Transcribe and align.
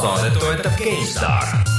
saadet 0.00 0.38
toetab 0.38 0.72
GameStar. 0.78 1.78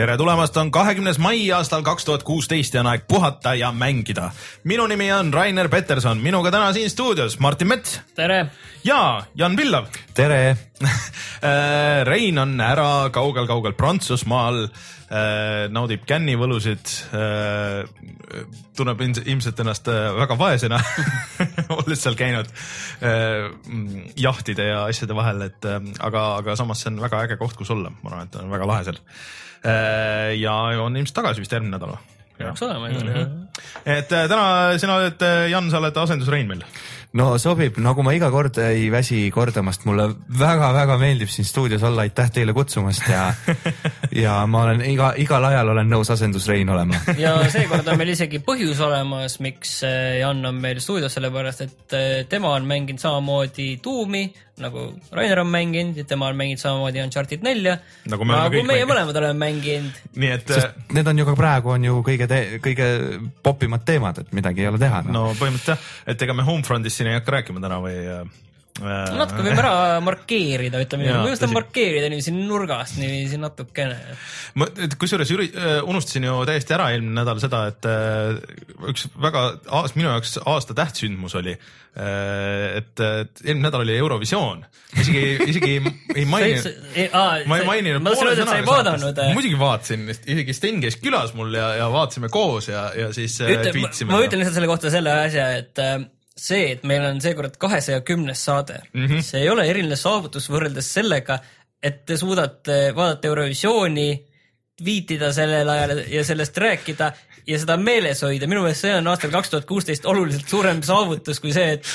tere 0.00 0.16
tulemast, 0.16 0.56
on 0.56 0.70
kahekümnes 0.72 1.18
mai 1.20 1.50
aastal 1.52 1.82
kaks 1.84 2.06
tuhat 2.08 2.22
kuusteist 2.24 2.74
ja 2.74 2.80
on 2.80 2.86
aeg 2.88 3.02
puhata 3.08 3.52
ja 3.54 3.68
mängida. 3.72 4.30
minu 4.64 4.86
nimi 4.86 5.12
on 5.12 5.34
Rainer 5.34 5.68
Peterson, 5.68 6.18
minuga 6.18 6.50
täna 6.50 6.72
siin 6.72 6.90
stuudios 6.90 7.38
Martin 7.38 7.68
Mets 7.68 8.00
tere! 8.14 8.46
ja 8.84 9.22
Jan 9.34 9.56
Villav. 9.56 9.86
Tere! 10.20 10.56
Rein 12.10 12.38
on 12.40 12.52
ära 12.60 13.08
kaugel-kaugel 13.14 13.72
Prantsusmaal, 13.78 14.66
naudib 15.72 16.04
kännivõlusid, 16.08 16.92
tunneb 18.76 19.00
ilmselt 19.06 19.62
ennast 19.64 19.88
väga 20.18 20.36
vaesena 20.38 20.78
olles 21.78 22.04
seal 22.04 22.18
käinud 22.20 22.52
jahtide 24.20 24.68
ja 24.68 24.84
asjade 24.90 25.16
vahel, 25.16 25.46
et 25.48 25.66
aga, 25.70 26.26
aga 26.42 26.58
samas 26.60 26.84
see 26.84 26.92
on 26.92 27.00
väga 27.02 27.24
äge 27.24 27.40
koht, 27.40 27.56
kus 27.58 27.72
olla, 27.72 27.92
ma 28.02 28.12
arvan, 28.12 28.28
et 28.28 28.40
on 28.42 28.52
väga 28.52 28.70
lahe 28.70 28.86
seal. 28.90 29.02
ja 30.44 30.56
on 30.84 31.00
ilmselt 31.00 31.16
tagasi 31.22 31.46
vist 31.46 31.56
järgmine 31.56 31.78
nädal 31.78 31.96
või? 31.96 32.16
peaks 32.40 32.62
olema 32.64 32.92
igal 32.92 33.08
juhul. 33.08 33.26
et 33.96 34.08
täna 34.12 34.46
sina 34.80 35.00
oled, 35.00 35.28
Jan, 35.52 35.72
sa 35.72 35.80
oled 35.80 36.04
asendusrein 36.04 36.48
meil 36.52 36.64
no 37.18 37.26
sobib, 37.42 37.78
nagu 37.82 38.04
ma 38.06 38.12
iga 38.14 38.30
kord 38.30 38.58
ei 38.62 38.86
väsi 38.92 39.22
kordamast, 39.34 39.84
mulle 39.88 40.06
väga-väga 40.38 40.98
meeldib 41.00 41.30
siin 41.32 41.48
stuudios 41.48 41.82
olla, 41.86 42.04
aitäh 42.06 42.30
teile 42.34 42.54
kutsumast 42.54 43.08
ja 43.10 43.24
ja 44.24 44.36
ma 44.46 44.64
olen 44.68 44.84
iga, 44.86 45.12
igal 45.18 45.44
ajal 45.50 45.72
olen 45.74 45.90
nõus 45.90 46.12
asendusrein 46.14 46.70
olema. 46.70 47.00
ja 47.24 47.34
seekord 47.50 47.88
on 47.90 47.98
meil 48.00 48.14
isegi 48.14 48.42
põhjus 48.46 48.82
olemas, 48.86 49.40
miks 49.42 49.80
Jan 50.20 50.44
on 50.46 50.60
meil 50.62 50.82
stuudios, 50.82 51.14
sellepärast 51.16 51.66
et 51.66 51.98
tema 52.30 52.54
on 52.54 52.68
mänginud 52.70 53.02
samamoodi 53.02 53.72
Doom'i 53.84 54.28
nagu 54.62 54.86
Rainer 55.16 55.42
on 55.42 55.50
mänginud 55.52 55.96
ja 56.00 56.04
tema 56.08 56.28
on 56.30 56.38
mänginud 56.38 56.62
samamoodi 56.62 57.02
Uncharted 57.04 57.44
nelja. 57.46 57.78
nagu 58.10 58.26
me 58.28 58.36
oleme 58.36 58.56
kõik 58.56 58.68
meie 58.68 58.84
mänginud. 58.84 58.92
mõlemad 58.92 59.20
oleme 59.22 59.38
mänginud. 59.44 60.02
nii 60.16 60.34
et. 60.36 60.52
Need 60.96 61.10
on 61.12 61.22
ju 61.22 61.26
ka 61.30 61.36
praegu 61.38 61.74
on 61.76 61.88
ju 61.88 62.02
kõige, 62.06 62.28
kõige 62.64 62.90
popimad 63.42 63.84
teemad, 63.88 64.22
et 64.22 64.36
midagi 64.36 64.64
ei 64.64 64.70
ole 64.72 64.80
teha 64.82 65.02
no.. 65.06 65.16
no 65.16 65.24
põhimõtteliselt 65.40 65.74
jah, 65.74 65.90
et 66.14 66.28
ega 66.28 66.36
me 66.36 66.46
Homefrontist 66.46 67.00
siin 67.00 67.10
ei 67.10 67.18
hakka 67.18 67.38
rääkima 67.38 67.62
täna 67.62 67.80
või 67.84 67.98
äh, 68.78 69.10
natuke 69.18 69.44
võime 69.44 69.60
ära 69.60 69.72
markeerida, 70.04 70.80
ütleme 70.84 71.06
niimoodi, 71.06 71.24
ma 71.26 71.32
just 71.32 71.44
tahan 71.44 71.56
markeerida 71.56 72.10
niiviisi 72.12 72.34
nurgast 72.34 73.00
niiviisi 73.00 73.40
natukene. 73.40 73.96
ma, 74.60 74.68
kusjuures 75.00 75.32
unustasin 75.84 76.28
ju 76.28 76.38
täiesti 76.48 76.76
ära 76.76 76.90
eelmine 76.94 77.20
nädal 77.20 77.42
seda, 77.42 77.64
et 77.72 77.88
üks 78.92 79.08
väga 79.20 79.44
minu 79.98 80.10
jaoks 80.12 80.38
aasta 80.44 80.76
tähtsündmus 80.78 81.34
oli, 81.40 81.56
et, 81.56 82.94
et 83.00 83.42
eelmine 83.44 83.66
nädal 83.66 83.84
oli 83.84 83.96
Eurovisioon, 83.98 84.62
isegi, 85.02 85.24
isegi 85.50 85.74
ei 86.14 86.28
maininud, 86.34 86.70
ma 87.50 87.58
ei 87.60 87.66
maininud 87.68 88.06
poole 88.06 88.36
sõnaga 88.38 88.78
saatest, 88.94 89.24
muidugi 89.34 89.58
vaatasin, 89.60 90.06
isegi 90.14 90.56
Sten 90.56 90.80
käis 90.84 91.00
külas 91.02 91.34
mul 91.38 91.52
ja, 91.58 91.74
ja 91.82 91.90
vaatasime 91.92 92.30
koos 92.32 92.70
ja, 92.70 92.88
ja 92.96 93.10
siis 93.16 93.40
Ütle, 93.42 93.74
tweetsime. 93.74 94.14
ma 94.14 94.22
ütlen 94.24 94.44
lihtsalt 94.44 94.60
selle 94.60 94.70
kohta 94.70 94.94
selle 94.94 95.14
asja, 95.26 95.50
et 95.60 95.84
see, 96.40 96.72
et 96.74 96.84
meil 96.88 97.04
on 97.04 97.20
seekord 97.22 97.56
kahesaja 97.60 98.00
kümnes 98.06 98.44
saade 98.44 98.80
mm, 98.92 99.06
-hmm. 99.06 99.22
see 99.24 99.42
ei 99.44 99.50
ole 99.52 99.66
eriline 99.68 99.96
saavutus 99.96 100.48
võrreldes 100.50 100.92
sellega, 100.98 101.38
et 101.82 102.04
te 102.06 102.16
suudate 102.16 102.80
vaadata 102.96 103.28
Eurovisiooni, 103.28 104.10
viitida 104.84 105.32
sellel 105.32 105.68
ajal 105.68 105.98
ja 106.08 106.24
sellest 106.24 106.56
rääkida 106.56 107.12
ja 107.46 107.60
seda 107.60 107.76
meeles 107.80 108.22
hoida, 108.26 108.48
minu 108.50 108.64
meelest 108.64 108.86
see 108.86 108.94
on 108.96 109.10
aastal 109.12 109.32
kaks 109.34 109.54
tuhat 109.54 109.68
kuusteist 109.68 110.06
oluliselt 110.10 110.48
suurem 110.48 110.82
saavutus 110.86 111.40
kui 111.40 111.54
see, 111.56 111.78
et, 111.78 111.90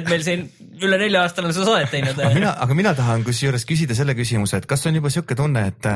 et 0.00 0.08
meil 0.08 0.24
siin 0.26 0.48
üle 0.82 0.98
nelja 0.98 1.22
aasta 1.22 1.42
oleme 1.42 1.54
seda 1.54 1.66
saadet 1.68 1.90
teinud. 1.92 2.18
aga 2.18 2.34
mina, 2.34 2.52
aga 2.64 2.76
mina 2.76 2.92
tahan 2.96 3.24
kusjuures 3.26 3.64
küsida 3.68 3.96
selle 3.96 4.14
küsimuse, 4.18 4.58
et 4.58 4.66
kas 4.70 4.84
on 4.88 4.96
juba 4.98 5.10
sihuke 5.12 5.36
tunne, 5.38 5.64
et 5.70 5.88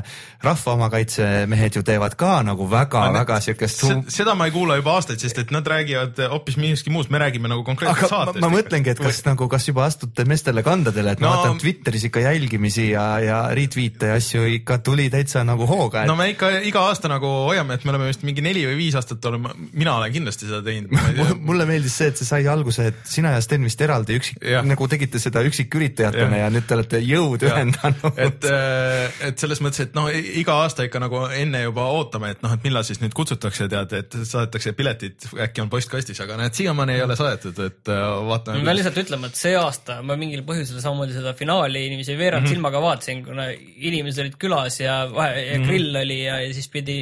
rahva 0.45 0.75
omakaitsemehed 0.77 1.79
ju 1.79 1.83
teevad 1.87 2.17
ka 2.19 2.39
nagu 2.47 2.69
väga-väga 2.71 3.39
siukest 3.49 3.83
sum... 3.83 4.05
seda 4.13 4.37
ma 4.39 4.49
ei 4.49 4.55
kuula 4.55 4.79
juba 4.81 4.97
aastaid, 4.97 5.23
sest 5.23 5.41
et 5.43 5.55
nad 5.55 5.67
räägivad 5.67 6.21
hoopis 6.33 6.59
millestki 6.61 6.93
muust, 6.95 7.11
me 7.15 7.21
räägime 7.23 7.51
nagu 7.53 7.65
konkreetselt 7.67 8.13
saatest. 8.13 8.43
ma 8.45 8.51
mõtlengi, 8.53 8.93
et 8.95 9.03
kas 9.03 9.23
Või... 9.23 9.31
nagu, 9.33 9.49
kas 9.57 9.69
juba 9.71 9.87
astute 9.89 10.27
meestele 10.29 10.65
kandadele, 10.67 11.17
et 11.17 11.25
no, 11.25 11.31
ma 11.31 11.41
vaatan 11.41 11.61
Twitteris 11.63 12.07
ikka 12.11 12.27
jälgimisi 12.29 12.91
ja, 12.93 13.07
ja 13.23 13.41
retweet'e 13.57 14.13
ja 14.13 14.21
asju 14.21 14.47
ikka 14.61 14.81
tuli 14.87 15.09
täitsa 15.13 15.45
nagu 15.47 15.69
hooga 15.69 16.05
et.... 16.05 16.11
no 16.11 16.19
me 16.19 16.31
ikka 16.35 16.53
iga 16.69 16.87
aasta 16.91 17.11
nagu 17.13 17.31
hoiame, 17.49 17.79
et 17.79 17.87
me 17.87 17.95
oleme 17.95 18.11
vist 18.13 18.27
mingi 18.27 18.45
neli 18.45 18.67
või 18.69 18.76
viis 18.79 18.97
aastat 18.99 19.25
oleme, 19.31 19.53
mina 19.73 19.97
olen 19.99 20.13
kindlasti 20.15 20.49
seda 20.49 20.63
teinud 20.67 20.93
mulle 21.49 21.67
meeldis 21.69 21.97
see, 22.01 22.11
et 22.13 22.21
see 22.21 22.29
sai 22.29 22.47
alguse, 22.51 22.89
et 22.93 23.01
sina 23.09 23.35
ja 23.35 23.43
Sten 23.45 23.65
vist 23.67 23.81
eraldi 23.83 24.19
üksik, 24.21 24.41
nagu 24.67 24.89
tegite 24.91 25.21
seda 25.23 25.43
üksiküritajatena 25.47 26.41
ja. 26.41 26.47
ja 26.47 26.53
nüüd 26.55 26.67
te 26.69 26.77
olete 26.79 27.01
jõud 27.05 27.47
ja. 27.47 27.55
ühendanud. 27.55 28.21
et, 28.27 28.49
äh, 28.51 29.21
et 29.31 29.43
selles 29.43 29.63
mõttes, 29.65 29.87
et 29.87 29.97
noh, 29.99 30.09
iga 30.11 30.59
aasta 30.65 30.87
ikka 30.87 31.03
nagu 31.03 31.25
enne 31.37 31.63
juba 31.67 31.89
ootame, 31.97 32.33
et 32.37 32.45
noh, 32.45 32.55
et 32.57 32.67
millal 32.67 32.87
siis 32.87 33.01
nüüd 33.03 33.15
kutsutakse, 33.17 33.69
tead, 33.73 33.95
et 33.99 34.19
saadetakse 34.23 34.75
piletid, 34.79 35.29
äkki 35.47 35.65
on 35.65 35.73
postkastis, 35.73 36.21
aga 36.25 36.39
näed, 36.41 36.57
siiamaani 36.57 36.97
ei 36.97 37.05
ole 37.07 37.19
saadetud, 37.19 37.63
et 37.67 37.93
äh, 37.93 38.05
vaatame. 38.31 38.65
ma 38.67 38.77
lihtsalt 38.77 39.01
ütlema, 39.05 39.31
et 39.31 39.41
see 39.41 39.57
aasta 39.59 40.01
ma 40.07 40.19
mingil 40.21 40.45
põhjusel 40.47 40.83
samamoodi 40.83 41.17
seda 41.17 41.35
finaali 41.39 41.87
inimesi 41.91 42.17
veerand 42.19 42.45
mm 42.45 42.51
-hmm. 42.51 42.57
silmaga 42.57 42.83
vaatasin, 42.83 43.25
kuna 43.27 43.49
inimesed 43.53 44.25
olid 44.25 44.39
külas 44.41 44.81
ja 44.81 45.03
vahe 45.13 45.43
ja 45.47 45.59
grill 45.59 45.91
mm 45.91 45.97
-hmm. 45.97 46.03
oli 46.03 46.23
ja, 46.25 46.41
ja 46.41 46.55
siis 46.55 46.69
pidi 46.69 46.99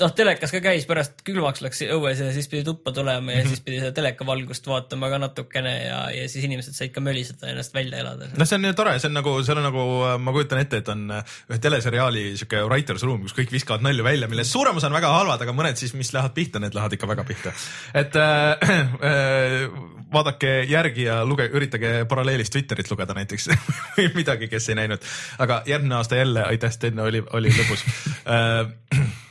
noh, 0.00 0.12
telekas 0.16 0.52
ka 0.54 0.60
käis, 0.62 0.84
pärast 0.88 1.22
külmaks 1.26 1.62
läks 1.64 1.82
õues 1.86 2.20
ja 2.22 2.30
siis 2.34 2.48
pidi 2.50 2.64
tuppa 2.66 2.92
tulema 2.94 3.32
ja 3.32 3.38
mm 3.38 3.42
-hmm. 3.42 3.48
siis 3.48 3.64
pidi 3.64 3.80
seda 3.80 3.92
telekavalgust 3.96 4.66
vaatama 4.66 5.10
ka 5.10 5.18
natukene 5.22 5.72
ja, 5.84 5.98
ja 6.14 6.28
siis 6.28 6.44
inimesed 6.44 6.76
said 6.76 6.92
ka 6.94 7.00
möliseda 7.00 7.50
ennast 7.50 7.74
välja 7.74 7.98
elada. 7.98 8.28
no 8.36 8.44
see 8.44 8.56
on 8.56 8.64
ju 8.64 8.72
tore, 8.78 8.98
see 8.98 9.08
on 9.08 9.14
nagu, 9.18 9.36
seal 9.44 9.58
on 9.58 9.66
nagu, 9.68 9.84
ma 10.18 10.32
kujutan 10.32 10.62
ette, 10.62 10.82
et 10.82 10.88
on 10.88 11.08
ühe 11.12 11.58
teleseriaali 11.58 12.36
sihuke 12.36 12.64
writer's 12.66 13.06
room, 13.06 13.22
kus 13.22 13.36
kõik 13.38 13.52
viskavad 13.52 13.82
nalju 13.82 14.04
välja, 14.04 14.28
millest 14.28 14.52
suurem 14.52 14.76
osa 14.76 14.86
on 14.86 14.98
väga 14.98 15.12
halvad, 15.12 15.42
aga 15.42 15.56
mõned 15.56 15.80
siis, 15.80 15.94
mis 15.94 16.12
lähevad 16.12 16.34
pihta, 16.34 16.62
need 16.62 16.74
lähevad 16.74 16.92
ikka 16.98 17.08
väga 17.08 17.24
pihta. 17.24 17.52
et 17.94 18.16
äh, 18.16 18.52
äh, 19.10 19.68
vaadake 20.12 20.66
järgi 20.68 21.08
ja 21.08 21.24
luge, 21.24 21.48
üritage 21.48 22.04
paralleelis 22.04 22.50
Twitterit 22.50 22.90
lugeda 22.90 23.14
näiteks 23.14 23.48
või 23.96 24.10
midagi, 24.14 24.48
kes 24.48 24.68
ei 24.68 24.74
näinud. 24.74 25.10
aga 25.38 25.62
järgmine 25.66 25.94
aasta 25.94 26.16
jälle, 26.16 26.44
aitäh, 26.44 26.70
Sten, 26.72 27.00
oli, 27.00 27.22
oli 27.32 27.50
lõbus 27.50 27.84
äh, 28.26 28.52
Äh, 28.52 28.66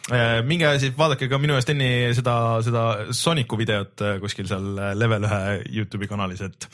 minge 0.48 0.72
siis 0.82 0.96
vaadake 0.98 1.30
ka 1.30 1.40
minu 1.42 1.58
ja 1.58 1.64
Steni 1.64 1.90
seda, 2.18 2.36
seda 2.66 2.86
Sooniku 3.16 3.60
videot 3.60 4.02
äh, 4.06 4.18
kuskil 4.24 4.50
seal 4.50 4.74
äh, 4.78 4.96
level 4.98 5.28
ühe 5.28 5.42
Youtube'i 5.78 6.10
kanalis, 6.10 6.42
et, 6.48 6.68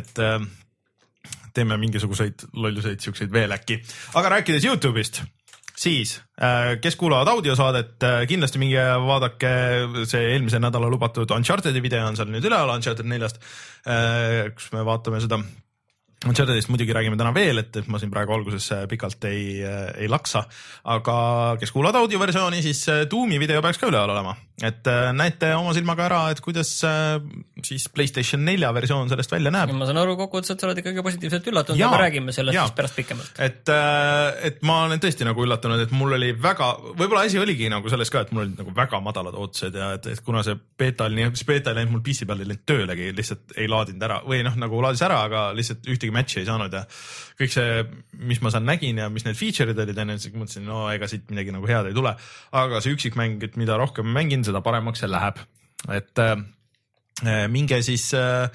et 0.00 0.22
teeme 1.54 1.76
mingisuguseid 1.82 2.46
lolluseid 2.56 3.02
siukseid 3.04 3.32
veel 3.32 3.52
äkki. 3.52 3.80
aga 4.16 4.34
rääkides 4.36 4.64
Youtube'ist, 4.64 5.22
siis 5.76 6.16
kes 6.80 6.96
kuulavad 6.96 7.28
audiosaadet, 7.34 8.06
kindlasti 8.30 8.60
minge 8.62 8.84
vaadake 9.04 9.50
see 10.08 10.30
eelmise 10.34 10.60
nädala 10.62 10.88
lubatud 10.92 11.30
Uncharted'i 11.36 11.82
video 11.82 12.06
on 12.06 12.16
seal 12.16 12.30
nüüd 12.32 12.46
üleval 12.48 12.76
Uncharted 12.76 13.08
neljast, 13.10 13.42
kus 14.56 14.70
me 14.72 14.86
vaatame 14.86 15.20
seda 15.24 15.42
Unchartedist 16.28 16.68
muidugi 16.68 16.92
räägime 16.92 17.16
täna 17.16 17.32
veel, 17.32 17.62
et, 17.62 17.72
et 17.80 17.86
ma 17.88 17.96
siin 18.00 18.10
praegu 18.12 18.34
alguses 18.36 18.66
pikalt 18.90 19.24
ei, 19.30 19.62
ei 19.96 20.08
laksa, 20.10 20.44
aga 20.92 21.16
kes 21.60 21.72
kuulavad 21.72 22.02
audioversiooni, 22.02 22.60
siis 22.64 22.84
Doomi 23.08 23.40
video 23.40 23.62
peaks 23.64 23.80
ka 23.80 23.88
üleval 23.88 24.12
olema, 24.12 24.34
et 24.60 24.88
äh, 24.90 25.10
näete 25.16 25.50
oma 25.56 25.72
silmaga 25.76 26.04
ära, 26.06 26.20
et 26.32 26.40
kuidas 26.44 26.70
äh, 26.84 27.16
siis 27.64 27.86
Playstation 27.92 28.42
nelja 28.44 28.70
versioon 28.76 29.08
sellest 29.08 29.32
välja 29.32 29.52
näeb. 29.54 29.72
ma 29.76 29.88
saan 29.88 30.00
aru, 30.02 30.16
kokkuvõttes 30.20 30.52
sa 30.52 30.68
oled 30.68 30.80
ikkagi 30.82 31.04
positiivselt 31.04 31.48
üllatunud, 31.52 31.80
aga 31.86 32.00
räägime 32.04 32.34
sellest 32.36 32.56
ja. 32.56 32.66
siis 32.68 32.76
pärast 32.76 32.98
pikemalt. 32.98 33.40
et, 33.40 33.72
äh, 33.72 34.44
et 34.50 34.60
ma 34.66 34.82
olen 34.86 35.00
tõesti 35.02 35.26
nagu 35.28 35.44
üllatunud, 35.44 35.80
et 35.86 35.94
mul 35.96 36.16
oli 36.18 36.32
väga, 36.36 36.70
võib-olla 36.90 37.24
asi 37.28 37.40
oligi 37.40 37.70
nagu 37.72 37.92
selles 37.92 38.12
ka, 38.12 38.26
et 38.26 38.34
mul 38.34 38.44
olid 38.44 38.60
nagu 38.60 38.74
väga 38.76 39.00
madalad 39.04 39.38
ootused 39.40 39.80
ja 39.80 39.94
et, 39.96 40.10
et 40.12 40.24
kuna 40.26 40.44
see 40.46 40.58
beeta 40.78 41.08
oli 41.08 41.22
nii, 41.22 41.32
see 41.40 41.48
beeta 41.48 41.72
ei 41.72 41.80
läinud 41.80 41.96
mul 41.96 42.04
PC 42.04 42.28
peal 42.28 42.44
ei 42.44 42.50
läinud 42.52 42.66
töölegi, 42.68 43.10
lihtsalt 43.16 43.56
ei 43.56 43.70
laadinud 43.70 44.08
ära 44.10 44.20
või 44.26 44.42
noh, 44.46 44.60
nagu 44.60 44.84
laadis 44.84 45.04
ära, 45.06 45.22
aga 45.30 45.48
lihtsalt 45.56 45.88
ühtegi 45.88 46.09
ühtegi 46.10 46.16
match'i 46.16 46.42
ei 46.42 46.48
saanud 46.48 46.74
ja 46.74 46.84
kõik 47.38 47.54
see, 47.54 47.84
mis 48.28 48.40
ma 48.42 48.52
seal 48.52 48.66
nägin 48.66 48.98
ja 49.00 49.08
mis 49.12 49.24
need 49.26 49.38
feature'id 49.38 49.78
olid 49.78 49.98
onju, 49.98 50.18
siis 50.20 50.34
mõtlesin, 50.34 50.66
no 50.66 50.88
ega 50.92 51.08
siit 51.10 51.30
midagi 51.30 51.54
nagu 51.54 51.66
head 51.66 51.90
ei 51.90 51.96
tule. 51.96 52.14
aga 52.52 52.80
see 52.80 52.94
üksikmäng, 52.94 53.42
et 53.42 53.56
mida 53.56 53.78
rohkem 53.78 54.06
mängin, 54.06 54.44
seda 54.44 54.60
paremaks 54.60 55.00
see 55.00 55.10
läheb, 55.10 55.40
et 55.88 56.18
äh, 56.18 56.36
minge 57.52 57.80
siis 57.84 58.06
äh, 58.16 58.48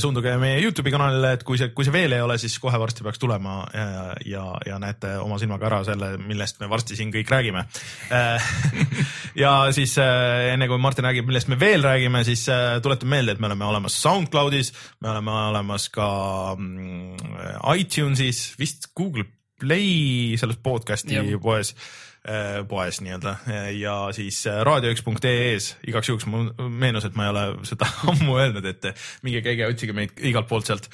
suunduge 0.00 0.32
meie 0.40 0.60
Youtube'i 0.62 0.92
kanalile, 0.94 1.34
et 1.36 1.44
kui 1.46 1.58
see, 1.60 1.70
kui 1.76 1.86
see 1.86 1.94
veel 1.94 2.16
ei 2.16 2.22
ole, 2.24 2.38
siis 2.40 2.56
kohe 2.62 2.78
varsti 2.80 3.04
peaks 3.06 3.20
tulema 3.22 3.58
ja, 3.74 4.06
ja, 4.26 4.44
ja 4.66 4.78
näete 4.82 5.16
oma 5.22 5.38
silmaga 5.42 5.68
ära 5.68 5.82
selle, 5.88 6.12
millest 6.22 6.60
me 6.62 6.70
varsti 6.72 6.98
siin 6.98 7.12
kõik 7.14 7.30
räägime. 7.32 7.66
Äh, 8.14 8.48
ja 9.44 9.52
siis 9.76 9.98
äh, 10.02 10.52
enne 10.54 10.70
kui 10.70 10.80
Martin 10.82 11.08
räägib, 11.08 11.28
millest 11.28 11.52
me 11.52 11.60
veel 11.60 11.84
räägime, 11.86 12.24
siis 12.26 12.46
tuletan 12.82 13.12
meelde, 13.12 13.36
et 13.36 13.42
me 13.42 13.50
oleme 13.50 13.68
olemas 13.68 14.00
SoundCloudis, 14.02 14.72
me 15.04 15.12
oleme 15.14 15.38
olemas 15.50 15.90
ka 15.94 16.08
mm, 16.56 17.38
iTunesis, 17.76 18.48
vist 18.60 18.92
Google 18.96 19.28
Play 19.60 20.36
selles 20.36 20.58
podcast'i 20.60 21.16
ja. 21.16 21.38
poes 21.40 21.72
Äh, 21.74 22.05
poes 22.68 23.00
nii-öelda. 23.04 23.36
Ja 23.78 23.96
siis 24.16 24.40
äh, 24.50 24.62
raadio1.ee-s 24.66 25.76
igaks 25.86 26.10
juhuks 26.10 26.26
mul 26.30 26.48
meenus, 26.70 27.06
et 27.06 27.18
ma 27.18 27.28
ei 27.28 27.34
ole 27.34 27.44
seda 27.68 27.88
ammu 28.12 28.38
öelnud, 28.40 28.66
et 28.66 28.90
minge 29.26 29.44
käige 29.44 29.68
otsige 29.68 29.94
meid 29.96 30.16
igalt 30.26 30.48
poolt 30.50 30.70
sealt. 30.70 30.90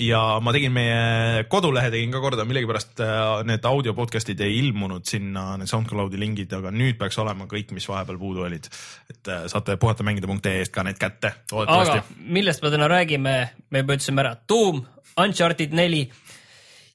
Ja 0.00 0.40
ma 0.40 0.54
tegin 0.56 0.72
meie 0.72 1.42
kodulehe 1.52 1.90
tegin 1.92 2.14
ka 2.14 2.22
korda, 2.24 2.46
millegipärast 2.48 3.02
äh, 3.04 3.42
need 3.48 3.66
audio 3.68 3.92
podcast'id 3.94 4.40
ei 4.42 4.56
ilmunud 4.62 5.04
sinna, 5.08 5.58
need 5.60 5.70
SoundCloudi 5.70 6.20
lingid, 6.20 6.54
aga 6.56 6.72
nüüd 6.72 6.96
peaks 7.00 7.20
olema 7.20 7.44
kõik, 7.50 7.74
mis 7.76 7.86
vahepeal 7.90 8.18
puudu 8.20 8.46
olid. 8.48 8.70
et 9.12 9.32
saate 9.52 9.76
puhatamängida.ee-st 9.76 10.72
ka 10.72 10.86
need 10.88 10.98
kätte. 11.00 11.34
aga 11.52 12.00
millest 12.24 12.64
me 12.64 12.72
täna 12.72 12.88
räägime, 12.90 13.36
me 13.70 13.84
juba 13.84 14.00
ütlesime 14.00 14.24
ära, 14.24 14.34
Doom, 14.48 14.82
Uncharted 15.20 15.76
neli. 15.76 16.06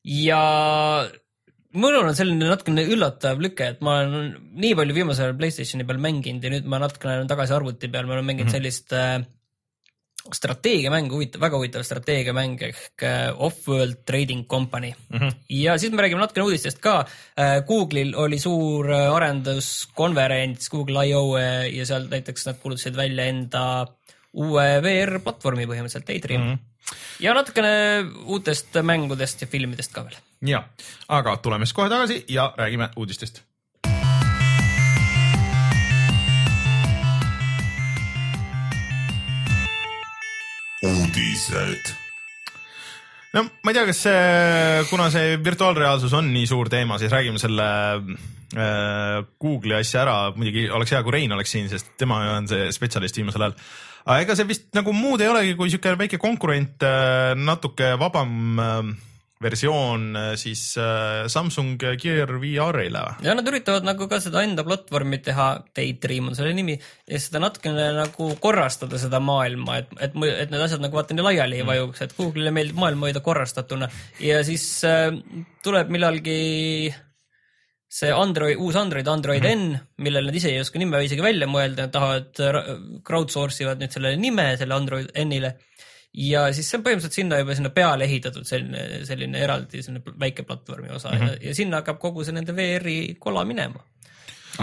Ja 0.07 0.41
mul 1.77 1.97
on 1.99 2.13
selline 2.17 2.49
natukene 2.49 2.85
üllatav 2.89 3.41
lüke, 3.43 3.71
et 3.73 3.81
ma 3.85 3.99
olen 4.03 4.35
nii 4.57 4.75
palju 4.77 4.97
viimasel 4.97 5.27
ajal 5.27 5.39
Playstationi 5.39 5.87
peal 5.87 6.01
mänginud 6.03 6.43
ja 6.43 6.53
nüüd 6.53 6.69
ma 6.69 6.81
natukene 6.83 7.19
olen 7.19 7.31
tagasi 7.31 7.57
arvuti 7.57 7.91
peal, 7.93 8.09
ma 8.09 8.17
olen 8.17 8.29
mänginud 8.31 8.49
mm 8.49 8.53
-hmm. 8.53 8.57
sellist 8.57 8.93
äh, 8.93 9.25
strateegiamängu, 10.33 11.15
huvitav, 11.15 11.41
väga 11.41 11.59
huvitav 11.59 11.83
strateegiamäng 11.87 12.61
ehk 12.67 13.03
äh, 13.05 13.29
Off-World 13.47 14.03
Trading 14.05 14.45
Company 14.47 14.93
mm. 15.09 15.19
-hmm. 15.19 15.33
ja 15.49 15.77
siis 15.77 15.91
me 15.91 16.01
räägime 16.01 16.19
natukene 16.19 16.45
uudistest 16.45 16.79
ka 16.79 17.05
äh,. 17.39 17.63
Google'il 17.67 18.15
oli 18.15 18.39
suur 18.39 18.91
äh, 18.91 19.13
arenduskonverents 19.15 20.69
Google 20.69 21.07
I.O. 21.07 21.37
Äh, 21.37 21.75
ja 21.75 21.85
seal 21.85 22.07
näiteks 22.09 22.45
nad 22.45 22.59
kuulutasid 22.61 22.95
välja 22.95 23.25
enda 23.25 23.87
uue 24.33 24.81
VR 24.83 25.19
platvormi 25.19 25.65
põhimõtteliselt, 25.65 26.07
Daydream 26.07 26.41
mm. 26.41 26.53
-hmm. 26.53 26.95
ja 27.19 27.33
natukene 27.33 28.05
uutest 28.25 28.81
mängudest 28.83 29.41
ja 29.41 29.47
filmidest 29.47 29.93
ka 29.93 30.03
veel 30.03 30.26
ja, 30.45 30.63
aga 31.07 31.37
tuleme 31.41 31.65
siis 31.65 31.73
kohe 31.73 31.89
tagasi 31.89 32.23
ja 32.29 32.53
räägime 32.57 32.89
uudistest. 32.95 33.43
uudised 40.83 41.95
no 43.33 43.43
ma 43.63 43.71
ei 43.71 43.75
tea, 43.75 43.85
kas 43.89 44.01
see, 44.05 44.83
kuna 44.91 45.09
see 45.13 45.37
virtuaalreaalsus 45.43 46.13
on 46.17 46.29
nii 46.33 46.45
suur 46.49 46.69
teema, 46.69 46.99
siis 47.01 47.11
räägime 47.11 47.41
selle 47.41 47.67
äh, 47.97 49.25
Google'i 49.41 49.79
asja 49.81 50.03
ära, 50.05 50.17
muidugi 50.37 50.67
oleks 50.69 50.93
hea, 50.93 51.01
kui 51.03 51.17
Rein 51.17 51.33
oleks 51.35 51.53
siin, 51.55 51.67
sest 51.71 51.95
tema 51.97 52.21
on 52.35 52.47
see 52.49 52.69
spetsialist 52.75 53.17
viimasel 53.17 53.47
ajal. 53.47 53.57
aga 54.05 54.21
ega 54.23 54.37
see 54.37 54.49
vist 54.53 54.69
nagu 54.77 54.93
muud 54.95 55.25
ei 55.25 55.33
olegi, 55.33 55.57
kui 55.59 55.73
sihuke 55.73 55.97
väike 55.99 56.21
konkurent 56.21 56.85
äh,, 56.85 57.33
natuke 57.35 57.95
vabam 57.99 58.63
äh, 58.63 58.95
versioon 59.43 60.15
äh, 60.15 60.35
siis 60.39 60.61
äh, 60.77 61.27
Samsung 61.29 61.77
Gear 61.77 62.31
VR-ile. 62.41 63.03
ja 63.23 63.35
nad 63.37 63.47
üritavad 63.47 63.85
nagu 63.85 64.07
ka 64.09 64.19
seda 64.23 64.41
enda 64.45 64.65
platvormi 64.65 65.19
teha, 65.23 65.47
Daydream 65.77 66.31
on 66.31 66.37
selle 66.37 66.55
nimi, 66.57 66.77
ja 67.07 67.21
seda 67.21 67.41
natukene 67.43 67.89
nagu 67.99 68.31
korrastada 68.41 68.99
seda 69.01 69.21
maailma, 69.23 69.79
et, 69.83 69.91
et, 69.99 70.15
et 70.15 70.53
need 70.53 70.63
asjad 70.65 70.83
nagu 70.83 70.97
vaata 70.97 71.17
nii 71.17 71.27
laiali 71.29 71.59
ei 71.59 71.65
mm. 71.65 71.73
vajuks, 71.73 72.05
et 72.05 72.15
Google'ile 72.17 72.53
meeldib 72.55 72.81
maailma 72.81 73.09
hoida 73.09 73.23
korrastatuna 73.25 73.89
ja 74.25 74.41
siis 74.47 74.65
äh, 74.87 75.11
tuleb 75.65 75.93
millalgi 75.93 76.39
see 77.97 78.09
Android, 78.11 78.57
uus 78.59 78.75
Android, 78.75 79.07
Android 79.07 79.45
mm 79.45 79.47
-hmm. 79.47 79.77
N, 79.77 80.03
millele 80.03 80.27
nad 80.27 80.35
ise 80.35 80.49
ei 80.49 80.59
oska 80.59 80.79
nime 80.79 80.99
isegi 81.05 81.23
välja 81.23 81.47
mõelda, 81.47 81.85
nad 81.85 81.93
tahavad, 81.93 82.41
crowdsource 83.07 83.63
ivad 83.63 83.79
nüüd 83.79 83.93
selle 83.93 84.17
nime 84.17 84.49
selle 84.57 84.75
Android 84.75 85.13
N-ile 85.23 85.55
ja 86.17 86.47
siis 86.55 86.69
see 86.69 86.79
on 86.79 86.85
põhimõtteliselt 86.85 87.19
sinna 87.19 87.41
juba 87.41 87.55
sinna 87.57 87.69
peale 87.73 88.07
ehitatud 88.07 88.47
selline, 88.47 89.03
selline 89.05 89.43
eraldi 89.43 89.83
selline 89.85 90.15
väike 90.19 90.47
platvormi 90.47 90.89
osa 90.89 91.11
mm 91.11 91.21
-hmm. 91.21 91.37
ja, 91.37 91.49
ja 91.49 91.55
sinna 91.55 91.81
hakkab 91.81 91.99
kogu 92.01 92.25
see 92.25 92.33
nende 92.33 92.55
VR-i 92.57 93.15
kola 93.19 93.45
minema 93.45 93.83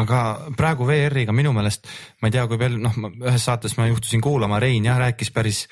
aga 0.00 0.20
praegu 0.56 0.86
VR-iga 0.86 1.32
minu 1.32 1.52
meelest, 1.52 1.86
ma 2.20 2.28
ei 2.28 2.32
tea, 2.34 2.46
kui 2.50 2.58
palju, 2.58 2.78
noh, 2.82 2.96
ühes 3.30 3.44
saates 3.44 3.76
ma 3.78 3.86
juhtusin 3.86 4.20
kuulama, 4.20 4.58
Rein 4.58 4.84
jah 4.84 4.98
rääkis 4.98 5.30
päris, 5.30 5.68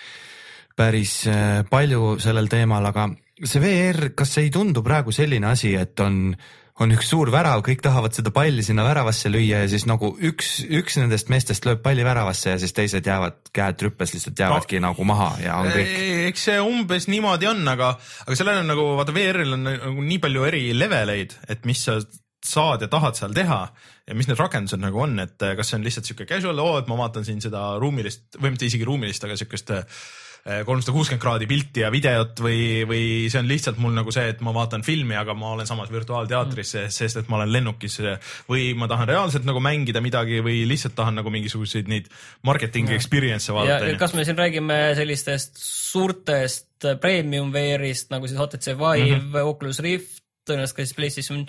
päris 0.76 1.26
äh, 1.26 1.64
palju 1.70 2.18
sellel 2.22 2.46
teemal, 2.46 2.86
aga 2.86 3.08
see 3.44 3.60
VR, 3.60 4.12
kas 4.14 4.38
ei 4.38 4.50
tundu 4.50 4.82
praegu 4.82 5.12
selline 5.12 5.46
asi, 5.46 5.74
et 5.74 6.00
on 6.00 6.36
äh, 6.36 6.61
on 6.80 6.94
üks 6.94 7.10
suur 7.12 7.28
värav, 7.32 7.60
kõik 7.66 7.82
tahavad 7.84 8.14
seda 8.16 8.32
palli 8.34 8.64
sinna 8.64 8.84
väravasse 8.86 9.30
lüüa 9.32 9.62
ja 9.64 9.68
siis 9.68 9.84
nagu 9.88 10.12
üks, 10.24 10.54
üks 10.64 10.96
nendest 11.00 11.28
meestest 11.32 11.66
lööb 11.68 11.82
palli 11.84 12.04
väravasse 12.06 12.54
ja 12.54 12.60
siis 12.60 12.72
teised 12.76 13.06
jäävad, 13.06 13.38
käed 13.52 13.84
rüppes 13.86 14.14
lihtsalt 14.16 14.40
jäävadki 14.40 14.80
no, 14.80 14.90
nagu 14.90 15.06
maha 15.08 15.28
ja 15.42 15.58
on 15.60 15.68
kõik. 15.74 15.92
eks 16.30 16.48
see 16.48 16.58
umbes 16.64 17.08
niimoodi 17.12 17.50
on, 17.50 17.62
aga, 17.74 17.92
aga 18.24 18.38
sellel 18.38 18.62
on 18.62 18.72
nagu 18.72 18.88
vaata 18.98 19.14
VR-il 19.16 19.58
on 19.58 19.68
nagu 19.68 20.08
nii 20.08 20.20
palju 20.24 20.48
eri 20.48 20.64
leveleid, 20.76 21.36
et 21.52 21.68
mis 21.68 21.84
sa 21.84 22.00
saad 22.42 22.82
ja 22.82 22.88
tahad 22.90 23.20
seal 23.20 23.36
teha 23.36 23.60
ja 24.08 24.16
mis 24.18 24.26
need 24.26 24.40
rakendused 24.40 24.80
nagu 24.82 25.04
on, 25.04 25.20
et 25.22 25.36
kas 25.38 25.68
see 25.68 25.78
on 25.78 25.84
lihtsalt 25.86 26.08
sihuke 26.08 26.26
casual, 26.26 26.58
oo, 26.58 26.80
et 26.80 26.88
ma 26.90 26.98
vaatan 27.04 27.28
siin 27.28 27.44
seda 27.44 27.76
ruumilist 27.82 28.40
või 28.40 28.56
mitte 28.56 28.66
isegi 28.66 28.88
ruumilist, 28.88 29.28
aga 29.28 29.36
siukest 29.38 29.76
äh, 29.76 29.84
Eh, 29.84 30.21
kolmsada 30.42 30.92
kuuskümmend 30.96 31.22
kraadi 31.22 31.46
pilti 31.46 31.84
ja 31.84 31.90
videot 31.94 32.40
või, 32.42 32.82
või 32.88 33.02
see 33.30 33.38
on 33.38 33.46
lihtsalt 33.46 33.76
mul 33.78 33.92
nagu 33.94 34.10
see, 34.14 34.24
et 34.32 34.40
ma 34.42 34.50
vaatan 34.56 34.82
filmi, 34.82 35.14
aga 35.14 35.36
ma 35.38 35.52
olen 35.54 35.68
samas 35.68 35.92
virtuaalteatris 35.94 36.74
mm., 36.74 36.94
sest 36.96 37.20
et 37.20 37.30
ma 37.30 37.38
olen 37.38 37.52
lennukis 37.54 38.00
või 38.48 38.72
ma 38.78 38.88
tahan 38.90 39.06
reaalselt 39.12 39.46
nagu 39.46 39.62
mängida 39.62 40.02
midagi 40.02 40.42
või 40.42 40.64
lihtsalt 40.66 40.96
tahan 40.98 41.20
nagu 41.20 41.30
mingisuguseid 41.30 41.90
neid 41.92 42.10
marketing 42.42 42.90
experience'e 42.96 43.54
vaadata. 43.54 43.94
kas 44.02 44.16
me 44.18 44.26
siin 44.26 44.40
räägime 44.40 44.80
sellistest 44.98 45.62
suurtest 45.62 46.90
premium 47.00 47.54
VR-ist 47.54 48.10
nagu 48.10 48.26
siis 48.26 48.42
HTC 48.42 48.74
Vive 48.74 49.20
mm, 49.20 49.30
-hmm. 49.30 49.46
Oculus 49.46 49.78
Rift, 49.78 50.24
tõenäoliselt 50.48 50.76
ka 50.76 50.86
siis 50.86 50.98
PlayStation 50.98 51.46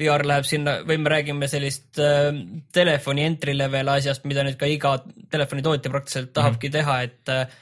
VR 0.00 0.24
läheb 0.24 0.46
sinna 0.48 0.80
või 0.88 0.96
me 0.96 1.12
räägime 1.12 1.48
sellist 1.50 1.98
äh, 2.00 2.30
telefoni 2.72 3.28
entry 3.28 3.52
level 3.52 3.92
asjast, 3.92 4.24
mida 4.24 4.44
nüüd 4.46 4.56
ka 4.56 4.64
iga 4.70 4.96
telefonitootja 5.28 5.92
praktiliselt 5.92 6.32
tahabki 6.32 6.68
mm 6.68 6.72
-hmm. 6.72 6.78
teha, 6.78 7.02
et 7.02 7.28
äh, 7.28 7.58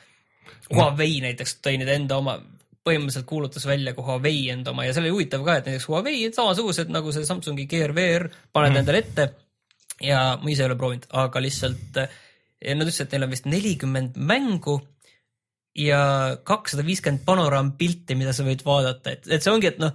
Huawei 0.70 1.18
näiteks 1.24 1.58
tõi 1.64 1.78
nüüd 1.80 1.90
enda 1.92 2.18
oma, 2.20 2.38
põhimõtteliselt 2.86 3.28
kuulutas 3.28 3.66
välja 3.68 3.94
ka 3.96 4.04
Huawei 4.06 4.48
enda 4.52 4.72
oma 4.72 4.86
ja 4.86 4.94
see 4.94 5.04
oli 5.04 5.14
huvitav 5.14 5.44
ka, 5.46 5.58
et 5.58 5.68
näiteks 5.68 5.88
Huawei 5.90 6.24
on 6.28 6.36
samasugused 6.36 6.92
nagu 6.94 7.12
see 7.14 7.28
Samsungi 7.28 7.68
Gear 7.70 7.94
VR, 7.96 8.28
paned 8.52 8.74
mm. 8.74 8.82
endale 8.82 9.02
ette 9.04 9.28
ja 10.04 10.22
ma 10.40 10.52
ise 10.52 10.64
ei 10.64 10.70
ole 10.70 10.78
proovinud, 10.78 11.08
aga 11.22 11.42
lihtsalt 11.42 11.98
nad 11.98 12.86
ütlesid, 12.86 13.06
et 13.06 13.14
neil 13.14 13.26
on 13.26 13.34
vist 13.34 13.48
nelikümmend 13.50 14.18
mängu 14.18 14.78
ja 15.78 16.00
kakssada 16.46 16.84
viiskümmend 16.86 17.22
panoraampilti, 17.26 18.16
mida 18.18 18.34
sa 18.34 18.46
võid 18.46 18.64
vaadata, 18.66 19.14
et, 19.14 19.28
et 19.30 19.44
see 19.44 19.52
ongi, 19.52 19.70
et 19.70 19.82
noh 19.82 19.94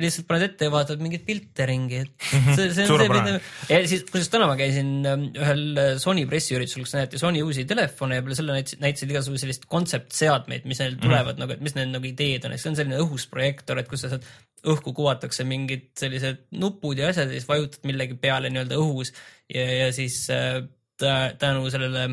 lihtsalt 0.00 0.26
paned 0.26 0.44
ette 0.48 0.66
ja 0.66 0.72
vaatad 0.74 1.02
mingeid 1.02 1.22
pilte 1.26 1.66
ringi, 1.70 2.00
et 2.02 2.26
mhm. 2.34 2.56
see, 2.56 2.70
see 2.74 2.86
on 2.90 2.98
see, 2.98 3.10
mida 3.12 3.34
ja 3.70 3.78
siis, 3.86 4.02
kusjuures 4.08 4.30
täna 4.32 4.48
ma 4.50 4.56
käisin 4.58 4.90
ähm, 5.06 5.26
ühel 5.38 5.62
äh, 5.78 5.90
Sony 6.02 6.24
pressiüritusel, 6.30 6.82
kus 6.82 6.94
näidati 6.96 7.20
Sony 7.20 7.44
uusi 7.46 7.66
telefone 7.70 8.18
ja 8.18 8.24
peale 8.24 8.38
selle 8.38 8.56
näitasid, 8.56 8.82
näitasid 8.82 9.12
igasugu 9.14 9.38
sellist 9.40 9.68
kontseptseadmeid, 9.70 10.66
mis 10.70 10.82
neil 10.82 10.98
tulevad 10.98 11.36
mm. 11.36 11.44
nagu, 11.44 11.54
et 11.54 11.62
mis 11.64 11.76
need 11.78 11.92
nagu 11.94 12.10
ideed 12.10 12.48
on, 12.48 12.56
et 12.56 12.62
see 12.62 12.72
on 12.72 12.78
selline 12.80 12.98
õhusprojektor, 13.04 13.78
et 13.80 13.90
kus 13.90 14.02
sa 14.02 14.10
saad, 14.16 14.26
õhku 14.74 14.94
kuvatakse 14.96 15.46
mingid 15.46 15.92
sellised 16.00 16.46
nupud 16.58 16.98
ja 16.98 17.12
asjad 17.12 17.30
ja 17.30 17.38
siis 17.38 17.46
vajutad 17.48 17.86
millegi 17.86 18.16
peale 18.18 18.50
nii-öelda 18.50 18.78
õhus 18.80 19.12
ja, 19.52 19.66
ja 19.84 19.90
siis 19.94 20.24
äh, 20.34 20.64
tänu 20.98 21.68
sellele 21.70 22.08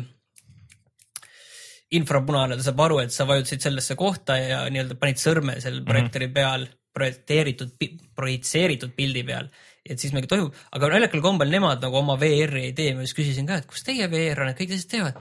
infrapunane, 1.92 2.56
ta 2.56 2.64
saab 2.64 2.84
aru, 2.86 3.00
et 3.02 3.12
sa 3.14 3.26
vajutasid 3.28 3.66
sellesse 3.66 3.96
kohta 3.98 4.38
ja 4.38 4.62
nii-öelda 4.72 4.96
panid 5.00 5.20
sõrme 5.20 5.56
mhm. 5.58 5.82
projektoori 5.88 6.28
mm 6.28 6.30
-hmm. 6.30 6.38
peal 6.38 6.68
projekteeritud, 6.96 7.76
projitseeritud 8.16 8.94
pildi 8.96 9.24
peal. 9.28 9.48
et 9.82 9.98
siis 9.98 10.12
mingi 10.14 10.28
toimub, 10.30 10.54
aga 10.76 10.88
naljakal 10.92 11.22
kombel 11.24 11.50
nemad 11.50 11.82
nagu 11.82 11.96
oma 11.98 12.14
VR-i 12.14 12.68
ei 12.68 12.74
tee, 12.76 12.92
ma 12.94 13.02
just 13.02 13.16
küsisin 13.18 13.48
ka, 13.48 13.56
et 13.58 13.66
kus 13.66 13.82
teie 13.82 14.06
VR 14.06 14.44
on, 14.44 14.52
et 14.52 14.60
kõik 14.60 14.70
teised 14.70 14.90
teevad. 14.92 15.18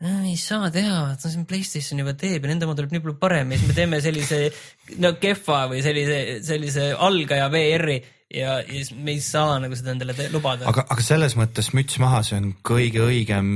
No 0.00 0.14
ei 0.24 0.38
saa 0.40 0.70
teha, 0.72 0.94
vaata 1.10 1.28
siin 1.28 1.44
Playstation 1.44 2.00
juba 2.00 2.14
teeb 2.16 2.46
ja 2.46 2.48
nende 2.48 2.64
oma 2.64 2.72
tuleb 2.78 2.94
nii 2.94 3.02
palju 3.04 3.18
parem. 3.20 3.50
Ja 3.52 3.58
siis 3.60 3.68
me 3.68 3.74
teeme 3.76 3.98
sellise 4.00 4.38
no 5.04 5.10
kehva 5.20 5.66
või 5.68 5.82
sellise, 5.84 6.16
sellise 6.46 6.86
algaja 6.96 7.50
VR-i 7.52 7.98
ja, 8.30 8.60
ja 8.62 8.66
siis 8.68 8.92
me 8.94 9.14
ei 9.16 9.20
saa 9.24 9.58
nagu 9.62 9.74
seda 9.76 9.92
endale 9.94 10.14
lubada. 10.30 10.66
aga, 10.70 10.84
aga 10.92 11.04
selles 11.04 11.34
mõttes 11.38 11.72
müts 11.74 11.98
maha, 12.02 12.22
see 12.26 12.38
on 12.38 12.50
kõige 12.66 13.02
õigem 13.02 13.48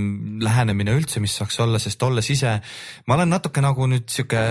lähenemine 0.43 0.97
üldse, 0.99 1.23
mis 1.23 1.37
saaks 1.39 1.61
olla, 1.63 1.79
sest 1.83 2.03
olles 2.03 2.31
ise, 2.35 2.57
ma 3.07 3.19
olen 3.19 3.31
natuke 3.31 3.63
nagu 3.65 3.87
nüüd 3.91 4.09
sihuke, 4.11 4.43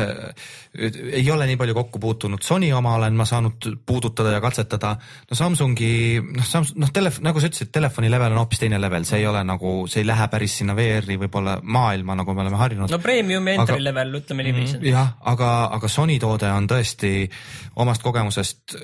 ei 1.20 1.25
ole 1.34 1.48
nii 1.50 1.60
palju 1.60 1.75
kokku 1.82 2.01
puutunud, 2.03 2.44
Sony 2.46 2.72
oma 2.75 2.96
olen 3.00 3.20
ma 3.20 3.27
saanud 3.27 3.68
puudutada 3.86 4.38
ja 4.38 4.42
katsetada. 4.44 4.96
no 5.30 5.38
Samsungi, 5.38 5.92
noh, 6.24 6.48
Samsung, 6.48 6.80
noh, 6.86 6.94
telef-, 6.96 7.20
nagu 7.25 7.44
sa 7.44 7.51
ütlesid, 7.51 7.74
telefoni 7.75 8.12
level 8.13 8.38
on 8.38 8.44
hoopis 8.46 8.63
teine 8.63 8.80
level, 8.82 9.08
see 9.10 9.22
ei 9.22 9.27
ole 9.27 9.44
nagu, 9.48 9.75
see 9.92 10.06
ei 10.06 10.10
lähe 10.10 10.30
päris 10.32 10.60
sinna 10.62 10.77
VR-i 10.77 11.20
võib-olla 11.20 11.60
maailma, 11.63 12.18
nagu 12.24 12.36
me 12.36 12.46
oleme 12.48 12.63
harjunud 12.63 12.92
no 12.94 13.03
premium 13.03 13.48
ja 13.51 13.60
entry 13.60 13.80
Aga- 13.82 13.88
level, 13.92 14.18
ütleme 14.24 14.48
niiviisi 14.48 14.80
mm. 14.80 14.89
jah, 14.94 15.15
aga, 15.34 15.53
aga 15.75 15.92
Sony 15.92 16.20
toode 16.22 16.48
on 16.53 16.70
tõesti 16.70 17.15
omast 17.84 18.03
kogemusest, 18.06 18.77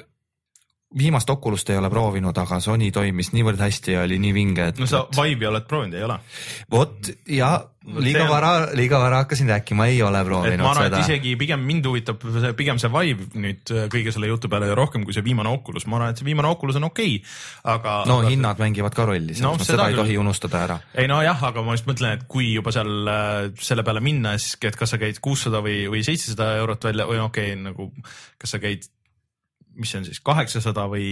viimast 0.98 1.30
Oculus't 1.30 1.70
ei 1.70 1.78
ole 1.78 1.90
proovinud, 1.90 2.38
aga 2.42 2.58
Sony 2.64 2.90
toimis 2.92 3.30
niivõrd 3.36 3.62
hästi 3.62 3.94
ja 3.94 4.06
oli 4.08 4.18
nii 4.22 4.32
vinge, 4.34 4.70
et 4.72 4.80
no 4.82 4.88
sa 4.90 5.04
Vive'i 5.14 5.46
oled 5.46 5.68
proovinud, 5.70 5.98
ei 6.00 6.06
ole? 6.08 6.16
vot 6.72 7.12
ja 7.30 7.52
liiga 7.86 8.24
on- 8.24 8.30
vara, 8.30 8.52
liiga 8.74 9.00
vara 9.00 9.22
hakkasin 9.22 9.52
rääkima, 9.54 9.86
ei 9.86 10.02
ole 10.02 10.18
et 10.18 10.26
ma 10.26 10.30
proovinud 10.30 10.66
arvan, 10.66 10.88
et 10.88 10.94
seda. 10.94 11.04
isegi 11.06 11.36
pigem 11.38 11.62
mind 11.62 11.86
huvitab 11.86 12.26
see, 12.26 12.54
pigem 12.58 12.82
see 12.82 12.90
Vive 12.90 13.30
nüüd 13.38 13.74
äh, 13.76 13.86
kõige 13.94 14.14
selle 14.16 14.32
jutu 14.32 14.50
peale 14.50 14.74
rohkem 14.76 15.06
kui 15.06 15.14
see 15.14 15.24
viimane 15.24 15.54
Oculus, 15.54 15.86
ma 15.86 16.00
arvan, 16.00 16.16
et 16.16 16.24
see 16.24 16.26
viimane 16.26 16.50
Oculus 16.50 16.82
on 16.82 16.90
okei 16.90 17.16
okay,, 17.22 17.34
aga. 17.76 17.96
no 18.10 18.20
hinnad 18.26 18.58
mängivad 18.62 18.98
ka 18.98 19.06
rolli, 19.06 19.38
No 19.40 19.54
seda 19.62 19.72
seda 19.72 19.90
ei 19.94 19.98
tohi 20.02 20.18
unustada 20.18 20.64
ära. 20.66 20.80
ei 20.98 21.08
nojah, 21.08 21.44
aga 21.52 21.62
ma 21.62 21.78
just 21.78 21.86
mõtlen, 21.90 22.18
et 22.18 22.28
kui 22.28 22.50
juba 22.56 22.74
seal 22.74 23.14
äh, 23.14 23.52
selle 23.62 23.86
peale 23.86 24.02
minna, 24.02 24.38
siis 24.42 24.58
et 24.66 24.80
kas 24.80 24.98
sa 24.98 24.98
käid 25.02 25.22
kuussada 25.22 25.62
või, 25.62 25.84
või 25.92 26.02
seitsesada 26.02 26.56
eurot 26.64 26.90
välja 26.90 27.06
või 27.06 27.22
okei 27.22 27.54
okay,, 27.54 27.62
nagu 27.70 27.92
kas 28.42 28.58
sa 28.58 28.62
käid, 28.64 28.90
mis 29.80 29.94
see 29.94 30.02
on 30.02 30.10
siis 30.10 30.22
kaheksasada 30.26 30.86
või 30.92 31.08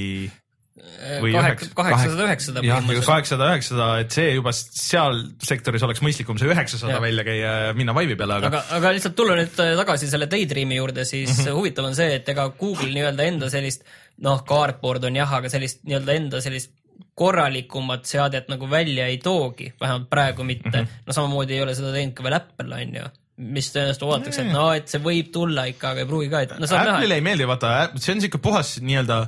Või 1.21 1.31
üheksa- 1.33 1.71
kaheksasada, 1.73 2.25
üheksasada 2.27 2.61
jah, 2.61 2.83
kaheksasada, 2.85 3.45
üheksasada, 3.49 3.85
et 4.03 4.13
see 4.13 4.27
juba 4.35 4.51
seal 4.53 5.23
sektoris 5.41 5.81
oleks 5.87 6.03
mõistlikum 6.05 6.37
see 6.37 6.51
üheksasada 6.53 6.99
välja 7.01 7.25
käia 7.25 7.53
ja 7.63 7.71
minna 7.73 7.95
Vive'i 7.97 8.17
peale, 8.19 8.37
aga, 8.37 8.51
aga, 8.51 8.61
aga 8.77 8.91
lihtsalt 8.93 9.15
tulla 9.17 9.39
nüüd 9.39 9.57
äh, 9.63 9.73
tagasi 9.79 10.09
selle 10.11 10.29
Daydreami 10.29 10.77
juurde, 10.77 11.05
siis 11.09 11.31
mm. 11.31 11.39
-hmm. 11.39 11.57
huvitav 11.57 11.89
on 11.89 11.97
see, 11.97 12.19
et 12.19 12.29
ega 12.29 12.45
Google 12.59 12.91
nii-öelda 12.93 13.25
enda 13.25 13.49
sellist 13.49 13.87
noh, 14.21 14.43
cardboard 14.45 15.09
on 15.09 15.17
jah, 15.17 15.33
aga 15.39 15.49
sellist 15.49 15.81
nii-öelda 15.87 16.19
enda 16.21 16.41
sellist 16.45 16.75
korralikumat 17.17 18.05
seadet 18.05 18.49
nagu 18.51 18.69
välja 18.69 19.07
ei 19.09 19.17
toogi, 19.17 19.71
vähemalt 19.81 20.09
praegu 20.09 20.45
mitte 20.45 20.69
mm. 20.69 20.83
-hmm. 20.83 21.07
no 21.07 21.13
samamoodi 21.13 21.57
ei 21.57 21.65
ole 21.65 21.73
seda 21.75 21.95
teinud 21.95 22.13
ka 22.13 22.23
veel 22.23 22.37
Apple 22.37 22.83
on 22.83 22.95
ju, 23.01 23.09
mis 23.37 23.69
tõenäoliselt 23.73 24.03
oodatakse, 24.07 24.43
et 24.43 24.53
no 24.53 24.67
et 24.73 24.89
see 24.89 25.01
võib 25.03 25.31
tulla 25.33 25.67
ikka, 25.69 25.93
aga 25.93 26.03
ei 26.03 26.09
pruugi 26.09 26.29
ka, 26.31 26.43
et 26.45 26.53
no 26.57 26.69
saab 26.69 26.87
näha. 26.87 26.99
Apple'ile 26.99 27.17
ei 27.19 27.25
meeldi, 27.25 27.45
vaata, 27.49 27.73
see 28.01 28.15
on 28.15 28.23
siuke 28.23 28.41
puhas 28.41 28.77
nii-öelda 28.81 29.19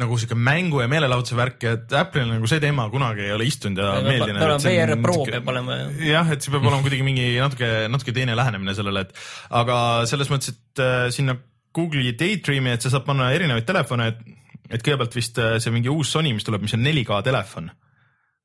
nagu 0.00 0.16
siuke 0.18 0.34
mängu 0.38 0.80
ja 0.82 0.88
meelelahutuse 0.90 1.36
värk 1.38 1.66
et 1.70 1.92
Apple'il 1.98 2.30
nagu 2.30 2.48
see 2.50 2.62
teema 2.62 2.86
kunagi 2.90 3.28
ei 3.28 3.34
ole 3.34 3.46
istunud 3.46 3.78
ja 3.78 3.90
meeldinud. 4.02 4.40
peab 4.40 4.48
olema 4.48 4.62
VR 4.66 5.02
Pro 5.02 5.16
peab 5.28 5.50
olema, 5.52 5.76
jah. 5.78 6.00
jah, 6.10 6.32
et 6.34 6.46
see 6.46 6.54
peab 6.54 6.66
olema 6.66 6.82
kuidagi 6.86 7.06
mingi 7.06 7.26
natuke, 7.42 7.70
natuke 7.94 8.14
teine 8.16 8.34
lähenemine 8.38 8.74
sellele, 8.74 9.04
et 9.06 9.22
aga 9.62 9.78
selles 10.10 10.30
mõttes, 10.32 10.54
et 10.54 10.82
äh, 10.82 11.06
sinna 11.14 11.38
Google'i 11.74 12.14
Daydreami, 12.18 12.74
et 12.74 12.86
sa 12.86 12.90
saad 12.92 13.06
panna 13.06 13.30
erinevaid 13.34 13.66
telefone, 13.66 14.10
et, 14.12 14.22
et 14.68 14.82
kõigepealt 14.82 15.18
vist 15.18 15.38
äh, 15.42 15.56
see 15.62 15.74
mingi 15.74 15.90
uus 15.92 16.10
Sony, 16.14 16.34
mis 16.34 16.46
tuleb, 16.46 16.66
mis 16.66 16.74
on 16.74 16.86
4K 16.86 17.22
telefon 17.30 17.70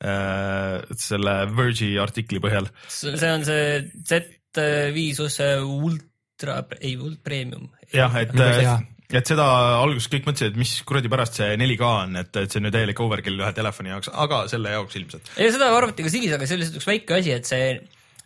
äh,. 0.06 0.86
selle 1.02 1.40
Verge'i 1.52 1.98
artikli 2.02 2.42
põhjal 2.44 2.70
see 2.94 3.34
on 3.34 3.46
see 3.48 4.22
Z5 4.58 5.66
ultra, 5.66 6.64
ei, 6.80 6.96
ult- 6.98 7.22
premium. 7.24 7.70
jah, 7.94 8.16
et 8.22 8.34
hea., 8.34 8.80
et 9.10 9.26
seda 9.26 9.46
alguses 9.80 10.10
kõik 10.12 10.28
mõtlesid, 10.30 10.52
et 10.54 10.60
mis 10.62 10.74
kuradi 10.86 11.10
pärast 11.10 11.40
see 11.40 11.56
4K 11.58 11.88
on, 11.88 12.20
et, 12.22 12.30
et 12.44 12.52
see 12.52 12.62
on 12.62 12.70
ju 12.70 12.74
täielik 12.76 13.00
overkill 13.02 13.42
ühe 13.42 13.50
telefoni 13.58 13.90
jaoks, 13.94 14.12
aga 14.26 14.44
selle 14.52 14.76
jaoks 14.76 15.00
ilmselt. 15.00 15.32
ei, 15.38 15.50
seda 15.54 15.72
arvati 15.74 16.06
ka 16.06 16.14
siis, 16.14 16.30
aga 16.36 16.46
see 16.46 16.58
oli 16.58 16.66
lihtsalt 16.66 16.82
üks 16.82 16.90
väike 16.90 17.18
asi, 17.18 17.34
et 17.34 17.50
see, 17.50 17.72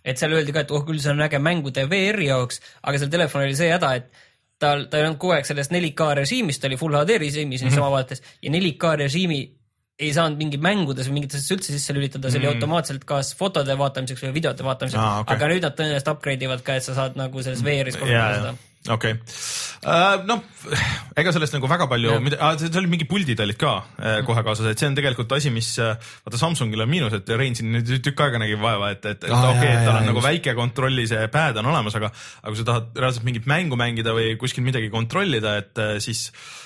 et 0.03 0.19
seal 0.19 0.35
öeldi 0.35 0.55
ka, 0.55 0.65
et 0.65 0.75
oh 0.75 0.83
küll 0.87 0.99
see 1.03 1.13
on 1.13 1.23
äge 1.23 1.39
mängude 1.39 1.87
VR-i 1.87 2.27
jaoks, 2.27 2.59
aga 2.83 2.99
seal 2.99 3.13
telefonil 3.13 3.51
oli 3.51 3.59
see 3.59 3.71
häda, 3.71 3.93
et 4.01 4.23
tal, 4.59 4.87
ta 4.91 4.99
ei 4.99 5.07
olnud 5.07 5.21
kogu 5.21 5.37
aeg 5.37 5.47
sellest 5.47 5.71
4K 5.71 6.09
režiimist, 6.19 6.61
ta 6.61 6.71
oli 6.71 6.79
full 6.79 6.99
HD 6.99 7.19
režiimis 7.23 7.63
niisama 7.63 7.87
mm 7.87 7.89
-hmm. 7.89 7.95
vaates 7.95 8.23
ja 8.43 8.51
4K 8.51 8.95
režiimi 9.05 9.41
ei 10.01 10.09
saanud 10.15 10.39
mingi 10.41 10.57
mängudes 10.57 11.07
või 11.09 11.19
mingites 11.19 11.45
üldse 11.53 11.73
sisse 11.75 11.93
lülitada, 11.93 12.31
see 12.31 12.41
oli 12.41 12.47
Mm. 12.49 12.55
automaatselt 12.57 13.05
kas 13.05 13.33
fotode 13.37 13.77
vaatamiseks 13.77 14.23
või 14.25 14.33
videote 14.39 14.65
vaatamiseks 14.65 14.99
Aa, 14.99 15.09
ah,, 15.11 15.21
okay. 15.21 15.37
aga 15.37 15.49
nüüd 15.51 15.65
nad 15.67 15.75
tõenäoliselt 15.77 16.13
upgrade 16.15 16.47
ivad 16.47 16.63
ka, 16.65 16.77
et 16.79 16.87
sa 16.87 16.95
saad 16.97 17.19
nagu 17.19 17.43
selles 17.45 17.61
VR-is 17.63 17.99
ja, 17.99 18.01
kasutada 18.01 18.29
ja 18.29 18.39
seda., 18.39 18.72
okei. 18.91 19.15
noh, 20.27 20.41
ega 21.19 21.31
sellest 21.35 21.55
nagu 21.55 21.67
väga 21.71 21.87
palju 21.91 22.15
Jah., 22.33 22.57
see 22.59 22.71
oli 22.79 22.89
mingi 22.91 23.07
puldid 23.07 23.39
olid 23.43 23.59
ka 23.59 23.73
äh, 23.99 24.17
kohe 24.27 24.43
kaasas, 24.45 24.69
et 24.71 24.81
see 24.81 24.89
on 24.89 24.97
tegelikult 24.97 25.31
asi, 25.37 25.51
mis 25.55 25.69
äh, 25.83 25.95
vaata 26.25 26.39
Samsungil 26.39 26.83
on 26.83 26.91
miinus, 26.91 27.15
et 27.15 27.29
Rein 27.39 27.55
siin 27.57 27.71
nüüd 27.75 27.91
tükk 28.03 28.25
aega 28.25 28.41
nägi 28.43 28.57
vaeva, 28.59 28.91
et, 28.95 29.05
et, 29.05 29.23
et 29.23 29.31
Aa, 29.31 29.53
okei 29.53 29.69
okay,, 29.69 29.77
et 29.77 29.87
tal 29.87 29.99
on 30.01 30.09
nagu 30.09 30.19
just. 30.19 30.27
väike 30.29 30.55
kontrolli 30.57 31.05
see 31.09 31.29
pad 31.33 31.59
on 31.61 31.69
olemas, 31.71 31.95
aga, 31.99 32.11
aga 32.41 32.51
kui 32.53 32.59
sa 32.59 32.67
tahad 32.71 32.99
reaalselt 32.99 33.27
mingit 33.27 33.47
mängu 33.49 33.79
mängida 33.79 34.15
või 34.15 34.35
kuskil 34.41 34.65
midagi 34.67 34.91
kontrollida, 34.93 35.55
et 35.63 35.83
äh, 35.83 35.95
siis, 36.03 36.25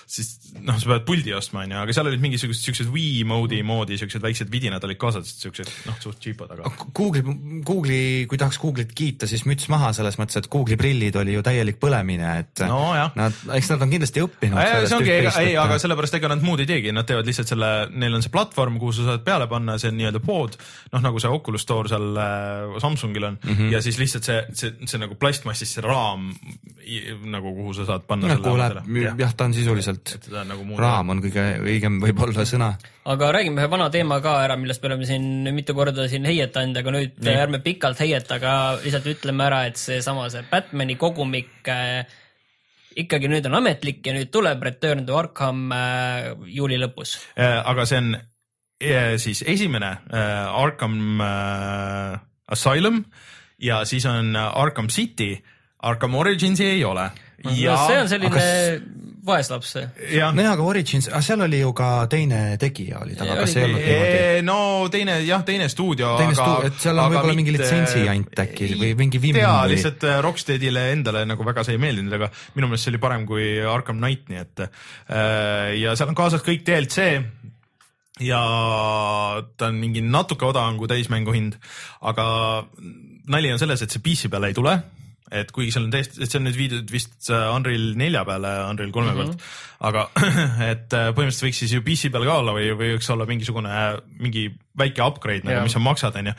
siis 0.09 0.33
noh, 0.62 0.77
sa 0.81 0.93
pead 0.93 1.05
puldi 1.07 1.36
ostma, 1.38 1.65
onju, 1.65 1.79
aga 1.83 1.97
seal 1.97 2.09
olid 2.09 2.24
mingisugused 2.24 2.65
siuksed 2.65 2.91
Wii 2.93 3.25
mode'i 3.29 3.62
moodi 3.67 4.00
siuksed 4.00 4.24
väiksed 4.24 4.51
vidinad 4.53 4.83
olid 4.88 5.01
kaasas, 5.01 5.33
siuksed 5.43 5.69
noh, 5.89 5.97
suht 6.01 6.21
cheap'od, 6.24 6.53
aga 6.55 6.74
Google'i, 6.97 7.38
Google'i, 7.65 8.25
kui 8.29 8.41
tahaks 8.41 8.62
Google'it 8.62 8.93
kiita, 8.97 9.29
siis 9.29 9.45
müts 9.50 9.69
maha 9.74 9.93
selles 9.97 10.17
mõttes, 10.21 10.39
et 10.39 10.50
Google'i 10.51 10.79
prillid 10.79 11.17
oli 11.19 11.38
ju 11.38 11.45
täielik 11.45 11.81
põlemine, 12.07 12.29
et 12.41 12.63
nojah 12.67 13.11
nad, 13.17 13.35
eks 13.57 13.69
nad 13.73 13.83
on 13.83 13.91
kindlasti 13.91 14.23
õppinud 14.23 14.87
see 14.87 14.97
ongi, 14.97 15.13
ei, 15.41 15.53
aga 15.59 15.77
sellepärast 15.81 16.17
ega 16.19 16.31
nad 16.31 16.43
muud 16.45 16.61
ei 16.63 16.69
teegi, 16.69 16.93
nad 16.95 17.07
teevad 17.07 17.27
lihtsalt 17.27 17.51
selle, 17.51 17.71
neil 17.91 18.17
on 18.17 18.23
see 18.25 18.33
platvorm, 18.33 18.79
kuhu 18.81 18.95
sa 18.95 19.07
saad 19.11 19.25
peale 19.27 19.47
panna, 19.51 19.77
see 19.81 19.91
on 19.91 19.97
nii-öelda 19.99 20.21
pood, 20.23 20.57
noh 20.93 21.03
nagu 21.03 21.21
see 21.21 21.31
Oculus 21.31 21.65
Store 21.67 21.91
seal 21.91 22.19
äh, 22.21 22.79
Samsungil 22.83 23.29
on 23.29 23.39
mm 23.41 23.53
-hmm. 23.53 23.71
ja 23.75 23.81
siis 23.81 23.99
lihtsalt 23.99 24.27
see, 24.27 24.43
see, 24.53 24.73
see 24.85 25.01
nagu 25.01 25.15
plastmassist 25.15 25.77
see 25.77 25.85
raam 25.85 26.31
nagu, 27.27 27.53
kuhu 27.55 27.73
sa 27.73 27.85
saad 27.85 28.07
panna 28.07 28.35
läheb, 28.37 29.19
jah, 29.19 29.33
ta 29.33 29.49
on 29.49 29.53
sisuliselt, 29.53 30.17
nagu 30.31 30.79
raam 30.79 31.09
on 31.09 31.23
kõige 31.23 31.49
õigem 31.63 31.99
võib-olla 32.03 32.45
sõna. 32.47 32.75
Aga 33.07 33.29
räägime 33.35 33.61
ühe 33.63 33.69
vana 33.71 33.87
teema 33.93 34.17
ka 34.23 34.33
ära, 34.43 34.57
millest 34.59 34.83
me 34.83 34.89
oleme 34.91 35.05
siin 35.07 35.27
mitu 35.55 35.73
korda 35.77 36.07
siin 36.11 36.25
heietanud, 36.27 36.75
aga 36.81 36.93
nüüd 36.95 37.19
Nii. 37.23 37.35
ärme 37.43 37.59
pikalt 37.63 37.99
heieta, 38.03 38.35
aga 38.41 38.53
lihtsalt 38.83 39.07
ütleme 39.13 39.45
ära, 39.47 39.61
et 39.69 39.79
seesama 39.79 40.25
see 40.33 40.43
Batman'i 40.51 40.97
kogumik 40.99 41.69
äh, 41.71 42.03
ikkagi 42.97 43.29
nüüd 43.31 43.45
on 43.47 43.55
ametlik 43.61 44.01
ja 44.07 44.15
nüüd 44.17 44.31
tuleb 44.33 44.63
Return 44.67 45.05
to 45.07 45.15
Arkham 45.19 45.67
äh, 45.71 46.33
juuli 46.51 46.79
lõpus. 46.81 47.15
Äh, 47.39 47.61
aga 47.63 47.85
see 47.87 48.01
on 48.01 48.11
äh, 48.17 49.15
siis 49.23 49.43
esimene 49.47 49.93
äh, 50.11 50.61
Arkham 50.63 51.21
äh, 51.23 52.17
Asylum 52.51 53.03
ja 53.63 53.83
siis 53.89 54.05
on 54.09 54.35
Arkham 54.35 54.89
City, 54.93 55.35
Arkham 55.79 56.15
Originsi 56.19 56.65
ei 56.75 56.83
ole. 56.85 57.07
ja 57.55 57.77
see 57.87 58.01
on 58.01 58.09
selline 58.09 58.33
kas- 58.33 58.81
vaeslaps. 59.27 59.74
jah, 60.13 60.34
nojah, 60.36 60.53
aga 60.55 60.65
Origins, 60.67 61.10
seal 61.25 61.43
oli 61.46 61.60
ju 61.62 61.74
ka 61.77 61.89
teine 62.12 62.41
tegija 62.62 63.01
oli 63.03 63.17
taga, 63.19 63.38
kas 63.41 63.55
ei 63.57 63.67
olnud 63.67 63.81
niimoodi? 63.84 64.19
Ee, 64.19 64.43
no 64.48 64.57
teine 64.93 65.19
jah, 65.27 65.43
teine 65.48 65.69
stuudio. 65.72 66.13
teine 66.22 66.38
stu-, 66.38 66.67
et 66.69 66.79
seal 66.81 67.01
on 67.03 67.12
võib-olla 67.13 67.38
mingi 67.38 67.55
litsentsijant 67.55 68.43
äkki 68.46 68.72
või 68.75 68.93
mingi 69.00 69.22
vimm 69.24 69.39
tea, 69.39 69.55
lihtsalt 69.72 70.07
äh, 70.07 70.19
Rocksteadile 70.25 70.88
endale 70.96 71.25
nagu 71.29 71.48
väga 71.48 71.65
see 71.67 71.77
ei 71.77 71.84
meeldinud, 71.84 72.17
aga 72.19 72.31
minu 72.55 72.72
meelest 72.72 72.88
see 72.88 72.96
oli 72.96 73.03
parem 73.03 73.27
kui 73.29 73.50
Arkham 73.62 74.01
Knight, 74.01 74.27
nii 74.31 74.43
et 74.43 74.65
äh, 74.65 75.75
ja 75.81 75.96
seal 76.00 76.13
on 76.13 76.17
kaasas 76.17 76.46
kõik 76.46 76.65
DLC 76.67 77.10
ja 78.24 78.41
ta 79.57 79.69
on 79.69 79.81
mingi 79.81 80.01
natuke 80.05 80.48
odavam 80.48 80.79
kui 80.79 80.89
täismängu 80.89 81.36
hind, 81.36 81.57
aga 82.01 82.27
nali 83.29 83.51
on 83.53 83.62
selles, 83.62 83.84
et 83.84 83.93
see 83.93 84.03
PC 84.03 84.31
peale 84.31 84.51
ei 84.51 84.57
tule 84.57 84.77
et 85.31 85.50
kuigi 85.51 85.74
seal 85.75 85.84
on 85.88 85.91
täiesti, 85.91 86.22
et 86.24 86.31
see 86.31 86.39
on 86.39 86.46
nüüd 86.48 86.55
viidud 86.60 86.91
vist 86.93 87.27
äh, 87.34 87.48
Unreal 87.55 87.89
nelja 88.00 88.22
peale, 88.27 88.51
Unreal 88.69 88.93
kolme 88.96 89.12
Mhm. 89.12 89.19
pealt, 89.19 89.41
aga 89.89 90.05
et 90.72 90.93
äh, 90.96 91.10
põhimõtteliselt 91.12 91.48
võiks 91.50 91.60
siis 91.65 91.74
ju 91.75 91.81
PC 91.84 92.12
peal 92.13 92.24
ka 92.29 92.38
olla 92.39 92.53
või, 92.55 92.69
või 92.79 92.93
võiks 92.96 93.10
olla 93.12 93.27
mingisugune 93.27 93.74
mingi 94.24 94.48
väike 94.79 95.03
upgrade 95.03 95.43
nagu, 95.43 95.57
Jah. 95.60 95.67
mis 95.67 95.75
sa 95.75 95.84
maksad, 95.84 96.15
onju. 96.22 96.34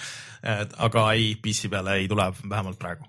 aga 0.88 1.04
ei, 1.18 1.35
PC 1.42 1.68
peale 1.73 1.99
ei 2.00 2.09
tule 2.09 2.30
vähemalt 2.49 2.78
praegu. 2.80 3.04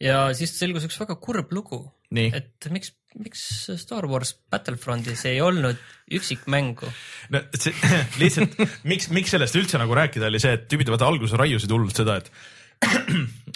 ja 0.00 0.28
siis 0.36 0.52
selgus 0.58 0.84
üks 0.88 0.98
väga 1.00 1.16
kurb 1.22 1.52
lugu, 1.52 1.80
et 2.10 2.66
miks, 2.74 2.92
miks 3.20 3.42
Star 3.78 4.06
Wars 4.10 4.32
Battlefrontis 4.50 5.24
ei 5.30 5.40
olnud 5.40 5.78
üksikmängu. 6.10 6.88
no 7.30 7.42
see 7.56 7.72
lihtsalt, 8.22 8.56
miks, 8.84 9.08
miks 9.14 9.30
sellest 9.36 9.56
üldse 9.56 9.78
nagu 9.80 9.94
rääkida, 9.96 10.26
oli 10.28 10.40
see, 10.42 10.56
et 10.58 10.68
tüübid 10.70 10.90
vaata 10.92 11.06
alguses 11.08 11.38
raiusid 11.38 11.70
hullult 11.72 11.96
seda, 11.96 12.16
et 12.20 12.30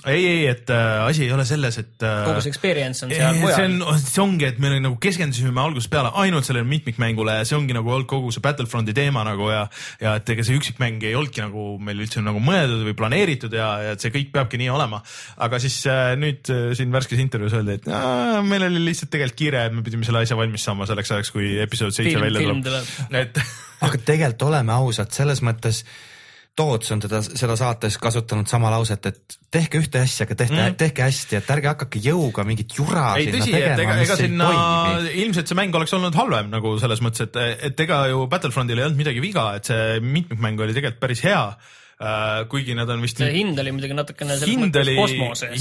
ei, 0.04 0.26
ei, 0.26 0.46
et 0.46 0.70
äh, 0.70 1.06
asi 1.06 1.24
ei 1.24 1.32
ole 1.32 1.44
selles, 1.48 1.78
et 1.80 2.04
äh, 2.04 2.24
kogu 2.26 2.42
see 2.44 2.52
experience 2.52 3.06
on 3.06 3.12
seal 3.12 3.32
see 3.32 3.40
mujal 3.40 3.76
on, 3.88 4.00
see 4.00 4.20
ongi, 4.22 4.48
et 4.50 4.60
me 4.60 4.72
nagu 4.74 4.98
keskendusime 5.00 5.62
algusest 5.62 5.90
peale 5.92 6.10
ainult 6.20 6.44
sellele 6.44 6.68
mitmikmängule 6.68 7.38
ja 7.38 7.46
see 7.48 7.56
ongi 7.56 7.76
nagu 7.76 7.92
olnud 7.94 8.08
kogu 8.10 8.32
see 8.34 8.44
Battlefronti 8.44 8.94
teema 8.96 9.24
nagu 9.26 9.48
ja 9.48 9.64
ja 10.02 10.14
et 10.20 10.28
ega 10.34 10.44
see 10.44 10.58
üksikmäng 10.60 11.04
ei 11.08 11.16
olnudki 11.16 11.44
nagu 11.44 11.66
meil 11.80 12.04
üldse 12.04 12.24
nagu 12.24 12.42
mõeldud 12.44 12.84
või 12.90 12.96
planeeritud 13.00 13.56
ja, 13.56 13.70
ja 13.86 13.96
et 13.96 14.04
see 14.04 14.12
kõik 14.14 14.32
peabki 14.34 14.60
nii 14.60 14.70
olema. 14.74 15.00
aga 15.48 15.60
siis 15.62 15.80
äh, 15.88 16.12
nüüd 16.20 16.52
äh, 16.52 16.72
siin 16.76 16.92
värskes 16.94 17.24
intervjuus 17.24 17.56
öeldi, 17.56 17.80
et 17.80 17.88
aa, 17.88 18.42
meil 18.44 18.68
oli 18.68 18.84
lihtsalt 18.90 19.14
tegelikult 19.14 19.40
kiire, 19.40 19.66
et 19.70 19.76
me 19.76 19.84
pidime 19.86 20.04
selle 20.04 20.24
asja 20.24 20.36
valmis 20.36 20.68
saama 20.68 20.88
selleks 20.90 21.16
ajaks, 21.16 21.32
kui 21.32 21.54
episood 21.64 21.96
seitse 21.96 22.20
välja 22.20 22.44
tuleb.. 22.44 22.96
et 23.24 23.40
aga 23.84 24.00
tegelikult 24.04 24.50
oleme 24.52 24.76
ausad, 24.76 25.16
selles 25.16 25.40
mõttes 25.44 25.86
Toots 26.54 26.92
on 26.94 27.00
teda 27.02 27.18
seda 27.24 27.56
saates 27.58 27.96
kasutanud 27.98 28.46
sama 28.46 28.70
lauset, 28.70 29.08
et 29.10 29.36
tehke 29.50 29.80
ühte 29.82 29.98
asja, 29.98 30.22
aga 30.28 30.36
tehke 30.38 30.54
mm., 30.54 30.76
tehke 30.78 31.02
hästi, 31.02 31.38
et 31.40 31.48
ärge 31.50 31.70
hakake 31.72 32.02
jõuga 32.04 32.44
mingit 32.46 32.76
jura 32.78 33.08
ei 33.18 33.26
sinna 33.26 33.40
tõsi, 33.40 33.54
et 33.58 33.82
ega, 33.82 33.96
ega 34.04 34.18
sinna 34.20 34.50
ilmselt 35.24 35.50
see 35.50 35.58
mäng 35.58 35.74
oleks 35.74 35.96
olnud 35.98 36.14
halvem 36.14 36.52
nagu 36.54 36.76
selles 36.82 37.02
mõttes, 37.02 37.26
et, 37.26 37.40
et 37.70 37.82
ega 37.86 38.04
ju 38.12 38.28
Battlefrontil 38.30 38.78
ei 38.78 38.86
olnud 38.86 39.02
midagi 39.02 39.24
viga, 39.24 39.48
et 39.58 39.72
see 39.72 39.98
mitmikmäng 40.04 40.62
oli 40.62 40.76
tegelikult 40.76 41.02
päris 41.02 41.24
hea. 41.26 41.42
Kuigi 42.50 42.74
nad 42.74 42.90
on 42.90 43.04
vist 43.04 43.20
see 43.20 43.30
hind 43.36 43.58
oli 43.62 43.70
muidugi 43.74 43.94
natukene 43.94 44.34
hind 44.42 44.76
oli, 44.80 44.96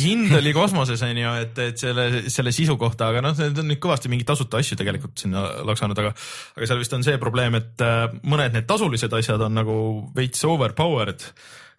hind 0.01 0.33
oli 0.33 0.53
kosmoses 0.55 1.03
on 1.05 1.19
ju, 1.21 1.33
et, 1.43 1.59
et 1.61 1.83
selle, 1.83 2.07
selle 2.33 2.53
sisu 2.55 2.77
kohta, 2.81 3.11
aga 3.13 3.21
noh, 3.21 3.35
need 3.37 3.61
on 3.61 3.69
nüüd 3.69 3.81
kõvasti 3.83 4.09
mingeid 4.11 4.31
tasuta 4.31 4.61
asju 4.61 4.77
tegelikult 4.79 5.25
sinna 5.25 5.45
laksanud, 5.67 5.99
aga 6.01 6.13
aga 6.57 6.69
seal 6.69 6.81
vist 6.81 6.97
on 6.97 7.05
see 7.05 7.19
probleem, 7.21 7.59
et 7.59 7.85
äh, 7.85 8.07
mõned 8.25 8.57
need 8.57 8.67
tasulised 8.69 9.13
asjad 9.19 9.45
on 9.45 9.53
nagu 9.61 9.77
veits 10.17 10.41
overpowered. 10.49 11.29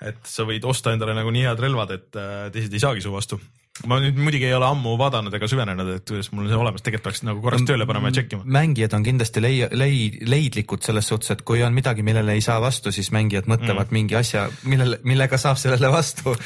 et 0.04 0.26
sa 0.28 0.44
võid 0.44 0.64
osta 0.68 0.92
endale 0.92 1.14
nagu 1.16 1.30
nii 1.32 1.46
head 1.48 1.60
relvad, 1.62 1.94
et 1.94 2.18
äh, 2.18 2.48
teised 2.54 2.74
ei 2.74 2.82
saagi 2.82 3.02
su 3.04 3.12
vastu. 3.14 3.40
Ma 3.88 3.96
nüüd 3.98 4.18
muidugi 4.22 4.46
ei 4.46 4.54
ole 4.54 4.68
ammu 4.70 4.92
vaadanud 5.00 5.34
ega 5.34 5.48
süvenenud, 5.50 5.88
et 5.96 6.04
kuidas 6.06 6.28
mul 6.30 6.44
on 6.44 6.52
see 6.52 6.58
olemas, 6.62 6.82
tegelikult 6.86 7.08
peaks 7.08 7.24
nagu 7.26 7.40
korraks 7.42 7.64
tööle 7.66 7.86
panema 7.88 8.12
ja 8.12 8.14
tšekkima. 8.20 8.46
mängijad 8.56 8.94
on 8.94 9.06
kindlasti 9.06 9.42
lei-, 9.42 9.66
lei-, 9.74 10.20
leidlikud 10.30 10.86
selles 10.86 11.08
suhtes, 11.10 11.32
et 11.34 11.42
kui 11.42 11.62
on 11.66 11.74
midagi, 11.74 12.04
millele 12.06 12.36
ei 12.38 12.44
saa 12.44 12.60
vastu, 12.62 12.92
siis 12.94 13.10
mängijad 13.14 13.50
mõtlevad 13.50 13.90
mm. 13.90 13.96
mingi 13.98 14.18
asja, 14.20 14.46
millele, 14.70 15.00
millega 15.02 15.40
saab 15.42 15.58
sellele 15.60 15.90
vastu. 15.90 16.36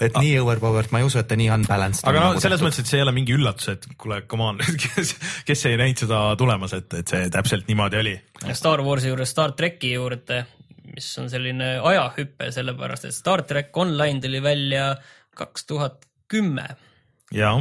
et 0.00 0.16
nii 0.16 0.32
overpowered, 0.40 0.88
ma 0.94 1.02
ei 1.02 1.10
usu, 1.10 1.20
et 1.20 1.28
ta 1.28 1.36
nii 1.38 1.50
unbalanced 1.58 2.08
aga 2.08 2.24
no 2.24 2.32
nagu 2.32 2.42
selles 2.46 2.64
mõttes, 2.64 2.80
et 2.80 2.90
see 2.94 3.02
ei 3.02 3.04
ole 3.04 3.14
mingi 3.20 3.36
üllatus, 3.36 3.68
et 3.76 3.86
kuule, 4.00 4.22
come 4.30 4.48
on, 4.48 4.64
kes, 4.86 5.14
kes 5.44 5.66
ei 5.68 5.76
näinud 5.76 6.06
seda 6.06 6.24
tulemas, 6.40 6.72
et, 6.80 6.88
et 7.02 7.16
see 7.16 7.28
täpselt 7.36 7.68
niimoodi 7.68 8.00
oli. 8.00 8.16
Star 8.56 8.80
Warsi 8.86 9.12
juures 9.12 9.36
Star 9.36 9.52
tracki 9.60 9.92
juurde, 9.92 10.40
mis 10.88 11.12
on 11.20 11.28
selline 11.28 11.74
ajahüpe, 11.84 12.48
sellepärast 12.56 13.10
et 13.10 13.20
Star 13.20 13.44
track 13.44 13.76
Online 13.76 14.24
tuli 14.24 14.40
välja 14.42 14.94
kaks 15.38 15.68
tuhat 15.68 16.07
kümme 16.28 16.68
jaa 17.34 17.60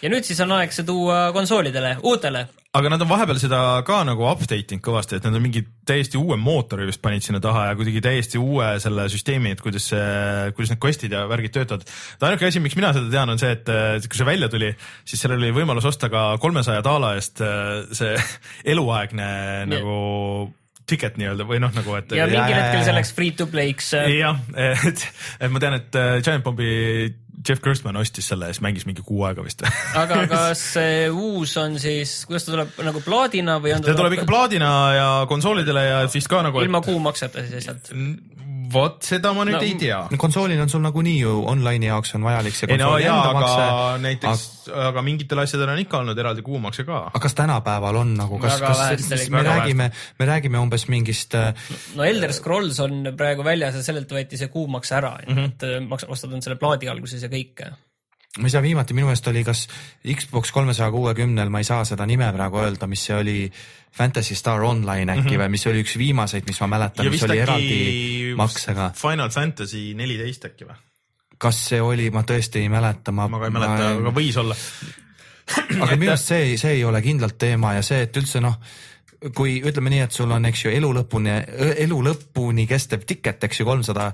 ja 0.00 0.10
nüüd 0.10 0.26
siis 0.26 0.38
on 0.44 0.54
aeg 0.54 0.72
see 0.74 0.86
tuua 0.86 1.30
konsoolidele, 1.34 1.96
uutele. 2.06 2.44
aga 2.78 2.92
nad 2.92 3.02
on 3.02 3.08
vahepeal 3.10 3.40
seda 3.42 3.60
ka 3.86 4.00
nagu 4.06 4.26
update 4.30 4.76
inud 4.76 4.84
kõvasti, 4.86 5.18
et 5.18 5.26
nad 5.26 5.34
on 5.34 5.42
mingi 5.42 5.64
täiesti 5.86 6.18
uue 6.20 6.38
mootori 6.38 6.86
vist 6.86 7.02
panid 7.02 7.26
sinna 7.26 7.40
taha 7.42 7.70
ja 7.70 7.78
kuidagi 7.78 8.02
täiesti 8.04 8.38
uue 8.38 8.68
selle 8.82 9.08
süsteemi, 9.10 9.56
et 9.56 9.64
kuidas 9.64 9.90
see, 9.90 10.52
kuidas 10.54 10.74
need 10.74 10.82
quest'id 10.84 11.16
ja 11.16 11.24
värgid 11.30 11.56
töötavad. 11.56 11.90
ainuke 12.20 12.46
asi, 12.46 12.62
miks 12.62 12.78
mina 12.78 12.92
seda 12.94 13.10
tean, 13.10 13.34
on 13.34 13.42
see, 13.42 13.50
et 13.58 13.72
äh, 13.74 13.98
kui 14.06 14.20
see 14.20 14.28
välja 14.28 14.50
tuli, 14.52 14.70
siis 15.04 15.26
sellel 15.26 15.42
oli 15.42 15.56
võimalus 15.58 15.90
osta 15.90 16.10
ka 16.12 16.30
kolmesaja 16.42 16.86
daala 16.86 17.16
eest 17.18 17.42
äh, 17.42 17.82
see 17.90 18.14
eluaegne 18.74 19.30
nagu 19.70 19.98
ticket 20.90 21.18
nii-öelda 21.18 21.44
või 21.46 21.60
noh, 21.62 21.70
nagu 21.74 21.98
et. 21.98 22.14
ja 22.14 22.24
ja, 22.24 22.30
mingil 22.30 22.54
ja, 22.54 22.62
hetkel 22.62 22.80
ja. 22.80 22.86
see 22.86 22.94
läks 22.94 23.12
free 23.14 23.34
to 23.34 23.46
play'ks. 23.50 23.90
jah, 24.14 24.38
et, 24.54 25.04
et 25.38 25.50
ma 25.50 25.62
tean, 25.62 25.76
et 25.82 25.98
äh, 25.98 26.16
Giant 26.22 26.46
Bombi 26.46 26.70
Jeff 27.48 27.62
Gerstmann 27.64 28.00
ostis 28.00 28.28
selle 28.30 28.50
ja 28.50 28.54
siis 28.54 28.62
mängis 28.64 28.86
mingi 28.88 29.04
kuu 29.06 29.22
aega 29.28 29.44
vist. 29.44 29.64
aga 29.96 30.24
kas 30.32 30.64
see 30.74 31.06
uus 31.10 31.56
on 31.60 31.78
siis, 31.82 32.20
kuidas 32.28 32.46
ta 32.46 32.54
tuleb 32.56 32.82
nagu 32.86 33.02
plaadina 33.04 33.58
või 33.62 33.76
on 33.76 33.86
see 33.86 33.96
tuleb 33.96 34.18
ikka 34.18 34.28
plaadina 34.28 34.72
ja 34.96 35.08
konsoolidele 35.30 35.86
ja 35.86 36.02
vist 36.12 36.30
ka 36.30 36.42
nagu. 36.46 36.62
ilma 36.64 36.82
kuumakseta 36.84 37.44
siis 37.46 37.56
lihtsalt? 37.60 37.92
Vot 38.72 39.02
seda 39.06 39.32
ma 39.36 39.44
nüüd 39.44 39.56
No, 39.56 39.60
no, 39.60 39.66
ei 39.66 39.74
tea. 39.80 39.98
no 40.10 40.16
konsoolil 40.20 40.60
on 40.62 40.68
sul 40.72 40.80
nagunii 40.84 41.16
ju 41.20 41.32
online'i 41.52 41.88
jaoks 41.90 42.14
on 42.18 42.22
vajalik 42.28 42.54
see 42.54 42.66
no 42.70 42.76
konsooli 42.76 43.04
jaa, 43.04 43.16
enda 43.16 43.30
aga 43.30 43.40
makse. 43.40 44.02
näiteks, 44.06 44.44
aga 44.90 45.02
mingitel 45.02 45.38
asjadel 45.44 45.72
on 45.74 45.82
ikka 45.84 45.98
olnud 46.02 46.18
eraldi 46.18 46.42
kuumakse 46.46 46.84
ka. 46.88 47.02
aga 47.10 47.22
kas 47.26 47.34
tänapäeval 47.34 47.96
on 48.02 48.14
nagu, 48.18 48.38
kas, 48.38 48.60
kas 48.60 49.28
me 49.30 49.42
räägime, 49.42 49.90
me 50.18 50.26
räägime 50.32 50.58
umbes 50.62 50.88
mingist 50.88 51.34
äh, 51.34 51.52
no 51.96 52.04
Elder 52.04 52.32
Scrolls 52.32 52.80
on 52.80 53.12
praegu 53.16 53.44
väljas 53.44 53.74
ja 53.74 53.82
sellelt 53.82 54.10
võeti 54.12 54.36
see 54.40 54.48
kuumaks 54.48 54.92
ära 54.92 55.16
mm, 55.20 55.30
Mhm. 55.30 55.38
-hmm. 55.38 55.46
et 55.54 55.62
äh, 55.62 55.80
maks-, 55.88 56.08
ostad 56.08 56.32
end 56.32 56.42
selle 56.46 56.56
plaadi 56.60 56.88
alguses 56.88 57.22
ja 57.22 57.28
kõike. 57.28 57.72
Ma 58.38 58.46
ei 58.46 58.52
tea, 58.54 58.62
viimati 58.62 58.94
minu 58.94 59.08
meelest 59.08 59.26
oli 59.26 59.42
kas 59.44 59.64
Xbox 60.06 60.52
kolmesaja 60.54 60.90
kuuekümnel, 60.94 61.48
ma 61.50 61.62
ei 61.62 61.66
saa 61.66 61.84
seda 61.88 62.06
nime 62.06 62.28
praegu 62.32 62.60
öelda, 62.62 62.86
mis 62.90 63.02
see 63.08 63.16
oli, 63.16 63.38
Fantasy 63.96 64.36
Star 64.38 64.62
Online 64.62 65.16
äkki 65.16 65.22
mm 65.24 65.34
-hmm. 65.34 65.42
või 65.42 65.56
mis 65.56 65.66
oli 65.66 65.82
üks 65.82 65.96
viimaseid, 65.98 66.46
mis 66.46 66.60
ma 66.60 66.68
mäletan, 66.76 67.10
mis 67.10 67.26
oli 67.26 67.38
eraldi 67.42 68.34
maksega. 68.38 68.92
Final 68.94 69.34
Fantasy 69.34 69.94
neliteist 69.94 70.46
äkki 70.46 70.68
või? 70.68 70.78
kas 71.40 71.60
see 71.70 71.80
oli, 71.80 72.10
ma 72.12 72.22
tõesti 72.22 72.60
ei 72.60 72.68
mäleta, 72.68 73.12
ma. 73.16 73.28
ma 73.28 73.38
ka 73.40 73.48
ei 73.48 73.54
mäleta, 73.54 73.88
aga 73.96 74.12
võis 74.12 74.36
olla. 74.40 74.56
aga 75.80 75.96
minu 75.96 76.12
arust 76.12 76.30
see, 76.30 76.56
see 76.60 76.76
ei 76.78 76.84
ole 76.84 77.00
kindlalt 77.02 77.38
teema 77.40 77.74
ja 77.78 77.82
see, 77.82 78.02
et 78.06 78.16
üldse 78.16 78.42
noh, 78.44 78.58
kui 79.36 79.58
ütleme 79.66 79.92
nii, 79.92 80.04
et 80.06 80.16
sul 80.16 80.30
on, 80.32 80.46
eks 80.48 80.64
ju, 80.64 80.72
elu 80.72 80.90
lõpuni, 80.96 81.34
elu 81.84 81.98
lõpuni 82.06 82.64
kestev 82.68 83.04
ticket, 83.08 83.42
eks 83.44 83.60
ju, 83.60 83.66
kolmsada 83.68 84.10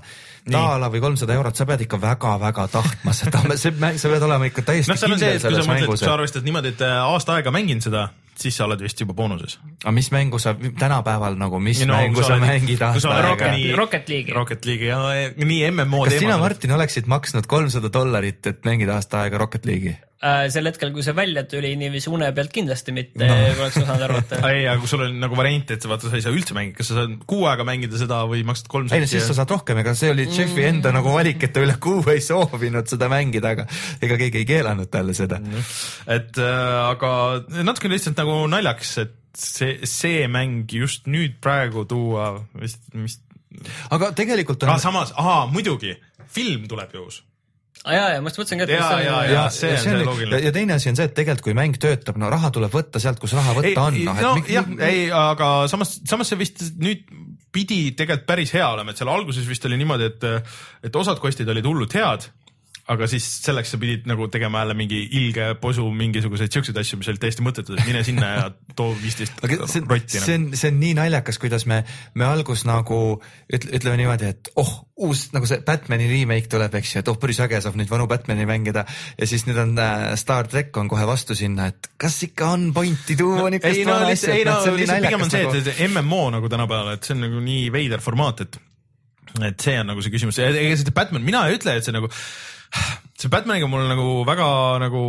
daala 0.51 0.89
või 0.91 1.01
kolmsada 1.03 1.35
eurot, 1.37 1.55
sa 1.55 1.67
pead 1.67 1.85
ikka 1.85 1.99
väga-väga 2.01 2.67
tahtma 2.71 3.15
seda, 3.15 3.43
sa 3.63 4.11
pead 4.11 4.27
olema 4.27 4.47
ikka 4.49 4.63
täiesti 4.67 4.95
see, 4.95 5.11
kindel 5.11 5.35
et 5.35 5.39
kui 5.39 5.43
sa 5.43 5.49
selles 5.49 5.67
mõtled, 5.67 5.87
mängus 5.87 6.03
sa 6.03 6.13
arvestad 6.15 6.47
niimoodi, 6.47 6.73
et 6.75 6.83
äh, 6.87 6.95
aasta 7.03 7.37
aega 7.37 7.53
mängin 7.55 7.83
seda, 7.83 8.09
siis 8.37 8.57
sa 8.59 8.67
oled 8.67 8.83
vist 8.83 8.99
juba 9.01 9.15
boonuses. 9.17 9.57
aga 9.83 9.93
mis 9.95 10.11
mängu 10.13 10.39
sa 10.43 10.53
tänapäeval 10.55 11.39
nagu, 11.39 11.59
mis 11.63 11.81
No, 11.85 11.93
no, 11.93 12.01
mängu 12.01 12.23
sa 12.23 12.35
sa 12.35 12.41
mängid 12.43 12.83
aasta 12.83 13.13
aega 13.13 13.29
Rocket? 13.77 14.09
League'i. 14.11 14.35
Rocket 14.35 14.67
League'i 14.67 14.91
ja 14.91 14.99
e- 15.15 15.31
nii 15.39 15.71
MMO 15.71 16.03
kas 16.03 16.17
sina, 16.19 16.35
teema. 16.35 16.41
Martin, 16.43 16.75
oleksid 16.75 17.07
maksnud 17.07 17.47
kolmsada 17.47 17.91
dollarit, 17.93 18.43
et 18.47 18.67
mängida 18.67 18.99
aasta 18.99 19.23
aega 19.23 19.39
Rocket 19.43 19.65
League'i? 19.65 19.95
Äh, 20.17 20.47
sel 20.49 20.65
hetkel, 20.65 20.89
kui 20.95 21.03
see 21.05 21.13
välja 21.13 21.43
tuli 21.45 21.75
niiviisi 21.77 22.09
une 22.09 22.31
pealt 22.33 22.49
kindlasti 22.49 22.93
mitte 22.95 23.27
no., 23.29 23.35
poleks 23.59 23.75
osanud 23.83 24.05
arvata. 24.07 24.39
ei, 24.49 24.63
aga 24.65 24.81
kui 24.81 24.89
sul 24.89 25.03
on 25.05 25.19
nagu 25.21 25.37
variant, 25.37 25.73
et 25.75 25.83
sa 25.83 25.91
vaata, 25.91 26.09
sa 26.09 26.17
ei 26.17 26.23
saa 26.25 26.33
üldse 26.33 26.55
mängida, 26.57 26.77
kas 26.79 26.89
sa 26.89 26.97
saad 26.97 27.13
kuu 27.29 27.45
aega 27.45 27.67
mängida 27.67 27.99
seda 28.01 28.23
või 28.31 28.41
maksad 28.47 28.71
kolm 28.71 28.89
ei 28.89 29.03
no 29.03 29.09
siis 29.11 29.27
sa 29.29 29.35
saad 29.37 29.53
rohkem, 29.53 29.77
ega 29.83 29.93
see 29.99 30.09
oli 30.15 30.25
Jeffi 30.25 30.65
enda 30.65 30.89
nagu 30.95 31.13
valik, 31.13 31.45
et 31.45 31.53
ta 31.53 31.61
üle 31.61 31.75
kuu 31.83 32.01
ei 32.09 32.23
soovinud 32.25 32.89
seda 32.89 33.11
mängida, 33.13 33.53
aga 33.53 33.67
ega 34.01 34.17
keegi 34.23 34.41
ei 34.41 34.49
keelanud 34.55 34.89
talle 34.89 35.13
seda. 35.17 35.37
et 36.17 36.41
äh, 36.41 36.81
aga 36.87 37.13
natuke 37.61 37.93
lihtsalt 37.93 38.17
nagu 38.17 38.39
naljakas, 38.49 38.97
et 39.05 39.15
see, 39.37 39.77
see 39.85 40.25
mäng 40.33 40.65
just 40.73 41.05
nüüd 41.05 41.37
praegu 41.45 41.85
tuua 41.85 42.33
vist, 42.57 42.81
mis 42.97 43.19
aga 43.93 44.15
tegelikult 44.17 44.65
on 44.65 44.73
ah,, 44.73 44.81
samas, 44.81 45.13
ahaa, 45.13 45.45
muidugi, 45.53 45.93
film 46.33 46.65
tuleb 46.65 46.97
ju 46.97 47.05
uus. 47.05 47.21
Aa 47.87 47.95
jaa, 47.95 48.07
jaa, 48.13 48.23
ma 48.23 48.31
just 48.31 48.41
mõtlesin 48.41 48.61
ka, 48.61 48.67
et 48.67 48.73
see 48.73 49.05
jaa, 49.07 49.19
on 49.19 49.31
jaa. 49.31 49.45
see 49.55 49.71
on 49.73 49.83
see 49.83 49.99
loogiline. 50.01 50.39
ja, 50.39 50.49
ja 50.49 50.53
teine 50.55 50.75
asi 50.75 50.91
on 50.91 50.99
see, 50.99 51.07
et 51.09 51.15
tegelikult 51.17 51.45
kui 51.47 51.55
mäng 51.57 51.79
töötab, 51.81 52.19
no 52.21 52.31
raha 52.33 52.51
tuleb 52.55 52.73
võtta 52.73 53.01
sealt, 53.03 53.21
kus 53.23 53.35
raha 53.37 53.55
võtta 53.57 53.85
on, 53.87 53.99
noh, 54.07 54.21
no, 54.25 54.33
et 54.41 54.51
jah, 54.51 54.67
ei, 54.89 55.05
aga 55.13 55.51
samas, 55.71 55.97
samas 56.09 56.33
see 56.33 56.41
vist 56.41 56.65
nüüd 56.83 57.07
pidi 57.55 57.79
tegelikult 57.97 58.27
päris 58.27 58.51
hea 58.57 58.67
olema, 58.69 58.91
et 58.91 58.99
seal 58.99 59.11
alguses 59.11 59.47
vist 59.47 59.65
oli 59.69 59.79
niimoodi, 59.79 60.11
et, 60.11 60.27
et 60.89 60.99
osad 60.99 61.21
quest'id 61.23 61.49
olid 61.53 61.65
hullult 61.69 61.95
head 61.97 62.27
aga 62.87 63.07
siis 63.11 63.25
selleks 63.43 63.73
sa 63.73 63.77
pidid 63.81 64.05
nagu 64.07 64.29
tegema 64.31 64.61
jälle 64.61 64.75
mingi 64.77 65.01
ilge 65.19 65.49
posu 65.59 65.83
mingisuguseid 65.91 66.53
siukseid 66.53 66.77
asju, 66.79 66.99
mis 67.01 67.09
olid 67.11 67.19
täiesti 67.19 67.43
mõttetud, 67.43 67.75
et 67.75 67.87
mine 67.87 68.03
sinna 68.07 68.29
ja 68.29 68.45
too 68.79 68.93
viisteist 69.01 69.41
see, 69.43 69.81
rotti. 69.83 70.15
nagu. 70.15 70.25
see 70.25 70.37
on, 70.39 70.45
see 70.55 70.71
on 70.71 70.79
nii 70.79 70.93
naljakas, 71.01 71.39
kuidas 71.41 71.67
me, 71.67 71.81
me 72.15 72.27
algus 72.27 72.63
nagu 72.67 72.99
ütle, 73.51 73.73
ütleme 73.75 73.99
niimoodi, 73.99 74.31
et 74.31 74.51
oh, 74.61 74.71
uus 75.03 75.25
nagu 75.35 75.49
see 75.49 75.59
Batman'i 75.67 76.07
remake 76.11 76.47
tuleb, 76.51 76.77
eks 76.79 76.95
ju, 76.95 77.03
et 77.03 77.11
oh, 77.11 77.19
päris 77.19 77.41
äge 77.43 77.59
saab 77.65 77.75
nüüd 77.79 77.91
vanu 77.91 78.07
Batman'i 78.07 78.47
mängida 78.47 78.85
ja 78.87 79.29
siis 79.29 79.43
nüüd 79.49 79.59
on 79.65 79.75
äh, 79.83 80.07
Star 80.19 80.47
track 80.47 80.79
on 80.79 80.87
kohe 80.91 81.07
vastu 81.09 81.35
sinna, 81.35 81.67
et 81.73 81.91
kas 81.99 82.21
ikka 82.29 82.53
on 82.55 82.69
pointi 82.77 83.19
tuua 83.19 83.51
niisugust 83.51 83.83
ei 83.83 83.87
no 83.87 83.97
vana 83.99 84.15
asja, 84.15 84.31
ei 84.37 84.47
no 84.47 84.57
see 84.63 84.77
lihtsalt 84.79 85.09
pigem 85.09 85.27
on 85.27 85.35
see, 85.35 85.43
nagu. 85.43 85.59
et 85.59 85.73
et 85.75 85.91
MMO 85.91 86.23
nagu 86.37 86.55
tänapäeval, 86.55 86.95
et 86.95 87.03
see 87.03 87.17
on 87.17 87.25
nagu 87.27 87.43
nii 87.43 87.67
veider 87.75 88.03
formaat, 88.03 88.47
et 88.47 88.61
et 89.43 89.59
see 89.59 89.75
on 89.75 89.91
nagu 89.91 89.99
see 89.99 90.13
küsimus, 90.13 90.39
ega 90.39 90.77
seda 90.79 90.95
Batman, 90.95 91.25
mina 91.27 91.43
ei 91.49 91.59
ütle, 91.59 91.75
et 91.75 91.83
see 91.83 91.91
nagu 91.91 92.07
see 93.17 93.31
Batmaniga 93.33 93.65
mul 93.69 93.87
nagu 93.89 94.21
väga 94.27 94.47
nagu, 94.83 95.01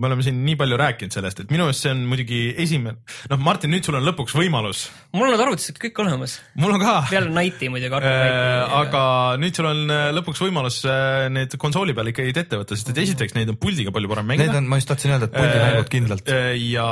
me 0.00 0.08
oleme 0.08 0.24
siin 0.26 0.40
nii 0.42 0.56
palju 0.58 0.78
rääkinud 0.80 1.14
sellest, 1.14 1.44
et 1.44 1.52
minu 1.54 1.68
meelest 1.68 1.84
see 1.84 1.92
on 1.94 2.00
muidugi 2.10 2.40
esimene, 2.64 2.98
noh, 3.30 3.38
Martin, 3.46 3.70
nüüd 3.70 3.86
sul 3.86 3.98
on 4.00 4.06
lõpuks 4.08 4.34
võimalus, 4.34 4.88
mul 5.14 5.28
on 5.28 5.34
need 5.36 5.44
arvutised 5.44 5.78
kõik 5.78 6.02
olemas, 6.02 6.40
mul 6.58 6.74
on 6.74 6.82
ka. 6.82 6.96
peale 7.12 7.30
Nighti 7.30 7.70
muidugi, 7.70 8.02
Äh, 8.10 8.74
aga 8.80 9.04
nüüd 9.40 9.54
sul 9.54 9.70
on 9.70 9.94
äh, 9.94 10.08
lõpuks 10.16 10.42
võimalus 10.42 10.80
äh, 10.90 11.28
need 11.30 11.54
konsooli 11.60 11.94
peal 11.94 12.10
ikkagi 12.10 12.34
ette 12.34 12.58
võtta, 12.58 12.78
sest 12.78 12.90
et 12.92 13.00
esiteks 13.04 13.38
neid 13.38 13.54
on 13.54 13.58
puldiga 13.62 13.94
palju 13.94 14.10
parem 14.10 14.26
mängida 14.30 14.50
Need. 14.50 14.62
on, 14.64 14.70
ma 14.70 14.80
just 14.80 14.90
tahtsin 14.90 15.14
öelda, 15.14 15.30
et 15.30 15.36
puldimängud 15.38 15.90
kindlalt. 15.94 16.34
Ja 16.66 16.86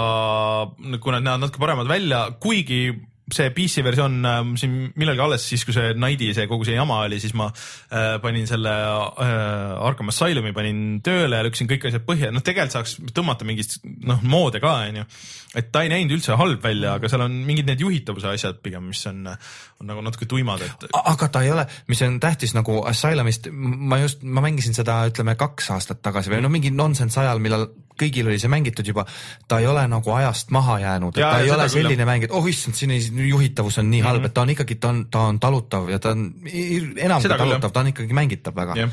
kui 1.03 1.14
nad 1.14 1.24
näevad 1.27 1.46
natuke 1.48 1.62
paremad 1.62 1.90
välja, 1.90 2.29
kuigi 2.42 2.83
see 3.35 3.51
PC 3.55 3.83
versioon 3.85 4.19
äh, 4.27 4.38
siin 4.61 4.77
millalgi 4.99 5.23
alles, 5.25 5.45
siis 5.51 5.64
kui 5.67 5.75
see 5.77 5.93
Nighti 5.99 6.31
see 6.37 6.49
kogu 6.51 6.67
see 6.67 6.77
jama 6.77 7.01
oli, 7.07 7.21
siis 7.23 7.35
ma 7.38 7.49
äh, 7.51 8.17
panin 8.23 8.49
selle 8.49 8.73
äh, 8.73 9.88
Arkham 9.88 10.12
Asylumi 10.12 10.55
panin 10.57 11.01
tööle 11.05 11.41
ja 11.41 11.47
lükkasin 11.47 11.71
kõik 11.71 11.88
asjad 11.91 12.07
põhja, 12.09 12.31
noh 12.35 12.45
tegelikult 12.45 12.77
saaks 12.79 12.97
tõmmata 13.17 13.49
mingist 13.49 13.79
noh 13.85 14.23
moode 14.29 14.62
ka 14.62 14.75
onju. 14.88 15.07
et 15.59 15.73
ta 15.73 15.83
ei 15.85 15.93
näinud 15.93 16.17
üldse 16.19 16.37
halb 16.38 16.64
välja, 16.64 16.95
aga 16.99 17.11
seal 17.11 17.25
on 17.27 17.41
mingid 17.49 17.69
need 17.69 17.83
juhitavuse 17.85 18.31
asjad 18.33 18.62
pigem, 18.64 18.88
mis 18.93 19.05
on, 19.11 19.27
on 19.29 19.93
nagu 19.93 20.05
natuke 20.05 20.29
tuimad, 20.31 20.64
et. 20.64 20.88
aga 20.99 21.29
ta 21.33 21.45
ei 21.45 21.53
ole, 21.55 21.67
mis 21.88 22.03
on 22.07 22.21
tähtis 22.23 22.55
nagu 22.57 22.81
Asylumist, 22.88 23.51
ma 23.53 24.01
just, 24.03 24.25
ma 24.25 24.45
mängisin 24.45 24.77
seda, 24.77 25.03
ütleme 25.11 25.37
kaks 25.41 25.73
aastat 25.77 26.03
tagasi 26.05 26.33
või 26.33 26.43
noh, 26.45 26.53
mingi 26.53 26.73
nonsense 26.75 27.21
ajal, 27.23 27.43
millal 27.45 27.69
kõigil 27.99 28.29
oli 28.31 28.38
see 28.41 28.51
mängitud 28.53 28.87
juba, 28.87 29.05
ta 29.49 29.59
ei 29.62 29.67
ole 29.69 29.83
nagu 29.91 30.12
ajast 30.14 30.53
maha 30.55 30.79
jäänud, 30.85 31.17
et 31.17 31.23
Ja, 31.23 31.33
ta 31.35 31.43
ei 31.45 31.51
ole 31.51 31.69
selline 31.73 32.07
mäng, 32.09 32.27
et 32.29 32.35
oh 32.35 32.47
issand, 32.49 32.77
siin 32.79 32.95
ei, 32.95 33.03
juhitavus 33.26 33.78
on 33.78 33.90
nii 33.90 34.00
halb 34.04 34.20
mm, 34.20 34.24
-hmm. 34.24 34.26
et 34.26 34.35
ta 34.35 34.42
on 34.42 34.50
ikkagi, 34.54 34.74
ta 34.81 34.88
on, 34.88 35.04
ta 35.11 35.20
on 35.31 35.40
talutav 35.40 35.88
ja 35.90 35.98
ta 35.98 36.12
on 36.14 36.33
enam 36.96 37.22
kui 37.22 37.31
talutav, 37.31 37.72
ta 37.72 37.81
on 37.81 37.92
ikkagi 37.92 38.14
mängitav 38.16 38.57
väga 38.57 38.72
okei 38.72 38.88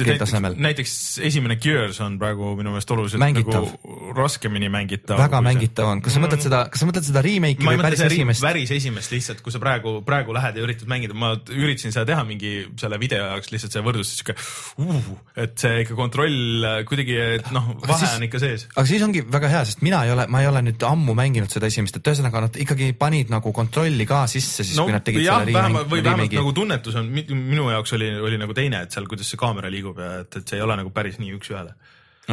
okay, 0.00 0.18
tasemel. 0.18 0.54
näiteks 0.56 1.20
esimene 1.30 1.56
Gears 1.56 2.00
on 2.00 2.18
praegu 2.18 2.54
minu 2.56 2.74
meelest 2.74 2.90
oluliselt 2.90 3.20
Mängitav. 3.20 3.64
nagu 3.64 4.12
raskemini 4.16 4.68
mängitav. 4.68 5.18
väga 5.18 5.40
mängitav 5.44 5.90
on, 5.92 6.02
kas 6.02 6.14
sa 6.16 6.22
mõtled 6.22 6.44
seda, 6.44 6.62
kas 6.72 6.82
sa 6.82 6.88
mõtled 6.88 7.06
seda 7.06 7.22
remake'i 7.24 7.64
ma 7.64 7.74
ei 7.74 7.80
või 7.80 7.88
päris 7.88 8.04
esimest? 8.06 8.44
päris 8.44 8.74
esimest 8.76 9.14
lihtsalt, 9.14 9.42
kui 9.44 9.54
sa 9.54 9.62
praegu, 9.62 10.00
praegu 10.06 10.34
lähed 10.36 10.58
ja 10.58 10.64
üritad 10.66 10.90
mängida, 10.90 11.14
ma 11.14 11.32
üritasin 11.36 11.94
seda 11.94 12.06
teha 12.12 12.24
mingi 12.28 12.54
selle 12.80 12.98
video 13.00 13.30
jaoks 13.32 13.52
lihtsalt 13.54 13.76
see 13.76 13.84
võrdlus, 13.84 14.12
siuke 14.20 14.36
uh, 14.36 15.10
et 15.36 15.56
see 15.60 15.82
ikka 15.84 15.98
kontroll 15.98 16.66
kuidagi, 16.88 17.18
et 17.40 17.50
noh, 17.54 17.72
vahe 17.84 18.00
siis- 18.02 18.16
on 18.16 18.26
ikka 18.26 18.42
sees. 18.42 18.66
aga 18.74 18.86
siis 18.88 19.04
ongi 19.06 19.24
väga 19.26 19.52
hea, 19.52 19.64
sest 19.68 19.84
mina 19.86 20.04
ei 20.06 20.14
ole, 20.14 20.26
ma 20.30 20.42
ei 20.42 20.50
ole 20.50 20.64
nüüd 20.66 20.86
ammu 20.86 21.14
mänginud 21.18 21.52
seda 21.52 21.70
esimest, 21.70 22.00
et 22.00 22.12
ühesõnaga 22.12 22.46
nad 22.46 22.60
ikkagi 22.60 22.92
panid 22.98 23.32
nagu 23.32 23.52
kontrolli 23.60 24.06
ka 24.08 24.24
sisse 24.30 24.66
siis 24.66 24.78
no, 24.80 24.88
kui 24.88 24.96
nad 24.96 25.06
tegid 25.06 25.24
jah, 25.26 25.44
selle 25.44 25.56
vähemalt 25.56 25.88
või 25.92 26.04
vähemalt 26.06 26.36
nagu 26.40 26.52
tunnetus 26.56 26.98
on 27.00 27.08
mi- 27.12 27.26
minu 27.30 27.68
jaoks 27.72 27.96
oli, 27.98 28.10
oli 28.30 28.40
nagu 28.40 28.56
teine, 28.56 28.84
et 28.86 28.96
seal, 28.96 29.08
kuidas 29.10 29.30
see 29.30 29.40
kaamera 29.40 29.70
liigub 29.72 30.00
ja 30.02 30.20
et, 30.24 30.40
et 30.42 30.52
see 30.52 30.60
ei 30.60 30.66
ole 30.66 30.78
nagu 30.80 30.92
päris 30.94 31.20
nii 31.22 31.34
üks-ühele. 31.38 31.74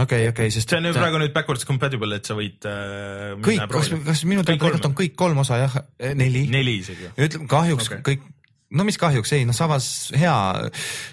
okei, 0.03 0.27
okei, 0.31 0.53
sest 0.53 0.71
see 0.71 0.79
on 0.81 0.89
ju 0.89 0.95
praegu 0.97 1.21
nüüd 1.21 1.35
backwards 1.35 1.67
compatible, 1.69 2.19
et 2.19 2.29
sa 2.29 2.37
võid 2.37 2.67
äh, 2.69 3.35
kõik, 3.45 3.63
kas, 3.75 3.91
kas 4.09 4.25
minu 4.29 4.45
teada 4.45 4.57
tegelikult 4.57 4.89
on 4.91 4.97
kõik 5.03 5.19
kolm 5.19 5.43
osa 5.45 5.61
jah, 5.63 5.77
neli? 6.17 6.47
neli 6.53 6.79
isegi. 6.83 7.11
ütleme 7.15 7.49
kahjuks 7.51 7.91
okay. 7.91 8.03
kõik, 8.11 8.27
no 8.75 8.83
mis 8.83 8.97
kahjuks, 8.99 9.31
ei 9.37 9.45
noh, 9.47 9.55
samas 9.55 9.85
hea, 10.17 10.33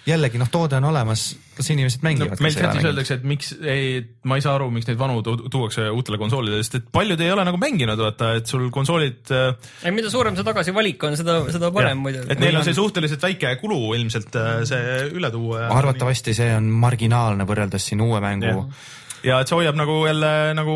jällegi 0.09 0.40
noh, 0.40 0.49
toode 0.51 0.75
on 0.81 0.88
olemas, 0.88 1.23
las 1.55 1.69
inimesed 1.71 2.01
no, 2.03 2.09
mängivad 2.09 2.40
meil 2.43 2.57
chatis 2.57 2.87
öeldakse, 2.88 3.19
et 3.21 3.27
miks 3.31 3.53
ei, 3.62 4.01
ma 4.27 4.38
ei 4.40 4.43
saa 4.43 4.57
aru, 4.59 4.67
miks 4.75 4.88
neid 4.88 4.99
vanu 4.99 5.21
tu- 5.23 5.37
tuuakse 5.53 5.85
uutele 5.95 6.19
konsoolidele, 6.19 6.64
sest 6.67 6.81
et 6.81 6.88
paljud 6.95 7.21
ei 7.23 7.31
ole 7.31 7.45
nagu 7.47 7.61
mänginud, 7.62 8.01
vaata, 8.03 8.33
et 8.40 8.51
sul 8.51 8.67
konsoolid 8.75 9.31
äh, 9.31 9.55
ei, 9.85 9.95
mida 9.95 10.11
suurem 10.11 10.35
see 10.35 10.47
tagasivalik 10.49 11.07
on, 11.07 11.14
seda, 11.21 11.38
seda 11.55 11.71
parem 11.75 12.03
muidugi. 12.03 12.27
et 12.35 12.43
neil 12.43 12.59
on 12.59 12.67
see 12.67 12.75
suhteliselt 12.75 13.23
väike 13.23 13.55
kulu 13.62 13.81
ilmselt 14.01 14.35
äh, 14.40 14.53
see 14.67 14.99
üle 15.14 15.31
tuua 15.35 15.67
ja 15.69 15.71
arvatavasti 15.79 16.35
see 16.35 16.51
on 16.59 16.67
marginaalne 16.83 17.47
võrreldes 17.47 17.87
siin 17.93 18.03
uue 18.03 18.19
mängu 18.25 18.51
Jah. 18.51 18.90
Ja 19.24 19.40
et 19.40 19.50
see 19.50 19.58
hoiab 19.58 19.78
nagu 19.78 19.98
jälle 20.08 20.32
nagu 20.56 20.74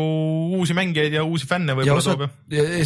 uusi 0.57 0.75
mängijaid 0.77 1.19
ja 1.19 1.25
uusi 1.27 1.47
fänne 1.49 1.75
võib-olla 1.77 2.03
toob 2.05 2.25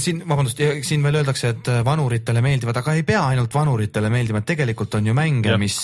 siin, 0.02 0.24
vabandust, 0.28 0.60
siin 0.88 1.06
veel 1.06 1.22
öeldakse, 1.22 1.54
et 1.56 1.72
vanuritele 1.86 2.44
meeldivad, 2.46 2.82
aga 2.84 2.98
ei 2.98 3.06
pea 3.08 3.24
ainult 3.34 3.54
vanuritele 3.56 4.12
meeldima, 4.14 4.44
et 4.44 4.52
tegelikult 4.54 5.00
on 5.00 5.12
ju 5.12 5.16
mänge 5.18 5.58
mis, 5.62 5.80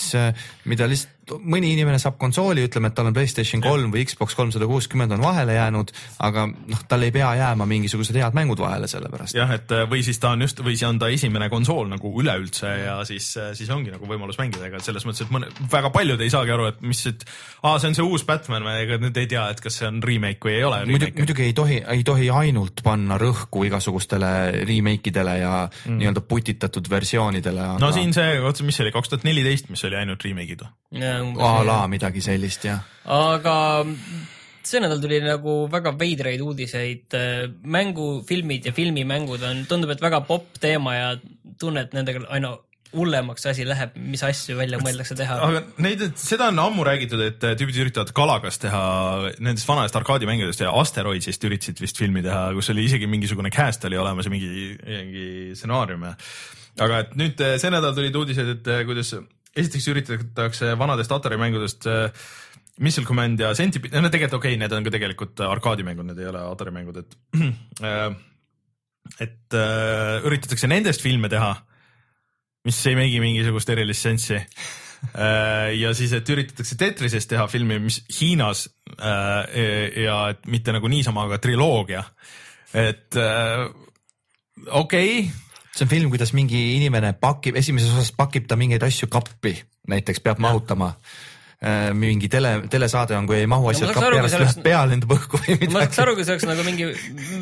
mida 0.70 0.90
lihtsalt 0.90 1.19
mõni 1.40 1.74
inimene 1.76 2.00
saab 2.02 2.18
konsooli, 2.22 2.66
ütleme, 2.70 2.92
et 2.92 2.98
tal 2.98 3.10
on 3.10 3.16
Playstation 3.16 3.64
kolm 3.64 3.94
või 3.94 4.06
Xbox 4.10 4.36
kolmsada 4.38 4.68
kuuskümmend 4.70 5.16
on 5.16 5.24
vahele 5.24 5.58
jäänud, 5.58 5.94
aga 6.26 6.48
noh, 6.50 6.84
tal 6.90 7.06
ei 7.06 7.14
pea 7.16 7.32
jääma 7.40 7.68
mingisugused 7.70 8.18
head 8.18 8.38
mängud 8.38 8.62
vahele 8.62 8.90
selle 8.92 9.12
pärast. 9.12 9.38
jah, 9.38 9.52
et 9.56 9.72
äh, 9.76 9.86
või 9.90 10.04
siis 10.06 10.20
ta 10.22 10.34
on 10.36 10.46
just, 10.46 10.64
või 10.66 10.78
see 10.80 10.90
on 10.90 11.00
ta 11.02 11.10
esimene 11.14 11.50
konsool 11.52 11.90
nagu 11.92 12.14
üleüldse 12.22 12.74
ja 12.84 13.00
siis, 13.08 13.32
siis 13.58 13.70
ongi 13.74 13.94
nagu 13.94 14.10
võimalus 14.10 14.40
mängida, 14.42 14.68
ega 14.70 14.82
selles 14.84 15.06
mõttes, 15.08 15.28
et 15.28 15.34
mõne, 15.34 15.52
väga 15.72 15.92
paljud 15.96 16.22
ei 16.22 16.34
saagi 16.34 16.56
aru, 16.56 16.70
et 16.74 16.82
mis, 16.86 17.06
et 17.10 17.26
aa, 17.64 17.78
see 17.80 17.92
on 17.92 18.00
see 18.00 18.08
uus 18.08 18.26
Batman 18.28 18.66
või 18.68 18.84
ega 18.86 19.00
nad 19.02 19.18
ei 19.20 19.30
tea, 19.30 19.46
et 19.54 19.64
kas 19.64 19.80
see 19.82 19.90
on 19.90 20.02
remake 20.06 20.50
või 20.50 20.56
ei 20.58 20.66
ole 20.68 20.82
muidugi, 20.90 21.16
muidugi 21.20 21.46
ei 21.48 21.56
tohi, 21.58 21.80
ei 21.96 22.04
tohi 22.08 22.30
ainult 22.34 22.84
panna 22.86 23.18
rõhku 23.22 23.66
igasugustele 23.68 24.32
remake 24.68 25.14
idele 25.14 25.38
ja 25.42 25.54
mm. 25.68 26.00
nii-öelda 26.00 26.24
putitatud 26.30 26.90
versioonidele. 26.92 27.68
no 27.82 27.92
siin 27.96 28.14
see, 28.16 28.40
oota, 28.42 28.66
mis 28.68 28.80
see 28.80 28.88
oli, 28.88 28.96
kaks 28.96 29.14
tuhat 29.14 29.28
neliteist, 29.28 29.72
mis 29.74 29.84
oli 29.88 30.00
ainult 30.00 30.26
remake'id 30.26 30.66
või? 30.66 30.74
A 31.20 31.52
la 31.68 31.82
midagi 31.92 32.24
sellist 32.26 32.66
jah. 32.68 32.82
aga 33.06 33.58
see 34.64 34.82
nädal 34.84 35.02
tuli 35.02 35.20
nagu 35.24 35.60
väga 35.72 35.96
veidraid 36.00 36.42
uudiseid. 36.46 37.20
mängufilmid 37.64 38.70
ja 38.70 38.74
filmimängud 38.76 39.44
on, 39.44 39.66
tundub, 39.70 39.94
et 39.96 40.02
väga 40.02 40.22
popp 40.28 40.60
teema 40.62 40.96
ja 40.96 41.14
tunned, 41.60 41.90
et 41.90 41.96
nendega 41.98 42.26
aina 42.30 42.58
hullemaks 42.96 43.46
asi 43.52 43.66
läheb, 43.68 43.94
mis 44.02 44.22
asju 44.26 44.56
välja 44.58 44.80
mõeldakse 44.82 45.16
teha. 45.18 45.38
aga 45.46 45.62
neid, 45.84 46.02
seda 46.18 46.48
on 46.50 46.62
ammu 46.64 46.86
räägitud, 46.88 47.22
et 47.22 47.44
tüübid 47.60 47.78
üritavad 47.84 48.12
Galagast 48.18 48.64
teha 48.64 48.84
nendest 49.38 49.70
vanadest 49.70 49.98
arkaadimängudest 50.00 50.64
ja 50.64 50.74
Asteroidsist 50.82 51.44
üritasid 51.46 51.82
vist 51.84 52.02
filmi 52.02 52.24
teha, 52.26 52.48
kus 52.58 52.72
oli 52.74 52.88
isegi 52.90 53.10
mingisugune 53.10 53.54
cast 53.54 53.86
oli 53.86 54.00
olemas 54.00 54.26
ja 54.26 54.34
mingi, 54.34 54.72
mingi 54.88 55.28
stsenaarium 55.58 56.08
ja. 56.10 56.16
aga 56.88 57.04
et 57.06 57.14
nüüd 57.20 57.46
eh, 57.46 57.60
see 57.62 57.74
nädal 57.74 57.94
tulid 57.98 58.18
uudised, 58.18 58.56
et 58.58 58.72
eh, 58.74 58.82
kuidas 58.90 59.14
esiteks 59.58 59.88
üritatakse 59.92 60.74
vanadest 60.80 61.12
Atari 61.12 61.40
mängudest 61.42 61.88
äh, 61.90 62.10
Missile 62.80 63.08
Command 63.08 63.42
ja 63.42 63.52
Centipede, 63.58 64.00
no 64.02 64.12
tegelikult 64.12 64.40
okei 64.40 64.54
okay,, 64.54 64.62
need 64.62 64.76
on 64.76 64.86
ka 64.86 64.94
tegelikult 64.94 65.42
arkaadimängud, 65.44 66.08
need 66.08 66.22
ei 66.22 66.30
ole 66.32 66.44
Atari 66.48 66.76
mängud, 66.76 67.02
et 67.02 67.18
äh, 67.90 68.12
et 69.20 69.58
äh, 69.58 70.20
üritatakse 70.28 70.70
nendest 70.70 71.04
filme 71.04 71.32
teha, 71.32 71.56
mis 72.68 72.80
ei 72.88 72.96
mängi 73.00 73.20
mingisugust 73.24 73.72
erilist 73.74 74.06
sensi 74.06 74.38
äh, 74.38 75.74
ja 75.80 75.92
siis, 75.98 76.14
et 76.16 76.30
üritatakse 76.30 76.78
Tetrisest 76.80 77.32
teha 77.34 77.48
filmi, 77.52 77.82
mis 77.84 78.02
Hiinas 78.20 78.68
äh, 78.96 80.00
ja 80.06 80.22
et 80.36 80.48
mitte 80.52 80.76
nagu 80.76 80.92
niisama, 80.92 81.28
aga 81.28 81.42
triloogia, 81.44 82.06
et 82.78 83.20
äh, 83.20 83.66
okei 84.70 85.14
okay, 85.26 85.49
see 85.76 85.86
on 85.86 85.90
film, 85.92 86.10
kuidas 86.14 86.34
mingi 86.34 86.60
inimene 86.78 87.14
pakib, 87.20 87.56
esimeses 87.60 87.92
osas 87.94 88.12
pakib 88.18 88.48
ta 88.50 88.56
mingeid 88.60 88.84
asju 88.84 89.08
kappi, 89.12 89.56
näiteks 89.88 90.20
peab 90.26 90.40
mahutama. 90.44 90.94
mingi 91.94 92.30
tele, 92.32 92.54
telesaade 92.72 93.18
on, 93.18 93.26
kui 93.28 93.36
ei 93.42 93.48
mahu 93.52 93.68
asjad 93.74 93.90
aru, 93.92 94.16
ära, 94.16 94.28
siis 94.32 94.40
läheb 94.40 94.62
pea 94.64 94.84
lendab 94.88 95.12
õhku 95.12 95.42
või 95.44 95.58
ma 95.58 95.66
saaks 95.66 95.74
midagi. 95.74 96.02
aru, 96.06 96.14
kui 96.16 96.24
see 96.24 96.36
oleks 96.38 96.46
nagu 96.48 96.64
mingi 96.64 96.86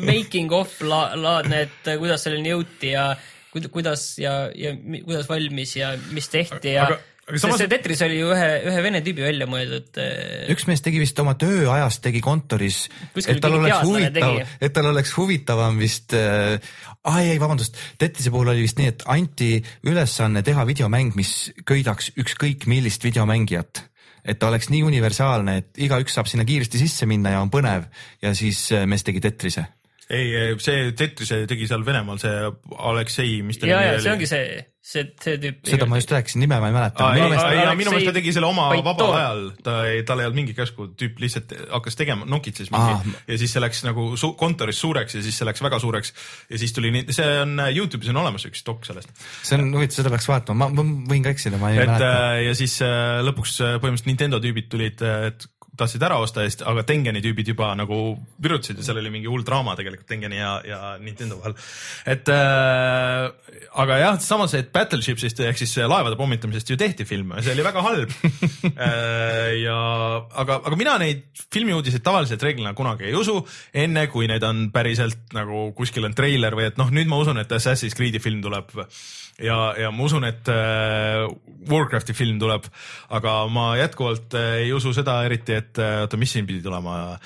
making 0.08 0.50
of 0.58 0.72
la, 0.82 1.02
laadne, 1.14 1.60
et 1.68 1.92
kuidas 2.00 2.24
selleni 2.26 2.50
jõuti 2.50 2.90
ja 2.96 3.12
kuid- 3.54 3.68
kuidas 3.70 4.08
ja, 4.18 4.32
ja 4.58 4.72
kuidas 5.04 5.30
valmis 5.30 5.76
ja 5.78 5.92
mis 6.10 6.26
tehti 6.34 6.74
ja 6.74 6.88
Aga- 6.88 6.98
aga 7.28 7.38
samas- 7.44 7.60
see 7.62 7.68
Tetris 7.70 8.02
oli 8.08 8.18
ju 8.18 8.32
ühe, 8.34 8.48
ühe 8.72 8.82
vene 8.82 9.02
tüübi 9.06 9.22
välja 9.22 9.46
mõeldud. 9.46 10.02
üks 10.50 10.66
mees 10.66 10.82
tegi 10.82 10.98
vist 10.98 11.18
oma 11.22 11.36
tööajast 11.38 12.02
tegi 12.02 12.18
kontoris, 12.24 12.88
et 13.22 13.38
tal 13.44 13.54
oleks 13.60 13.82
huvitav 13.86 14.38
et 14.60 14.72
tal 14.74 14.86
oleks 14.90 15.12
huvitavam 15.14 15.78
vist 15.78 16.12
äh,, 16.18 16.58
aa 17.04 17.20
ei, 17.22 17.38
vabandust, 17.40 17.76
Tetrise 17.98 18.32
puhul 18.34 18.50
oli 18.52 18.64
vist 18.66 18.80
nii, 18.80 18.90
et 18.92 19.04
anti 19.06 19.50
ülesanne 19.86 20.42
teha 20.46 20.66
videomäng, 20.68 21.14
mis 21.18 21.52
köidaks 21.68 22.12
ükskõik 22.18 22.66
millist 22.70 23.04
videomängijat. 23.06 23.84
Et 24.28 24.38
ta 24.38 24.50
oleks 24.50 24.68
nii 24.68 24.82
universaalne, 24.84 25.56
et 25.62 25.78
igaüks 25.80 26.18
saab 26.18 26.28
sinna 26.28 26.44
kiiresti 26.44 26.80
sisse 26.80 27.06
minna 27.08 27.36
ja 27.36 27.40
on 27.40 27.52
põnev. 27.54 27.86
Ja 28.22 28.34
siis 28.36 28.66
äh, 28.76 28.84
mees 28.86 29.06
tegi 29.06 29.22
Tetrise. 29.24 29.64
ei, 30.08 30.56
see 30.62 30.90
Tetrise 30.96 31.42
tegi 31.50 31.66
seal 31.68 31.82
Venemaal 31.84 32.18
see 32.22 32.34
Aleksei, 32.78 33.38
mis 33.44 33.58
ta 33.60 33.68
ja, 33.68 33.78
nimi 33.82 33.92
ja 33.92 34.00
see 34.00 34.08
oli? 34.08 34.14
ongi 34.16 34.28
see, 34.30 34.44
see, 34.80 35.02
see 35.20 35.34
tüüp. 35.42 35.58
seda 35.68 35.88
ma 35.90 35.98
just 36.00 36.12
rääkisin, 36.14 36.40
nime 36.44 36.56
ma 36.62 36.70
ei 36.70 36.74
mäleta 36.76 37.08
Minu 37.12 37.92
meelest- 37.92 38.08
ta 38.08 38.14
tegi 38.16 38.32
selle 38.32 38.48
oma 38.48 38.70
Baitov. 38.72 38.86
vabal 38.88 39.16
ajal, 39.18 39.42
ta 39.66 39.74
ei, 39.90 40.02
tal 40.08 40.22
ei 40.22 40.28
olnud 40.30 40.40
mingit 40.40 40.56
käsku, 40.56 40.88
tüüp 40.98 41.20
lihtsalt 41.20 41.52
hakkas 41.74 41.98
tegema, 42.00 42.24
nokitses 42.28 42.72
mingi 42.72 42.94
Aa. 42.96 43.20
ja 43.28 43.38
siis 43.42 43.52
see 43.52 43.62
läks 43.64 43.82
nagu 43.84 44.08
su 44.20 44.32
kontoris 44.40 44.80
suureks 44.80 45.18
ja 45.18 45.22
siis 45.26 45.36
see 45.42 45.48
läks 45.50 45.62
väga 45.66 45.82
suureks 45.84 46.14
ja 46.48 46.62
siis 46.64 46.72
tuli 46.76 46.94
nii, 46.94 47.04
see 47.12 47.28
on 47.42 47.54
äh, 47.66 47.74
Youtube'is 47.76 48.08
on 48.14 48.22
olemas 48.24 48.48
üks 48.48 48.64
dok 48.64 48.88
sellest. 48.88 49.12
see 49.42 49.60
on 49.60 49.68
huvitav, 49.76 50.00
seda 50.00 50.14
peaks 50.16 50.30
vaatama, 50.32 50.70
ma, 50.72 50.88
võin 51.12 51.28
ka 51.28 51.36
eksida, 51.36 51.60
ma 51.60 51.74
ei 51.74 51.82
et 51.84 51.92
mäleta. 51.92 52.10
äh, 52.32 52.42
ja 52.48 52.56
siis 52.56 52.80
äh, 52.86 53.20
lõpuks 53.28 53.58
põhimõtteliselt 53.60 54.08
Nintendo 54.14 54.40
tüübid 54.40 54.72
tulid, 54.72 55.04
et 55.04 55.50
tahtsid 55.78 56.04
ära 56.04 56.18
osta 56.22 56.44
ja 56.44 56.50
siis, 56.50 56.62
aga 56.68 56.84
Tengeni 56.88 57.22
tüübid 57.24 57.52
juba 57.52 57.70
nagu 57.78 57.98
virutasid 58.42 58.80
ja 58.80 58.86
seal 58.86 59.00
oli 59.02 59.12
mingi 59.14 59.30
hull 59.30 59.44
draama 59.46 59.76
tegelikult 59.78 60.08
Tengeni 60.10 60.40
ja, 60.40 60.52
ja 60.66 60.80
Nintendo 61.02 61.38
vahel. 61.40 61.56
et 62.08 62.30
äh, 62.32 63.28
aga 63.84 64.00
jah, 64.02 64.18
samas, 64.22 64.54
et 64.58 64.72
Battleshipsist 64.74 65.42
ehk 65.46 65.60
siis 65.60 65.76
laevade 65.88 66.18
pommitamisest 66.20 66.74
ju 66.74 66.78
tehti 66.80 67.06
film 67.08 67.34
ja 67.36 67.44
see 67.46 67.56
oli 67.56 67.66
väga 67.66 67.84
halb 67.86 68.14
äh,. 68.18 69.54
ja 69.62 69.78
aga, 70.44 70.60
aga 70.62 70.78
mina 70.78 70.98
neid 71.02 71.26
filmiuudiseid 71.54 72.04
tavaliselt 72.04 72.42
reeglina 72.44 72.74
kunagi 72.78 73.08
ei 73.08 73.16
usu, 73.18 73.40
enne 73.72 74.06
kui 74.12 74.28
need 74.30 74.44
on 74.46 74.68
päriselt 74.74 75.32
nagu 75.36 75.68
kuskil 75.78 76.08
on 76.08 76.16
treiler 76.16 76.56
või 76.58 76.68
et 76.70 76.80
noh, 76.80 76.90
nüüd 76.92 77.10
ma 77.10 77.20
usun, 77.22 77.40
et 77.40 77.52
Assassin's 77.54 77.96
Creed'i 77.96 78.22
film 78.22 78.42
tuleb 78.44 78.74
ja, 79.42 79.58
ja 79.78 79.90
ma 79.94 80.04
usun, 80.04 80.24
et 80.28 80.48
äh, 80.52 81.26
Warcrafti 81.70 82.14
film 82.16 82.38
tuleb, 82.42 82.64
aga 83.14 83.34
ma 83.52 83.72
jätkuvalt 83.78 84.34
äh, 84.38 84.62
ei 84.64 84.72
usu 84.72 84.92
seda 84.96 85.20
eriti, 85.26 85.54
et 85.58 85.78
äh, 85.82 86.00
oota, 86.04 86.16
mis 86.20 86.32
siin 86.36 86.46
pidi 86.48 86.62
tulema. 86.64 87.18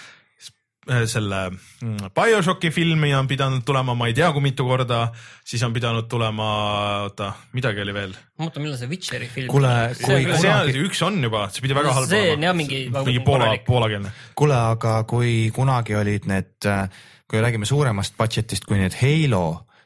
selle 1.07 1.37
mm, 1.53 2.09
BioShocki 2.11 2.71
filmi 2.75 3.13
on 3.15 3.29
pidanud 3.31 3.63
tulema, 3.63 3.95
ma 3.95 4.09
ei 4.11 4.15
tea, 4.19 4.33
kui 4.35 4.43
mitu 4.43 4.65
korda, 4.67 5.13
siis 5.47 5.63
on 5.63 5.71
pidanud 5.73 6.09
tulema, 6.11 6.49
oota, 7.05 7.29
midagi 7.55 7.85
oli 7.85 7.95
veel. 7.95 8.17
mõtlen, 8.43 8.65
millal 8.67 8.81
see 8.81 8.91
Witcheri 8.91 9.29
film 9.31 9.47
Kuule, 9.53 9.71
kui 9.95 10.09
See 10.09 10.17
on- 10.27 10.41
see 10.41 10.49
kunagi- 10.51 10.83
üks 10.89 11.03
on 11.07 11.21
juba, 11.23 11.45
see 11.55 11.63
pidi 11.63 11.77
väga 11.79 11.93
halb 11.95 12.09
see 12.11 12.25
on 12.25 12.27
olema. 12.33 12.47
jah 12.49 12.57
mingi 12.59 12.81
mingi 12.91 13.21
poola, 13.23 13.53
poolakeelne. 13.67 14.11
kuule, 14.35 14.59
aga 14.75 14.97
kui 15.07 15.53
kunagi 15.55 15.95
olid 15.95 16.27
need, 16.27 16.51
kui 17.31 17.41
räägime 17.47 17.65
suuremast 17.71 18.19
budget'ist, 18.19 18.67
kui 18.67 18.83
need 18.83 18.99
Halo 18.99 19.45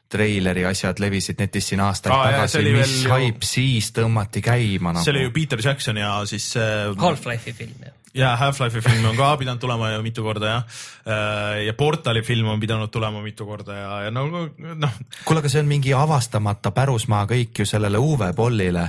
treileri 0.09 0.65
asjad 0.65 0.99
levisid 1.03 1.39
netis 1.41 1.67
siin 1.71 1.81
aastaid 1.83 2.13
see 2.15 2.31
tagasi, 2.31 2.61
mis 2.77 2.93
ju- 3.03 3.11
haip 3.11 3.43
siis 3.43 3.91
tõmmati 3.95 4.41
käima 4.45 4.93
nagu. 4.95 5.03
see 5.03 5.13
oli 5.15 5.23
ju 5.27 5.31
Peter 5.35 5.59
Jackson 5.63 5.97
ja 5.99 6.13
siis 6.29 6.53
äh, 6.57 6.93
Half-Life'i 6.97 7.53
film 7.53 7.83
jah. 7.83 7.93
ja 8.13 8.31
Half-Life'i 8.39 8.81
film 8.85 9.05
on 9.11 9.17
ka 9.19 9.33
pidanud 9.37 9.59
tulema 9.61 9.91
ju 9.91 10.01
mitu 10.05 10.23
korda 10.23 10.53
jah. 10.53 10.79
ja 11.65 11.73
Portali 11.73 12.21
film 12.23 12.47
on 12.53 12.59
pidanud 12.59 12.89
tulema 12.93 13.21
mitu 13.21 13.45
korda 13.45 13.75
ja, 13.75 13.91
ja 14.07 14.11
no 14.11 14.27
noh, 14.57 14.97
kuule, 15.25 15.43
aga 15.43 15.49
see 15.51 15.61
on 15.61 15.69
mingi 15.69 15.93
avastamata 15.93 16.71
pärusmaa 16.71 17.25
kõik 17.29 17.63
ju 17.63 17.65
sellele 17.67 17.99
Uwe 17.99 18.31
Bollile, 18.33 18.87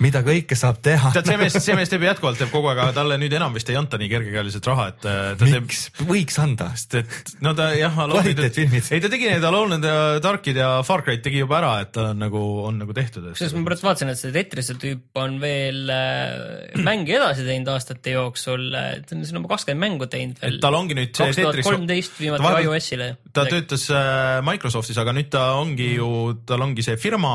mida 0.00 0.22
kõike 0.24 0.56
saab 0.58 0.80
teha. 0.84 1.12
tead 1.14 1.28
see 1.28 1.38
mees, 1.40 1.56
see 1.62 1.76
mees 1.78 1.92
teeb 1.92 2.04
jätkuvalt 2.06 2.40
teeb 2.40 2.52
kogu 2.52 2.70
aeg, 2.70 2.80
aga 2.84 2.94
talle 2.96 3.18
nüüd 3.20 3.34
enam 3.36 3.54
vist 3.56 3.68
ei 3.72 3.78
anta 3.78 3.98
nii 4.00 4.08
kergekäeliselt 4.10 4.68
raha, 4.70 4.86
et 4.94 5.06
äh, 5.08 5.20
ta 5.38 5.48
teeb 5.48 5.66
miks, 5.66 5.82
võiks 6.08 6.38
anda. 6.42 6.70
sest 6.78 6.96
et 7.02 7.34
no 7.44 7.52
ta 7.58 7.70
jah, 7.76 7.96
Kvaliteetfilmid. 8.10 8.90
ei 8.96 9.02
ta 9.04 9.10
tegi 9.12 9.28
need 9.28 9.44
Alone 9.46 9.78
in 9.78 9.84
the 9.84 9.94
Darkid 10.24 10.60
ja 10.60 10.70
Far 10.86 11.04
Cry't 11.06 11.24
tegi 11.26 11.42
juba 11.42 11.58
ära, 11.60 11.72
et 11.84 11.92
ta 11.96 12.10
on 12.12 12.22
nagu, 12.24 12.42
on 12.66 12.80
nagu 12.80 12.96
tehtud. 12.96 13.28
kusjuures 13.34 13.56
ma 13.58 13.66
pärast 13.68 13.86
vaatasin, 13.86 14.12
et 14.14 14.20
see 14.20 14.34
Tetrise 14.34 14.76
tüüp 14.80 15.20
on 15.20 15.36
veel 15.42 15.92
äh, 15.92 16.78
mänge 16.80 17.16
edasi 17.18 17.44
teinud 17.48 17.72
aastate 17.74 18.16
jooksul, 18.16 18.70
et 18.80 19.12
on 19.14 19.26
siin 19.26 19.40
juba 19.40 19.52
kakskümmend 19.54 19.84
mängu 19.84 20.08
teinud 20.12 20.40
veel. 20.40 20.60
tal 20.64 20.78
ongi 20.78 20.96
nüüd 20.98 21.12
see 21.16 21.36
Tetris- 21.36 21.68
kolmteist 21.68 22.16
ta 22.16 22.24
viimati 22.24 22.64
iOS-ile. 22.64 23.10
ta 23.36 23.44
töötas 23.48 23.88
äh, 23.92 24.40
Microsoftis, 24.46 24.98
aga 25.02 25.14
nüüd 25.16 25.28
ta 25.32 25.50
ongi 25.60 25.92
ju, 25.98 26.10
tal 26.48 26.64
ongi 26.64 26.86
see 26.86 26.96
firma 27.00 27.34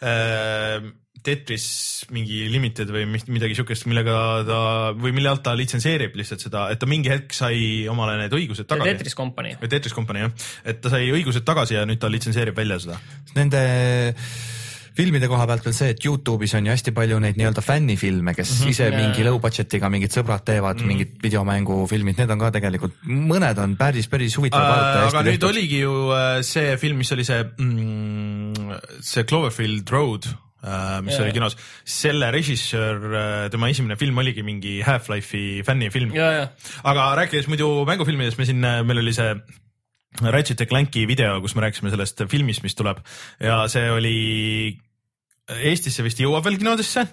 äh, 0.00 0.80
Tetris 1.26 1.66
mingi 2.14 2.46
limited 2.52 2.90
või 2.92 3.04
midagi 3.10 3.56
siukest, 3.58 3.86
millega 3.90 4.14
ta 4.48 4.60
või 4.96 5.12
mille 5.16 5.32
alt 5.32 5.44
ta 5.46 5.54
litsenseerib 5.58 6.16
lihtsalt 6.16 6.46
seda, 6.46 6.68
et 6.72 6.80
ta 6.80 6.88
mingi 6.90 7.12
hetk 7.12 7.36
sai 7.36 7.88
omale 7.92 8.16
need 8.22 8.36
õigused 8.36 8.68
tagasi. 8.70 8.94
Tetris 8.94 9.18
Company. 9.18 9.56
või 9.60 9.72
Tetris 9.72 9.96
Company 9.96 10.24
jah, 10.24 10.32
et 10.72 10.80
ta 10.80 10.92
sai 10.92 11.10
õigused 11.12 11.44
tagasi 11.46 11.76
ja 11.76 11.84
nüüd 11.88 12.00
ta 12.00 12.10
litsenseerib 12.12 12.56
välja 12.56 12.80
seda. 12.80 12.96
Nende 13.36 13.62
filmide 14.96 15.28
koha 15.30 15.46
pealt 15.48 15.64
veel 15.66 15.76
see, 15.76 15.92
et 15.94 16.04
Youtube'is 16.04 16.54
on 16.58 16.66
ju 16.66 16.74
hästi 16.74 16.92
palju 16.96 17.20
neid 17.22 17.38
nii-öelda 17.38 17.62
fännifilme, 17.64 18.34
kes 18.36 18.50
mm 18.50 18.64
-hmm. 18.64 18.74
ise 18.74 18.88
Jaa, 18.88 18.98
mingi 18.98 19.24
low 19.26 19.38
budget'iga 19.42 19.90
mingid 19.92 20.16
sõbrad 20.16 20.44
teevad 20.44 20.76
mm 20.76 20.82
-hmm. 20.82 20.92
mingid 20.92 21.16
videomängufilmid, 21.22 22.18
need 22.18 22.30
on 22.30 22.38
ka 22.38 22.50
tegelikult, 22.58 23.00
mõned 23.06 23.58
on 23.62 23.76
päris, 23.76 24.08
päris 24.08 24.36
huvitavad 24.36 24.68
vaadata. 24.68 25.00
Äh, 25.00 25.08
aga 25.08 25.22
nüüd 25.30 25.48
oligi 25.48 25.80
ju 25.80 25.96
äh, 26.12 26.42
see 26.42 26.76
film, 26.76 26.98
mis 26.98 27.12
oli 27.12 27.24
see 27.24 27.44
mm, 27.44 28.78
see 29.00 29.24
Cloverfield 29.24 29.90
Road 29.90 30.32
mis 31.06 31.14
Jaa. 31.16 31.24
oli 31.24 31.32
kinos, 31.32 31.56
selle 31.88 32.28
režissöör, 32.34 33.48
tema 33.52 33.70
esimene 33.72 33.96
film 33.96 34.18
oligi 34.20 34.44
mingi 34.44 34.80
Half-Life'i 34.84 35.64
fännifilm. 35.66 36.12
ja, 36.16 36.30
ja 36.36 36.44
aga 36.84 37.08
rääkides 37.22 37.48
muidu 37.48 37.70
mängufilmidest, 37.88 38.38
me 38.38 38.48
siin, 38.48 38.60
meil 38.60 39.00
oli 39.00 39.14
see 39.16 39.32
Ratchet 40.20 40.60
ja 40.60 40.66
Clanki 40.66 41.06
video, 41.08 41.38
kus 41.40 41.54
me 41.56 41.64
rääkisime 41.64 41.92
sellest 41.92 42.22
filmist, 42.28 42.64
mis 42.66 42.76
tuleb 42.76 43.00
ja 43.40 43.62
see 43.72 43.88
oli 43.94 44.16
Eestisse 45.50 46.04
vist 46.06 46.20
jõuab 46.22 46.44
veel 46.46 46.60
kinodesse. 46.60 47.06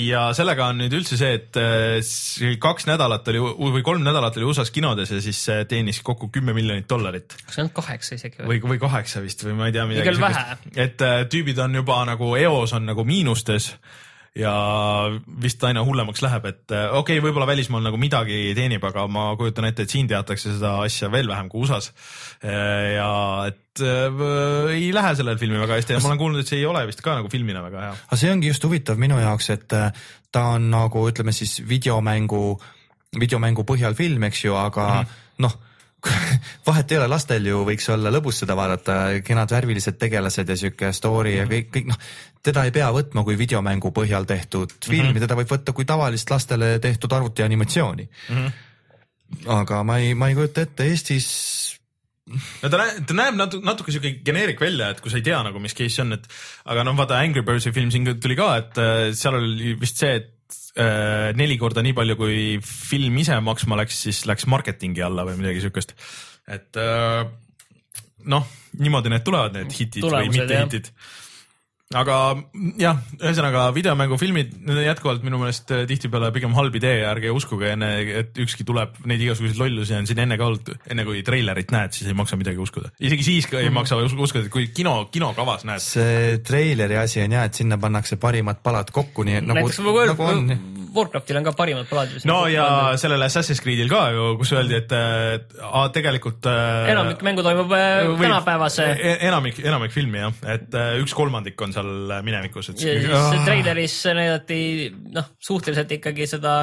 Ja 0.00 0.22
sellega 0.36 0.70
on 0.72 0.78
nüüd 0.80 0.94
üldse 0.96 1.18
see, 1.20 1.34
et 1.36 1.58
äh, 1.60 2.54
kaks 2.60 2.86
nädalat 2.88 3.28
oli 3.28 3.42
või 3.42 3.82
kolm 3.84 4.04
nädalat 4.06 4.38
oli 4.40 4.48
USA-s 4.48 4.72
kinodes 4.72 5.12
ja 5.12 5.20
siis 5.24 5.42
äh, 5.52 5.64
teenis 5.68 6.00
kokku 6.06 6.30
kümme 6.32 6.54
miljonit 6.56 6.88
dollarit. 6.88 7.36
Kas 7.44 7.58
see 7.58 7.66
on 7.66 7.72
kaheksa 7.76 8.16
isegi 8.16 8.40
või? 8.40 8.56
või, 8.62 8.74
või 8.74 8.80
kaheksa 8.86 9.20
vist 9.24 9.44
või 9.44 9.58
ma 9.58 9.68
ei 9.68 9.76
tea 9.76 9.84
midagi 9.90 10.08
et 10.86 11.04
äh, 11.04 11.26
tüübid 11.28 11.60
on 11.60 11.76
juba 11.82 12.00
nagu 12.08 12.32
eos 12.40 12.72
on 12.76 12.88
nagu 12.88 13.04
miinustes 13.04 13.74
ja 14.34 14.52
vist 15.42 15.62
aina 15.66 15.84
hullemaks 15.86 16.22
läheb, 16.24 16.46
et 16.50 16.74
äh, 16.74 16.88
okei 16.90 17.18
okay,, 17.18 17.22
võib-olla 17.22 17.46
välismaal 17.46 17.84
nagu 17.86 17.98
midagi 18.00 18.38
teenib, 18.58 18.82
aga 18.86 19.06
ma 19.10 19.28
kujutan 19.38 19.68
ette, 19.68 19.86
et 19.86 19.94
siin 19.94 20.08
teatakse 20.10 20.56
seda 20.56 20.76
asja 20.82 21.10
veel 21.12 21.30
vähem 21.30 21.50
kui 21.52 21.62
USA-s. 21.62 21.92
ja 22.42 23.10
et 23.46 23.84
äh, 23.84 24.24
ei 24.74 24.88
lähe 24.94 25.12
sellel 25.14 25.38
filmil 25.38 25.62
väga 25.62 25.78
hästi 25.78 25.94
ja 25.94 26.02
ma 26.02 26.10
olen 26.10 26.22
kuulnud, 26.24 26.42
et 26.42 26.50
see 26.50 26.58
ei 26.62 26.66
ole 26.66 26.82
vist 26.90 27.04
ka 27.04 27.14
nagu 27.20 27.30
filmina 27.30 27.62
väga 27.62 27.84
hea. 27.86 27.92
aga 28.08 28.20
see 28.24 28.32
ongi 28.34 28.50
just 28.50 28.66
huvitav 28.66 28.98
minu 28.98 29.20
jaoks, 29.22 29.50
et 29.54 29.76
äh, 29.78 30.08
ta 30.34 30.48
on 30.56 30.66
nagu 30.72 31.06
ütleme 31.10 31.34
siis 31.36 31.60
videomängu, 31.68 32.42
videomängu 33.20 33.62
põhjal 33.68 33.94
film, 33.94 34.26
eks 34.26 34.44
ju, 34.48 34.58
aga 34.58 34.88
mm 34.88 35.06
-hmm. 35.06 35.46
noh 35.46 35.56
vahet 36.68 36.92
ei 36.92 36.98
ole, 36.98 37.08
lastel 37.10 37.46
ju 37.48 37.62
võiks 37.66 37.88
olla 37.92 38.12
lõbus 38.12 38.42
seda 38.42 38.56
vaadata, 38.58 38.98
kenad 39.24 39.52
värvilised 39.54 39.98
tegelased 40.00 40.50
ja 40.50 40.56
sihuke 40.58 40.92
story 40.96 41.36
ja 41.38 41.46
kõik, 41.50 41.70
kõik 41.74 41.90
noh, 41.90 42.00
teda 42.44 42.66
ei 42.66 42.74
pea 42.74 42.90
võtma 42.94 43.24
kui 43.26 43.38
videomängu 43.40 43.92
põhjal 43.94 44.28
tehtud 44.28 44.74
filmi 44.84 45.08
mm, 45.08 45.14
-hmm. 45.14 45.24
teda 45.24 45.38
võib 45.40 45.54
võtta 45.56 45.76
kui 45.76 45.88
tavalist 45.88 46.30
lastele 46.30 46.78
tehtud 46.78 47.12
arvuti 47.12 47.42
animatsiooni 47.42 48.08
mm. 48.08 48.36
-hmm. 48.36 49.48
aga 49.60 49.82
ma 49.82 49.98
ei, 49.98 50.14
ma 50.14 50.28
ei 50.28 50.38
kujuta 50.38 50.66
ette 50.68 50.90
Eestis 50.90 51.30
no 52.32 52.70
ta 52.72 52.80
näeb, 52.80 53.00
ta 53.08 53.16
näeb 53.16 53.38
natuke, 53.38 53.66
natuke 53.66 53.94
siuke 53.94 54.14
geneerik 54.24 54.60
välja, 54.60 54.90
et 54.92 55.00
kui 55.04 55.12
sa 55.12 55.20
ei 55.20 55.26
tea 55.26 55.42
nagu, 55.44 55.60
mis 55.60 55.76
case 55.76 55.92
see 55.96 56.04
on, 56.04 56.16
et 56.16 56.28
aga 56.64 56.84
noh, 56.86 56.96
vaata 56.96 57.20
Angry 57.20 57.44
Birdsi 57.46 57.72
film 57.72 57.92
siin 57.92 58.08
tuli 58.20 58.36
ka, 58.38 58.50
et 58.62 58.80
äh, 58.80 59.02
seal 59.16 59.38
oli 59.40 59.74
vist 59.80 60.00
see, 60.00 60.14
et 60.20 60.33
äh, 60.80 61.30
neli 61.38 61.58
korda 61.60 61.84
nii 61.84 61.94
palju, 61.96 62.18
kui 62.20 62.36
film 62.64 63.18
ise 63.22 63.38
maksma 63.44 63.78
läks, 63.82 64.04
siis 64.06 64.24
läks 64.30 64.48
marketingi 64.50 65.04
alla 65.04 65.26
või 65.28 65.38
midagi 65.40 65.64
siukest. 65.64 65.94
et 66.48 66.80
äh, 66.80 67.24
noh, 68.30 68.48
niimoodi 68.80 69.12
need 69.12 69.24
tulevad, 69.26 69.56
need 69.58 69.74
hitid 69.74 70.04
Tulemused, 70.04 70.32
või 70.32 70.40
mitte 70.40 70.62
hitid 70.64 70.90
aga 71.92 72.14
jah, 72.80 72.96
ühesõnaga 73.20 73.66
videomängufilmid, 73.76 74.54
jätkuvalt 74.86 75.22
minu 75.26 75.38
meelest 75.42 75.68
äh, 75.74 75.82
tihtipeale 75.86 76.30
pigem 76.34 76.54
halb 76.56 76.74
idee, 76.80 77.02
ärge 77.06 77.30
uskuge 77.34 77.68
enne, 77.74 77.90
et 78.22 78.40
ükski 78.40 78.64
tuleb, 78.66 78.96
neid 79.06 79.20
igasuguseid 79.20 79.60
lollusi 79.60 79.94
on 79.98 80.08
siin 80.08 80.22
enne 80.24 80.38
ka 80.40 80.48
olnud, 80.48 80.72
enne 80.90 81.04
kui 81.06 81.20
treilerit 81.26 81.70
näed, 81.74 81.92
siis 81.94 82.08
ei 82.10 82.16
maksa 82.16 82.38
midagi 82.40 82.58
uskuda. 82.64 82.90
isegi 82.98 83.22
siis 83.28 83.46
ka 83.46 83.60
ei 83.60 83.68
Mhm. 83.68 83.74
maksa 83.74 83.96
us- 84.00 84.16
uskuda, 84.16 84.46
et 84.46 84.50
kui 84.50 84.68
kino, 84.74 85.08
kinokavas 85.12 85.64
näed. 85.68 85.80
see 85.84 86.38
treileri 86.38 86.96
asi 86.96 87.20
on 87.22 87.30
jah, 87.32 87.44
et 87.44 87.54
sinna 87.54 87.76
pannakse 87.78 88.16
parimad 88.16 88.62
palad 88.64 88.90
kokku, 88.90 89.22
nii 89.22 89.40
nagu, 89.42 89.60
näiteks 89.60 89.78
World 89.84 90.16
nagu 90.16 90.22
on. 90.22 90.73
Warcraftil 90.94 91.38
on 91.40 91.46
ka 91.48 91.52
parimad 91.58 91.88
palad. 91.90 92.12
no 92.28 92.44
ja 92.50 92.66
sellel 93.00 93.22
Assassin's 93.26 93.60
Creed'il 93.64 93.90
ka 93.90 94.04
ju, 94.14 94.28
kus 94.40 94.52
öeldi, 94.54 94.78
et 94.82 94.94
äh, 94.94 95.82
tegelikult 95.94 96.46
äh, 96.50 96.90
enamik 96.94 97.22
mängu 97.26 97.44
toimub 97.46 97.72
äh, 97.74 98.04
võib- 98.12 98.24
tänapäevase 98.28 98.88
e- 98.94 99.18
enamik, 99.28 99.58
enamik 99.64 99.94
filmi 99.94 100.22
jah, 100.22 100.40
et 100.56 100.74
äh, 100.78 100.94
üks 101.02 101.14
kolmandik 101.16 101.60
on 101.66 101.74
seal 101.76 101.92
minevikus, 102.26 102.72
et 102.72 102.82
ja 102.86 103.22
siis 103.30 103.46
treileris 103.46 103.98
näidati 104.14 104.60
noh, 105.14 105.30
suhteliselt 105.42 105.92
ikkagi 105.98 106.26
seda 106.30 106.56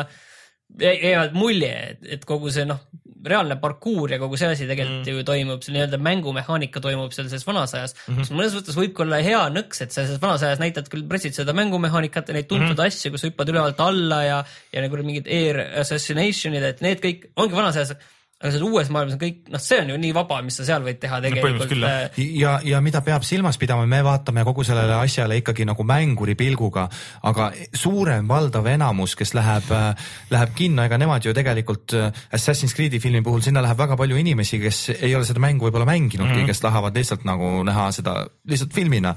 jäi 0.79 1.15
mulje, 1.35 1.97
et 2.15 2.23
kogu 2.27 2.51
see 2.53 2.63
noh, 2.69 2.79
reaalne 3.25 3.57
parkuur 3.61 4.13
ja 4.15 4.19
kogu 4.21 4.39
see 4.39 4.49
asi 4.53 4.67
tegelikult 4.69 5.07
mm. 5.07 5.17
ju 5.19 5.25
toimub, 5.27 5.65
see 5.65 5.75
nii-öelda 5.75 5.99
mängumehaanika 6.01 6.81
toimub 6.83 7.13
seal 7.15 7.29
selles 7.31 7.45
vanas 7.47 7.75
ajas 7.77 7.95
mm, 7.95 8.01
-hmm. 8.07 8.21
mis 8.21 8.31
mõnes 8.35 8.55
mõttes 8.57 8.79
võib 8.79 8.95
ka 8.97 9.05
olla 9.05 9.21
hea 9.25 9.41
nõks, 9.53 9.83
et 9.85 9.93
sa 9.93 10.05
selles 10.05 10.21
vanas 10.21 10.45
ajas 10.47 10.63
näitad 10.63 10.89
küll 10.91 11.05
pressid 11.09 11.37
seda 11.37 11.55
mängumehaanikat 11.57 12.31
ja 12.31 12.37
neid 12.37 12.49
tuntud 12.49 12.73
mm 12.73 12.79
-hmm. 12.79 12.87
asju, 12.87 13.11
kus 13.11 13.27
hüppad 13.29 13.53
ülevalt 13.53 13.83
alla 13.83 14.23
ja, 14.23 14.39
ja 14.73 14.85
nagu 14.85 15.03
mingid 15.03 15.29
air 15.29 15.61
assassination'id, 15.83 16.63
et 16.63 16.81
need 16.81 17.03
kõik 17.03 17.29
ongi 17.35 17.57
vanas 17.57 17.77
ajas 17.77 17.95
aga 18.41 18.49
selles 18.49 18.65
uues 18.65 18.89
maailmas 18.89 19.15
on 19.15 19.21
kõik, 19.21 19.41
noh, 19.53 19.61
see 19.61 19.77
on 19.83 19.91
ju 19.93 19.97
nii 20.01 20.13
vaba, 20.17 20.39
mis 20.45 20.55
sa 20.57 20.65
seal 20.65 20.85
võid 20.85 20.97
teha 21.01 21.19
tegelikult 21.23 21.75
äh, 21.77 22.21
ja, 22.41 22.55
ja 22.65 22.81
mida 22.81 23.03
peab 23.05 23.25
silmas 23.27 23.59
pidama, 23.61 23.85
me 23.89 24.01
vaatame 24.05 24.43
kogu 24.47 24.65
sellele 24.65 24.97
asjale 24.97 25.37
ikkagi 25.41 25.67
nagu 25.69 25.85
mänguri 25.85 26.33
pilguga, 26.39 26.87
aga 27.29 27.51
suurem 27.77 28.29
valdav 28.29 28.65
enamus, 28.71 29.13
kes 29.19 29.35
läheb, 29.37 29.69
läheb 30.33 30.55
kinno, 30.57 30.87
ega 30.89 30.97
nemad 31.01 31.27
ju 31.27 31.35
tegelikult 31.37 31.95
äh, 31.97 32.23
Assassin's 32.33 32.73
Creed'i 32.77 33.01
filmi 33.03 33.21
puhul 33.25 33.45
sinna 33.45 33.61
läheb 33.63 33.79
väga 33.83 33.99
palju 33.99 34.17
inimesi, 34.21 34.59
kes 34.63 34.81
ei 34.97 35.13
ole 35.17 35.27
seda 35.29 35.43
mängu 35.43 35.69
võib-olla 35.69 35.85
mänginudki 35.89 36.33
mm, 36.33 36.41
-hmm. 36.41 36.49
kes 36.49 36.65
tahavad 36.65 36.97
lihtsalt 36.97 37.27
nagu 37.29 37.53
näha 37.67 37.91
seda 37.93 38.17
lihtsalt 38.49 38.73
filmina. 38.73 39.13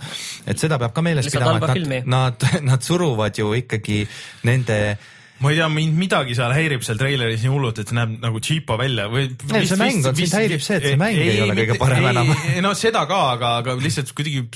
et 0.46 0.60
seda 0.60 0.78
peab 0.78 0.92
ka 0.92 1.02
meeles 1.02 1.24
Lihtsalt 1.24 1.44
pidama, 1.44 1.72
et 1.72 2.06
nad, 2.06 2.36
nad, 2.44 2.62
nad 2.68 2.84
suruvad 2.84 3.38
ju 3.38 3.54
ikkagi 3.56 4.04
nende 4.44 4.98
ma 5.42 5.50
ei 5.50 5.58
tea, 5.58 5.68
mind 5.72 5.98
midagi 5.98 6.36
seal 6.38 6.54
häirib 6.54 6.84
seal 6.86 6.98
treileris 7.00 7.42
nii 7.42 7.52
hullult, 7.52 7.80
et 7.82 7.90
see 7.90 7.98
näeb 7.98 8.16
nagu 8.22 8.42
cheapo 8.44 8.78
välja 8.80 9.08
või. 9.12 9.26
Ei, 9.50 9.68
see 9.68 9.80
mäng 9.80 10.06
on, 10.06 10.16
sind 10.18 10.36
häirib 10.38 10.62
see, 10.64 10.78
et 10.78 10.90
see 10.92 11.00
mäng 11.00 11.18
ei 11.18 11.40
ole 11.44 11.56
kõige 11.58 11.78
parem 11.80 12.10
enam. 12.12 12.34
no 12.64 12.74
seda 12.78 13.04
ka, 13.10 13.20
aga, 13.34 13.56
aga 13.62 13.78
lihtsalt 13.82 14.14
kuidagi 14.16 14.46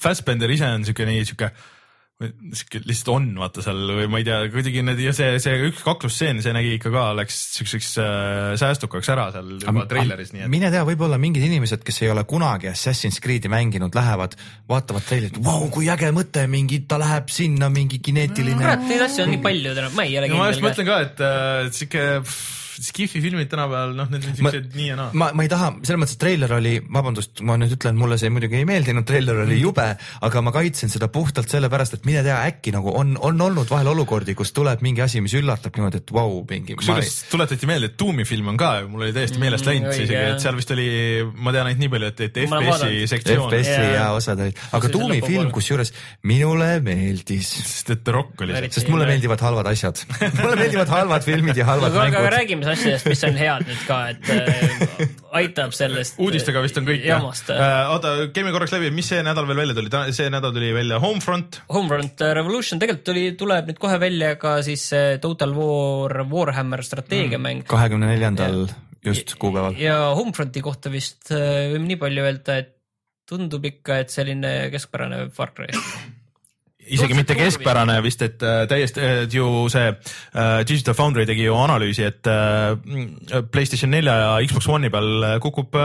Fassbender 0.00 0.50
ise 0.50 0.68
on 0.78 0.86
siuke 0.88 1.04
nii 1.04 1.26
siuke 1.28 1.50
siuke 2.20 2.82
lihtsalt 2.84 3.10
on 3.14 3.28
vaata 3.40 3.62
seal 3.64 3.78
või 3.96 4.08
ma 4.12 4.18
ei 4.20 4.26
tea, 4.28 4.40
kuidagi 4.52 4.82
need 4.84 4.98
ja 5.00 5.12
see, 5.16 5.38
see 5.40 5.54
üks 5.70 5.80
kaklusstseen, 5.86 6.42
see 6.44 6.52
nägi 6.52 6.74
ikka 6.76 6.92
ka 6.92 7.04
läks 7.16 7.38
siukseks 7.56 7.88
äh, 8.02 8.50
säästukaks 8.60 9.08
ära 9.14 9.30
seal 9.32 9.54
juba 9.56 9.86
treileris, 9.88 10.34
nii 10.34 10.44
et. 10.44 10.52
mine 10.52 10.68
tea, 10.74 10.84
võib-olla 10.88 11.16
mingid 11.22 11.46
inimesed, 11.48 11.80
kes 11.86 12.02
ei 12.04 12.12
ole 12.12 12.26
kunagi 12.28 12.68
Assassin's 12.68 13.22
Creed'i 13.24 13.48
mänginud, 13.52 13.96
lähevad, 13.96 14.36
vaatavad 14.68 15.08
treilerit, 15.08 15.40
vau, 15.44 15.64
kui 15.72 15.88
äge 15.92 16.12
mõte, 16.16 16.44
mingi, 16.52 16.82
ta 16.90 17.00
läheb 17.00 17.32
sinna, 17.32 17.72
mingi 17.72 18.02
kineetiline 18.04 18.60
kurat, 18.60 18.84
neid 18.90 19.08
asju 19.08 19.24
on 19.24 19.34
nii 19.38 19.44
palju 19.48 19.76
täna, 19.80 19.92
ma 19.96 20.08
ei 20.08 20.20
ole 20.20 20.28
no 20.28 20.42
ma 20.42 20.50
just 20.52 20.60
kindel 20.60 20.68
mõtlen 20.68 20.90
ka, 20.92 21.02
et 21.08 21.24
äh, 21.24 21.70
siuke 21.80 22.08
Skifi 22.80 23.20
filmid 23.20 23.50
tänapäeval, 23.52 23.92
noh, 23.98 24.08
need 24.12 24.24
on 24.30 24.36
siuksed 24.38 24.70
nii 24.78 24.86
ja 24.88 24.96
naa. 24.96 25.10
ma, 25.12 25.30
ma 25.36 25.44
ei 25.44 25.50
taha, 25.52 25.72
selles 25.84 26.00
mõttes, 26.00 26.16
et 26.16 26.22
treiler 26.24 26.54
oli, 26.56 26.74
vabandust, 26.96 27.42
ma 27.44 27.58
nüüd 27.60 27.76
ütlen, 27.76 27.98
mulle 28.00 28.16
see 28.20 28.32
muidugi 28.32 28.60
ei 28.62 28.68
meeldinud, 28.68 29.04
treiler 29.08 29.42
oli 29.44 29.60
jube, 29.60 29.86
aga 30.24 30.44
ma 30.46 30.54
kaitsen 30.56 30.92
seda 30.92 31.10
puhtalt 31.12 31.52
sellepärast, 31.52 31.98
et 31.98 32.08
mine 32.08 32.24
tea, 32.24 32.38
äkki 32.48 32.72
nagu 32.72 32.94
on, 32.96 33.16
on 33.20 33.44
olnud 33.50 33.68
vahel 33.70 33.92
olukordi, 33.92 34.34
kus 34.38 34.54
tuleb 34.56 34.80
mingi 34.86 35.04
asi, 35.04 35.20
mis 35.20 35.36
üllatab 35.36 35.76
niimoodi, 35.76 36.00
et 36.00 36.14
vau, 36.14 36.40
mingi. 36.48 36.78
kusjuures 36.80 37.12
tuletati 37.30 37.68
meelde, 37.68 37.92
et 37.92 37.98
Doomi 38.00 38.24
film 38.28 38.48
on 38.54 38.60
ka, 38.60 38.72
mul 38.88 39.04
oli 39.04 39.12
täiesti 39.16 39.42
meelest 39.42 39.68
läinud 39.68 39.90
Mm, 39.90 39.96
see 39.96 40.06
isegi, 40.06 40.18
et 40.34 40.42
seal 40.42 40.56
vist 40.58 40.72
oli, 40.74 40.86
ma 41.42 41.52
tean 41.54 41.68
ainult 41.68 41.82
nii 41.82 41.90
palju, 41.92 42.10
et, 42.12 42.20
et 42.26 42.38
FPS-i 42.44 43.08
sektsioon, 43.10 43.46
FPS-i 43.48 43.86
ja 43.96 44.06
osad 44.16 44.42
olid, 44.44 44.60
aga 44.76 44.90
See 44.90 44.94
Doomi 44.94 45.18
film, 45.24 45.50
kusjuures 45.54 45.92
minule 46.30 46.68
meeldis, 46.84 47.50
sest 47.60 47.92
et 47.96 48.10
Rock 48.14 48.44
oli. 48.44 48.54
Eriti- 48.60 48.78
sest 48.80 48.90
mulle 48.92 49.08
meeldivad 49.08 49.42
halvad 49.44 49.70
asjad. 49.70 50.02
Mulle 50.40 50.56
meeldivad 50.58 50.90
halvad 50.92 51.26
filmid 51.26 51.58
ja 51.58 51.66
halvad 51.68 51.94
mängud. 51.96 52.28
räägime 52.34 52.66
asjadest, 52.74 53.08
mis 53.10 53.24
on 53.28 53.38
head 53.40 53.66
nüüd 53.68 53.84
ka, 53.88 54.00
et 54.12 54.30
äh, 54.34 55.06
aitab 55.42 55.74
sellest. 55.76 56.18
uudistega 56.22 56.62
vist 56.64 56.80
on 56.80 56.88
kõik 56.88 57.06
jah 57.06 57.20
jamast. 57.20 57.52
uh,. 57.54 57.94
oota, 57.94 58.14
käime 58.34 58.54
korraks 58.54 58.74
läbi, 58.76 58.92
mis 58.94 59.10
see 59.12 59.22
nädal 59.26 59.48
veel 59.50 59.62
välja 59.62 59.78
tuli, 59.78 59.94
see 60.16 60.28
nädal 60.32 60.54
tuli 60.56 60.72
välja 60.76 61.00
Homefront, 61.02 61.62
Homefront 61.72 62.26
Revolution 62.40 62.82
tegelikult 62.82 63.08
tuli, 63.12 63.24
tuleb 63.40 63.72
nüüd 63.72 63.82
kohe 63.82 63.98
välja 64.02 64.34
ka 64.40 64.58
siis 64.66 64.88
Total 65.22 65.56
War 65.56 66.22
Warhammer 66.30 66.84
strateegiamäng 66.86 67.64
mm. 67.64 67.70
kahekümne 67.70 68.10
neljandal 68.12 68.64
just 69.04 69.34
kuupäeval. 69.40 69.74
ja 69.78 69.96
Homefronti 70.14 70.62
kohta 70.64 70.92
vist 70.92 71.32
äh, 71.34 71.70
võime 71.72 71.88
nii 71.88 72.00
palju 72.00 72.24
öelda, 72.26 72.60
et 72.62 72.76
tundub 73.30 73.64
ikka, 73.68 74.00
et 74.02 74.12
selline 74.12 74.54
keskpärane 74.72 75.28
Far 75.34 75.54
Cry. 75.54 75.70
Isegi 76.96 77.16
mitte 77.16 77.36
keskpärane 77.38 77.96
vist, 78.04 78.22
et 78.26 78.42
äh, 78.44 78.64
täiesti 78.70 79.02
äh, 79.04 79.22
ju 79.32 79.66
see 79.72 79.88
äh, 79.90 80.62
Digital 80.68 80.96
Foundry 80.98 81.26
tegi 81.28 81.46
ju 81.46 81.56
analüüsi, 81.58 82.06
et 82.08 82.28
Playstation 83.50 83.92
nelja 83.92 84.16
ja 84.20 84.30
Xbox 84.46 84.68
One'i 84.70 84.90
peal 84.92 85.38
kukub, 85.42 85.76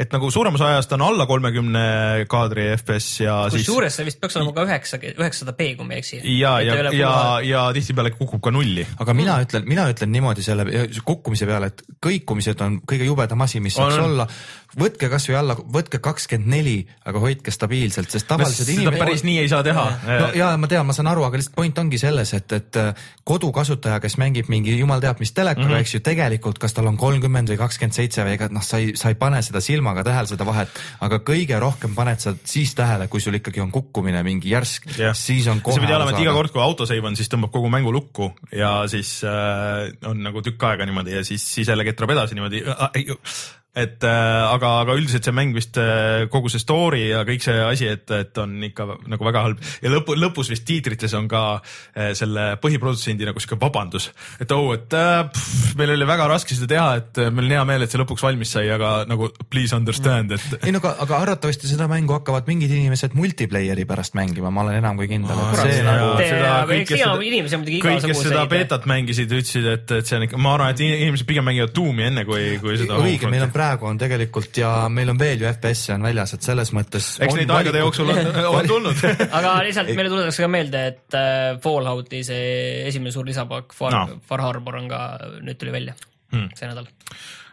et 0.00 0.12
nagu 0.12 0.30
suuremas 0.32 0.62
ajast 0.64 0.92
on 0.96 1.04
alla 1.06 1.26
kolmekümne 1.28 1.84
kaadri 2.30 2.68
FPS 2.76 3.08
ja 3.22 3.36
siis 3.50 3.66
kusjuures 3.66 3.98
see 3.98 4.06
vist 4.08 4.20
peaks 4.22 4.38
olema 4.40 4.54
ka 4.56 4.66
üheksa, 4.66 5.00
üheksasada 5.12 5.56
B, 5.56 5.72
kui 5.78 5.88
ma 5.88 5.96
ei 5.96 6.02
eksi. 6.02 6.20
ja, 6.36 6.56
ja, 6.64 6.78
ja, 6.94 7.14
ja 7.44 7.64
tihtipeale 7.76 8.12
kukub 8.16 8.42
ka 8.44 8.52
nulli. 8.54 8.86
aga 9.02 9.16
mina 9.16 9.38
ütlen, 9.44 9.66
mina 9.68 9.88
ütlen 9.92 10.12
niimoodi 10.14 10.44
selle 10.46 10.66
kukkumise 11.06 11.48
peale, 11.48 11.72
et 11.72 11.84
kõikumised 12.02 12.62
on 12.64 12.80
kõige 12.88 13.08
jubedam 13.08 13.44
asi, 13.46 13.62
mis 13.64 13.76
saaks 13.76 13.98
On, 14.00 14.10
olla. 14.10 14.28
võtke 14.78 15.10
kasvõi 15.12 15.38
alla, 15.38 15.56
võtke 15.56 16.00
kakskümmend 16.04 16.52
neli, 16.52 16.76
aga 17.08 17.22
hoidke 17.22 17.54
stabiilselt, 17.54 18.10
sest 18.12 18.28
tavalised 18.28 18.64
seda 18.64 18.74
inimesed. 18.76 19.00
päris 19.00 19.24
nii 19.26 19.38
ei 19.44 19.50
saa 19.50 19.62
teha. 19.66 19.86
no 20.06 20.32
ja 20.52 20.60
ma 20.60 20.68
tean, 20.70 20.86
ma 20.86 20.94
saan 20.96 21.08
aru, 21.10 21.24
aga 21.26 21.38
lihtsalt 21.40 21.56
point 21.56 21.78
ongi 21.78 21.98
selles, 22.00 22.32
et, 22.36 22.52
et 22.56 22.78
äh, 22.80 23.06
kodukasutaja, 23.26 23.98
kes 24.02 24.16
mängib 24.20 24.50
mingi 24.52 24.76
jumal 24.78 25.02
teab 25.02 25.20
mis 25.22 25.32
telekaga 25.36 25.66
mm. 25.66 25.72
-hmm. 25.72 25.84
eks 25.84 25.94
ju, 25.96 26.00
tegelikult 26.06 26.60
kas 26.62 26.76
tal 26.76 26.88
on 26.90 26.96
kolmkümmend 27.00 27.52
või 27.52 27.58
kakskümmend 27.60 27.96
seitse 27.96 28.24
või 28.24 28.36
ega 28.36 28.48
noh, 28.52 28.64
sa 28.64 28.80
ei, 28.82 28.94
sa 28.96 29.12
ei 29.12 29.18
pane 29.18 29.42
seda 29.42 29.60
silmaga 29.60 30.04
tähele, 30.06 30.30
seda 30.30 30.46
vahet, 30.46 30.80
aga 31.00 31.20
kõige 31.30 31.60
rohkem 31.60 31.94
paned 31.94 32.20
sa 32.20 32.34
siis 32.44 32.74
tähele, 32.74 33.08
kui 33.08 33.20
sul 33.20 33.38
ikkagi 33.38 33.60
on 33.60 33.70
kukkumine 33.74 34.22
mingi 34.26 34.50
järsk, 34.54 34.88
siis 35.12 35.46
on 35.52 35.60
kohe 35.60 35.78
see 35.78 35.86
pidi 35.86 35.96
olema, 35.96 36.14
et 36.14 36.24
iga 36.24 36.34
kord, 36.36 36.52
kui 36.54 36.62
autosave 36.62 37.06
on, 37.06 37.16
siis 37.16 37.30
tõmbab 37.32 37.52
kogu 37.54 37.70
mängu 37.72 37.92
lukku 37.92 38.32
ja 38.52 38.72
siis 38.88 39.20
äh, 39.24 39.90
on 40.06 40.22
nagu 40.22 40.42
tükk 40.42 40.68
aega 40.70 40.86
niimoodi 40.86 41.16
ja 41.18 41.24
siis, 41.24 41.44
siis 41.54 41.68
jälle 41.68 41.84
ketrab 41.84 42.10
edasi 42.16 42.34
niimoodi. 42.34 42.64
Et 43.76 44.04
äh, 44.08 44.54
aga, 44.54 44.70
aga 44.86 44.94
üldiselt 44.96 45.26
see 45.26 45.34
mäng 45.36 45.52
vist 45.56 45.76
äh, 45.80 46.24
kogu 46.32 46.48
see 46.52 46.62
story 46.62 47.10
ja 47.10 47.22
kõik 47.28 47.44
see 47.44 47.56
asi, 47.60 47.90
et, 47.92 48.08
et 48.16 48.38
on 48.40 48.54
ikka 48.64 48.86
nagu 49.04 49.26
väga 49.26 49.42
halb 49.44 49.60
ja 49.84 49.92
lõpu, 49.92 50.16
lõpus 50.16 50.48
vist 50.52 50.64
tiitrites 50.68 51.12
on 51.18 51.28
ka 51.28 51.42
äh, 51.58 52.14
selle 52.16 52.54
põhiprodutsendi 52.62 53.28
nagu 53.28 53.42
sihuke 53.42 53.58
vabandus, 53.60 54.08
et 54.40 54.54
oh, 54.56 54.70
et 54.72 54.96
äh, 54.96 55.26
pff, 55.28 55.74
meil 55.76 55.92
oli 55.92 56.08
väga 56.08 56.28
raske 56.30 56.56
seda 56.56 56.70
teha, 56.72 56.86
et 57.02 57.20
äh, 57.20 57.28
meil 57.28 57.50
on 57.50 57.56
hea 57.58 57.66
meel, 57.68 57.84
et 57.84 57.92
see 57.92 58.00
lõpuks 58.00 58.24
valmis 58.24 58.54
sai, 58.56 58.64
aga 58.72 58.94
nagu 59.10 59.28
please 59.52 59.76
understand, 59.76 60.32
et 60.38 60.56
ei 60.62 60.72
no 60.72 60.80
aga, 60.80 60.94
aga 61.04 61.20
arvatavasti 61.26 61.68
seda 61.68 61.90
mängu 61.90 62.16
hakkavad 62.16 62.48
mingid 62.48 62.72
inimesed 62.72 63.12
multiplayer'i 63.18 63.84
pärast 63.88 64.16
mängima, 64.16 64.48
ma 64.54 64.64
olen 64.64 64.80
enam 64.80 64.96
kui 64.96 65.10
kindel, 65.12 65.36
jaa. 65.36 65.68
nagu 65.84 66.08
aga 66.16 66.64
kõik, 66.72 66.88
kes 68.08 68.24
seda 68.24 68.48
beetat 68.48 68.88
mängisid, 68.88 69.36
ütlesid, 69.36 69.68
et, 69.76 69.96
et 70.00 70.08
see 70.08 70.16
on 70.16 70.26
ikka, 70.30 70.40
ma 70.40 70.56
arvan, 70.56 70.72
et 70.72 70.84
inimesed 70.86 71.28
pigem 71.28 71.44
mängivad 71.44 71.76
Doomi 71.76 72.08
enne 72.08 72.24
kui, 72.24 72.56
kui 72.62 72.80
seda. 72.80 72.96
õige, 73.04 73.28
meil 73.28 73.44
on 73.44 73.52
praegu 73.52 73.65
on 73.86 73.98
tegelikult 74.00 74.56
ja 74.60 74.70
meil 74.92 75.10
on 75.12 75.18
veel 75.20 75.40
ju 75.44 75.48
FPS-e 75.50 75.94
on 75.96 76.02
väljas, 76.06 76.34
et 76.36 76.42
selles 76.46 76.72
mõttes. 76.76 77.08
eks 77.22 77.34
neid 77.38 77.50
aegade 77.56 77.78
jooksul 77.82 78.10
on, 78.14 78.20
on 78.60 78.68
tulnud. 78.70 79.04
aga 79.30 79.56
lihtsalt 79.66 79.90
meile 79.94 80.08
tuletatakse 80.12 80.42
ka 80.46 80.50
meelde, 80.52 80.84
et 80.92 81.16
äh, 81.20 81.56
Fallouti 81.64 82.22
see 82.26 82.84
esimene 82.90 83.12
suur 83.14 83.26
lisapaak 83.28 83.72
Far 83.76 83.92
No. 83.96 84.20
Far 84.28 84.40
Harbor 84.44 84.76
on 84.82 84.88
ka, 84.92 85.02
nüüd 85.42 85.58
tuli 85.60 85.72
välja 85.74 85.94
Hmm. 86.32 86.48
see 86.58 86.66
nädal. 86.66 86.88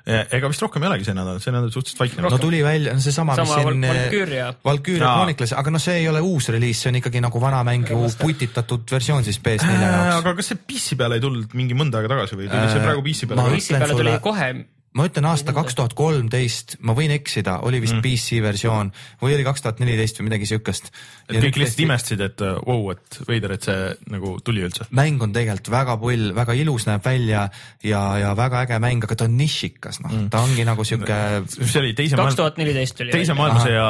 ega 0.04 0.49
vist 0.52 0.60
rohkem 0.65 0.82
ei 0.84 0.89
olegi 0.89 1.06
see 1.08 1.13
nädal, 1.15 1.38
see 1.39 1.52
nädal 1.54 1.69
suhteliselt 1.71 1.99
vaikne. 2.02 2.23
no 2.26 2.38
tuli 2.41 2.60
välja, 2.65 2.91
no 2.97 2.99
seesama, 2.99 3.36
mis 3.38 3.52
siin 3.54 3.67
Val- 3.86 3.93
Valkyria. 3.93 4.47
Valkyria 4.65 5.04
Jaa. 5.06 5.12
Chronicles, 5.19 5.54
aga 5.62 5.71
noh, 5.71 5.80
see 5.80 5.93
ei 6.02 6.08
ole 6.10 6.19
uus 6.26 6.49
reliis, 6.52 6.82
see 6.82 6.89
on 6.91 6.97
ikkagi 6.99 7.21
nagu 7.23 7.39
vana 7.39 7.62
mäng 7.63 7.86
ju 7.88 8.02
putitatud 8.19 8.84
versioon 8.91 9.23
siis 9.23 9.38
PS4 9.45 9.78
jaoks. 9.86 10.17
aga 10.17 10.34
kas 10.41 10.49
see 10.52 10.58
PC 10.67 10.97
peale 10.99 11.21
ei 11.21 11.23
tulnud 11.23 11.54
mingi 11.56 11.78
mõnda 11.78 12.02
aega 12.02 12.12
tagasi 12.17 12.36
või 12.41 12.49
tuli 12.49 12.65
see 12.73 12.82
Äh, 12.82 12.88
praegu 12.89 13.06
PC 13.06 13.30
ma 13.30 13.38
peale? 13.43 13.56
PC 13.62 13.78
peale 13.78 13.99
tuli 14.02 14.17
kohe, 14.26 14.49
ma 14.97 15.08
ütlen 15.10 15.25
aasta 15.25 15.53
kaks 15.56 15.75
tuhat 15.77 15.95
kolmteist, 15.97 16.77
ma 16.86 16.93
võin 16.97 17.13
eksida, 17.15 17.58
oli 17.65 17.79
vist 17.82 17.95
mm. 17.95 18.03
PC 18.06 18.41
versioon 18.45 18.91
või 19.21 19.34
oli 19.38 19.45
kaks 19.45 19.65
tuhat 19.65 19.82
neliteist 19.82 20.19
või 20.19 20.27
midagi 20.29 20.49
siukest. 20.49 20.91
et 21.29 21.39
kõik 21.41 21.58
lihtsalt 21.63 21.82
imestasid, 21.86 22.21
et 22.27 22.43
vau 22.43 22.77
wow,, 22.84 22.91
et 22.93 23.17
veider, 23.27 23.56
et 23.56 23.65
see 23.65 23.88
nagu 24.13 24.36
tuli 24.45 24.62
üldse. 24.65 24.86
mäng 24.93 25.21
on 25.25 25.34
tegelikult 25.34 25.71
väga 25.73 25.97
pull, 26.01 26.27
väga 26.38 26.58
ilus 26.62 26.86
näeb 26.89 27.06
välja 27.06 27.47
ja, 27.84 28.01
ja 28.21 28.34
väga 28.38 28.63
äge 28.67 28.79
mäng, 28.84 29.08
aga 29.08 29.17
ta 29.17 29.27
on 29.29 29.38
nišikas, 29.39 30.01
noh 30.06 30.13
mm., 30.13 30.29
ta 30.34 30.43
ongi 30.45 30.67
nagu 30.67 30.86
sihuke 30.86 31.17
see 31.49 31.82
oli 31.82 31.95
teise 31.97 32.13
kaks 32.13 32.21
maailma, 32.21 32.38
tuhat 32.43 32.62
neliteist 32.62 32.99
tuli 33.01 33.15
teise 33.15 33.38
maailmasõja 33.38 33.88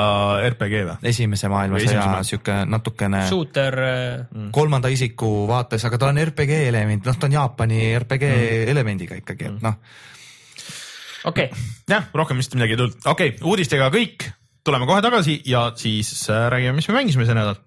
RPG 0.54 0.86
või? 0.88 0.98
esimese 1.12 1.52
maailmasõja 1.52 2.08
sihuke 2.30 2.58
natukene 2.70 3.26
shooter 3.28 3.80
äh, 3.90 4.48
kolmanda 4.56 4.92
isiku 4.94 5.34
vaates, 5.52 5.84
aga 5.90 6.00
ta 6.00 6.14
on 6.14 6.24
RPG 6.24 6.64
element, 6.72 7.12
noh, 7.12 7.20
ta 7.20 7.28
on 7.28 7.38
Jaapani 7.40 7.84
RPG 8.00 8.32
mm. 8.32 8.74
elemendiga 8.74 9.20
ikkagi, 9.20 9.52
et 9.52 9.64
noh, 9.68 9.80
okei 11.24 11.50
okay., 11.50 11.68
jah, 11.90 12.08
rohkem 12.14 12.40
vist 12.42 12.56
midagi 12.58 12.76
ei 12.76 12.82
tulnud. 12.82 12.98
okei 13.06 13.34
okay,, 13.34 13.44
uudistega 13.48 13.90
kõik, 13.94 14.30
tuleme 14.64 14.88
kohe 14.90 15.04
tagasi 15.04 15.40
ja 15.48 15.70
siis 15.80 16.16
äh, 16.30 16.48
räägime, 16.52 16.76
mis 16.80 16.90
me 16.90 17.00
mängisime 17.00 17.28
see 17.28 17.38
nädal. 17.38 17.60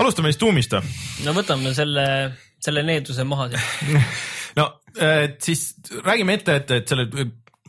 alustame 0.00 0.30
siis 0.32 0.40
Doomist 0.40 0.72
või? 0.72 0.94
no 1.26 1.34
võtame 1.36 1.74
selle, 1.76 2.06
selle 2.62 2.84
needuse 2.86 3.26
maha 3.28 3.50
siit. 3.52 3.98
no 4.58 4.70
et 4.96 5.38
siis 5.44 5.74
räägime 6.06 6.38
ette, 6.38 6.56
et, 6.62 6.72
et 6.78 6.88
selle 6.88 7.06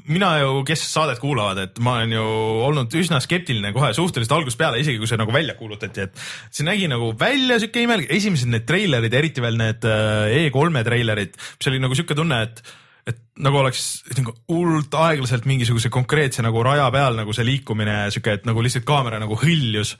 mina 0.09 0.31
ju, 0.41 0.61
kes 0.67 0.83
saadet 0.89 1.21
kuulavad, 1.21 1.59
et 1.65 1.79
ma 1.83 1.97
olen 1.99 2.15
ju 2.15 2.25
olnud 2.67 2.97
üsna 2.97 3.19
skeptiline 3.23 3.73
kohe 3.75 3.91
suhteliselt 3.97 4.33
algusest 4.37 4.59
peale, 4.59 4.81
isegi 4.81 5.01
kui 5.01 5.09
see 5.09 5.19
nagu 5.19 5.33
välja 5.35 5.55
kuulutati, 5.59 6.07
et 6.07 6.21
see 6.53 6.67
nägi 6.67 6.89
nagu 6.91 7.11
välja 7.19 7.59
siuke 7.61 7.83
imelik, 7.85 8.11
esimesed 8.13 8.51
need 8.51 8.67
treilerid, 8.69 9.13
eriti 9.21 9.43
veel 9.43 9.59
need 9.61 9.87
äh, 9.87 10.47
E3-e 10.47 10.85
treilerid, 10.87 11.37
mis 11.37 11.71
oli 11.71 11.81
nagu 11.83 11.97
siuke 11.97 12.17
tunne, 12.17 12.43
et 12.47 12.63
et 13.09 13.17
nagu 13.41 13.57
oleks 13.57 13.85
nagu 14.13 14.33
hullult 14.51 14.93
aeglaselt 14.93 15.47
mingisuguse 15.49 15.89
konkreetse 15.93 16.43
nagu 16.45 16.61
raja 16.65 16.85
peal 16.93 17.17
nagu 17.17 17.33
see 17.33 17.47
liikumine 17.47 18.03
siuke, 18.13 18.35
et 18.37 18.45
nagu 18.45 18.61
lihtsalt 18.61 18.85
kaamera 18.85 19.17
nagu 19.21 19.37
hõljus. 19.41 19.95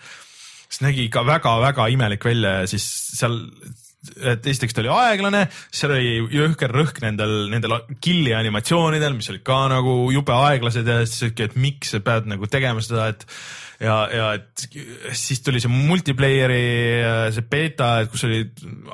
See 0.72 0.86
nägi 0.86 1.08
ikka 1.08 1.24
väga-väga 1.28 1.88
imelik 1.96 2.26
välja 2.26 2.60
ja 2.62 2.70
siis 2.70 2.86
seal, 3.18 3.40
et 4.02 4.48
esiteks 4.50 4.74
ta 4.74 4.82
oli 4.82 4.92
aeglane, 4.94 5.44
seal 5.70 5.94
oli 5.94 6.14
jõhker 6.34 6.74
rõhk 6.74 7.02
nendel, 7.04 7.36
nendel 7.52 7.78
killi 8.02 8.34
animatsioonidel, 8.34 9.14
mis 9.18 9.30
olid 9.34 9.46
ka 9.46 9.60
nagu 9.72 9.96
jube 10.14 10.34
aeglased 10.34 10.88
ja 10.90 11.02
siis 11.06 11.28
siuke, 11.28 11.50
et 11.50 11.60
miks 11.60 11.94
sa 11.94 12.02
pead 12.04 12.30
nagu 12.32 12.50
tegema 12.50 12.82
seda, 12.82 13.12
et 13.14 13.28
ja, 13.82 13.96
ja 14.14 14.28
et 14.38 14.66
siis 15.18 15.42
tuli 15.44 15.62
see 15.62 15.72
multiplayer'i 15.72 16.62
see 17.34 17.46
beeta, 17.50 17.90
et 18.04 18.12
kus 18.12 18.26
oli 18.28 18.44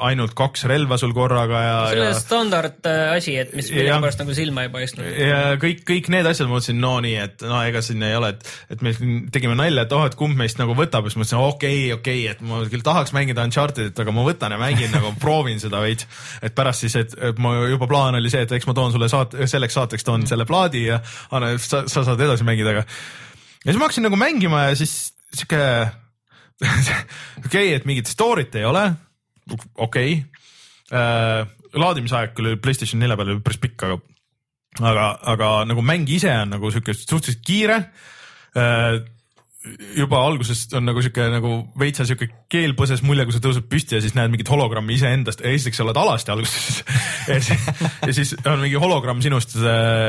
ainult 0.08 0.36
kaks 0.38 0.66
relva 0.72 0.98
sul 1.00 1.14
korraga 1.16 1.62
ja, 1.64 1.76
see 1.90 2.00
ja 2.00 2.06
oli 2.08 2.20
standard 2.22 2.88
äh, 2.90 3.02
asi, 3.18 3.36
et 3.42 3.54
mis 3.58 3.70
millegipärast 3.74 4.24
nagu 4.24 4.38
silma 4.38 4.66
ei 4.68 4.72
paistnud. 4.74 5.10
ja 5.12 5.42
kõik, 5.62 5.84
kõik 5.88 6.10
need 6.14 6.30
asjad, 6.30 6.50
ma 6.50 6.58
mõtlesin, 6.58 6.80
no 6.84 6.94
nii, 7.04 7.18
et 7.26 7.46
no 7.48 7.60
ega 7.68 7.84
siin 7.86 8.06
ei 8.08 8.16
ole, 8.18 8.32
et, 8.36 8.54
et 8.76 8.86
me 8.86 8.96
tegime 9.34 9.58
nalja, 9.60 9.86
et 9.88 9.98
oh, 9.98 10.06
et 10.08 10.18
kumb 10.20 10.40
meist 10.40 10.62
nagu 10.62 10.78
võtab, 10.78 11.10
siis 11.10 11.20
mõtlesin 11.20 11.42
okei 11.42 11.92
okay,, 11.92 12.00
okei 12.00 12.24
okay,, 12.24 12.36
et 12.38 12.48
ma 12.48 12.64
küll 12.72 12.86
tahaks 12.86 13.14
mängida 13.18 13.46
Uncharted'it, 13.48 14.04
aga 14.04 14.16
ma 14.16 14.26
võtan 14.28 14.56
ja 14.56 14.62
mängin 14.62 14.94
nagu 14.96 15.14
proovin 15.24 15.62
seda 15.64 15.84
veits. 15.84 16.08
et 16.42 16.56
pärast 16.58 16.88
siis, 16.88 16.98
et, 17.00 17.16
et 17.32 17.44
ma 17.44 17.58
juba 17.68 17.90
plaan 17.92 18.20
oli 18.20 18.32
see, 18.34 18.48
et 18.48 18.58
eks 18.58 18.70
ma 18.70 18.78
toon 18.78 18.96
sulle 18.96 19.12
saate, 19.12 19.52
selleks 19.52 19.80
saateks 19.80 20.08
toon 20.08 20.28
selle 20.30 20.48
plaadi 20.48 20.88
ja 20.88 21.02
anna, 21.36 21.56
sa, 21.62 21.84
sa 21.92 22.08
saad 22.08 22.22
edasi 22.24 22.48
mängida, 22.48 22.78
aga 22.78 22.88
ja 23.64 23.70
siis 23.70 23.80
ma 23.80 23.88
hakkasin 23.88 24.08
nagu 24.08 24.20
mängima 24.20 24.68
ja 24.70 24.76
siis 24.80 25.14
sihuke 25.34 25.62
okei 27.46 27.46
okay,, 27.46 27.74
et 27.78 27.86
mingit 27.90 28.10
story't 28.10 28.56
ei 28.58 28.66
ole, 28.66 28.84
okei 29.76 30.18
okay.. 30.18 31.48
laadimisaeg 31.78 32.34
küll 32.38 32.58
Playstation 32.62 33.02
nelja 33.04 33.18
peal 33.20 33.36
oli 33.36 33.44
päris 33.46 33.62
pikk, 33.62 33.86
aga 33.86 34.00
aga, 34.82 35.06
aga 35.34 35.52
nagu 35.70 35.84
mäng 35.86 36.10
ise 36.10 36.32
on 36.34 36.56
nagu 36.56 36.72
sihuke 36.74 36.94
suhteliselt 36.98 37.44
kiire. 37.46 37.80
Juba 39.98 40.20
algusest 40.26 40.74
on 40.78 40.86
nagu 40.88 41.02
sihuke 41.04 41.26
nagu 41.32 41.52
veitsa 41.80 42.06
sihuke 42.08 42.30
keel 42.52 42.74
põses 42.78 43.04
mulje, 43.06 43.26
kui 43.28 43.36
sa 43.36 43.42
tõused 43.44 43.68
püsti 43.70 43.98
ja 43.98 44.04
siis 44.04 44.16
näed 44.18 44.32
mingit 44.34 44.50
hologrammi 44.52 44.96
iseendast. 44.98 45.44
esiteks 45.46 45.80
sa 45.80 45.86
oled 45.86 46.00
alasti 46.00 46.34
alguses 46.34 46.82
ja, 47.32 47.40
siis, 47.44 47.66
ja 48.08 48.16
siis 48.16 48.34
on 48.46 48.62
mingi 48.64 48.80
hologramm 48.82 49.22
sinust, 49.24 49.58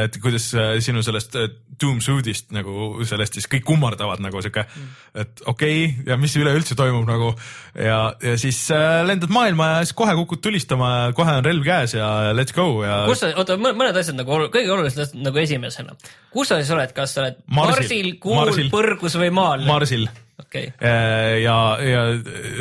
et 0.05 0.19
kuidas 0.23 0.51
äh, 0.55 0.77
sinu 0.85 1.03
sellest 1.07 1.39
äh, 1.39 1.49
doom 1.79 2.03
suit'ist 2.05 2.53
nagu 2.55 3.05
sellest 3.09 3.39
siis 3.39 3.49
kõik 3.51 3.67
kummardavad 3.69 4.23
nagu 4.25 4.43
sihuke, 4.45 4.67
et 5.15 5.45
okei 5.47 5.85
okay, 5.89 6.07
ja 6.13 6.19
mis 6.21 6.37
üleüldse 6.39 6.79
toimub 6.79 7.07
nagu 7.09 7.33
ja, 7.75 8.01
ja 8.23 8.37
siis 8.41 8.61
äh, 8.75 9.01
lendad 9.09 9.33
maailma 9.35 9.71
ja 9.77 9.83
siis 9.87 9.97
kohe 9.99 10.15
kukud 10.23 10.43
tulistama 10.45 10.93
ja 10.95 11.17
kohe 11.17 11.39
on 11.41 11.47
relv 11.47 11.67
käes 11.67 11.97
ja 11.99 12.09
let's 12.37 12.55
go 12.57 12.83
ja. 12.87 13.03
kus 13.09 13.25
sa, 13.25 13.33
oota 13.39 13.59
mõned 13.61 13.97
asjad 13.97 14.19
nagu 14.19 14.43
kõige 14.53 14.73
olulisemad 14.75 15.19
nagu 15.27 15.43
esimesena, 15.43 15.97
kus 16.35 16.53
sa 16.53 16.61
siis 16.61 16.73
oled, 16.75 16.95
kas 16.97 17.17
sa 17.17 17.25
oled 17.25 17.43
Marsil. 17.49 17.83
Marsil, 17.83 18.11
Kuul. 18.23 18.71
Põrgus 18.73 19.17
või 19.19 19.31
Maal? 19.35 19.48
Marsil. 19.57 20.09
Okei 20.09 20.28
okay., 20.43 20.69
Äh, 20.79 21.43
ja, 21.43 21.57
ja 21.83 22.03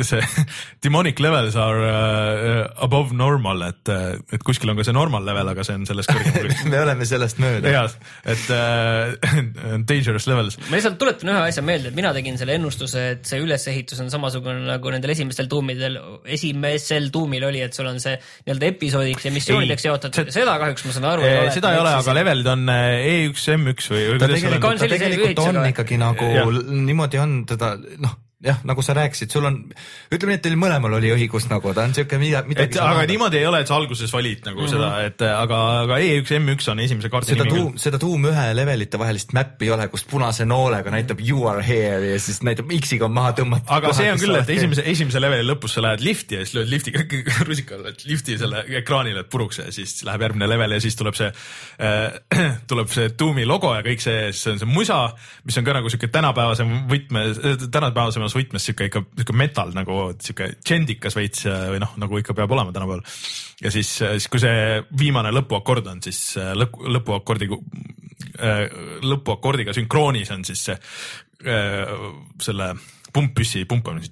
see 0.06 0.22
demonic 0.84 1.20
levels 1.22 1.56
are 1.56 1.84
uh, 1.86 2.84
above 2.84 3.14
normal, 3.16 3.62
et, 3.68 3.90
et 4.34 4.44
kuskil 4.46 4.72
on 4.72 4.78
ka 4.78 4.86
see 4.86 4.94
normal 4.96 5.24
level, 5.26 5.50
aga 5.52 5.64
see 5.66 5.76
on 5.78 5.86
sellest 5.88 6.10
kõrgem. 6.10 6.50
me 6.72 6.80
oleme 6.82 7.06
sellest 7.08 7.40
mööda. 7.42 7.72
jah, 7.72 7.94
et 8.28 8.50
uh, 8.56 9.76
dangerous 9.88 10.28
levels. 10.30 10.58
ma 10.68 10.78
lihtsalt 10.78 10.98
tuletan 11.00 11.32
ühe 11.32 11.44
asja 11.52 11.64
meelde, 11.66 11.92
et 11.92 11.98
mina 11.98 12.12
tegin 12.16 12.38
selle 12.40 12.56
ennustuse, 12.58 13.04
et 13.14 13.28
see 13.28 13.40
ülesehitus 13.42 14.02
on 14.04 14.10
samasugune 14.12 14.66
nagu 14.66 14.94
nendel 14.94 15.14
esimestel 15.14 15.50
tuumidel, 15.50 16.00
esimesel 16.26 17.10
tuumil 17.14 17.48
oli, 17.48 17.62
et 17.64 17.76
sul 17.76 17.88
on 17.90 18.02
see 18.02 18.16
nii-öelda 18.18 18.72
episoodiks 18.72 19.28
ja 19.28 19.34
missioonideks 19.34 19.86
Ei, 19.86 19.92
jaotatud 19.92 20.32
see-, 20.32 20.36
seda 20.40 20.58
kahjuks 20.62 20.88
ma 20.88 20.96
saan 20.96 21.08
aru. 21.14 21.28
seda 21.54 21.74
ei 21.74 21.82
ole, 21.82 21.94
aga 22.02 22.18
levelid 22.18 22.52
on 22.54 22.66
äh, 22.74 23.08
E1, 23.14 23.46
M1 23.56 23.90
või, 23.94 24.04
või 24.12 24.22
ta 24.22 24.30
tegelikult, 24.34 24.82
ta 24.82 24.90
tegelikult 24.94 25.44
on 25.46 25.60
ikkagi 25.70 26.00
nagu 26.00 26.30
niimoodi 26.88 27.22
on 27.22 27.38
teda 27.48 27.67
noh, 27.76 28.16
jah, 28.38 28.58
nagu 28.62 28.82
sa 28.86 28.94
rääkisid, 28.94 29.32
sul 29.34 29.46
on, 29.48 29.56
ütleme 30.14 30.30
nii, 30.30 30.38
et 30.38 30.44
teil 30.44 30.54
mõlemal 30.60 30.92
oli 31.00 31.08
õigus 31.10 31.48
nagu, 31.50 31.72
ta 31.74 31.82
on 31.88 31.94
siuke 31.96 32.20
mida, 32.22 32.44
et 32.44 32.50
midagi. 32.50 32.78
aga 32.78 33.02
niimoodi 33.10 33.40
ei 33.40 33.46
ole, 33.48 33.64
et 33.64 33.70
sa 33.70 33.74
alguses 33.74 34.12
valid 34.14 34.44
nagu 34.46 34.60
mm 34.60 34.66
-hmm. 34.66 34.74
seda, 34.76 34.90
et 35.08 35.24
aga, 35.26 35.58
aga 35.82 35.98
E1, 35.98 36.38
M1 36.38 36.70
on 36.70 36.82
esimese 36.84 37.10
kaardi 37.10 37.32
seda 37.32 37.46
nimi 37.48 37.58
tuum, 37.58 37.72
seda 37.82 37.98
tuum 37.98 38.28
ühe 38.30 38.44
levelite 38.54 38.98
vahelist 38.98 39.34
mäppi 39.34 39.66
ei 39.66 39.72
ole, 39.74 39.88
kus 39.90 40.04
punase 40.06 40.46
noolega 40.46 40.90
näitab 40.94 41.18
you 41.28 41.48
are 41.50 41.64
here 41.66 42.12
ja 42.12 42.20
siis 42.20 42.38
näitab 42.46 42.70
X-iga 42.78 43.08
on 43.08 43.16
maha 43.16 43.32
tõmmatud. 43.40 43.66
aga 43.74 43.92
see 43.92 44.12
on 44.12 44.22
küll, 44.22 44.38
et 44.38 44.54
esimese, 44.54 44.86
esimese 44.86 45.20
leveli 45.20 45.48
lõpus 45.48 45.74
sa 45.74 45.82
lähed 45.82 46.06
lifti 46.06 46.38
ja 46.38 46.46
siis 46.46 46.54
lööd 46.60 46.70
liftiga 46.70 47.02
rusikaga 47.50 47.88
lööd 47.88 48.06
lifti 48.06 48.38
selle 48.38 48.62
ekraani 48.82 49.16
lööd 49.18 49.32
puruks 49.34 49.58
ja 49.58 49.66
siis 49.74 49.96
läheb 50.06 50.28
järgmine 50.28 50.46
level 50.46 50.76
ja 50.78 50.80
siis 50.80 50.94
tuleb 50.94 51.18
see 51.18 51.32
äh, 51.82 52.54
tuleb 52.70 52.94
see 52.94 53.10
Doomi 53.18 53.50
logo 53.50 53.74
ja 53.74 53.82
kõik 53.82 53.98
see, 53.98 54.30
see 54.30 54.54
on 54.54 54.62
see 54.62 54.70
musa, 54.70 55.02
mis 55.42 55.58
on 55.58 55.66
ka 55.66 55.74
nagu 55.74 55.90
siuke 55.90 56.06
tänapäevase 56.06 56.62
võtme, 56.86 57.26
tänapäevasemas 58.28 58.36
võtmes 58.36 58.66
siuke 58.68 58.88
ikka 58.88 59.02
siuke 59.16 59.36
metal 59.36 59.72
nagu 59.76 59.98
siuke 60.22 60.50
džendikas 60.64 61.16
veits 61.16 61.46
äh, 61.48 61.68
või 61.72 61.80
noh, 61.82 61.94
nagu 62.00 62.20
ikka 62.20 62.34
peab 62.34 62.52
olema 62.52 62.72
tänapäeval. 62.72 63.02
ja 63.62 63.70
siis, 63.70 63.98
siis 63.98 64.28
kui 64.28 64.40
see 64.40 64.82
viimane 64.98 65.32
lõpuakord 65.32 65.88
on, 65.88 66.02
siis 66.02 66.36
äh, 66.38 66.52
lõpp, 66.56 66.78
lõpuakordi, 66.98 67.48
lõpuakordiga 69.02 69.74
sünkroonis 69.74 70.30
on 70.34 70.44
siis 70.44 70.68
see 70.68 70.76
äh, 71.48 71.96
selle 72.42 72.74
pumppüssi 73.12 73.64
pumpamine 73.64 74.04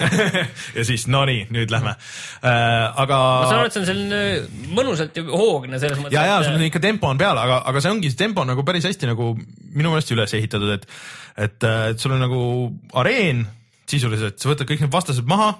ja 0.78 0.84
siis 0.86 1.06
no 1.12 1.24
nii, 1.28 1.44
nüüd 1.52 1.72
lähme 1.72 1.92
äh,. 1.92 3.02
aga. 3.02 3.18
ma 3.18 3.50
saan 3.50 3.58
aru, 3.58 3.68
et 3.68 3.74
see 3.76 3.82
on 3.82 3.88
selline 3.90 4.22
mõnusalt 4.74 5.20
hoogne 5.28 5.80
selles 5.82 6.00
mõttes. 6.00 6.16
ja, 6.16 6.24
ja 6.30 6.38
sul 6.44 6.56
on 6.56 6.64
ikka 6.64 6.80
tempo 6.82 7.10
on 7.10 7.20
peal, 7.20 7.38
aga, 7.38 7.60
aga 7.68 7.84
see 7.84 7.92
ongi, 7.92 8.12
see 8.12 8.22
tempo 8.24 8.42
on 8.42 8.50
nagu 8.54 8.64
päris 8.66 8.88
hästi 8.88 9.12
nagu 9.12 9.34
minu 9.36 9.92
meelest 9.92 10.14
üles 10.16 10.34
ehitatud, 10.38 10.72
et, 10.78 10.88
et, 11.36 11.64
et 11.64 12.00
sul 12.00 12.14
on 12.14 12.22
nagu 12.24 12.40
areen 13.00 13.44
sisuliselt, 13.90 14.38
sa 14.40 14.50
võtad 14.50 14.68
kõik 14.68 14.84
need 14.84 14.92
vastased 14.92 15.26
maha 15.28 15.52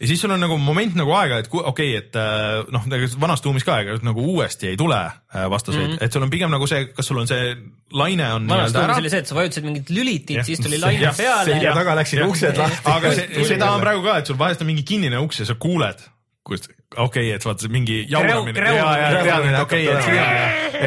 ja 0.00 0.08
siis 0.10 0.20
sul 0.20 0.32
on 0.34 0.40
nagu 0.40 0.58
moment 0.60 0.96
nagu 0.98 1.12
aega, 1.16 1.38
et 1.40 1.48
okei 1.52 1.64
okay,, 1.70 1.94
et 1.96 2.18
äh, 2.20 2.66
noh, 2.72 2.84
vanas 3.20 3.42
tuumis 3.44 3.64
ka 3.64 3.78
aega 3.78 3.96
nagu 4.04 4.24
uuesti 4.34 4.70
ei 4.72 4.78
tule 4.80 4.98
äh, 4.98 5.46
vastaseid. 5.50 5.86
Mm, 5.86 5.94
-hmm. 5.94 6.04
et 6.04 6.12
sul 6.12 6.26
on 6.26 6.30
pigem 6.30 6.52
nagu 6.52 6.66
see, 6.66 6.84
kas 6.96 7.06
sul 7.06 7.20
on 7.22 7.28
see 7.28 7.56
laine 7.92 8.32
on 8.32 8.48
vanas 8.48 8.72
tuumis 8.72 9.02
oli 9.02 9.10
see, 9.10 9.24
et 9.24 9.32
sa 9.32 9.38
vajutasid 9.38 9.64
mingit 9.64 9.90
lülitit, 9.90 10.44
siis 10.44 10.60
tuli 10.60 10.80
laine 10.80 11.02
jah, 11.02 11.16
peale 11.16 11.52
selja 11.52 11.74
taga 11.74 11.96
läksid 12.00 12.24
uksed 12.26 12.60
lahti. 12.60 12.90
aga 12.96 13.14
see, 13.14 13.44
seda 13.54 13.70
on 13.72 13.80
praegu 13.80 14.04
ka, 14.04 14.18
et 14.18 14.32
sul 14.32 14.38
vahest 14.38 14.60
on 14.60 14.72
mingi 14.72 14.82
kinnine 14.82 15.18
uks 15.18 15.40
ja 15.40 15.48
sa 15.48 15.54
kuuled, 15.54 16.04
kus 16.44 16.68
okei 16.96 17.26
okay,, 17.26 17.34
et 17.34 17.44
vaata 17.44 17.68
mingi 17.72 17.98
jauramine 18.10 19.60
okei 19.60 19.86
et 19.90 20.02
siia, 20.06 20.26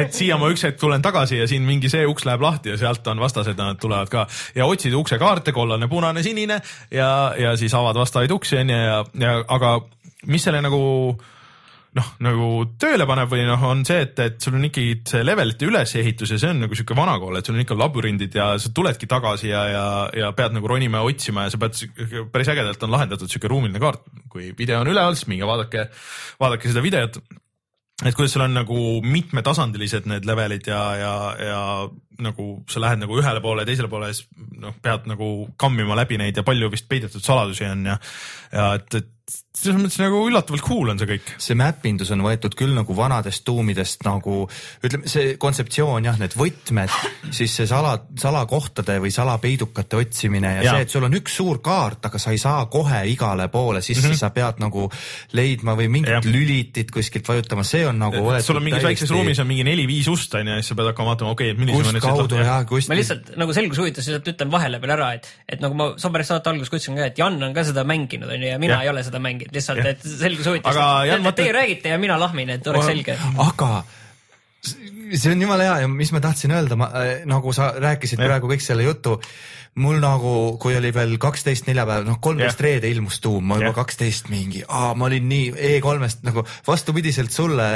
et 0.02 0.14
siia 0.16 0.38
ma 0.40 0.48
üks 0.52 0.64
hetk 0.64 0.80
tulen 0.80 1.02
tagasi 1.04 1.40
ja 1.40 1.48
siin 1.50 1.66
mingi 1.66 1.90
see 1.92 2.06
uks 2.08 2.24
läheb 2.28 2.44
lahti 2.44 2.72
ja 2.72 2.78
sealt 2.80 3.06
on 3.12 3.20
vastased, 3.20 3.58
nad 3.58 3.80
tulevad 3.80 4.12
ka. 4.12 4.26
Ja 4.56 4.66
otsid 4.70 4.94
uksekaarte, 4.96 5.52
kollane, 5.52 5.88
punane, 5.88 6.22
sinine 6.22 6.60
ja, 6.90 7.10
ja 7.38 7.56
siis 7.60 7.74
avad 7.76 7.98
vastavaid 8.00 8.32
uksi 8.32 8.62
onju 8.62 8.78
ja, 8.78 9.02
ja 9.20 9.36
aga 9.48 9.76
mis 10.26 10.44
selle 10.44 10.62
nagu 10.64 10.80
noh, 11.98 12.10
nagu 12.22 12.48
tööle 12.80 13.06
paneb 13.08 13.30
või 13.32 13.42
noh, 13.48 13.62
on 13.66 13.82
see, 13.86 14.04
et, 14.04 14.20
et 14.22 14.38
sul 14.42 14.56
on 14.58 14.68
ikkagi 14.68 15.00
see 15.10 15.24
levelite 15.26 15.66
ülesehitus 15.66 16.34
ja 16.34 16.38
see 16.38 16.52
on 16.54 16.62
nagu 16.64 16.78
sihuke 16.78 16.96
vanakool, 16.98 17.38
et 17.38 17.46
sul 17.46 17.58
on 17.58 17.64
ikka 17.64 17.78
labürindid 17.78 18.36
ja 18.38 18.52
sa 18.62 18.70
tuledki 18.74 19.08
tagasi 19.10 19.50
ja, 19.50 19.64
ja, 19.72 19.84
ja 20.22 20.30
pead 20.36 20.54
nagu 20.54 20.70
ronima 20.70 21.02
ja 21.02 21.10
otsima 21.10 21.46
ja 21.46 21.54
sa 21.54 21.60
pead, 21.62 21.82
päris 22.30 22.52
ägedalt 22.54 22.86
on 22.86 22.94
lahendatud 22.94 23.30
sihuke 23.30 23.50
ruumiline 23.50 23.82
kaart. 23.82 24.06
kui 24.30 24.52
video 24.58 24.82
on 24.84 24.92
üleval, 24.92 25.18
siis 25.18 25.30
minge 25.32 25.48
vaadake, 25.48 25.88
vaadake 26.42 26.70
seda 26.70 26.84
videot 26.84 27.18
et 28.00 28.16
kuidas 28.16 28.32
sul 28.32 28.44
on 28.46 28.54
nagu 28.56 28.78
mitmetasandilised 29.04 30.06
need 30.08 30.28
levelid 30.28 30.70
ja, 30.70 30.84
ja, 30.96 31.14
ja 31.36 31.64
nagu 32.24 32.48
sa 32.70 32.82
lähed 32.82 33.02
nagu 33.02 33.18
ühele 33.20 33.42
poole, 33.44 33.64
teisele 33.68 33.90
poole, 33.92 34.12
siis 34.14 34.28
noh, 34.60 34.76
pead 34.82 35.08
nagu 35.10 35.30
kammima 35.60 35.98
läbi 35.98 36.20
neid 36.20 36.36
ja 36.36 36.46
palju 36.46 36.70
vist 36.72 36.88
peidetud 36.90 37.24
saladusi 37.24 37.66
on 37.68 37.88
ja, 37.92 37.96
ja 38.52 38.74
et, 38.78 39.00
et 39.00 39.16
selles 39.50 39.80
mõttes 39.80 39.98
nagu 40.00 40.20
üllatavalt 40.28 40.62
cool 40.64 40.90
on 40.92 40.98
see 41.00 41.08
kõik. 41.10 41.30
see 41.42 41.56
mäppindus 41.58 42.10
on 42.14 42.22
võetud 42.24 42.54
küll 42.58 42.72
nagu 42.74 42.94
vanadest 42.96 43.42
tuumidest 43.46 44.04
nagu 44.06 44.44
ütleme, 44.86 45.10
see 45.10 45.34
kontseptsioon 45.42 46.06
jah, 46.06 46.18
need 46.20 46.34
võtmed, 46.38 46.92
siis 47.34 47.54
see 47.58 47.66
sala, 47.68 47.96
salakohtade 48.20 48.98
või 49.02 49.12
salapeidukate 49.14 49.98
otsimine 50.00 50.54
ja, 50.56 50.64
ja 50.64 50.74
see, 50.76 50.86
et 50.86 50.94
sul 50.94 51.06
on 51.06 51.18
üks 51.18 51.36
suur 51.40 51.60
kaart, 51.64 52.08
aga 52.08 52.22
sa 52.22 52.34
ei 52.34 52.40
saa 52.42 52.64
kohe 52.72 53.02
igale 53.10 53.48
poole 53.52 53.82
sisse 53.82 54.06
mm, 54.06 54.14
-hmm. 54.14 54.22
sa 54.22 54.30
pead 54.34 54.62
nagu 54.62 54.86
leidma 55.36 55.76
või 55.78 55.90
mingit 55.98 56.16
Jah. 56.16 56.30
lülitit 56.30 56.94
kuskilt 56.94 57.28
vajutama, 57.28 57.66
see 57.66 57.84
on 57.86 58.00
nagu 58.00 58.24
sul 58.40 58.62
on 58.62 58.66
mingis 58.66 58.86
väikses 58.86 59.10
ruumis 59.10 59.42
on 59.42 59.50
mingi 59.50 59.66
neli-viis 59.66 60.08
ust 60.10 60.34
on 60.38 60.46
ju 60.46 60.56
ja 60.56 60.62
siis 60.62 60.72
sa 60.72 60.78
pead 60.78 60.92
hakkama 60.92 61.14
vaatama, 61.14 61.34
okei 61.36 61.50
okay,, 61.50 61.58
et 61.58 61.60
millised 61.66 62.00
kust 62.00 62.09
kaudu 62.16 62.40
ja 62.42 62.56
kust 62.68 62.90
ma 62.90 62.96
lihtsalt 62.98 63.30
nagu 63.40 63.54
selguse 63.56 63.82
huvides 63.84 64.08
lihtsalt 64.10 64.28
ütlen 64.34 64.50
vahele 64.52 64.80
veel 64.82 64.94
ära, 64.96 65.12
et, 65.18 65.28
et 65.48 65.62
nagu 65.64 65.76
ma 65.78 65.88
Soberes 66.00 66.28
saate 66.32 66.50
alguses 66.52 66.72
ütlesin 66.72 66.98
ka, 66.98 67.06
et 67.12 67.18
Jan 67.20 67.38
on 67.42 67.54
ka 67.56 67.64
seda 67.68 67.84
mänginud, 67.88 68.28
onju, 68.30 68.50
ja 68.52 68.58
mina 68.62 68.78
Jah. 68.78 68.84
ei 68.88 68.92
ole 68.94 69.04
seda 69.06 69.22
mänginud, 69.22 69.54
lihtsalt, 69.54 69.84
et 69.94 70.04
selguse 70.04 70.50
huvides 70.54 70.80
vaata- 71.24 71.36
Teie 71.40 71.52
räägite 71.56 71.94
ja 71.94 71.98
mina 71.98 72.18
lahmin, 72.20 72.50
et 72.56 72.66
oleks 72.66 72.86
selge. 72.90 73.16
aga 73.46 73.70
see 75.16 75.32
on 75.32 75.40
jumala 75.42 75.64
hea 75.66 75.78
ja 75.84 75.88
mis 75.88 76.12
ma 76.14 76.20
tahtsin 76.22 76.52
öelda, 76.54 76.76
ma 76.78 76.90
äh, 77.00 77.22
nagu 77.28 77.52
sa 77.56 77.72
rääkisid 77.80 78.20
Jah. 78.20 78.28
praegu 78.28 78.50
kõik 78.52 78.62
selle 78.64 78.84
jutu, 78.86 79.16
mul 79.78 80.00
nagu, 80.02 80.58
kui 80.58 80.74
oli 80.74 80.90
veel 80.94 81.12
kaksteist 81.22 81.68
neljapäev, 81.68 82.02
noh 82.08 82.18
kolmteist 82.22 82.58
Jah. 82.58 82.66
reede 82.66 82.90
ilmus 82.90 83.20
tuum, 83.22 83.44
ma 83.46 83.60
juba 83.60 83.70
kaksteist 83.76 84.26
mingi, 84.32 84.64
ma 84.66 85.06
olin 85.06 85.28
nii 85.30 85.52
E3-st 85.54 86.26
nagu 86.26 86.42
vastupidiselt 86.66 87.30
sulle, 87.30 87.68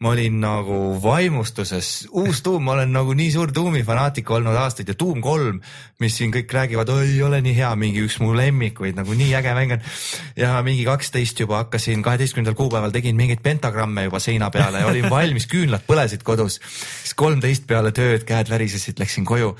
ma 0.00 0.14
olin 0.14 0.40
nagu 0.40 0.78
vaimustuses, 1.04 2.08
uus 2.16 2.40
tuum, 2.46 2.64
ma 2.64 2.78
olen 2.78 2.96
nagu 2.96 3.12
nii 3.16 3.28
suur 3.36 3.52
tuumi 3.52 3.84
fanaatik 3.84 4.32
olnud 4.32 4.56
aastaid 4.56 4.88
ja 4.88 4.96
Tuum 4.98 5.20
kolm, 5.20 5.60
mis 6.00 6.16
siin 6.16 6.32
kõik 6.32 6.52
räägivad, 6.54 6.90
ei 7.04 7.20
ole 7.22 7.42
nii 7.44 7.56
hea, 7.60 7.74
mingi 7.76 8.00
üks 8.06 8.18
mu 8.24 8.32
lemmikuid 8.36 8.96
nagu 8.96 9.12
nii 9.12 9.36
äge 9.36 9.54
mäng 9.54 9.76
on. 9.76 9.88
ja 10.40 10.56
mingi 10.64 10.88
kaksteist 10.88 11.44
juba 11.44 11.60
hakkasin, 11.64 12.02
kaheteistkümnendal 12.02 12.56
kuupäeval 12.56 12.94
tegin 12.94 13.20
mingeid 13.20 13.44
pentagramme 13.44 14.08
juba 14.08 14.20
seina 14.22 14.48
peale 14.54 14.80
ja 14.80 14.88
olin 14.88 15.10
valmis, 15.12 15.46
küünlad 15.50 15.84
põlesid 15.84 16.24
kodus. 16.24 16.60
siis 17.02 17.14
kolmteist 17.14 17.68
peale 17.68 17.92
tööd, 17.92 18.24
käed 18.24 18.48
värisesid, 18.48 18.96
läksin 18.98 19.28
koju 19.28 19.58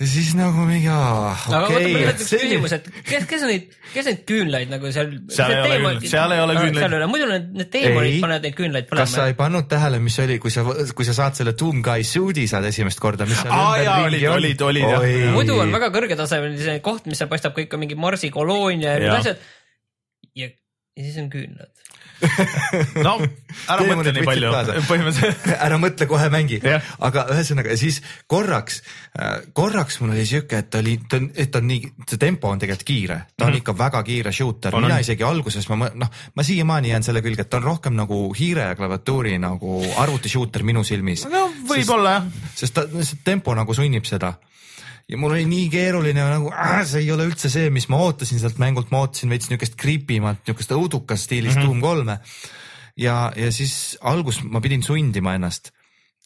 ja 0.00 0.06
siis 0.08 0.30
nagu 0.34 0.64
mingi 0.66 0.88
aa, 0.90 1.34
okei 1.58 1.92
on 2.08 2.16
küsimus, 2.18 2.72
et 2.74 2.86
kes, 3.06 3.26
kes 3.30 3.42
neid, 3.46 3.66
kes 3.92 4.06
neid 4.08 4.22
küünlaid 4.26 4.70
nagu 4.72 4.88
seal. 4.94 5.12
Seal 5.30 5.52
ei 5.52 5.60
ole 5.60 5.76
küünlaid- 5.76 6.08
seal 6.10 6.32
ei 6.34 6.40
ole 6.42 6.56
küünlaid. 6.56 6.78
seal 6.80 6.94
ei 6.96 6.98
ole, 7.02 7.08
muidu 7.12 7.28
need, 7.30 7.46
need 7.60 7.70
teemonid 7.74 8.16
panevad 8.24 8.46
neid 8.48 8.56
küünlaid 8.58 8.88
kas 8.90 9.12
sa 9.12 9.20
põlema. 9.20 9.28
ei 9.30 9.36
pannud 9.42 9.68
tähele, 9.70 10.00
mis 10.02 10.18
oli, 10.24 10.38
kui 10.42 10.50
sa, 10.54 10.64
kui 10.96 11.06
sa 11.08 11.14
saad 11.20 11.38
selle 11.38 11.54
Doom 11.60 11.82
Guy 11.86 12.02
suit'i 12.08 12.48
saad 12.50 12.66
esimest 12.72 13.00
korda, 13.04 13.28
mis 13.30 13.38
seal 13.44 13.52
Aa, 13.54 13.76
jaa, 13.84 13.98
ümberringi 14.06 14.26
olid- 14.32 14.64
on? 14.64 14.72
olid- 14.72 14.96
olid, 14.98 15.16
jah. 15.22 15.32
Muidu 15.36 15.60
on 15.62 15.76
väga 15.76 15.92
kõrgetasemeline 15.94 16.80
koht, 16.82 17.06
mis 17.06 17.20
seal 17.22 17.30
paistab 17.30 17.54
kõik 17.58 17.76
on 17.76 17.84
mingi 17.84 17.94
Marsi 18.08 18.32
koloonia 18.34 18.96
ja 18.96 18.98
need 19.04 19.18
asjad. 19.20 19.38
ja, 20.34 20.48
ja 20.96 21.04
siis 21.04 21.18
on 21.22 21.30
küünlad. 21.30 21.70
no 23.06 23.14
ära 23.22 23.86
mõtle 23.86 24.12
nii 24.14 24.26
palju 24.26 24.52
põhimõtteliselt. 24.88 25.46
ära 25.66 25.78
mõtle, 25.80 26.08
kohe 26.10 26.28
mängi 26.32 26.60
aga 26.62 27.24
ühesõnaga 27.34 27.76
siis 27.80 28.00
korraks, 28.30 28.80
korraks 29.56 30.00
mul 30.02 30.14
oli 30.14 30.26
siuke, 30.28 30.62
et 30.62 30.78
oli, 30.78 30.96
et 31.34 31.58
on 31.58 31.66
nii, 31.68 31.92
see 32.06 32.20
tempo 32.22 32.52
on 32.52 32.62
tegelikult 32.62 32.88
kiire, 32.88 33.18
ta 33.36 33.44
on 33.44 33.50
mm. 33.50 33.54
-hmm. 33.54 33.62
ikka 33.62 33.76
väga 33.78 34.02
kiire 34.06 34.32
shooter, 34.32 34.76
On, 34.76 34.86
mina 34.86 35.00
on. 35.00 35.06
isegi 35.06 35.26
alguses 35.26 35.68
ma 35.68 35.90
noh, 35.94 36.10
ma 36.34 36.46
siiamaani 36.46 36.94
jään 36.94 37.02
selle 37.02 37.22
külge, 37.22 37.46
et 37.46 37.50
ta 37.50 37.60
on 37.60 37.68
rohkem 37.68 37.98
nagu 37.98 38.22
hiire 38.38 38.68
ja 38.72 38.78
klaviatuuri 38.78 39.38
nagu 39.38 39.82
arvuti 39.96 40.28
shooter 40.28 40.62
minu 40.62 40.84
silmis. 40.84 41.26
no 41.26 41.48
võib-olla 41.68 42.16
jah. 42.18 42.30
sest 42.54 42.74
ta, 42.74 42.86
see 43.02 43.20
tempo 43.24 43.54
nagu 43.54 43.74
sunnib 43.74 44.04
seda. 44.08 44.34
Ja 45.12 45.18
mul 45.20 45.36
oli 45.36 45.44
nii 45.48 45.68
keeruline 45.72 46.24
nagu 46.24 46.48
äh, 46.52 46.80
see 46.88 47.04
ei 47.04 47.12
ole 47.12 47.26
üldse 47.28 47.50
see, 47.52 47.68
mis 47.74 47.88
ma 47.92 48.00
ootasin 48.06 48.40
sealt 48.40 48.60
mängult, 48.62 48.90
ma 48.94 49.04
ootasin 49.04 49.32
veits 49.32 49.50
niisugust 49.50 49.76
creepy 49.80 50.22
mat, 50.24 50.40
niisugust 50.46 50.72
õudukas 50.76 51.28
stiilis 51.28 51.56
mm 51.56 51.60
-hmm. 51.60 51.68
Doom 51.68 51.84
kolme. 51.84 52.18
ja, 52.96 53.32
ja 53.36 53.52
siis 53.52 53.98
alguses 54.00 54.42
ma 54.44 54.60
pidin 54.60 54.82
sundima 54.82 55.34
ennast. 55.36 55.72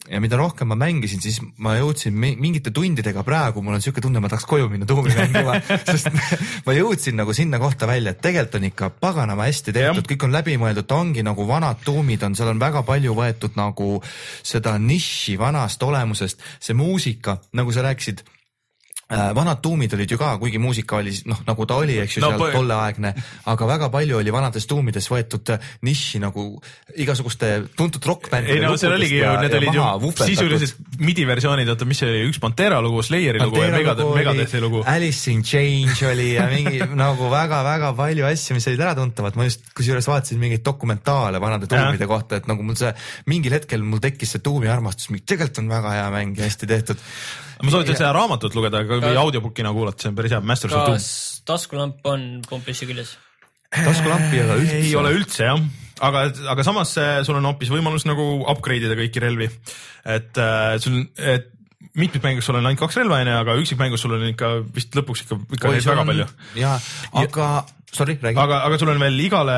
Ja 0.06 0.20
mida 0.20 0.36
rohkem 0.36 0.68
ma 0.68 0.76
mängisin, 0.76 1.20
siis 1.22 1.40
ma 1.58 1.72
jõudsin 1.74 2.12
mingite 2.14 2.70
tundidega 2.70 3.24
praegu, 3.24 3.62
mul 3.62 3.74
on 3.74 3.82
siuke 3.82 4.00
tunne, 4.00 4.20
ma 4.20 4.28
tahaks 4.28 4.44
koju 4.46 4.68
minna 4.68 4.86
tuumi 4.86 5.10
mängima. 5.16 5.56
Sest 5.90 6.12
ma 6.66 6.74
jõudsin 6.76 7.16
nagu 7.16 7.32
sinna 7.34 7.58
kohta 7.58 7.86
välja, 7.86 8.12
et 8.12 8.20
tegelikult 8.20 8.54
on 8.60 8.68
ikka 8.68 8.90
paganama 8.90 9.48
hästi 9.48 9.72
tehtud, 9.72 10.06
kõik 10.06 10.28
on 10.28 10.36
läbimõeldud, 10.36 10.86
ta 10.86 11.00
ongi 11.00 11.24
nagu 11.26 11.48
vanad 11.48 11.82
tuumid 11.82 12.22
on, 12.22 12.36
seal 12.36 12.52
on 12.52 12.60
väga 12.60 12.84
palju 12.86 13.16
võetud 13.18 13.56
nagu 13.56 14.02
seda 14.42 14.78
nišši 14.78 15.38
vanast 15.38 15.82
olemusest, 15.82 16.44
see 16.60 16.76
muusika, 16.76 17.40
nagu 17.56 17.72
sa 17.72 17.82
rääkisid 17.88 18.22
vanad 19.08 19.60
tuumid 19.62 19.92
olid 19.94 20.10
ju 20.10 20.18
ka, 20.18 20.32
kuigi 20.42 20.58
muusika 20.58 20.96
oli 20.98 21.12
noh, 21.30 21.38
nagu 21.46 21.66
ta 21.70 21.76
oli, 21.78 21.94
eks 22.02 22.16
ju 22.16 22.22
no,, 22.24 22.32
seal 22.34 22.56
tolleaegne, 22.56 23.12
aga 23.52 23.68
väga 23.68 23.88
palju 23.94 24.16
oli 24.18 24.32
vanades 24.34 24.66
tuumides 24.66 25.06
võetud 25.12 25.52
äh, 25.54 25.68
nišši 25.86 26.20
nagu 26.24 26.46
igasuguste 26.98 27.52
tuntud 27.78 28.02
rokkbändide. 28.02 28.56
ei 28.58 28.64
no 28.64 28.74
seal 28.80 28.96
oligi 28.96 29.20
ju, 29.20 29.30
need 29.44 29.54
olid 29.60 29.78
ju 29.78 30.10
sisuliselt 30.18 30.98
midi 30.98 31.22
versioonid, 31.28 31.70
oota, 31.70 31.86
mis 31.86 32.02
see 32.02 32.10
oli, 32.10 32.24
üks 32.32 32.42
Pantera 32.42 32.82
lugu, 32.82 33.04
Slayeri 33.06 33.44
lugu 33.44 33.62
ja 33.62 33.70
Megadeth, 33.76 34.10
Megadethi 34.18 34.64
lugu. 34.64 34.82
Alice 34.90 35.30
in 35.30 35.46
Change 35.46 36.10
oli 36.10 36.32
ja 36.32 36.50
mingi 36.50 36.82
nagu 37.04 37.30
väga-väga 37.30 37.94
palju 37.94 38.26
asju, 38.26 38.58
mis 38.58 38.66
olid 38.72 38.86
äratuntavad, 38.88 39.38
ma 39.38 39.46
just 39.46 39.70
kusjuures 39.76 40.10
vaatasin 40.10 40.42
mingeid 40.42 40.66
dokumentaale 40.66 41.38
vanade 41.42 41.70
tuumide 41.70 42.10
kohta, 42.10 42.42
et 42.42 42.50
nagu 42.50 42.66
mul 42.66 42.74
see 42.82 42.90
mingil 43.30 43.54
hetkel 43.54 43.86
mul 43.86 44.02
tekkis 44.02 44.34
see 44.34 44.42
tuumi 44.42 44.72
armastus, 44.72 45.14
tegelikult 45.22 45.62
on 45.62 45.74
väga 45.78 45.98
hea 46.00 46.14
mäng 46.18 46.38
ja 46.42 46.50
hästi 46.50 46.74
tehtud 46.74 47.10
ma 47.62 47.72
soovitan 47.72 47.98
seda 47.98 48.12
raamatut 48.16 48.56
lugeda 48.56 48.82
või 48.88 49.16
audiobookina 49.20 49.72
kuulata, 49.76 50.04
see 50.04 50.12
on 50.12 50.18
päris 50.18 50.36
hea, 50.36 50.42
Masters 50.44 50.76
of 50.76 50.84
Doom. 50.84 50.98
kas 50.98 51.08
taskulamp 51.48 52.08
on 52.12 52.28
kompressi 52.48 52.88
küljes? 52.88 53.16
taskulampi 53.72 54.38
ei 54.38 54.44
ole 54.44 54.60
üldse. 54.60 54.78
ei 54.82 54.94
ole 55.00 55.12
üldse 55.16 55.48
jah, 55.48 55.66
aga, 56.08 56.26
aga 56.54 56.66
samas 56.66 56.94
äh, 57.00 57.18
sul 57.26 57.38
on 57.40 57.50
hoopis 57.50 57.72
võimalus 57.72 58.06
nagu 58.08 58.26
upgrade 58.52 58.88
ida 58.88 58.98
kõiki 58.98 59.22
relvi. 59.24 59.50
et 60.04 60.42
äh, 60.42 60.76
sul, 60.82 61.04
et 61.16 61.52
mitmikmängus 61.96 62.44
sul 62.48 62.58
on 62.58 62.66
ainult 62.66 62.82
kaks 62.82 62.98
relva 63.00 63.22
onju, 63.22 63.38
aga 63.40 63.56
üksikmängus 63.62 64.04
sul 64.04 64.16
on 64.16 64.26
ikka 64.28 64.52
vist 64.74 64.96
lõpuks 64.96 65.24
ikka, 65.24 65.40
ikka 65.58 65.72
Oi, 65.72 65.80
väga 65.80 66.04
on, 66.04 66.12
palju. 66.12 66.28
ja, 66.60 66.76
aga 67.22 67.48
ja, 67.56 67.64
sorry, 67.96 68.18
räägi. 68.22 68.40
aga, 68.42 68.60
aga 68.68 68.78
sul 68.80 68.92
on 68.92 69.00
veel 69.02 69.18
igale 69.24 69.56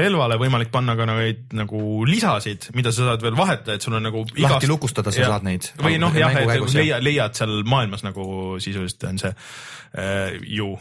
relvale 0.00 0.38
võimalik 0.40 0.72
panna 0.74 0.96
ka 0.98 1.06
neid 1.08 1.56
nagu 1.56 1.80
lisasid, 2.08 2.70
mida 2.78 2.92
sa 2.94 3.12
saad 3.12 3.24
veel 3.24 3.38
vahetada, 3.38 3.78
et 3.78 3.84
sul 3.84 3.96
on 3.98 4.06
nagu 4.08 4.24
igast.... 4.28 4.44
lahti 4.44 4.70
lukustada 4.70 5.14
sa 5.14 5.24
ja, 5.24 5.32
saad 5.34 5.48
neid. 5.48 5.72
või 5.80 5.98
noh, 6.02 6.14
jah, 6.16 6.36
et 6.36 6.52
käigus, 6.52 6.76
leia, 6.78 7.00
leiad 7.04 7.38
seal 7.38 7.62
maailmas 7.68 8.04
nagu 8.06 8.58
sisuliselt 8.62 9.08
on 9.08 9.20
see 9.24 9.34
äh, 9.34 10.38
ju 10.58 10.74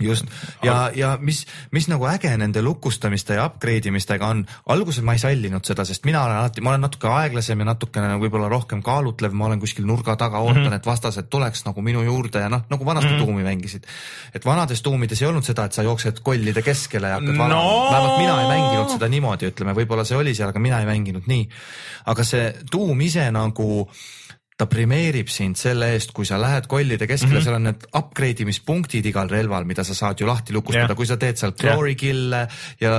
just 0.00 0.24
ja, 0.64 0.90
ja 0.94 1.18
mis, 1.20 1.42
mis 1.70 1.88
nagu 1.90 2.06
äge 2.08 2.30
nende 2.40 2.62
lukustamiste 2.64 3.36
ja 3.36 3.44
upgrade 3.48 3.90
imistega 3.90 4.30
on, 4.32 4.44
alguses 4.72 5.04
ma 5.04 5.12
ei 5.16 5.20
sallinud 5.20 5.66
seda, 5.68 5.84
sest 5.84 6.06
mina 6.08 6.22
olen 6.24 6.38
alati, 6.40 6.64
ma 6.64 6.72
olen 6.72 6.84
natuke 6.86 7.10
aeglasem 7.12 7.60
ja 7.60 7.66
natukene 7.68 8.14
võib-olla 8.22 8.48
rohkem 8.52 8.80
kaalutlev, 8.84 9.34
ma 9.36 9.50
olen 9.50 9.60
kuskil 9.60 9.84
nurga 9.88 10.16
taga, 10.16 10.40
ootan 10.40 10.62
mm, 10.62 10.68
-hmm. 10.70 10.80
et 10.80 10.88
vastased 10.88 11.28
tuleks 11.32 11.66
nagu 11.68 11.84
minu 11.84 12.04
juurde 12.06 12.40
ja 12.40 12.48
noh, 12.52 12.64
nagu 12.70 12.86
vanasti 12.88 13.10
mm 13.10 13.18
-hmm. 13.18 13.26
tuumi 13.26 13.42
mängisid. 13.42 13.84
et 14.34 14.46
vanades 14.46 14.82
tuumides 14.82 15.22
ei 15.22 15.28
olnud 15.28 15.44
seda, 15.44 15.64
et 15.64 15.72
sa 15.72 15.82
jooksed 15.82 16.20
kollide 16.22 16.62
keskele 16.62 17.08
ja 17.08 17.20
hakkad 17.20 17.34
no. 17.34 17.44
valama, 17.44 17.90
vähemalt 17.90 18.18
mina 18.18 18.40
ei 18.40 18.48
mänginud 18.48 18.90
seda 18.96 19.08
niimoodi, 19.08 19.52
ütleme, 19.52 19.74
võib-olla 19.74 20.04
see 20.04 20.16
oli 20.16 20.34
seal, 20.34 20.48
aga 20.48 20.58
mina 20.58 20.80
ei 20.80 20.86
mänginud 20.86 21.22
nii. 21.26 21.48
aga 22.06 22.24
see 22.24 22.54
tuum 22.70 23.00
ise 23.00 23.30
nagu 23.30 23.90
ta 24.56 24.68
premeerib 24.70 25.30
sind 25.32 25.56
selle 25.58 25.92
eest, 25.94 26.12
kui 26.16 26.28
sa 26.28 26.38
lähed 26.40 26.68
kollide 26.70 27.06
keskele 27.08 27.32
mm, 27.32 27.38
-hmm. 27.38 27.44
seal 27.44 27.56
on 27.56 27.68
need 27.70 27.86
upgrade 27.98 28.44
imispunktid 28.44 29.06
igal 29.06 29.30
relval, 29.30 29.64
mida 29.64 29.84
sa 29.84 29.94
saad 29.94 30.20
ju 30.20 30.26
lahti 30.26 30.52
lukustada 30.52 30.92
yeah., 30.92 30.96
kui 30.96 31.06
sa 31.06 31.16
teed 31.16 31.36
seal 31.40 31.54
glory 31.58 31.94
kill'e 31.94 32.46
ja 32.80 32.92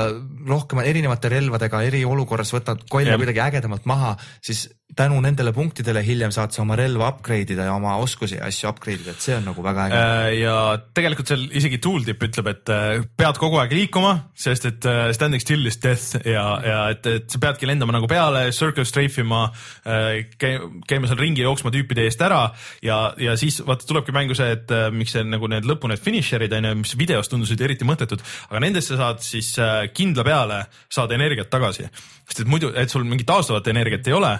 rohkem 0.47 0.79
erinevate 0.83 1.29
relvadega 1.29 1.83
eriolukorras 1.83 2.53
võtad 2.53 2.87
kolle 2.89 3.13
yeah. 3.13 3.21
kuidagi 3.21 3.39
ägedamalt 3.39 3.85
maha, 3.85 4.15
siis 4.41 4.69
tänu 4.95 5.19
nendele 5.23 5.53
punktidele 5.53 6.01
hiljem 6.05 6.31
saad 6.33 6.53
sa 6.53 6.61
oma 6.63 6.75
relva 6.77 7.07
upgrade 7.13 7.55
ida 7.55 7.65
ja 7.67 7.75
oma 7.75 7.95
oskusi 8.01 8.37
ja 8.37 8.47
asju 8.49 8.69
upgrade 8.69 9.01
ida, 9.01 9.13
et 9.15 9.25
see 9.25 9.35
on 9.37 9.45
nagu 9.47 9.63
väga 9.65 9.87
äge. 9.87 9.99
Äh, 9.99 10.27
ja 10.41 10.55
tegelikult 10.95 11.31
seal 11.31 11.45
isegi 11.59 11.79
tooltip 11.83 12.23
ütleb, 12.27 12.49
et 12.51 12.71
äh, 12.73 13.05
pead 13.17 13.39
kogu 13.41 13.59
aeg 13.61 13.73
liikuma, 13.75 14.13
sest 14.45 14.67
et 14.69 14.87
äh, 14.89 15.05
standing 15.15 15.41
still 15.43 15.65
is 15.69 15.79
death 15.83 16.19
ja, 16.27 16.45
ja 16.65 16.79
et, 16.93 17.09
et 17.09 17.27
sa 17.33 17.41
peadki 17.41 17.69
lendama 17.69 17.95
nagu 17.95 18.09
peale, 18.09 18.45
circle 18.55 18.85
strafe 18.87 19.23
ima, 19.23 19.45
käima 19.83 21.09
seal 21.09 21.19
ringi 21.19 21.43
jooksma 21.43 21.71
tüüpide 21.73 22.05
eest 22.07 22.21
ära 22.23 22.45
ja, 22.85 22.97
ja 23.21 23.35
siis 23.39 23.61
vaata 23.65 23.87
tulebki 23.89 24.13
mängu 24.15 24.37
see, 24.37 24.53
et 24.55 24.71
miks 24.93 25.15
see 25.15 25.25
nagu 25.27 25.49
need 25.51 25.67
lõpu 25.67 25.89
need 25.91 26.01
finisher'id 26.03 26.53
on 26.57 26.69
ju, 26.69 26.73
mis 26.83 26.95
videos 26.99 27.31
tundusid 27.31 27.61
eriti 27.65 27.87
mõttetud, 27.87 28.23
aga 28.49 28.63
nendesse 28.63 28.97
saad 28.99 29.23
siis 29.25 29.53
kindla 29.95 30.25
peale 30.27 30.63
saada 30.91 31.17
energiat 31.17 31.51
tagasi 31.53 31.89
sest 32.27 32.43
et 32.43 32.49
muidu, 32.49 32.71
et 32.79 32.91
sul 32.91 33.03
mingit 33.07 33.27
taastuvat 33.27 33.67
energiat 33.71 34.07
ei 34.07 34.15
ole 34.15 34.31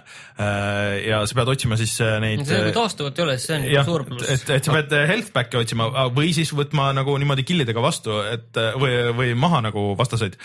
ja 1.03 1.21
sa 1.27 1.37
pead 1.37 1.51
otsima 1.53 1.77
siis 1.79 1.95
äh, 2.03 2.17
neid. 2.23 2.43
see, 2.47 2.59
kui 2.59 2.71
äh, 2.71 2.75
taastuvat 2.75 3.19
ei 3.19 3.25
ole, 3.25 3.37
siis 3.37 3.49
see 3.49 3.57
on 3.59 3.67
jah, 3.71 3.87
suur 3.87 4.05
pluss. 4.07 4.29
et, 4.33 4.45
et 4.57 4.67
sa 4.67 4.75
pead 4.77 4.95
health 5.09 5.33
back'e 5.35 5.61
otsima 5.61 5.89
või 6.15 6.33
siis 6.35 6.53
võtma 6.55 6.89
nagu 6.95 7.15
niimoodi 7.21 7.45
kill'idega 7.47 7.83
vastu, 7.83 8.19
et 8.29 8.61
või, 8.79 8.97
või 9.17 9.33
maha 9.39 9.63
nagu 9.69 9.85
vastaseid. 9.99 10.37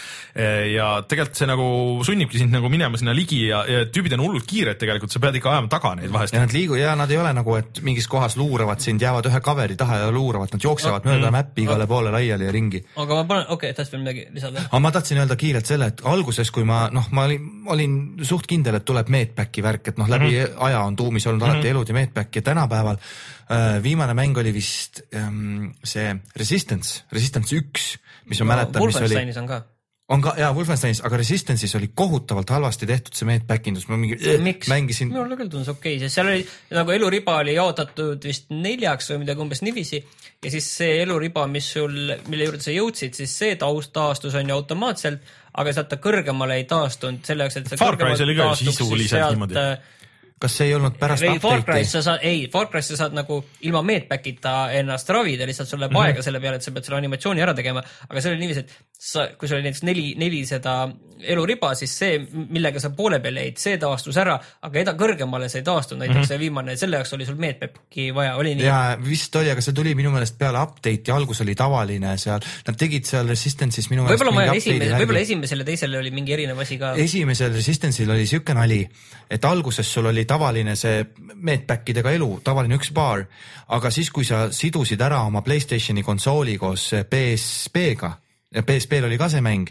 ja 0.72 0.90
tegelikult 1.09 1.38
see 1.38 1.49
nagu 1.51 1.68
sunnibki 2.07 2.40
sind 2.40 2.55
nagu 2.55 2.70
minema 2.72 3.01
sinna 3.01 3.14
ligi 3.16 3.44
ja, 3.49 3.62
ja 3.68 3.84
tüübid 3.92 4.14
on 4.16 4.24
hullult 4.26 4.46
kiired 4.49 4.78
tegelikult, 4.80 5.12
sa 5.12 5.22
pead 5.22 5.38
ikka 5.40 5.53
ajama 5.55 5.72
taga 5.72 5.94
neid 5.99 6.12
vahest. 6.14 6.34
ja 6.36 6.42
nad 6.44 6.55
liigu- 6.55 6.78
ja 6.78 6.94
nad 6.99 7.11
ei 7.11 7.20
ole 7.20 7.32
nagu, 7.36 7.57
et 7.59 7.82
mingis 7.86 8.09
kohas 8.11 8.36
luuravad 8.40 8.82
sind, 8.84 9.03
jäävad 9.03 9.28
ühe 9.30 9.40
cover'i 9.44 9.76
taha 9.78 10.03
ja 10.05 10.11
luuravad, 10.14 10.53
nad 10.55 10.64
jooksevad 10.64 11.05
no, 11.05 11.12
mööda 11.12 11.28
mm, 11.28 11.36
mäppi 11.38 11.64
igale 11.66 11.86
no. 11.86 11.90
poole 11.90 12.12
laiali 12.14 12.49
ja 12.49 12.55
ringi. 12.55 12.82
aga 12.96 13.20
ma 13.20 13.24
panen, 13.28 13.46
okei 13.49 13.70
okay,, 13.70 13.76
tahtsid 13.78 13.96
veel 13.96 14.05
midagi 14.05 14.26
lisada? 14.34 14.64
aga 14.68 14.82
ma 14.84 14.92
tahtsin 14.94 15.22
öelda 15.22 15.38
kiirelt 15.40 15.70
selle, 15.70 15.90
et 15.92 16.03
alguses, 16.09 16.53
kui 16.55 16.66
ma 16.68 16.86
noh, 16.94 17.09
ma 17.16 17.26
olin, 17.28 17.49
olin 17.74 17.99
suht 18.28 18.49
kindel, 18.51 18.78
et 18.78 18.86
tuleb 18.88 19.11
medpacki 19.12 19.64
värk, 19.64 19.78
et 19.87 19.99
noh, 19.99 20.09
läbi 20.11 20.33
mm 20.33 20.45
-hmm. 20.45 20.64
aja 20.66 20.81
on 20.83 20.97
tuumis 20.97 21.26
olnud 21.26 21.43
alati 21.43 21.59
mm 21.59 21.64
-hmm. 21.64 21.70
elud 21.70 21.89
ja 21.89 21.95
medpack 21.95 22.37
ja 22.37 22.43
tänapäeval 22.43 22.97
äh, 22.97 23.83
viimane 23.83 24.14
mäng 24.14 24.39
oli 24.39 24.55
vist 24.55 25.01
ähm, 25.14 25.70
see 25.85 26.16
Resistance, 26.37 27.03
Resistance 27.12 27.57
üks, 27.57 27.99
mis 28.26 28.41
ma 28.41 28.45
no, 28.45 28.49
mäletan, 28.53 28.87
mis 28.87 28.97
oli. 28.97 29.39
on 29.39 29.47
ka 29.47 29.62
on 30.09 30.22
ka 30.24 30.33
jaa, 30.41 30.53
Wolfensteinis, 30.57 31.03
aga 31.05 31.18
Resistance'is 31.20 31.74
oli 31.76 31.91
kohutavalt 31.95 32.51
halvasti 32.51 32.87
tehtud 32.89 33.16
see 33.16 33.29
medback 33.29 33.66
indus, 33.68 33.89
ma 33.91 33.99
mingi 34.01 34.16
äh, 34.16 34.39
Miks? 34.41 34.68
mängisin. 34.68 35.11
minule 35.12 35.37
küll 35.37 35.51
tundus 35.53 35.68
okei 35.68 35.97
okay,, 35.97 36.01
sest 36.01 36.16
seal 36.16 36.31
oli 36.31 36.47
nagu 36.79 36.95
eluriba 36.95 37.37
oli 37.43 37.57
jaotatud 37.59 38.24
vist 38.24 38.49
neljaks 38.55 39.12
või 39.12 39.24
midagi 39.26 39.45
umbes 39.45 39.62
niiviisi 39.66 40.01
ja 40.01 40.53
siis 40.55 40.70
see 40.81 41.03
eluriba, 41.03 41.45
mis 41.51 41.68
sul, 41.74 42.14
mille 42.31 42.49
juurde 42.49 42.64
sa 42.64 42.72
jõudsid, 42.72 43.20
siis 43.20 43.37
see 43.43 43.59
taust 43.61 43.93
taastus 43.93 44.39
on 44.39 44.49
ju 44.49 44.57
automaatselt 44.57 45.37
aga 45.59 45.74
sealt 45.76 45.92
ta 45.92 46.00
kõrgemale 46.02 46.59
ei 46.61 46.66
taastunud 46.70 47.24
selle 47.26 47.46
jaoks, 47.46 47.61
et 47.61 47.70
see 47.72 47.80
Far 47.80 47.98
Cry's 48.00 48.24
oli 48.24 48.36
ka 48.38 48.50
sisuliselt 48.59 49.32
niimoodi 49.34 49.59
äh, 49.59 49.96
kas 50.38 50.54
see 50.59 50.68
ei 50.70 50.74
olnud 50.76 50.98
pärast 50.98 51.26
ei, 51.26 51.34
update'i? 51.36 51.86
sa 51.88 52.02
saad, 52.04 52.22
ei, 52.26 52.44
Far 52.52 52.68
Cry's 52.70 52.92
sa 52.92 52.98
saad 53.02 53.16
nagu 53.16 53.40
ilma 53.66 53.82
medback'ita 53.86 54.54
ennast 54.78 55.11
ravida, 55.14 55.46
lihtsalt 55.48 55.70
sul 55.70 55.82
läheb 55.82 55.92
mm 55.92 55.98
-hmm. 55.98 56.12
aega 56.14 56.22
selle 56.26 56.40
peale, 56.40 56.61
et 56.61 56.66
sa 56.66 56.74
pead 56.74 56.86
selle 56.86 57.00
animatsiooni 57.02 57.42
ära 57.42 57.54
tegema, 57.59 57.82
aga 58.09 58.20
see 58.22 58.32
oli 58.32 58.40
niiviisi, 58.44 58.61
et 58.61 58.97
sa, 58.99 59.28
kui 59.38 59.46
sul 59.46 59.61
oli 59.61 59.68
näiteks 59.68 59.84
neli, 59.86 60.09
neli 60.18 60.40
seda 60.46 60.88
eluriba, 61.30 61.70
siis 61.78 61.92
see, 61.99 62.16
millega 62.51 62.80
sa 62.82 62.90
poole 62.94 63.20
peale 63.22 63.44
jäid, 63.44 63.61
see 63.62 63.78
taastus 63.78 64.16
ära, 64.18 64.34
aga 64.66 64.80
eda 64.80 64.94
kõrgemale 64.99 65.49
sa 65.51 65.61
ei 65.61 65.64
taastunud, 65.66 66.03
näiteks 66.03 66.16
mm 66.16 66.22
-hmm. 66.22 66.28
see 66.32 66.38
viimane, 66.42 66.76
selle 66.78 66.99
jaoks 66.99 67.14
oli 67.14 67.26
sul 67.26 67.38
medback'i 67.38 68.09
vaja, 68.14 68.34
oli 68.38 68.57
nii? 68.59 68.66
jaa, 68.66 68.96
vist 69.03 69.36
oli, 69.38 69.51
aga 69.55 69.62
see 69.62 69.74
tuli 69.74 69.94
minu 69.99 70.11
meelest 70.14 70.38
peale 70.38 70.62
update'i, 70.62 71.14
algus 71.14 71.42
oli 71.46 71.55
tavaline 71.59 72.16
seal, 72.18 72.42
nad 72.66 72.78
tegid 72.78 73.07
seal 73.07 73.30
Resistance'is 73.30 73.90
minu 73.90 74.07
võib-olla 74.11 74.46
esimene, 74.55 74.92
võib-olla 74.99 75.24
esimesel 75.26 75.62
ja 75.62 75.70
teisel 75.70 75.99
oli 76.03 76.11
mingi 76.11 76.34
erinev 76.34 76.59
asi 76.66 76.78
ka. 76.78 76.94
esimesel 76.99 77.55
Resistance'il 77.55 78.11
oli 78.11 78.26
siuke 78.26 78.55
nali, 78.55 78.82
et 79.30 79.44
alguses 79.44 79.94
sul 79.94 80.07
oli 80.11 80.24
tavaline 80.24 80.76
see 80.76 81.05
medback 81.34 81.90
idega 81.94 82.14
elu, 82.18 82.40
tavaline 82.44 82.78
üks 82.78 82.94
baar, 82.94 83.26
aga 83.68 83.90
siis, 83.90 84.11
kui 84.11 84.24
sa 84.24 84.49
sidusid 84.51 85.01
ära 85.01 85.22
oma 85.22 85.42
Playstationi 85.42 86.03
konsooli 86.03 86.59
koos 86.59 86.90
PSP-ga 87.11 88.07
ja 88.07 88.28
PSP-l 88.49 89.05
oli 89.05 89.18
ka 89.20 89.26
see 89.28 89.42
mäng, 89.44 89.68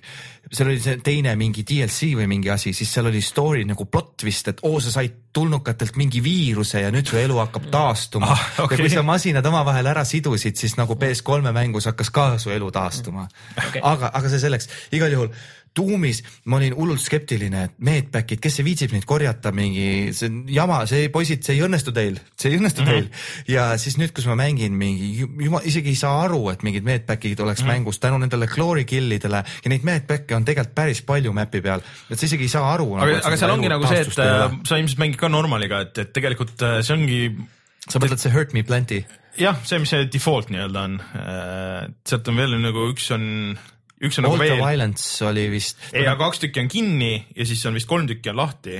seal 0.53 0.69
oli 0.69 0.81
see 0.81 0.99
teine 1.01 1.31
mingi 1.39 1.63
DLC 1.65 2.11
või 2.19 2.27
mingi 2.29 2.51
asi, 2.53 2.75
siis 2.77 2.91
seal 2.93 3.09
oli 3.09 3.23
story 3.25 3.63
nagu 3.65 3.87
plott 3.89 4.21
vist, 4.25 4.51
et 4.51 4.61
oo, 4.69 4.77
sa 4.83 4.93
said 4.93 5.15
tulnukatelt 5.33 5.97
mingi 5.97 6.21
viiruse 6.21 6.83
ja 6.83 6.91
nüüd 6.93 7.09
su 7.09 7.17
elu 7.17 7.39
hakkab 7.41 7.65
taastuma. 7.73 8.29
Ah,. 8.35 8.45
Okay. 8.67 8.77
ja 8.77 8.85
kui 8.85 8.93
sa 8.93 9.03
masinad 9.05 9.45
omavahel 9.49 9.89
ära 9.89 10.05
sidusid, 10.05 10.61
siis 10.61 10.77
nagu 10.77 10.93
PS3 10.93 11.53
mängus 11.57 11.89
hakkas 11.89 12.13
ka 12.13 12.27
su 12.41 12.53
elu 12.53 12.69
taastuma. 12.73 13.25
Okay.. 13.55 13.81
aga, 13.81 14.11
aga 14.13 14.29
see 14.29 14.45
selleks, 14.45 14.69
igal 14.93 15.13
juhul 15.13 15.33
tuumis 15.77 16.23
ma 16.49 16.57
olin 16.59 16.75
hullult 16.77 17.01
skeptiline, 17.03 17.63
et 17.67 17.75
medback'id, 17.83 18.41
kes 18.43 18.59
see 18.59 18.65
viitsib 18.65 18.93
neid 18.95 19.05
korjata, 19.07 19.53
mingi 19.55 20.13
see 20.17 20.31
jama, 20.53 20.81
see 20.89 21.11
poisid, 21.13 21.43
see 21.45 21.57
ei 21.57 21.63
õnnestu 21.67 21.93
teil, 21.95 22.19
see 22.37 22.51
ei 22.51 22.59
õnnestu 22.59 22.83
mm 22.83 22.89
-hmm. 22.89 23.09
teil. 23.11 23.55
ja 23.55 23.67
siis 23.81 23.99
nüüd, 24.01 24.13
kus 24.15 24.27
ma 24.29 24.37
mängin 24.39 24.77
mingi, 24.77 25.11
jumal, 25.19 25.65
isegi 25.67 25.93
ei 25.93 25.99
saa 25.99 26.23
aru, 26.25 26.41
et 26.53 26.65
mingid 26.67 26.87
medback'id 26.87 27.39
oleks 27.39 27.61
mm 27.61 27.67
-hmm. 27.67 27.83
mängus 27.83 28.01
tänu 28.03 28.17
nendele 28.21 28.47
glory 28.47 28.85
kill 28.85 29.11
idele 29.11 29.43
ja 29.43 29.69
neid 29.69 29.83
medback'e 29.83 30.35
on 30.35 30.45
tegelikult 30.45 30.75
päris 30.75 31.01
palju 31.01 31.33
map'i 31.33 31.61
peal, 31.61 31.85
et 32.09 32.19
sa 32.19 32.25
isegi 32.25 32.49
ei 32.49 32.55
saa 32.55 32.73
aru. 32.73 32.95
aga 32.95 33.05
nagu,, 33.05 33.27
aga 33.27 33.37
seal 33.37 33.51
ongi 33.51 33.69
nagu 33.69 33.87
see, 33.87 34.01
et 34.01 34.19
äh, 34.19 34.57
sa 34.63 34.77
ilmselt 34.77 34.99
mängid 34.99 35.19
ka 35.21 35.29
normaliga, 35.29 35.81
et, 35.81 35.97
et 35.97 36.13
tegelikult 36.13 36.61
äh, 36.61 36.81
see 36.81 36.93
ongi 36.93 37.21
sa 37.87 37.99
mõtled 37.99 38.19
see 38.21 38.33
Hurt 38.33 38.53
Me 38.53 38.63
Plenty? 38.63 39.05
jah, 39.37 39.57
see, 39.63 39.79
mis 39.81 39.91
see 39.93 40.07
default 40.11 40.51
nii-öelda 40.53 40.83
on, 40.89 40.99
sealt 42.07 42.29
on 42.31 42.39
veel 42.39 42.57
nagu 42.61 42.87
üks 42.91 43.11
on, 43.15 43.25
üks 44.03 44.19
on 44.19 44.27
nagu 44.27 44.35
Ultra 44.37 44.49
veel, 44.51 44.61
Violence 44.61 45.25
oli 45.25 45.47
vist. 45.49 45.79
ei, 45.93 46.05
aga 46.05 46.17
kaks 46.27 46.43
tükki 46.45 46.61
on 46.65 46.67
kinni 46.69 47.13
ja 47.35 47.45
siis 47.49 47.65
on 47.65 47.73
vist 47.79 47.87
kolm 47.89 48.05
tükki 48.09 48.29
on 48.33 48.37
lahti 48.43 48.77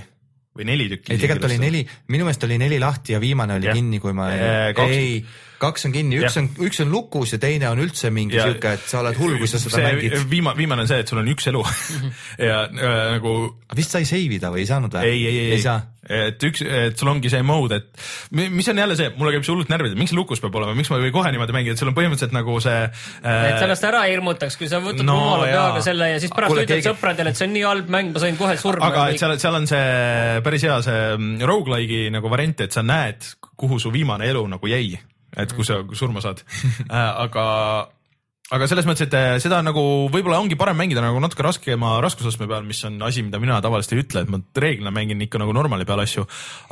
või 0.58 0.66
neli 0.66 0.88
tükki. 0.90 1.12
ei, 1.14 1.20
tegelikult 1.22 1.52
oli. 1.52 1.58
neli, 1.62 1.82
minu 2.10 2.26
meelest 2.26 2.44
oli 2.48 2.56
neli 2.58 2.80
lahti 2.82 3.14
ja 3.14 3.20
viimane 3.22 3.58
oli 3.60 3.68
Jah. 3.70 3.76
kinni, 3.78 4.00
kui 4.02 4.14
ma 4.18 4.32
Eh, 4.34 4.74
kaks- 4.78 4.94
ei, 4.96 5.20
kaks 5.62 5.86
on 5.86 5.92
kinni, 5.94 6.18
üks 6.18 6.34
Jah. 6.34 6.38
on, 6.42 6.48
üks 6.66 6.82
on 6.82 6.90
lukus 6.94 7.34
ja 7.34 7.38
teine 7.42 7.70
on 7.70 7.78
üldse 7.82 8.10
mingi 8.14 8.36
Ja- 8.40 8.48
siuke, 8.50 8.72
et 8.74 8.86
sa 8.90 9.00
oled 9.04 9.18
hull, 9.18 9.38
kui 9.38 9.48
sa 9.48 9.60
seda 9.62 9.84
mängid. 9.86 10.16
viimane, 10.30 10.58
viimane 10.58 10.82
on 10.82 10.88
see, 10.90 10.98
et 11.00 11.08
sul 11.08 11.20
on 11.22 11.28
üks 11.30 11.46
elu 11.54 11.62
ja 12.50 12.64
äh, 12.66 12.98
nagu 13.18 13.36
vist 13.78 13.94
sai 13.94 14.06
save 14.06 14.34
ida 14.38 14.50
või 14.54 14.66
ei 14.66 14.70
saanud 14.70 14.94
või? 14.98 15.04
ei, 15.06 15.26
ei, 15.28 15.38
ei, 15.46 15.52
ei 15.58 15.62
saa. 15.62 15.82
Et 16.10 16.44
üks, 16.48 16.62
et 16.64 16.98
sul 17.00 17.10
ongi 17.12 17.30
see 17.32 17.42
mode, 17.44 17.76
et 17.82 18.02
mi- 18.32 18.50
mis 18.54 18.68
on 18.72 18.78
jälle 18.80 18.96
see, 19.00 19.10
mulle 19.18 19.34
käib 19.36 19.44
see 19.46 19.54
hullult 19.54 19.70
närvidele, 19.74 20.00
miks 20.00 20.12
see 20.14 20.18
lukus 20.20 20.40
peab 20.44 20.56
olema, 20.56 20.76
miks 20.78 20.90
ma 20.92 20.98
ei 21.02 21.08
või 21.08 21.14
kohe 21.16 21.32
niimoodi 21.36 21.56
mängida, 21.56 21.76
et 21.76 21.82
sul 21.84 21.92
on 21.92 21.98
põhimõtteliselt 21.98 22.36
nagu 22.38 22.56
see 22.64 22.78
et 22.88 23.28
äh, 23.28 23.60
sellest 23.60 23.84
ära 23.90 24.04
hirmutaks, 24.08 24.58
kui 24.60 24.70
sa 24.72 24.80
võtad 24.84 25.04
No 25.08 25.18
rumala 25.18 25.50
peaga 25.52 25.82
selle 25.86 26.12
ja 26.14 26.22
siis 26.24 26.32
pärast 26.32 26.54
Kuule, 26.54 26.64
ütled 26.68 26.78
keegi- 26.80 26.90
sõpradele, 26.92 27.34
et 27.36 27.42
see 27.42 27.48
on 27.50 27.54
nii 27.58 27.66
halb 27.68 27.92
mäng, 27.98 28.14
ma 28.16 28.24
sain 28.24 28.38
kohe 28.40 28.56
surma. 28.62 28.88
aga 28.92 29.10
et 29.12 29.20
seal, 29.20 29.36
seal 29.42 29.60
on 29.60 29.68
see 29.68 30.42
päris 30.48 30.64
hea 30.70 30.80
see 30.88 31.04
mm, 31.18 31.44
rogu-like'i 31.52 32.08
nagu 32.16 32.30
variant, 32.32 32.62
et 32.68 32.72
sa 32.74 32.84
näed, 32.86 33.28
kuhu 33.58 33.80
su 33.80 33.92
viimane 33.92 34.28
elu 34.32 34.46
nagu 34.48 34.68
jäi, 34.72 34.96
et 35.38 35.54
kui 35.54 35.66
sa 35.68 35.82
surma 35.94 36.22
saad 36.24 36.40
äh,. 36.88 37.24
aga, 37.28 37.46
aga 38.56 38.68
selles 38.70 38.86
mõttes, 38.88 39.08
et 39.10 39.16
äh, 39.18 39.34
seda 39.44 39.60
nagu 39.66 39.82
võib-olla 40.12 40.40
ongi 40.40 40.56
parem 40.60 40.78
mängida 40.80 41.02
nagu 41.04 41.20
natuke 41.24 41.44
raskema 41.44 41.98
raskusastme 42.04 42.48
peal, 42.48 42.64
mis 42.68 42.80
on 42.88 42.96
asi, 43.04 43.24
mida 43.26 43.42
mina 43.44 43.60
tavaliselt 43.64 43.96
ei 43.98 44.04
ütle, 44.06 44.24
et 44.24 44.32
ma 44.32 44.40
reeglina 44.64 44.94
mängin 44.96 45.24
ikka 45.26 45.42
nagu 45.42 45.56
normali 45.56 45.88
peal 45.88 46.00
asju. 46.04 46.24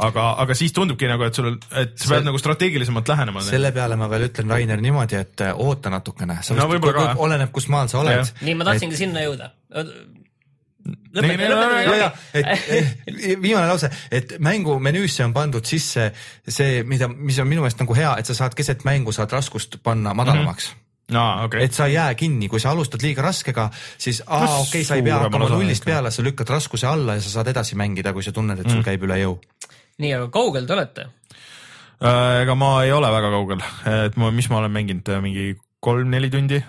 aga, 0.07 0.27
aga 0.43 0.55
siis 0.55 0.75
tundubki 0.75 1.09
nagu, 1.11 1.27
et 1.27 1.35
sul, 1.35 1.51
et 1.71 1.97
sa 1.99 2.13
pead 2.13 2.23
See- 2.23 2.29
nagu 2.29 2.39
strateegilisemalt 2.39 3.11
lähenema. 3.11 3.43
selle 3.43 3.73
peale 3.75 3.99
ma 3.99 4.09
veel 4.11 4.29
ütlen, 4.29 4.51
Rainer, 4.55 4.81
niimoodi, 4.81 5.19
et 5.19 5.47
äh, 5.47 5.55
oota 5.55 5.91
natukene, 5.91 6.39
No 6.55 6.69
võib-olla 6.71 7.09
ka, 7.11 7.15
oleneb, 7.27 7.51
kus 7.51 7.67
maal 7.67 7.91
sa 7.91 7.99
oled 7.99 8.31
nii, 8.41 8.55
ma 8.55 8.69
tahtsingi 8.71 9.01
sinna 9.03 9.25
jõuda. 9.25 9.51
Et 9.75 9.91
et 12.35 13.41
viimane 13.41 13.65
lause, 13.67 13.89
et 14.11 14.35
mängu 14.39 14.77
menüüsse 14.79 15.25
on 15.25 15.33
pandud 15.33 15.65
sisse 15.65 16.11
see, 16.47 16.83
mida, 16.87 17.09
mis 17.09 17.39
on 17.41 17.49
minu 17.49 17.65
meelest 17.65 17.81
nagu 17.81 17.97
hea, 17.97 18.15
et 18.21 18.29
sa 18.29 18.37
saad 18.37 18.55
keset 18.55 18.85
mängu 18.87 19.15
saad 19.15 19.33
raskust 19.33 19.79
panna 19.83 20.13
madalamaks 20.13 20.69
mm. 20.69 20.75
-hmm 20.75 20.84
aa, 21.13 21.43
okei 21.45 21.65
et. 21.65 21.73
sa 21.73 21.85
ei 21.89 21.93
jää 21.93 22.15
kinni, 22.15 22.49
kui 22.49 22.59
sa 22.59 22.71
alustad 22.73 23.03
liiga 23.05 23.21
raskega, 23.25 23.69
siis 23.97 24.23
aa 24.25 24.39
No 24.45 24.59
okei 24.61 24.81
okay,, 24.81 24.83
sa 24.87 24.95
ei 24.95 25.05
pea 25.05 25.19
hakkama 25.25 25.49
nullist 25.53 25.85
peale, 25.85 26.11
sa 26.11 26.25
lükkad 26.25 26.49
raskuse 26.49 26.87
alla 26.87 27.17
ja 27.17 27.21
sa 27.21 27.29
saad 27.37 27.51
edasi 27.53 27.77
mängida, 27.79 28.13
kui 28.13 28.23
sa 28.25 28.33
tunned, 28.35 28.59
et 28.59 28.71
sul 28.71 28.83
käib 28.85 29.05
üle 29.07 29.19
jõu. 29.21 29.37
nii, 30.01 30.13
aga 30.17 30.29
kaugel 30.33 30.65
te 30.65 30.77
olete? 30.77 31.09
Äh, 32.03 32.41
ega 32.43 32.55
ma 32.59 32.71
ei 32.83 32.91
ole 32.91 33.11
väga 33.11 33.33
kaugel, 33.37 33.67
et 34.05 34.17
ma, 34.19 34.31
mis 34.31 34.49
ma 34.49 34.61
olen 34.63 34.73
mänginud, 34.73 35.13
mingi 35.23 35.53
kolm-neli 35.79 36.29
tundi. 36.33 36.63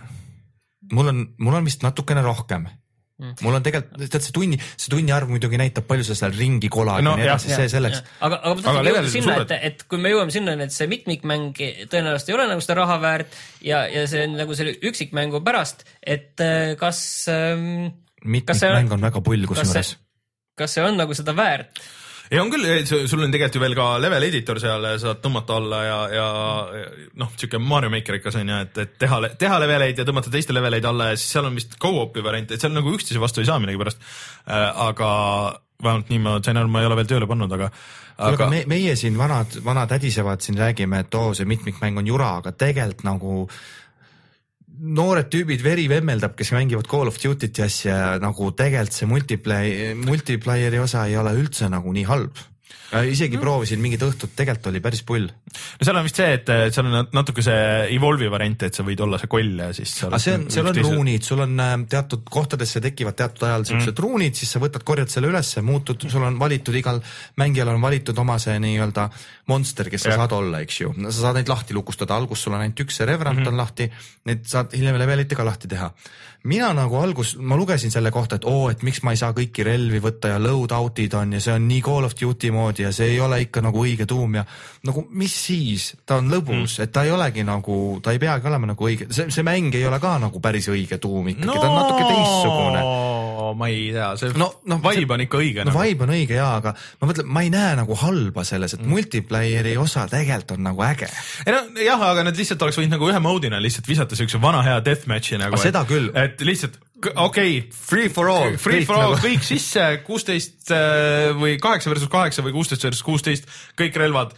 mul 0.93 1.14
on, 1.14 1.24
mul 1.39 1.55
on 1.55 1.64
vist 1.64 1.82
natukene 1.82 2.22
rohkem 2.22 2.68
Mm. 2.68 2.86
Mul 3.16 3.56
on 3.56 3.64
tegelikult, 3.64 4.06
tead 4.12 4.24
see 4.26 4.34
tunni, 4.36 4.58
see 4.76 4.92
tunni 4.92 5.14
arv 5.16 5.30
muidugi 5.32 5.60
näitab, 5.60 5.86
palju 5.88 6.04
sa 6.04 6.16
seal 6.18 6.34
ringi 6.36 6.68
kolad 6.72 7.04
No 7.06 7.14
ja 7.16 7.22
nii 7.22 7.28
edasi, 7.30 7.52
see 7.54 7.68
selleks. 7.72 8.02
aga, 8.20 8.40
aga 8.42 8.54
ma 8.60 8.60
Aga 8.60 8.64
tahtsin 8.66 8.90
jõuda 8.90 9.02
on 9.02 9.12
sinna, 9.14 9.36
et, 9.44 9.54
et 9.70 9.84
kui 9.88 10.02
me 10.02 10.12
jõuame 10.12 10.34
sinnani, 10.34 10.66
et 10.68 10.76
see 10.76 10.90
mitmikmäng 10.90 11.62
tõenäoliselt 11.92 12.32
ei 12.32 12.38
ole 12.38 12.48
nagu 12.52 12.64
seda 12.64 12.80
raha 12.82 12.98
väärt 13.00 13.38
ja, 13.64 13.84
ja 13.88 14.04
see 14.10 14.26
on 14.28 14.36
nagu 14.40 14.58
selle 14.58 14.76
üksikmängu 14.90 15.40
pärast, 15.46 15.86
et 16.02 16.44
äh, 16.44 16.74
kas 16.80 17.00
ähm,, 17.32 17.94
mitmikmäng 18.24 18.98
on 18.98 19.08
väga 19.08 19.24
pull 19.24 19.48
kas 19.48 19.64
kusjuures 19.64 19.96
kas 20.56 20.76
see 20.76 20.84
on 20.84 20.96
nagu 21.00 21.16
seda 21.16 21.36
väärt? 21.36 21.80
ei, 22.31 22.41
on 22.41 22.51
küll, 22.53 22.66
sul 22.87 23.22
on 23.24 23.35
tegelikult 23.35 23.59
ju 23.59 23.62
veel 23.62 23.77
ka 23.79 23.89
level 24.03 24.27
editor 24.29 24.61
seal, 24.62 24.89
saad 25.03 25.20
tõmmata 25.24 25.59
alla 25.61 25.83
ja, 25.85 25.99
ja 26.16 26.27
noh, 27.20 27.35
siuke 27.39 27.61
Mario 27.62 27.93
Maker 27.93 28.18
ikka 28.18 28.33
see 28.35 28.47
on 28.47 28.55
ju, 28.55 28.62
et, 28.66 28.81
et 28.87 28.97
teha, 29.05 29.20
teha 29.39 29.61
leveleid 29.62 30.03
ja 30.03 30.09
tõmmata 30.09 30.33
teiste 30.33 30.57
leveleid 30.57 30.89
alla 30.89 31.12
ja 31.12 31.20
siis 31.20 31.37
seal 31.37 31.51
on 31.51 31.59
vist 31.59 31.79
go-op'i 31.83 32.24
variant, 32.24 32.51
et 32.51 32.62
seal 32.62 32.74
nagu 32.74 32.97
üksteise 32.97 33.22
vastu 33.22 33.43
ei 33.43 33.49
saa 33.49 33.61
millegipärast. 33.62 34.03
aga 34.47 35.12
vähemalt 35.83 36.11
nii 36.11 36.20
ma 36.24 36.37
sain 36.45 36.57
aru, 36.57 36.72
ma 36.72 36.83
ei 36.83 36.89
ole 36.89 36.99
veel 37.01 37.09
tööle 37.11 37.29
pannud, 37.29 37.53
aga, 37.53 37.70
aga 38.16 38.35
aga 38.35 38.51
me, 38.53 38.62
meie 38.70 38.95
siin 38.99 39.18
vanad, 39.18 39.59
vanad 39.64 39.93
ädisevad 39.99 40.45
siin 40.45 40.59
räägime, 40.61 41.03
et 41.05 41.18
oo, 41.18 41.35
see 41.37 41.49
mitmikmäng 41.49 42.01
on 42.01 42.09
jura, 42.09 42.37
aga 42.41 42.55
tegelikult 42.57 43.05
nagu 43.07 43.35
noored 44.81 45.31
tüübid 45.33 45.62
veri 45.64 45.87
vemmeldab, 45.91 46.37
kes 46.39 46.53
mängivad 46.55 46.89
Call 46.91 47.11
of 47.11 47.18
Duty't 47.22 47.59
ja 47.59 47.68
asja 47.70 47.97
ja 47.97 48.11
nagu 48.22 48.51
tegelikult 48.57 48.97
see 48.97 49.09
multiplayer, 49.11 49.97
multiplayer'i 49.99 50.83
osa 50.83 51.07
ei 51.09 51.16
ole 51.20 51.35
üldse 51.39 51.70
nagu 51.72 51.93
nii 51.93 52.07
halb. 52.09 52.43
Isegi 53.11 53.39
proovisin 53.41 53.81
mingid 53.83 54.03
õhtud, 54.07 54.31
tegelikult 54.39 54.68
oli 54.70 54.81
päris 54.85 55.03
pull. 55.07 55.27
no 55.27 55.87
seal 55.87 55.99
on 55.99 56.07
vist 56.07 56.20
see, 56.20 56.37
et 56.39 56.51
seal 56.74 56.87
on 56.87 57.09
natuke 57.14 57.43
see 57.45 57.62
Evolve'i 57.97 58.31
variant, 58.31 58.66
et 58.68 58.79
sa 58.79 58.85
võid 58.87 59.03
olla 59.03 59.18
see 59.18 59.31
koll 59.31 59.59
ja 59.59 59.70
siis. 59.77 59.95
aga 60.07 60.20
see 60.22 60.37
on, 60.39 60.47
seal 60.55 60.70
on 60.70 60.79
ruunid, 60.79 61.27
sul 61.27 61.43
on 61.43 61.57
äh, 61.62 61.74
teatud 61.91 62.22
kohtadesse 62.31 62.83
tekivad 62.85 63.18
teatud 63.18 63.47
ajal 63.49 63.66
siuksed 63.66 63.93
mm. 63.93 64.03
ruunid, 64.05 64.39
siis 64.39 64.55
sa 64.55 64.62
võtad, 64.62 64.87
korjad 64.87 65.11
selle 65.12 65.33
ülesse, 65.33 65.64
muutud, 65.66 66.07
sul 66.12 66.27
on 66.27 66.39
valitud 66.39 66.79
igal 66.79 67.03
mängijal 67.43 67.72
on 67.74 67.83
valitud 67.83 68.22
oma 68.22 68.39
see 68.43 68.55
nii-öelda 68.62 69.09
monster, 69.51 69.91
kes 69.91 70.07
sa 70.07 70.14
Jah. 70.14 70.22
saad 70.22 70.37
olla, 70.39 70.62
eks 70.62 70.81
ju. 70.85 70.95
no 70.97 71.11
sa 71.11 71.27
saad 71.27 71.41
neid 71.41 71.51
lahti 71.51 71.74
lukustada, 71.77 72.16
algus 72.16 72.47
sul 72.47 72.55
on 72.55 72.62
ainult 72.62 72.87
üks, 72.87 73.01
see 73.01 73.09
Revenant 73.09 73.41
mm. 73.41 73.45
-hmm. 73.45 73.53
on 73.55 73.64
lahti, 73.64 73.91
neid 74.31 74.47
saad 74.47 74.74
hiljem 74.77 74.99
levelite 75.03 75.39
ka 75.39 75.47
lahti 75.47 75.68
teha. 75.74 75.91
Mina 76.47 76.70
nagu 76.76 76.99
algus, 77.01 77.34
ma 77.42 77.57
lugesin 77.59 77.90
selle 77.92 78.11
kohta, 78.14 78.38
et 78.38 78.47
oo, 78.49 78.68
et 78.70 78.82
miks 78.86 79.03
ma 79.05 79.14
ei 79.14 79.20
saa 79.20 79.34
kõiki 79.36 79.64
relvi 79.66 80.01
võtta 80.03 80.34
ja 80.34 80.40
loadout'id 80.42 81.16
on 81.18 81.36
ja 81.36 81.42
see 81.42 81.55
on 81.57 81.66
nii 81.68 81.82
Call 81.84 82.07
of 82.07 82.16
Duty 82.18 82.53
moodi 82.55 82.86
ja 82.86 82.92
see 82.94 83.12
ei 83.14 83.20
ole 83.20 83.40
ikka 83.47 83.62
nagu 83.64 83.82
õige 83.82 84.07
tuum 84.09 84.38
ja 84.38 84.44
nagu 84.86 85.07
mis 85.11 85.34
siis, 85.47 85.90
ta 86.07 86.20
on 86.22 86.30
lõbus 86.32 86.78
mm., 86.78 86.86
et 86.86 86.94
ta 86.94 87.05
ei 87.07 87.12
olegi 87.14 87.44
nagu, 87.47 87.78
ta 88.03 88.14
ei 88.14 88.22
peagi 88.22 88.51
olema 88.51 88.72
nagu 88.72 88.88
õige, 88.88 89.11
see, 89.11 89.30
see 89.34 89.47
mäng 89.47 89.74
ei 89.74 89.86
ole 89.88 90.01
ka 90.03 90.16
nagu 90.22 90.42
päris 90.42 90.70
õige 90.72 91.01
tuum 91.03 91.32
ikkagi 91.34 91.51
no,, 91.51 91.59
ta 91.59 91.70
on 91.70 91.78
natuke 91.80 92.09
teistsugune. 92.11 92.86
Ma 93.59 93.68
ei 93.72 93.91
tea, 93.95 94.09
see 94.20 94.32
No- 94.41 94.51
noh, 94.70 94.80
vibe 94.84 95.16
on 95.16 95.24
ikka 95.26 95.41
õige 95.41 95.64
no 95.64 95.70
nagu. 95.70 95.82
vibe 95.82 96.07
on 96.07 96.14
õige 96.16 96.39
jaa, 96.39 96.53
aga 96.61 96.74
ma 97.01 97.11
mõtlen, 97.11 97.28
ma 97.37 97.45
ei 97.47 97.53
näe 97.55 97.76
nagu 97.78 97.99
halba 98.01 98.45
selles, 98.49 98.76
et 98.76 98.82
mm. 98.82 98.93
multiplayer'i 98.95 99.76
osa 99.80 100.07
tegelikult 100.11 100.57
on 100.57 100.66
nagu 100.70 100.84
äge. 100.87 101.11
ei 101.47 101.55
no 101.55 101.62
jah, 101.82 102.03
aga 102.11 102.26
nad 102.26 102.39
lihtsalt 102.39 102.66
oleks 102.66 102.80
võinud 102.80 102.97
nagu 102.97 103.11
ühe 103.12 103.22
mode'ina 103.22 103.61
lihtsalt 103.62 103.89
visata 103.91 104.18
siukse 104.18 104.41
vana 104.43 104.64
hea 104.66 104.80
deathmatch'i 104.84 105.41
nagu. 105.41 105.61
Seda 105.61 105.84
küll. 105.89 106.11
et 106.16 106.43
lihtsalt 106.45 106.80
okei 107.14 107.59
okay,, 107.59 107.70
Free 107.70 108.09
for 108.09 108.28
all. 108.32 108.57
free 108.57 108.84
for 108.89 108.99
all, 109.01 109.16
kõik 109.20 109.45
sisse, 109.47 109.84
kuusteist 110.07 110.72
või 111.37 111.57
kaheksa 111.62 111.93
versus 111.93 112.11
kaheksa 112.12 112.45
või 112.47 112.57
kuusteist 112.57 112.87
versus 112.89 113.05
kuusteist, 113.07 113.51
kõik 113.78 113.99
relvad. 114.01 114.37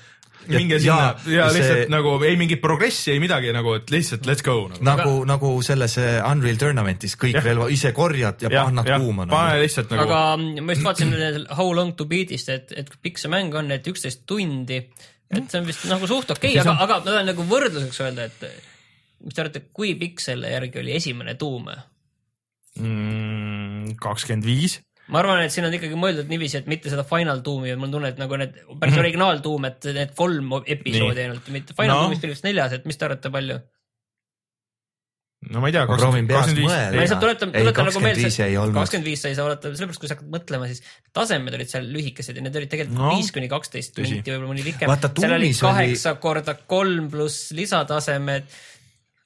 Minge 0.49 0.78
sinna 0.80 0.96
ja- 0.96 1.16
ja, 1.26 1.38
ja 1.38 1.49
see- 1.53 1.61
lihtsalt 1.61 1.92
nagu 1.92 2.14
ei 2.24 2.36
mingit 2.40 2.61
progressi, 2.62 3.12
ei 3.12 3.20
midagi 3.22 3.53
nagu, 3.55 3.74
et 3.78 3.90
lihtsalt 3.92 4.26
let's 4.28 4.44
go 4.46 4.57
nagu.. 4.68 4.84
nagu, 4.86 5.12
nagu 5.28 5.53
selles 5.66 5.99
äh, 6.01 6.16
Unreal 6.30 6.57
Tournamentis 6.61 7.18
kõik 7.20 7.40
relva 7.44 7.68
ise 7.72 7.92
korjad 7.96 8.46
ja, 8.46 8.53
ja 8.53 8.64
pannad 8.68 8.88
kuuma 8.94 9.26
pane 9.26 9.59
nagu.. 9.59 9.66
lihtsalt 9.66 9.92
nagu. 9.92 10.09
aga 10.09 10.62
ma 10.64 10.76
just 10.76 10.86
vaatasin 10.86 11.46
How 11.59 11.70
long 11.74 11.94
to 11.99 12.09
beat'ist, 12.09 12.49
et, 12.55 12.72
et 12.76 12.88
kui 12.88 13.05
pikk 13.09 13.22
see 13.22 13.32
mäng 13.32 13.55
on, 13.59 13.70
et 13.74 13.86
üksteist 13.88 14.24
tundi, 14.28 14.80
et 15.28 15.44
see 15.51 15.61
on 15.61 15.68
vist 15.68 15.84
nagu 15.90 16.09
suht 16.11 16.32
okei 16.34 16.57
okay,, 16.57 16.64
aga, 16.64 16.76
aga 16.84 16.99
ma 16.99 17.07
tahan 17.11 17.30
nagu 17.32 17.46
võrdluseks 17.49 18.03
öelda, 18.07 18.28
et 18.28 18.49
mis 19.24 19.34
te 19.34 19.44
arvate, 19.44 19.64
kui 19.74 19.94
pikk 19.99 20.22
selle 20.22 20.51
järgi 20.53 20.80
oli 20.82 20.94
esimene 20.96 21.34
tuum? 21.40 21.70
Mm, 22.78 23.96
kakskümmend 24.03 24.46
viis. 24.46 24.78
Ma 25.09 25.22
arvan, 25.22 25.40
et 25.46 25.52
siin 25.54 25.64
on 25.68 25.72
ikkagi 25.78 25.96
mõeldud 25.96 26.28
niiviisi, 26.28 26.59
et 26.61 26.66
mitte 26.68 26.90
seda 26.92 27.04
Final 27.09 27.40
Doomi, 27.44 27.72
mul 27.76 27.88
on 27.88 27.94
tunne, 27.96 28.11
et 28.12 28.18
nagu 28.20 28.36
need 28.40 28.59
päris 28.80 28.98
originaaltuum, 29.00 29.64
et 29.70 29.88
need 29.96 30.14
kolm 30.18 30.52
episoodi 30.66 31.24
ainult, 31.26 31.48
mitte 31.54 31.74
Final 31.78 31.96
No. 31.96 32.02
Doomist 32.06 32.24
oli 32.28 32.34
vist 32.36 32.44
neljas, 32.46 32.76
et 32.76 32.84
mis 32.88 32.96
te 33.00 33.09
arvate, 33.09 33.30
palju? 33.32 33.56
no 35.48 35.61
ma 35.62 35.68
ei 35.70 35.74
tea, 35.76 35.84
proovin 35.86 36.26
peast 36.26 36.50
ma 36.59 36.78
lihtsalt 36.96 37.20
tuletan, 37.22 37.52
tuletan 37.54 37.86
nagu 37.86 38.00
25 38.02 38.42
ei 38.48 38.56
olnud. 38.59 38.74
kakskümmend 38.80 39.06
viis 39.06 39.20
sa 39.22 39.30
ei 39.30 39.36
saa 39.38 39.44
oodata, 39.46 39.70
sellepärast 39.70 40.02
kui 40.02 40.11
sa 40.11 40.16
hakkad 40.16 40.32
mõtlema, 40.34 40.66
siis 40.66 40.82
tasemed 41.14 41.54
olid 41.54 41.70
seal 41.70 41.86
lühikesed 41.94 42.40
ja 42.40 42.42
need 42.42 42.59
olid 42.59 42.72
tegelikult 42.72 42.98
No, 42.98 43.12
viis 43.14 43.30
kuni 43.36 43.46
kaksteist 43.52 44.00
minti, 44.02 44.32
võib-olla 44.34 44.50
mõni 44.50 44.64
pikem. 44.66 44.90
Seal 44.90 45.36
oli 45.36 45.52
Doomis 45.52 45.62
oli- 45.62 45.70
kaheksa 45.78 46.14
korda 46.26 46.56
kolm 46.74 47.06
pluss 47.12 47.52
lisatasemed, 47.54 48.50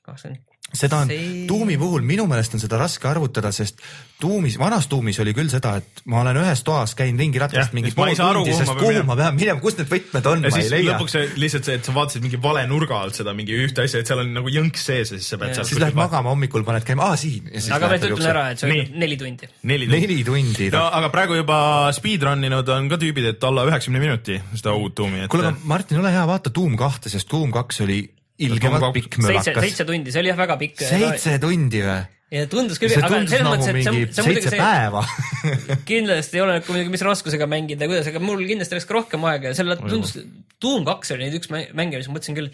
kakskümmend. 0.04 0.44
Seda 0.72 1.02
on 1.04 1.10
See-, 1.12 1.44
tuumi 1.48 1.76
puhul 1.80 2.04
minu 2.06 2.26
meelest 2.30 2.56
on 2.56 2.62
seda 2.62 2.78
raske 2.80 3.08
arvutada, 3.08 3.52
sest 3.52 3.80
tuumis, 4.22 4.56
vanas 4.58 4.86
tuumis 4.88 5.18
oli 5.22 5.34
küll 5.36 5.50
seda, 5.52 5.74
et 5.80 6.02
ma 6.10 6.20
olen 6.22 6.38
ühes 6.42 6.62
toas, 6.66 6.94
käin 6.98 7.18
ringi 7.18 7.40
ratast 7.42 7.74
mingi 7.76 7.90
siis 7.90 7.98
ma 7.98 8.06
pool 8.06 8.20
tundi, 8.20 8.54
sest 8.54 8.70
ma 8.70 8.76
pean 8.76 8.80
kuhu 8.80 8.92
minema. 8.92 9.08
ma 9.10 9.16
pean 9.18 9.38
minema, 9.38 9.62
kus 9.64 9.78
need 9.80 9.90
võtmed 9.90 10.28
on, 10.30 10.46
ja 10.46 10.52
ma 10.52 10.60
ei 10.60 10.66
siis 10.66 10.74
leia. 10.74 10.94
lõpuks 10.94 11.16
see, 11.16 11.26
lihtsalt 11.42 11.68
see, 11.68 11.78
et 11.80 11.88
sa 11.88 11.96
vaatasid 11.96 12.24
mingi 12.24 12.40
vale 12.46 12.62
nurga 12.70 13.00
alt 13.02 13.18
seda 13.18 13.34
mingi 13.36 13.58
ühte 13.64 13.84
asja, 13.84 14.02
et 14.02 14.12
seal 14.12 14.22
on 14.22 14.32
nagu 14.38 14.54
jõnks 14.54 14.86
sees 14.88 15.12
ja 15.12 15.18
siis 15.18 15.28
sa 15.34 15.40
pead 15.42 15.58
sealt 15.58 15.72
siis 15.72 15.82
lähed 15.82 15.98
magama 15.98 16.32
hommikul, 16.32 16.64
paned 16.68 16.86
käima, 16.86 17.10
aa 17.10 17.18
siin. 17.20 17.50
aga 17.50 17.90
ma 17.90 17.98
nüüd 17.98 18.08
ütlen 18.12 18.30
ära, 18.32 18.46
et 18.54 18.62
see 18.62 18.72
Nii. 18.72 18.88
neli 19.02 19.18
tundi. 19.20 19.50
neli 19.68 20.22
tundi. 20.28 20.70
no 20.72 20.86
aga 21.00 21.12
praegu 21.14 21.40
juba 21.42 21.60
speedrun 21.96 22.48
inud 22.48 22.72
on 22.76 22.90
ka 22.92 23.00
tüübid, 23.02 23.32
et 23.34 23.50
alla 23.50 23.66
üheksakümne 23.68 24.06
minuti 24.06 24.38
seda 24.54 24.76
uut 24.78 24.96
tuumi, 24.96 25.26
et 25.26 25.32
kuule, 25.32 25.50
aga 25.50 25.68
Martin, 25.74 26.00
ole 26.02 26.14
hea, 26.14 26.26
vaata 26.30 26.54
Doom 26.54 26.78
kahte, 26.78 27.10
sest 27.12 27.30
Doom 27.32 27.50
kaks 27.54 27.82
oli 27.82 28.04
ilgemalt 28.40 28.88
pikk 28.96 29.18
seitse, 29.18 29.28
mölakas. 29.28 29.62
seitse 29.66 29.86
tundi, 29.88 30.12
see 30.14 30.22
oli 30.22 30.32
jah 30.32 30.38
väga 30.40 30.58
pikk. 30.60 30.82
seitse 30.88 31.36
tundi 31.42 31.82
või? 31.84 32.00
ja 32.32 32.46
tundus 32.48 32.80
küll, 32.80 32.92
see 32.92 33.02
aga 33.04 33.20
selles 33.28 33.44
nagu 33.44 33.52
mõttes, 33.52 33.68
et 33.68 33.84
see 33.84 33.92
mingi 33.92 34.06
on, 34.06 34.14
see 34.16 34.22
on 34.22 34.28
muidugi 34.28 34.44
seitse 34.46 34.54
see, 34.54 34.62
päeva. 34.62 35.02
kindlasti 35.90 36.42
oleneb 36.42 36.64
ka 36.64 36.72
muidugi, 36.72 36.94
mis 36.94 37.04
raskusega 37.04 37.48
mängida 37.50 37.84
ja 37.84 37.92
kuidas, 37.92 38.08
aga 38.08 38.22
mul 38.24 38.44
kindlasti 38.48 38.78
läks 38.78 38.88
ka 38.88 38.96
rohkem 38.96 39.26
aega 39.28 39.52
ja 39.52 39.58
selle 39.58 39.76
tundus, 39.82 40.16
Doom 40.62 40.86
kaks 40.86 41.12
oli 41.16 41.26
nüüd 41.26 41.40
üks 41.40 41.50
mäng, 41.52 41.92
mis 41.92 42.08
ma 42.08 42.16
mõtlesin 42.16 42.38
küll, 42.38 42.52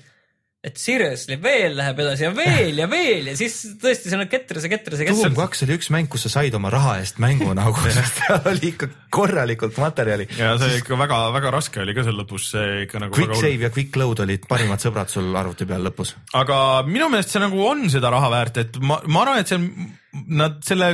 et 0.59 0.75
seriously 0.75 1.37
veel 1.39 1.77
läheb 1.79 2.01
edasi 2.03 2.25
ja 2.25 2.33
veel 2.35 2.81
ja 2.81 2.89
veel 2.91 3.29
ja 3.31 3.35
siis 3.39 3.61
tõesti 3.79 4.11
seal 4.11 4.25
on 4.25 4.31
ketras 4.31 4.65
ja 4.67 4.71
ketras 4.73 4.99
ja 4.99 5.07
Doom 5.07 5.21
ketras. 5.21 5.37
kaks 5.39 5.63
oli 5.63 5.77
üks 5.79 5.91
mäng, 5.95 6.09
kus 6.11 6.25
sa 6.27 6.33
said 6.33 6.57
oma 6.59 6.73
raha 6.75 6.97
eest 6.99 7.21
mängu 7.23 7.53
nagu, 7.59 7.79
sest 7.85 8.19
seal 8.25 8.49
oli 8.51 8.73
ikka 8.73 8.89
korralikult 9.15 9.79
materjali. 9.79 10.27
ja 10.35 10.57
see 10.59 10.81
ikka 10.81 10.99
väga-väga 10.99 11.53
raske 11.55 11.85
oli 11.85 11.95
ka 11.95 12.03
seal 12.09 12.19
lõpus, 12.19 12.49
see 12.57 12.83
ikka 12.89 13.05
nagu 13.05 13.15
Quick 13.15 13.39
save 13.39 13.69
ja 13.69 13.71
quick 13.71 13.95
load 14.03 14.25
olid 14.27 14.51
parimad 14.51 14.83
sõbrad 14.83 15.15
sul 15.15 15.31
arvuti 15.39 15.69
peal 15.69 15.87
lõpus. 15.87 16.17
aga 16.35 16.59
minu 16.91 17.07
meelest 17.13 17.37
see 17.37 17.45
nagu 17.45 17.63
on 17.63 17.87
seda 17.95 18.11
raha 18.11 18.35
väärt, 18.35 18.63
et 18.65 18.83
ma, 18.83 18.99
ma 19.07 19.23
arvan, 19.23 19.45
et 19.45 19.55
see 19.55 19.61
on, 19.63 19.71
nad 20.29 20.63
selle 20.65 20.87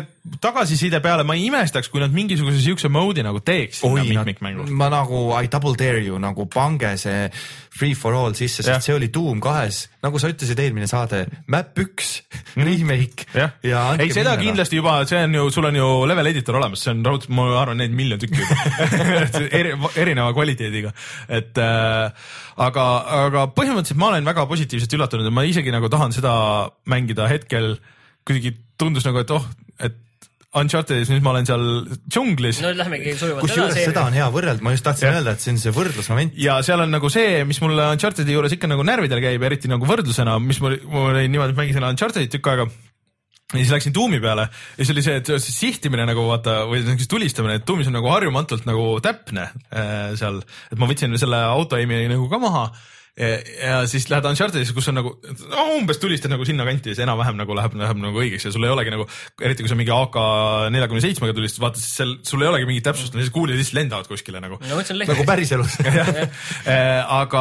tagasiside 0.43 0.99
peale, 1.05 1.23
ma 1.23 1.37
ei 1.39 1.45
imestaks, 1.47 1.87
kui 1.93 2.01
nad 2.03 2.11
mingisuguse 2.11 2.59
siukse 2.65 2.89
mode'i 2.91 3.23
nagu 3.23 3.39
teeks 3.45 3.83
mitmikmängu. 3.87 4.65
ma 4.75 4.89
nagu 4.91 5.29
I 5.39 5.47
double 5.53 5.77
dare 5.79 6.01
you 6.03 6.19
nagu 6.19 6.47
pange 6.51 6.97
see 6.99 7.29
free 7.71 7.95
for 7.95 8.15
all 8.19 8.35
sisse, 8.35 8.65
sest 8.67 8.89
see 8.89 8.95
oli 8.97 9.11
Doom 9.15 9.39
kahes, 9.45 9.85
nagu 10.03 10.19
sa 10.19 10.33
ütlesid 10.33 10.59
eelmine 10.65 10.89
saade, 10.91 11.25
map 11.47 11.79
üks 11.79 12.17
remake 12.57 13.29
Mhm. 13.31 13.39
jah 13.39 13.55
ja 13.62 13.85
ei, 14.01 14.11
seda. 14.15 14.35
kindlasti 14.41 14.81
juba, 14.81 14.97
see 15.07 15.23
on 15.29 15.39
ju, 15.39 15.47
sul 15.55 15.71
on 15.71 15.79
ju 15.79 15.89
level 16.11 16.33
editor 16.33 16.59
olemas, 16.59 16.83
see 16.83 16.91
on 16.97 17.05
raudselt, 17.07 17.31
ma 17.35 17.47
arvan, 17.62 17.79
neid 17.85 17.95
miljon 17.95 18.19
tükki 18.19 18.43
juba 18.43 18.59
Eri, 19.61 19.77
erineva 19.95 20.33
kvaliteediga, 20.35 20.91
et 21.29 21.59
äh, 21.62 22.29
aga, 22.67 22.85
aga 23.29 23.47
põhimõtteliselt 23.55 24.01
ma 24.03 24.11
olen 24.11 24.27
väga 24.27 24.49
positiivselt 24.51 24.99
üllatunud 24.99 25.31
ja 25.31 25.35
ma 25.35 25.47
isegi 25.47 25.71
nagu 25.75 25.91
tahan 25.93 26.15
seda 26.17 26.35
mängida 26.91 27.29
hetkel 27.31 27.77
kuidagi 28.25 28.57
tundus 28.81 29.07
nagu, 29.07 29.22
et 29.22 29.35
oh, 29.35 29.47
et 29.81 30.01
Unchartedis 30.55 31.09
nüüd 31.11 31.25
ma 31.25 31.33
olen 31.33 31.47
seal 31.49 31.64
džunglis 32.07 32.61
no 32.62 32.70
nüüd 32.70 32.79
lähmegi 32.79 33.16
sujuvalt 33.18 33.43
kusjuures 33.43 33.75
edasi. 33.75 33.89
seda 33.91 34.05
on 34.07 34.14
hea 34.14 34.27
võrrelda, 34.31 34.62
ma 34.62 34.75
just 34.75 34.87
tahtsin 34.87 35.09
Jah. 35.09 35.18
öelda, 35.18 35.35
et 35.35 35.43
see 35.43 35.51
on 35.51 35.59
see 35.59 35.75
võrdlusmoment. 35.75 36.37
ja 36.39 36.61
seal 36.66 36.85
on 36.85 36.95
nagu 36.95 37.11
see, 37.11 37.43
mis 37.49 37.59
mulle 37.64 37.89
Uncharted'i 37.97 38.37
juures 38.37 38.55
ikka 38.55 38.70
nagu 38.70 38.87
närvidel 38.87 39.22
käib, 39.25 39.47
eriti 39.51 39.70
nagu 39.70 39.89
võrdlusena, 39.89 40.37
mis 40.43 40.62
mul, 40.62 40.79
mul 40.87 41.11
oli 41.11 41.27
niimoodi, 41.27 41.57
et 41.57 41.59
mängisin 41.59 41.89
Uncharted'it 41.89 42.31
tükk 42.37 42.53
aega 42.53 42.68
ja 42.70 43.61
siis 43.61 43.75
läksin 43.75 43.95
Doomi 43.95 44.22
peale 44.22 44.47
ja 44.47 44.79
siis 44.79 44.95
oli 44.95 45.05
see, 45.07 45.18
et 45.18 45.35
see 45.35 45.59
sihtimine 45.59 46.07
nagu 46.09 46.29
vaata 46.31 46.61
või 46.70 46.85
niisugune 46.85 47.11
tulistamine, 47.16 47.59
et 47.59 47.66
Doomis 47.66 47.91
on 47.91 47.99
nagu 47.99 48.14
harjumatult 48.14 48.70
nagu 48.70 48.87
täpne 49.05 49.49
äh, 49.51 50.14
seal, 50.18 50.39
et 50.70 50.79
ma 50.79 50.91
võtsin 50.91 51.18
selle 51.18 51.43
auto 51.51 51.79
aim'i 51.79 52.05
nagu 52.14 52.31
ka 52.31 52.41
maha 52.43 52.68
ja, 53.15 53.77
siis 53.87 54.09
lähed 54.11 54.27
Uncharted'isse, 54.27 54.75
kus 54.75 54.89
on 54.91 54.97
nagu 54.99 55.12
no, 55.23 55.65
umbes 55.77 56.01
tulistad 56.03 56.33
nagu 56.33 56.47
sinnakanti 56.47 56.91
ja 56.91 56.99
see 56.99 57.05
enam-vähem 57.07 57.37
nagu 57.39 57.55
läheb, 57.55 57.77
läheb 57.79 58.01
nagu 58.03 58.19
õigeks 58.19 58.49
ja 58.49 58.51
sul 58.55 58.67
ei 58.67 58.73
olegi 58.75 58.91
nagu, 58.91 59.07
eriti 59.39 59.62
kui 59.62 59.71
sa 59.71 59.79
mingi 59.79 59.93
AK 59.95 60.19
neljakümne 60.75 61.03
seitsmega 61.05 61.37
tulistad, 61.37 61.62
vaata 61.62 61.79
siis 61.79 61.93
seal 62.01 62.17
sul 62.27 62.43
ei 62.43 62.51
olegi 62.51 62.67
mingit 62.67 62.87
täpsust, 62.89 63.15
lihtsalt 63.15 63.37
kuulid 63.37 63.61
lihtsalt 63.61 63.79
lendavad 63.79 64.11
kuskile 64.11 64.43
nagu 64.43 64.59
no 64.59 64.81
ma 64.81 64.99
nagu. 65.05 65.29
päriselus. 65.29 65.79
Eh, 66.65 67.01
aga 67.12 67.41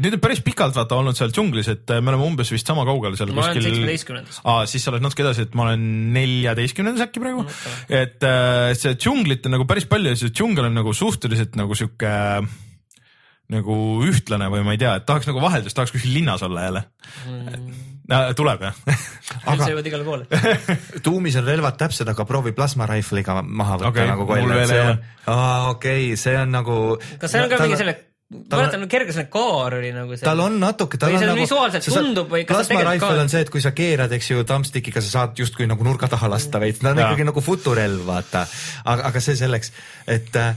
nüüd 0.00 0.16
on 0.16 0.20
päris 0.22 0.40
pikalt 0.44 0.76
vaata 0.76 0.96
olnud 0.96 1.16
seal 1.18 1.32
džunglis, 1.34 1.68
et 1.72 1.90
eh, 1.90 2.00
me 2.04 2.12
oleme 2.12 2.26
umbes 2.28 2.50
vist 2.52 2.68
sama 2.68 2.84
kaugel 2.86 3.16
seal 3.18 3.32
ma 3.34 3.42
olen 3.42 3.58
kuskil. 3.58 3.66
seitsmeteistkümnendas. 3.66 4.38
aa, 4.46 4.64
siis 4.70 4.84
sa 4.84 4.92
oled 4.92 5.04
natuke 5.04 5.24
edasi, 5.24 5.46
et 5.48 5.56
ma 5.58 5.66
olen 5.66 5.84
neljateistkümnendas 6.14 7.06
äkki 7.08 7.22
praegu. 7.22 7.44
et 7.88 8.24
äh, 8.28 8.70
see 8.78 8.94
džunglit 8.94 9.48
on 9.48 9.56
nagu 9.58 9.66
päris 9.68 9.88
palju 9.90 10.14
ja 10.14 10.20
see 10.20 10.32
džungel 10.34 10.70
on 10.70 10.78
nagu 10.78 10.94
suhteliselt 10.96 11.58
nagu 11.60 11.76
sihuke 11.78 12.14
nagu 13.52 13.74
ühtlane 14.06 14.48
või 14.52 14.62
ma 14.64 14.72
ei 14.74 14.80
tea, 14.80 14.94
et 14.98 15.04
tahaks 15.08 15.28
nagu 15.28 15.42
vaheldust, 15.44 15.76
tahaks 15.76 15.92
kuskil 15.92 16.14
linnas 16.16 16.42
olla 16.46 16.64
jälle 16.64 16.82
mm.. 17.28 17.74
tuleb 18.38 18.64
jah 18.64 18.78
sa 19.60 19.68
jõuad 19.68 19.90
igale 19.90 20.06
poole. 20.06 20.24
Doomis 21.04 21.36
on 21.40 21.46
relvad 21.48 21.76
täpsed, 21.80 22.08
aga 22.08 22.24
proovi 22.28 22.54
plasma 22.56 22.88
rifle'iga 22.88 23.42
maha 23.44 23.78
võtta 23.82 23.92
Okei, 23.92 24.08
nagu 24.08 24.24
mul 24.24 24.32
koll, 24.32 24.56
veel 24.56 24.64
et 24.64 24.72
see 24.72 24.88
on, 24.88 25.04
aa 25.34 25.70
okei 25.74 26.08
okay,, 26.08 26.18
see 26.24 26.40
on 26.40 26.56
nagu. 26.56 26.80
kas 27.20 27.36
seal 27.36 27.44
on 27.44 27.52
ka 27.52 27.60
mingi 27.66 27.80
selline, 27.82 28.00
ma 28.32 28.58
mäletan, 28.62 28.88
kerge 28.96 29.12
selline 29.12 29.32
kaar 29.36 29.78
oli 29.82 29.94
nagu 30.00 30.16
see. 30.16 30.24
tal 30.24 30.44
on 30.48 30.60
natuke, 30.64 31.04
tal 31.04 31.12
on 31.12 31.20
see 31.20 31.32
nagu. 31.34 31.44
visuaalselt 31.44 31.88
tundub 31.92 32.32
või 32.32 32.48
kas 32.48 32.56
ta 32.56 32.60
plasma 32.62 32.80
tegelikult 32.80 32.94
rifle 32.96 33.16
ka- 33.20 33.24
on 33.28 33.34
see, 33.36 33.44
et 33.44 33.56
kui 33.56 33.68
sa 33.68 33.76
keerad, 33.76 34.18
eks 34.18 34.32
ju, 34.32 34.44
thumbstickiga 34.48 35.04
sa 35.04 35.18
saad 35.18 35.40
justkui 35.44 35.68
nagu 35.68 35.84
nurga 35.84 36.08
taha 36.16 36.32
lasta 36.32 36.64
veits, 36.64 36.80
ta 36.80 36.94
on 36.96 37.04
ikkagi 37.04 37.28
nagu 37.28 37.44
futurelv, 37.44 38.06
vaata. 38.08 38.48
aga, 38.84 39.10
aga 39.12 39.28
see 39.28 39.36
selleks, 39.44 39.74
et 40.08 40.40
äh, 40.40 40.54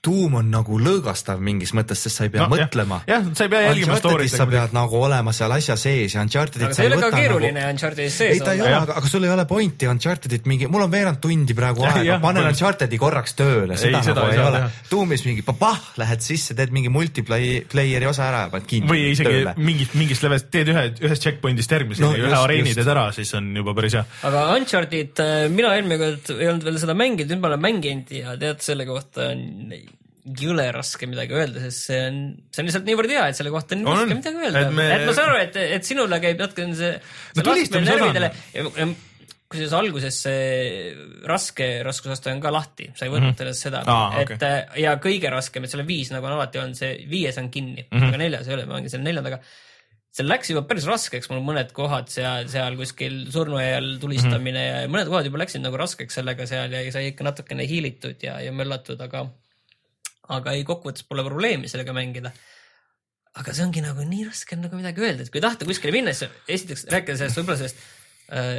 tuum 0.00 0.38
on 0.38 0.46
nagu 0.48 0.78
lõõgastav 0.80 1.40
mingis 1.44 1.74
mõttes, 1.76 2.00
sest 2.00 2.16
sa 2.16 2.24
ei 2.24 2.30
pea 2.32 2.46
No, 2.46 2.54
mõtlema. 2.54 3.02
Jah, 3.08 3.26
sa 3.36 3.44
ei 3.44 3.50
pea 3.52 3.66
jälgima 3.66 3.98
story'd 4.00 4.32
sa 4.32 4.46
nagu 4.46 4.54
pead 4.54 4.72
nagu 4.72 4.96
olema 4.96 5.32
seal 5.36 5.52
asja 5.52 5.74
sees 5.76 6.14
ja 6.16 6.22
Unchartedit 6.24 6.70
sa 6.70 6.78
see 6.78 6.86
ei 6.86 6.94
ei 6.94 6.96
võta 6.96 7.10
keeruline 7.12 7.52
nagu 7.58 7.74
Unchartedis 7.74 8.14
ei 8.16 8.30
sees 8.38 8.40
ta 8.46 8.54
ei 8.56 8.62
ole, 8.64 8.72
aga, 8.78 8.96
aga 8.96 9.10
sul 9.12 9.26
ei 9.28 9.32
ole 9.34 9.44
pointi 9.50 9.90
Unchartedit 9.90 10.48
mingi, 10.48 10.70
mul 10.72 10.86
on 10.86 10.94
veerand 10.94 11.20
tundi 11.20 11.56
praegu 11.58 11.84
aega 11.88 12.00
Jah,, 12.00 12.22
panen 12.22 12.40
põhimõtteliselt. 12.40 12.64
Unchartedi 12.64 13.00
korraks 13.02 13.36
tööle, 13.36 13.76
seda, 13.76 14.00
Ei, 14.00 14.06
seda 14.08 14.24
nagu 14.24 14.32
ei 14.32 14.40
ei 14.40 14.46
ole 14.46 14.62
tuumis 14.88 15.26
mingi 15.28 15.44
papah, 15.44 15.82
lähed 16.00 16.24
sisse, 16.24 16.56
teed 16.56 16.72
mingi 16.72 16.88
multiplayer'i 16.92 18.08
osa 18.08 18.24
ära 18.30 18.46
ja 18.46 18.52
paned 18.56 18.70
kinni. 18.72 18.88
või 18.88 19.04
isegi 19.12 19.44
mingist, 19.60 19.94
mingist 20.00 20.24
levelist 20.24 20.48
teed 20.54 20.72
ühe, 20.72 20.86
ühest 21.04 21.28
checkpoint'ist 21.28 21.76
järgmiseni 21.76 22.08
No 22.08 22.14
ühe 22.16 22.40
areeni 22.40 22.72
teed 22.72 22.88
ära, 22.88 23.10
siis 23.12 23.34
on 23.36 23.52
juba 23.60 23.76
päris 23.76 24.00
hea. 24.00 24.06
aga 24.32 24.48
Uncharted, 24.56 25.22
mina 25.52 25.76
eelmine 25.76 26.00
kord 26.00 26.34
ei 26.38 26.48
olnud 26.48 26.64
veel 26.70 26.80
seda 26.80 26.96
mänginud, 26.96 27.34
nüüd 27.34 27.44
ma 27.44 27.52
olen 27.52 27.64
mänginud 27.68 28.16
ja 28.16 28.36
tead, 28.40 28.64
selle 28.64 28.88
kohta 28.88 29.28
on 29.34 29.44
jõle 30.40 30.66
raske 30.74 31.08
midagi 31.08 31.36
öelda, 31.36 31.62
sest 31.66 31.86
see 31.88 32.00
on, 32.06 32.16
see 32.52 32.62
on 32.62 32.68
lihtsalt 32.68 32.88
niivõrd 32.88 33.12
hea, 33.14 33.28
et 33.30 33.38
selle 33.38 33.52
kohta 33.54 33.76
on, 33.76 33.86
On, 33.86 34.00
raske 34.00 34.16
midagi 34.18 34.42
öelda. 34.46 34.64
Me- 34.76 34.88
et 34.96 35.06
ma 35.06 35.14
saan 35.16 35.30
aru, 35.30 35.38
et, 35.44 35.60
et 35.78 35.86
sinule 35.86 36.18
käib 36.22 36.42
natukene 36.42 36.76
see, 36.76 36.90
see 37.36 37.46
No 37.46 37.54
on- 37.54 37.88
närvidele. 37.88 38.32
kusjuures 39.50 39.72
alguses 39.74 40.20
see 40.26 40.92
raske 41.26 41.70
raskusaste 41.86 42.30
on 42.30 42.42
ka 42.44 42.52
lahti, 42.54 42.90
sa 42.94 43.06
ei 43.06 43.10
võtnud 43.10 43.24
mm 43.24 43.32
-hmm. 43.32 43.40
sellest 43.42 43.66
seda. 43.66 43.80
Aa, 43.86 44.20
et 44.20 44.36
okay. 44.36 44.82
ja 44.84 44.94
kõige 45.02 45.32
raskem, 45.32 45.64
et 45.64 45.72
seal 45.72 45.82
on 45.82 45.88
viis, 45.88 46.12
nagu 46.14 46.26
on 46.26 46.36
alati 46.36 46.60
olnud, 46.62 46.78
see 46.78 46.92
viies 47.10 47.38
on 47.38 47.50
kinni 47.50 47.82
mm. 47.82 47.98
-hmm. 47.98 48.08
aga 48.08 48.22
neljas 48.22 48.48
ei 48.48 48.54
ole, 48.54 48.66
ma 48.66 48.78
mängin 48.78 48.90
selle 48.94 49.08
neljandaga 49.08 49.40
seal 50.14 50.26
läks 50.30 50.50
juba 50.50 50.64
päris 50.66 50.86
raskeks 50.90 51.30
mul 51.30 51.42
mõned 51.46 51.70
kohad 51.74 52.10
seal, 52.10 52.48
seal 52.50 52.76
kuskil 52.78 53.22
surnuaial 53.30 53.92
tulistamine 54.02 54.58
mm 54.58 54.72
-hmm. 54.74 54.82
ja 54.82 54.90
mõned 54.90 55.10
kohad 55.12 55.28
juba 55.28 55.42
läksid 55.44 55.62
nagu 55.62 55.78
raskeks 55.78 56.18
sellega 56.18 56.46
seal 56.50 56.72
ja 56.74 56.82
sai 56.92 57.12
ikka 57.12 57.26
natukene 57.28 57.66
hiilitud 57.66 58.26
ja, 58.26 58.40
ja 58.42 58.52
möllatud, 58.52 59.00
aga, 59.00 59.28
aga 60.36 60.54
ei, 60.56 60.64
kokkuvõttes 60.68 61.06
pole 61.08 61.24
probleemi 61.26 61.70
sellega 61.70 61.94
mängida. 61.96 62.32
aga 63.40 63.54
see 63.54 63.62
ongi 63.62 63.82
nagu 63.84 64.02
nii 64.02 64.24
raske 64.26 64.56
on 64.56 64.64
nagu 64.66 64.78
midagi 64.78 65.04
öelda, 65.04 65.24
et 65.26 65.32
kui 65.32 65.42
tahta 65.42 65.66
kuskile 65.68 65.94
minna, 65.94 66.14
siis 66.16 66.30
esiteks 66.50 66.88
rääkida 66.90 67.18
sellest 67.20 67.38
võib-olla 67.38 67.60
sellest 67.60 67.82
äh, 68.34 68.56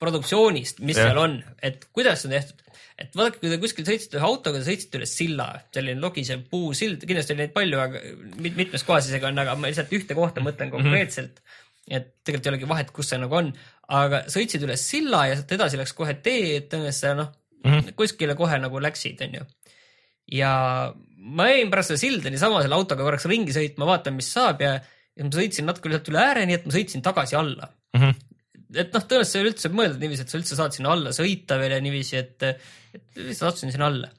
produktsioonist, 0.00 0.80
mis 0.84 0.98
Jah. 0.98 1.10
seal 1.10 1.20
on, 1.20 1.36
et 1.62 1.86
kuidas 1.94 2.22
see 2.22 2.30
on 2.30 2.34
tehtud. 2.34 2.62
et 2.98 3.16
vaadake, 3.18 3.40
kui 3.42 3.50
te 3.50 3.58
kuskil 3.58 3.86
sõitsite 3.86 4.18
ühe 4.20 4.26
autoga, 4.26 4.60
te 4.60 4.68
sõitsite 4.68 4.98
üle 5.00 5.06
silla, 5.10 5.46
selline 5.74 5.98
logisev 6.02 6.44
puusild, 6.50 7.02
kindlasti 7.02 7.34
oli 7.34 7.42
neid 7.42 7.54
palju, 7.54 7.80
aga 7.82 8.02
mit- 8.38 8.58
mitmes 8.58 8.86
kohas 8.86 9.08
isegi 9.10 9.26
on, 9.26 9.38
aga 9.42 9.56
ma 9.58 9.70
lihtsalt 9.70 9.94
ühte 9.98 10.14
kohta 10.14 10.42
mõtlen 10.44 10.70
konkreetselt 10.70 11.40
mm. 11.40 11.54
-hmm. 11.54 11.96
et 11.98 12.12
tegelikult 12.22 12.46
ei 12.46 12.52
olegi 12.52 12.70
vahet, 12.70 12.92
kus 12.94 13.10
see 13.10 13.18
nagu 13.22 13.38
on, 13.40 13.50
aga 14.00 14.24
sõitsid 14.30 14.62
üle 14.66 14.76
silla 14.80 15.24
ja 15.30 15.38
sealt 15.38 15.56
edasi 15.58 15.80
läks 15.80 15.94
kohe 15.98 16.14
tee, 16.14 16.56
et 16.60 16.70
tõenäoliselt 16.70 17.00
sa 17.00 17.16
noh 17.18 17.32
mm 17.64 17.72
-hmm. 17.72 17.92
kuskile 17.98 18.34
kohe 18.34 18.58
nagu 18.58 18.82
läksid, 18.82 19.20
onju. 19.26 19.44
Ja 20.32 20.52
ma 21.24 21.48
jäin 21.48 21.72
pärast 21.72 21.92
seda 21.92 22.02
silda 22.02 22.32
niisama 22.32 22.62
selle 22.64 22.76
autoga 22.76 23.06
korraks 23.06 23.28
ringi 23.30 23.54
sõitma, 23.56 23.88
vaatan, 23.88 24.16
mis 24.18 24.30
saab 24.34 24.62
ja, 24.64 24.74
ja 24.78 25.26
ma 25.26 25.32
sõitsin 25.34 25.68
natuke 25.68 25.90
lihtsalt 25.90 26.12
üle 26.12 26.24
ääre, 26.24 26.48
nii 26.48 26.58
et 26.58 26.66
ma 26.68 26.74
sõitsin 26.76 27.04
tagasi 27.04 27.38
alla 27.38 27.68
mm. 27.68 28.02
-hmm. 28.02 28.18
et 28.82 28.92
noh, 28.96 29.06
tõenäoliselt 29.06 29.32
sa 29.32 29.38
ei 29.38 29.46
ole 29.46 29.54
üldse 29.54 29.72
mõeldud 29.72 30.04
niiviisi, 30.04 30.26
et 30.26 30.34
sa 30.34 30.40
üldse 30.40 30.58
saad 30.58 30.76
sinna 30.76 30.92
alla 30.92 31.14
sõita 31.16 31.58
veel 31.60 31.78
ja 31.78 31.80
niiviisi, 31.84 32.20
et, 32.20 32.36
et 32.44 33.24
lihtsalt 33.24 33.54
sattusin 33.54 33.72
sinna 33.72 33.88
alla. 33.88 34.12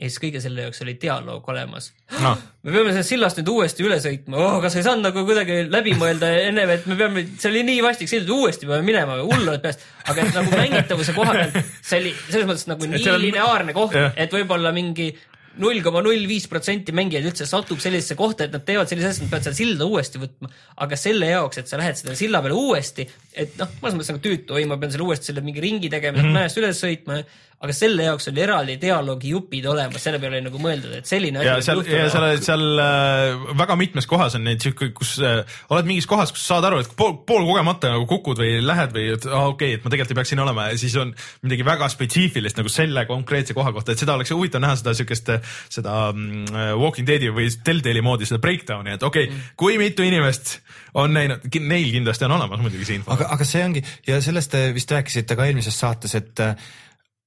ja 0.00 0.08
siis 0.08 0.18
kõige 0.22 0.42
selle 0.42 0.66
jaoks 0.66 0.82
oli 0.82 0.96
dialoog 1.02 1.48
olemas. 1.54 1.92
noh, 2.18 2.44
me 2.66 2.74
peame 2.74 2.96
sellest 2.96 3.14
sillast 3.14 3.38
nüüd 3.38 3.54
uuesti 3.54 3.86
üle 3.86 4.02
sõitma 4.02 4.42
oh,, 4.42 4.58
kas 4.64 4.80
ei 4.80 4.86
saanud 4.86 5.06
nagu 5.06 5.24
kuidagi 5.28 5.62
läbi 5.70 5.94
mõelda 6.02 6.34
ennem, 6.48 6.74
et 6.74 6.86
me 6.90 6.98
peame, 6.98 7.26
see 7.38 7.50
oli 7.52 7.66
nii 7.70 7.80
vastik 7.86 8.10
sild, 8.10 8.26
uuesti 8.26 8.66
peame 8.66 8.82
minema, 8.90 9.22
hull 9.22 9.46
oled 9.46 9.62
peast. 9.62 9.86
aga 10.10 10.26
et 10.26 10.34
nagu 10.34 10.50
mängitavuse 10.50 11.14
koha 11.14 11.38
pealt, 11.38 11.74
see 11.78 12.02
oli 12.02 12.14
selles 12.26 12.48
mõttes 12.50 12.70
nagu 12.74 12.94
nii 12.94 13.18
lineaarne 13.28 13.76
koht 13.76 14.00
et 14.16 14.40
võib-olla 14.40 14.74
mingi 14.74 15.12
null 15.58 15.82
koma 15.82 16.02
null 16.04 16.26
viis 16.30 16.46
protsenti 16.50 16.94
mängijaid 16.94 17.26
üldse 17.26 17.46
satub 17.48 17.80
sellisesse 17.82 18.16
kohta, 18.18 18.46
et 18.46 18.54
nad 18.54 18.62
teevad 18.66 18.90
sellise 18.90 19.10
asja, 19.10 19.24
et 19.24 19.26
nad 19.26 19.32
peavad 19.32 19.48
seda 19.48 19.58
silda 19.58 19.88
uuesti 19.90 20.22
võtma. 20.22 20.50
aga 20.84 20.98
selle 21.00 21.30
jaoks, 21.32 21.58
et 21.58 21.70
sa 21.70 21.80
lähed 21.80 21.98
selle 21.98 22.16
silla 22.18 22.42
peale 22.44 22.58
uuesti, 22.58 23.06
et 23.34 23.56
noh, 23.58 23.72
mõnes 23.82 23.98
mõttes 23.98 24.12
nagu 24.12 24.22
tüütu, 24.24 24.54
oi, 24.54 24.64
ma 24.70 24.78
pean 24.80 24.94
selle 24.94 25.08
uuesti 25.08 25.32
selle 25.32 25.42
mingi 25.46 25.64
ringi 25.64 25.90
tegema 25.90 26.20
mm, 26.20 26.28
-hmm. 26.28 26.38
mäest 26.38 26.60
üles 26.62 26.82
sõitma. 26.84 27.22
Aga 27.60 27.74
selle 27.76 28.06
jaoks 28.06 28.30
oli 28.30 28.40
eraldi 28.40 28.74
dialoogijupid 28.80 29.66
olemas, 29.68 30.00
selle 30.00 30.16
peale 30.20 30.38
oli 30.38 30.46
nagu 30.46 30.60
mõeldud, 30.62 30.94
et 30.96 31.08
selline 31.08 31.42
ja 31.44 31.58
seal, 31.64 31.82
ja 31.84 32.06
seal, 32.12 32.26
seal 32.40 32.80
äh, 32.80 33.42
väga 33.60 33.76
mitmes 33.76 34.08
kohas 34.08 34.38
on 34.38 34.46
neid 34.48 34.64
siuke, 34.64 34.88
kus 34.96 35.18
äh, 35.20 35.42
oled 35.68 35.90
mingis 35.90 36.08
kohas, 36.08 36.32
kus 36.32 36.46
saad 36.48 36.64
aru, 36.64 36.80
et 36.80 36.94
pool, 36.96 37.18
pool 37.28 37.44
kogemata 37.44 37.92
nagu 37.92 38.08
kukud 38.08 38.40
või 38.40 38.62
lähed 38.64 38.96
või 38.96 39.10
et 39.12 39.28
aa 39.28 39.44
okei 39.52 39.74
okay,, 39.74 39.76
et 39.76 39.84
ma 39.84 39.92
tegelikult 39.92 40.16
ei 40.16 40.20
peaks 40.22 40.32
siin 40.32 40.44
olema 40.46 40.70
ja 40.70 40.80
siis 40.80 40.96
on 41.02 41.12
midagi 41.44 41.68
väga 41.68 41.90
spetsiifilist 41.92 42.62
nagu 42.62 42.72
selle 42.72 43.04
konkreetse 43.10 43.56
koha 43.58 43.76
kohta, 43.76 43.92
et 43.92 44.06
seda 44.06 44.16
oleks 44.16 44.32
huvitav 44.32 44.64
näha 44.64 44.80
seda 44.80 44.96
siukest, 44.96 45.32
seda 45.68 46.00
mm, 46.16 46.80
Walking 46.80 47.12
Deadi 47.12 47.28
või 47.28 47.52
Telltale'i 47.52 48.04
moodi 48.04 48.28
seda 48.30 48.40
breakdown'i, 48.40 48.96
et 48.96 49.04
okei 49.04 49.28
okay, 49.28 49.36
mm., 49.36 49.54
kui 49.60 49.76
mitu 49.76 50.08
inimest 50.08 50.62
on 50.96 51.12
näinud, 51.12 51.44
neil 51.60 51.92
kindlasti 51.92 52.24
on 52.24 52.40
olemas 52.40 52.64
muidugi 52.64 52.88
see 52.88 53.02
info. 53.02 53.12
aga, 53.12 53.28
aga 53.36 53.46
see 53.46 53.68
ongi 53.68 53.84
ja 54.08 54.24
sellest 54.24 54.56
te 54.56 54.70
vist 54.72 54.96
rääkisite 54.96 55.36
ka 55.36 55.44
eelmises 55.44 55.76
saates, 55.76 56.16
et 56.16 56.40
äh, 56.40 56.70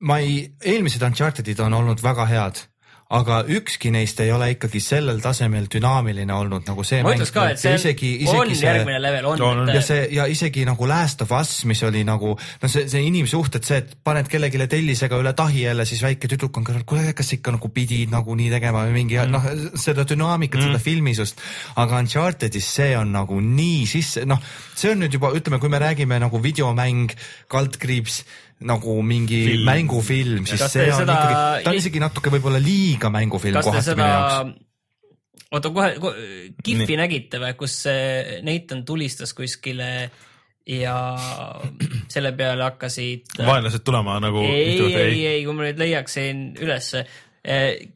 ma 0.04 0.20
ei, 0.20 0.44
eelmised 0.64 1.04
Uncharted'id 1.06 1.60
on 1.64 1.74
olnud 1.80 2.04
väga 2.04 2.28
head, 2.28 2.62
aga 3.14 3.44
ükski 3.52 3.92
neist 3.94 4.18
ei 4.24 4.32
ole 4.34 4.48
ikkagi 4.56 4.80
sellel 4.82 5.20
tasemel 5.22 5.68
dünaamiline 5.72 6.34
olnud 6.34 6.66
nagu 6.66 6.86
see 6.88 7.02
ma 7.04 7.12
mäng. 7.12 7.20
ütleks 7.20 7.34
ka, 7.36 7.44
et 7.54 7.62
see 7.62 7.74
isegi, 7.78 8.10
on 8.32 8.50
isegi 8.50 8.66
järgmine 8.66 9.02
level, 9.04 9.28
on, 9.30 9.44
On, 9.44 9.70
ja 9.70 9.82
see 9.86 10.08
ja 10.16 10.26
isegi 10.32 10.64
nagu 10.66 10.88
Last 10.90 11.22
of 11.22 11.34
Us, 11.36 11.52
mis 11.70 11.84
oli 11.86 12.02
nagu 12.08 12.34
no 12.34 12.72
see, 12.72 12.88
see 12.90 13.04
inimsuhted, 13.06 13.66
see, 13.68 13.82
et 13.84 13.94
paned 14.04 14.30
kellelegi 14.32 14.66
tellisega 14.72 15.20
üle 15.22 15.36
tahi 15.38 15.66
jälle, 15.68 15.86
siis 15.86 16.02
väike 16.04 16.32
tüdruk 16.32 16.58
on 16.58 16.66
kõrval, 16.68 16.88
kuule, 16.90 17.14
kas 17.18 17.30
ikka 17.38 17.54
nagu 17.58 17.70
pidid 17.76 18.14
nagu 18.14 18.38
nii 18.40 18.50
tegema 18.56 18.86
või 18.88 18.96
mingi 18.98 19.20
mm. 19.22 19.36
noh, 19.36 19.76
seda 19.80 20.08
dünaamikat 20.10 20.62
mm., 20.62 20.72
seda 20.72 20.82
filmisust. 20.82 21.44
aga 21.84 22.02
Uncharted'is 22.02 22.72
see 22.80 22.96
on 22.98 23.14
nagu 23.14 23.38
nii 23.44 23.84
sisse, 23.94 24.26
noh, 24.30 24.42
see 24.74 24.96
on 24.96 25.06
nüüd 25.06 25.20
juba 25.20 25.32
ütleme, 25.38 25.62
kui 25.62 25.70
me 25.70 25.84
räägime 25.84 26.18
nagu 26.24 26.42
videomäng, 26.42 27.14
kaldkriips 27.52 28.24
nagu 28.62 29.02
mingi 29.04 29.40
Film. 29.44 29.56
Film. 29.56 29.66
mängufilm, 29.70 30.46
siis 30.48 30.62
see 30.72 30.86
on 30.92 31.02
seda- 31.02 31.16
ikkagi, 31.18 31.64
ta 31.64 31.70
on 31.74 31.80
isegi 31.82 32.00
natuke 32.04 32.30
võib-olla 32.34 32.62
liiga 32.64 33.10
mängufilm 33.14 33.60
kohati 33.62 33.86
seda 33.90 33.98
minu 33.98 34.12
jaoks., 34.14 34.62
oota 35.54 35.70
kohe, 35.70 35.90
kohe, 36.02 36.28
Kihvi 36.64 36.96
nägite 36.98 37.42
või, 37.42 37.54
kus 37.60 37.76
see 37.86 38.40
Nathan 38.46 38.86
tulistas 38.86 39.34
kuskile 39.38 39.90
ja 40.70 40.96
selle 42.14 42.32
peale 42.38 42.64
hakkasid. 42.64 43.36
vaenlased 43.46 43.84
tulema 43.84 44.20
nagu. 44.24 44.42
ei, 44.48 44.80
ei, 44.96 45.26
ei, 45.28 45.44
kui 45.46 45.54
ma 45.54 45.68
nüüd 45.68 45.82
leiaksin 45.82 46.46
ülesse, 46.64 47.04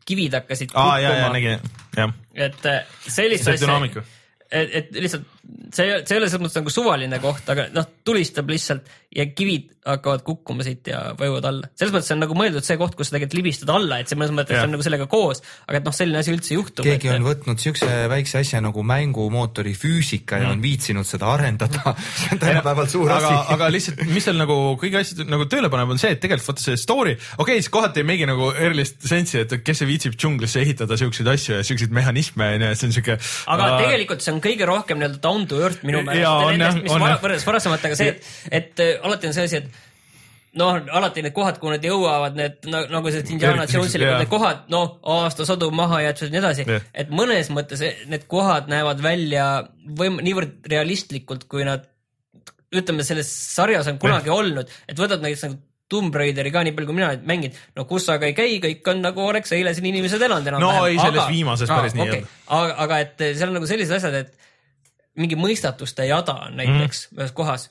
kivid 0.05 0.35
hakkasid 0.41 0.75
aa, 0.75 0.99
ja, 0.99 1.13
ja 1.21 1.29
nägin, 1.31 1.61
jah. 1.95 2.13
et 2.35 2.65
eh, 2.67 2.81
sellist 3.07 3.47
see 3.47 3.55
asja, 3.55 3.65
dünaamika. 3.65 4.03
et, 4.51 4.75
et 4.81 5.01
lihtsalt 5.05 5.25
see, 5.73 5.87
see 6.05 6.15
ei 6.15 6.21
ole 6.21 6.29
selles 6.29 6.41
mõttes 6.41 6.59
nagu 6.59 6.73
suvaline 6.73 7.19
koht, 7.23 7.49
aga 7.51 7.67
noh, 7.75 7.87
tulistab 8.05 8.49
lihtsalt 8.51 8.87
ja 9.15 9.25
kivid 9.31 9.73
hakkavad 9.87 10.23
kukkuma 10.27 10.65
siit 10.67 10.89
ja 10.91 10.99
vajuvad 11.17 11.45
alla. 11.47 11.69
selles 11.77 11.93
mõttes 11.93 12.09
see 12.09 12.15
on 12.17 12.21
nagu 12.25 12.35
mõeldud 12.37 12.65
see 12.65 12.77
koht, 12.79 12.95
kus 12.97 13.09
sa 13.09 13.15
tegelikult 13.15 13.37
libistad 13.39 13.71
alla, 13.71 13.99
et 14.01 14.11
see 14.11 14.19
mõnes 14.19 14.33
mõttes 14.35 14.59
on 14.59 14.73
nagu 14.75 14.83
sellega 14.83 15.07
koos, 15.11 15.41
aga 15.65 15.79
et 15.79 15.87
noh, 15.87 15.95
selline 15.95 16.19
asi 16.19 16.33
üldse 16.35 16.57
juhtub. 16.57 16.87
keegi 16.87 17.11
on 17.13 17.25
võtnud 17.27 17.63
siukse 17.63 17.87
väikse 18.11 18.41
asja 18.41 18.61
nagu 18.63 18.83
mängumootori 18.87 19.73
füüsika 19.77 20.41
ja 20.43 20.51
on 20.51 20.63
viitsinud 20.63 21.07
seda 21.07 21.31
arendada. 21.31 21.95
see 22.19 22.35
on 22.35 22.43
tänapäeval 22.43 22.91
suur 22.91 23.13
aga, 23.15 23.31
asi. 23.31 23.53
aga 23.55 23.71
lihtsalt, 23.73 24.03
mis 24.11 24.27
seal 24.27 24.39
nagu 24.39 24.57
kõigi 24.81 24.99
asjade 24.99 25.27
nagu 25.31 25.47
tööle 25.51 25.71
paneb, 25.73 25.95
on 25.95 26.01
see, 26.01 26.11
et 26.15 26.23
tegelikult 26.23 26.51
vaata 26.51 26.65
see 26.67 26.79
story, 26.81 27.15
okei 27.15 27.45
okay,, 27.45 27.63
siis 27.63 27.71
kohati 27.73 28.03
ei 28.03 28.09
meigi 28.11 28.27
nagu 28.29 28.51
erilist 28.51 28.99
sensi, 29.07 29.39
et 29.45 29.55
kes 29.63 29.83
see 29.83 29.89
viitsib 29.89 30.19
džunglisse 30.19 30.61
ehitada 30.63 30.99
siukseid 30.99 31.31
asju 31.31 31.57
ja 31.59 31.63
siukseid 31.67 31.95
mehhanisme 31.95 32.51
onju, 32.57 32.73
et 32.73 32.81
see 32.81 32.91
on 32.91 32.97
siuke. 32.99 33.17
aga 33.55 33.71
uh, 33.71 33.79
tegelikult 33.85 34.25
see 34.25 34.35
on 34.35 34.36
kõige 34.43 34.67
rohkem 34.69 34.99
nii-öelda 35.01 35.21
down 35.23 35.47
to 35.49 35.59
earth 35.63 35.83
minu 35.87 36.03
meelest. 36.05 36.29
On 36.93 37.01
on 37.01 37.19
võrreldes 37.23 37.45
varasematega 37.47 37.99
see, 37.99 38.15
et, 38.15 38.31
et 38.61 38.83
äh, 38.83 38.95
alati 39.07 39.29
on 39.29 39.35
see 39.37 39.45
asi, 39.49 39.61
et 39.63 39.83
noh, 40.57 40.79
alati 40.99 41.21
need 41.25 41.35
kohad, 41.35 41.59
kuhu 41.61 41.73
nad 41.75 41.83
jõuavad, 41.85 42.37
need 42.39 42.65
na- 42.71 42.85
nagu 42.91 43.11
see 43.13 43.25
Indiana 43.35 43.67
Jones'i 43.69 44.01
jaa. 44.01 44.17
need 44.21 44.31
kohad, 44.31 44.63
noh, 44.73 44.97
aastasadu 45.17 45.69
maha 45.75 46.01
jäetud 46.05 46.27
ja 46.29 46.33
nii 46.35 46.41
edasi. 46.43 46.65
Jah. 46.67 46.87
et 46.93 47.13
mõnes 47.13 47.51
mõttes 47.53 47.83
need 48.09 48.25
kohad 48.31 48.71
näevad 48.71 49.03
välja 49.03 49.47
võim-, 49.99 50.21
niivõrd 50.25 50.65
realistlikult, 50.71 51.45
kui 51.51 51.67
nad 51.67 51.85
ütleme, 52.75 53.03
selles 53.07 53.29
sarjas 53.31 53.87
on 53.87 53.99
kunagi 54.01 54.31
olnud, 54.33 54.71
et 54.89 54.99
võtad 54.99 55.21
näiteks 55.23 55.45
nagu 55.47 55.61
Tomb 55.87 56.15
Raideri 56.19 56.51
ka 56.51 56.65
nii 56.67 56.75
palju, 56.75 56.89
kui 56.89 56.97
mina 56.97 57.11
olen 57.13 57.23
mänginud, 57.29 57.61
no 57.77 57.85
kus 57.87 58.09
sa 58.09 58.17
ka 58.19 58.27
ei 58.27 58.35
käi, 58.35 58.57
kõik 58.63 58.91
on 58.91 58.99
nagu 59.05 59.23
oleks 59.23 59.53
eile 59.55 59.71
siin 59.75 59.87
inimesed 59.93 60.21
elanud 60.27 60.49
enam-vähem. 60.51 60.81
No 60.81 60.89
ei, 60.89 60.99
selles 60.99 61.29
viimases 61.31 61.71
päris 61.71 61.95
nii 61.95 62.03
ei 62.03 62.11
okay. 62.17 62.27
aga, 62.57 62.75
aga 62.85 62.99
et 63.05 63.25
seal 63.29 63.53
on 63.53 63.57
nagu 63.61 63.69
sellised 63.69 63.95
asjad, 63.99 64.19
et 64.25 64.37
mingi 65.17 65.39
mõistatuste 65.39 66.05
jada 66.09 66.35
on 66.47 66.59
näiteks 66.59 67.07
mm. 67.11 67.21
ühes 67.21 67.33
kohas 67.37 67.69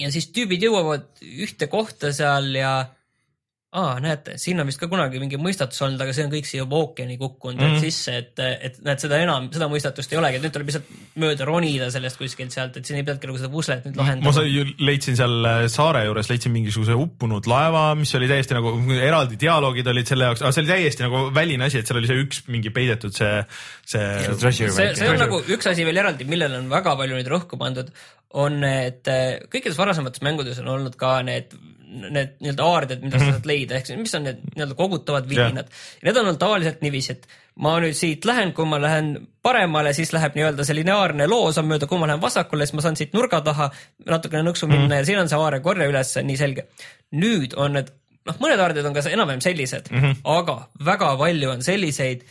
ja 0.00 0.10
siis 0.12 0.28
tüübid 0.34 0.64
jõuavad 0.66 1.08
ühte 1.22 1.68
kohta 1.72 2.12
seal 2.16 2.50
ja 2.56 2.72
aa, 3.76 3.96
näete, 4.00 4.36
siin 4.40 4.60
on 4.62 4.68
vist 4.68 4.80
ka 4.80 4.88
kunagi 4.88 5.20
mingi 5.20 5.38
mõistatus 5.40 5.82
olnud, 5.84 6.00
aga 6.00 6.14
see 6.16 6.24
on 6.24 6.32
kõik 6.32 6.48
siia 6.48 6.62
juba 6.62 6.78
ookeani 6.80 7.18
kukkunud 7.20 7.60
mm. 7.60 7.74
Mhm. 7.76 7.82
sisse, 7.84 8.14
et, 8.22 8.40
et 8.40 8.78
näed, 8.86 9.02
seda 9.02 9.18
enam, 9.20 9.50
seda 9.52 9.68
mõistatust 9.72 10.12
ei 10.14 10.20
olegi, 10.20 10.38
et 10.38 10.46
nüüd 10.46 10.54
tuleb 10.54 10.70
lihtsalt 10.70 10.90
mööda 11.20 11.48
ronida 11.48 11.90
sellest 11.92 12.20
kuskilt 12.20 12.54
sealt, 12.56 12.78
et 12.80 12.88
siin 12.88 13.00
ei 13.00 13.06
peadki 13.06 13.28
nagu 13.28 13.40
seda 13.40 13.52
puslet 13.52 13.84
nüüd 13.86 13.98
ma 13.98 14.06
lahendama. 14.06 14.34
sai- 14.36 14.52
ju 14.52 14.64
leidsin 14.80 15.18
seal 15.20 15.50
äh, 15.50 15.66
saare 15.72 16.06
juures 16.08 16.32
leidsin 16.32 16.54
mingisuguse 16.56 16.96
uppunud 16.96 17.50
laeva, 17.50 17.86
mis 17.98 18.14
oli 18.18 18.30
täiesti 18.32 18.56
nagu 18.56 18.72
eraldi 18.96 19.40
dialoogid 19.44 19.92
olid 19.92 20.12
selle 20.12 20.30
jaoks, 20.30 20.44
aga 20.44 20.56
see 20.56 20.64
oli 20.64 20.72
täiesti 20.72 21.06
nagu 21.06 21.24
väline 21.36 21.68
asi, 21.68 21.82
et 21.82 21.90
seal 21.90 22.00
oli 22.00 22.10
see 22.10 22.24
üks 22.24 22.44
mingi 22.48 22.72
peidetud 22.74 23.16
see, 23.16 23.32
see. 23.84 24.10
treasure 24.40 24.72
see, 24.72 24.92
see 24.96 25.12
on 25.12 25.20
nagu 25.20 25.42
üks 25.52 25.68
asi 25.68 25.84
veel 25.88 26.04
eraldi, 26.04 26.28
millele 26.28 26.62
on 26.62 26.72
väga 26.72 26.96
palju 26.96 27.20
nüüd 27.20 27.32
rõhku 27.34 27.60
pandud, 27.60 27.92
on 28.36 28.60
need, 28.64 29.08
kõikides 29.52 29.78
varasemates 29.78 30.24
mängudes 30.24 30.58
on 30.62 30.72
olnud 30.72 30.96
ka 31.00 31.18
need, 31.26 31.54
need 32.04 32.36
nii-öelda 32.42 32.68
aarded, 32.68 33.02
mida 33.04 33.18
sa 33.20 33.32
saad 33.32 33.48
leida, 33.48 33.78
ehk 33.78 33.88
siis 33.88 33.98
mis 34.00 34.14
on 34.18 34.24
need 34.28 34.40
nii-öelda 34.54 34.76
kogutavad 34.78 35.28
vidinad. 35.30 35.68
Need 36.06 36.16
on 36.16 36.30
olnud 36.30 36.40
tavaliselt 36.40 36.80
niiviisi, 36.84 37.16
et 37.16 37.28
ma 37.64 37.76
nüüd 37.82 37.96
siit 37.96 38.24
lähen, 38.28 38.52
kui 38.56 38.68
ma 38.68 38.80
lähen 38.82 39.12
paremale, 39.46 39.92
siis 39.96 40.12
läheb 40.12 40.36
nii-öelda 40.36 40.66
see 40.66 40.78
lineaarne 40.80 41.28
loos 41.30 41.58
on 41.60 41.68
mööda, 41.70 41.88
kui 41.90 42.00
ma 42.00 42.08
lähen 42.10 42.22
vasakule, 42.22 42.66
siis 42.66 42.76
ma 42.76 42.84
saan 42.84 42.98
siit 43.00 43.14
nurga 43.16 43.40
taha 43.46 43.70
natukene 44.06 44.44
nõksu 44.48 44.68
minna 44.70 44.90
mm. 44.90 44.98
ja 45.00 45.08
siin 45.08 45.22
on 45.22 45.30
see 45.32 45.40
aare 45.40 45.60
korje 45.64 45.88
üles, 45.90 46.16
nii 46.30 46.40
selge. 46.40 46.66
nüüd 47.16 47.54
on 47.56 47.78
need, 47.78 47.92
noh, 48.28 48.40
mõned 48.42 48.60
aarded 48.60 48.88
on 48.88 48.96
ka 48.96 49.06
enam-vähem 49.08 49.44
sellised 49.44 49.92
mm, 49.92 50.02
-hmm. 50.02 50.18
aga 50.36 50.58
väga 50.84 51.12
palju 51.20 51.54
on 51.54 51.62
selliseid 51.64 52.26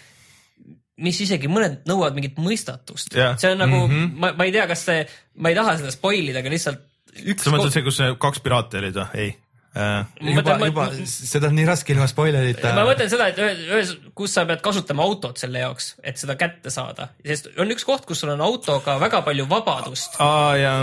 mis 1.06 1.18
isegi 1.26 1.50
mõned 1.52 1.82
nõuavad 1.90 2.16
mingit 2.16 2.38
mõistatust 2.40 3.16
Jah. 3.16 3.36
see 3.40 3.52
on 3.52 3.64
nagu 3.64 3.80
mm, 3.82 3.94
Mhm. 3.94 4.04
-hmm. 4.04 4.20
ma, 4.20 4.34
ma 4.38 4.46
ei 4.48 4.52
tea, 4.56 4.68
kas 4.68 4.86
see, 4.86 5.08
ma 5.36 5.50
ei 5.52 5.56
taha 5.56 5.78
seda 5.78 5.92
spoil 5.92 6.30
ida, 6.30 6.40
aga 6.40 6.54
lihtsalt 6.54 6.80
üks 7.24 7.44
sa 7.48 7.52
mõtled 7.54 7.74
see, 7.74 7.84
kus 7.86 8.00
kaks 8.20 8.44
piraati 8.44 8.80
olid 8.82 8.96
või? 9.00 9.08
ei 9.26 9.36
juba 9.76 10.40
mõtlen, 10.40 10.66
juba 10.70 10.86
ma, 10.88 11.08
seda 11.12 11.50
on 11.52 11.58
nii 11.58 11.66
raske 11.68 11.92
ilma 11.94 12.08
spoilerita. 12.08 12.72
ma 12.78 12.86
mõtlen 12.88 13.10
seda, 13.12 13.28
et 13.34 13.42
ühe- 13.44 13.66
ühes, 13.76 13.92
kus 14.16 14.36
sa 14.38 14.46
pead 14.48 14.64
kasutama 14.64 15.04
autot 15.04 15.42
selle 15.42 15.60
jaoks, 15.66 15.92
et 16.04 16.22
seda 16.22 16.38
kätte 16.40 16.72
saada, 16.74 17.10
sest 17.26 17.52
on 17.60 17.74
üks 17.76 17.84
koht, 17.88 18.08
kus 18.08 18.24
sul 18.24 18.32
on 18.36 18.44
autoga 18.46 18.96
väga 19.02 19.22
palju 19.28 19.48
vabadust, 19.52 20.16
ja 20.62 20.78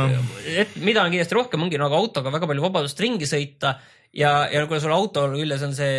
et 0.61 0.77
mida 0.77 1.07
on 1.07 1.15
kindlasti 1.15 1.39
rohkem, 1.39 1.65
ongi 1.65 1.81
nagu 1.81 1.97
autoga 1.97 2.35
väga 2.35 2.51
palju 2.51 2.69
vabadust 2.69 3.01
ringi 3.01 3.29
sõita 3.31 3.77
ja, 4.13 4.35
ja 4.53 4.67
kuna 4.69 4.83
sul 4.85 4.93
auto 4.95 5.25
küljes 5.33 5.65
on 5.67 5.75
see 5.77 5.97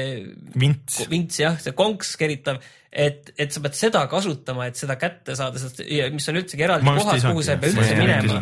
vints. 0.59 1.03
vints 1.09 1.41
jah, 1.41 1.57
see 1.61 1.73
konks 1.77 2.15
keritav, 2.19 2.61
et, 2.93 3.31
et 3.41 3.53
sa 3.53 3.61
pead 3.63 3.75
seda 3.77 4.03
kasutama, 4.09 4.67
et 4.69 4.77
seda 4.77 4.95
kätte 5.01 5.33
saada, 5.37 5.57
sest 5.61 5.81
ja 5.89 6.05
mis 6.13 6.27
on 6.29 6.37
üldsegi 6.37 6.65
eraldi 6.65 6.85
Ma 6.85 6.93
kohas, 6.99 7.23
ei 7.23 7.31
kuhu 7.33 7.43
sa 7.45 7.55
ei 7.55 7.61
pea 7.63 7.71
üldse 7.73 7.95
minema. 7.97 8.41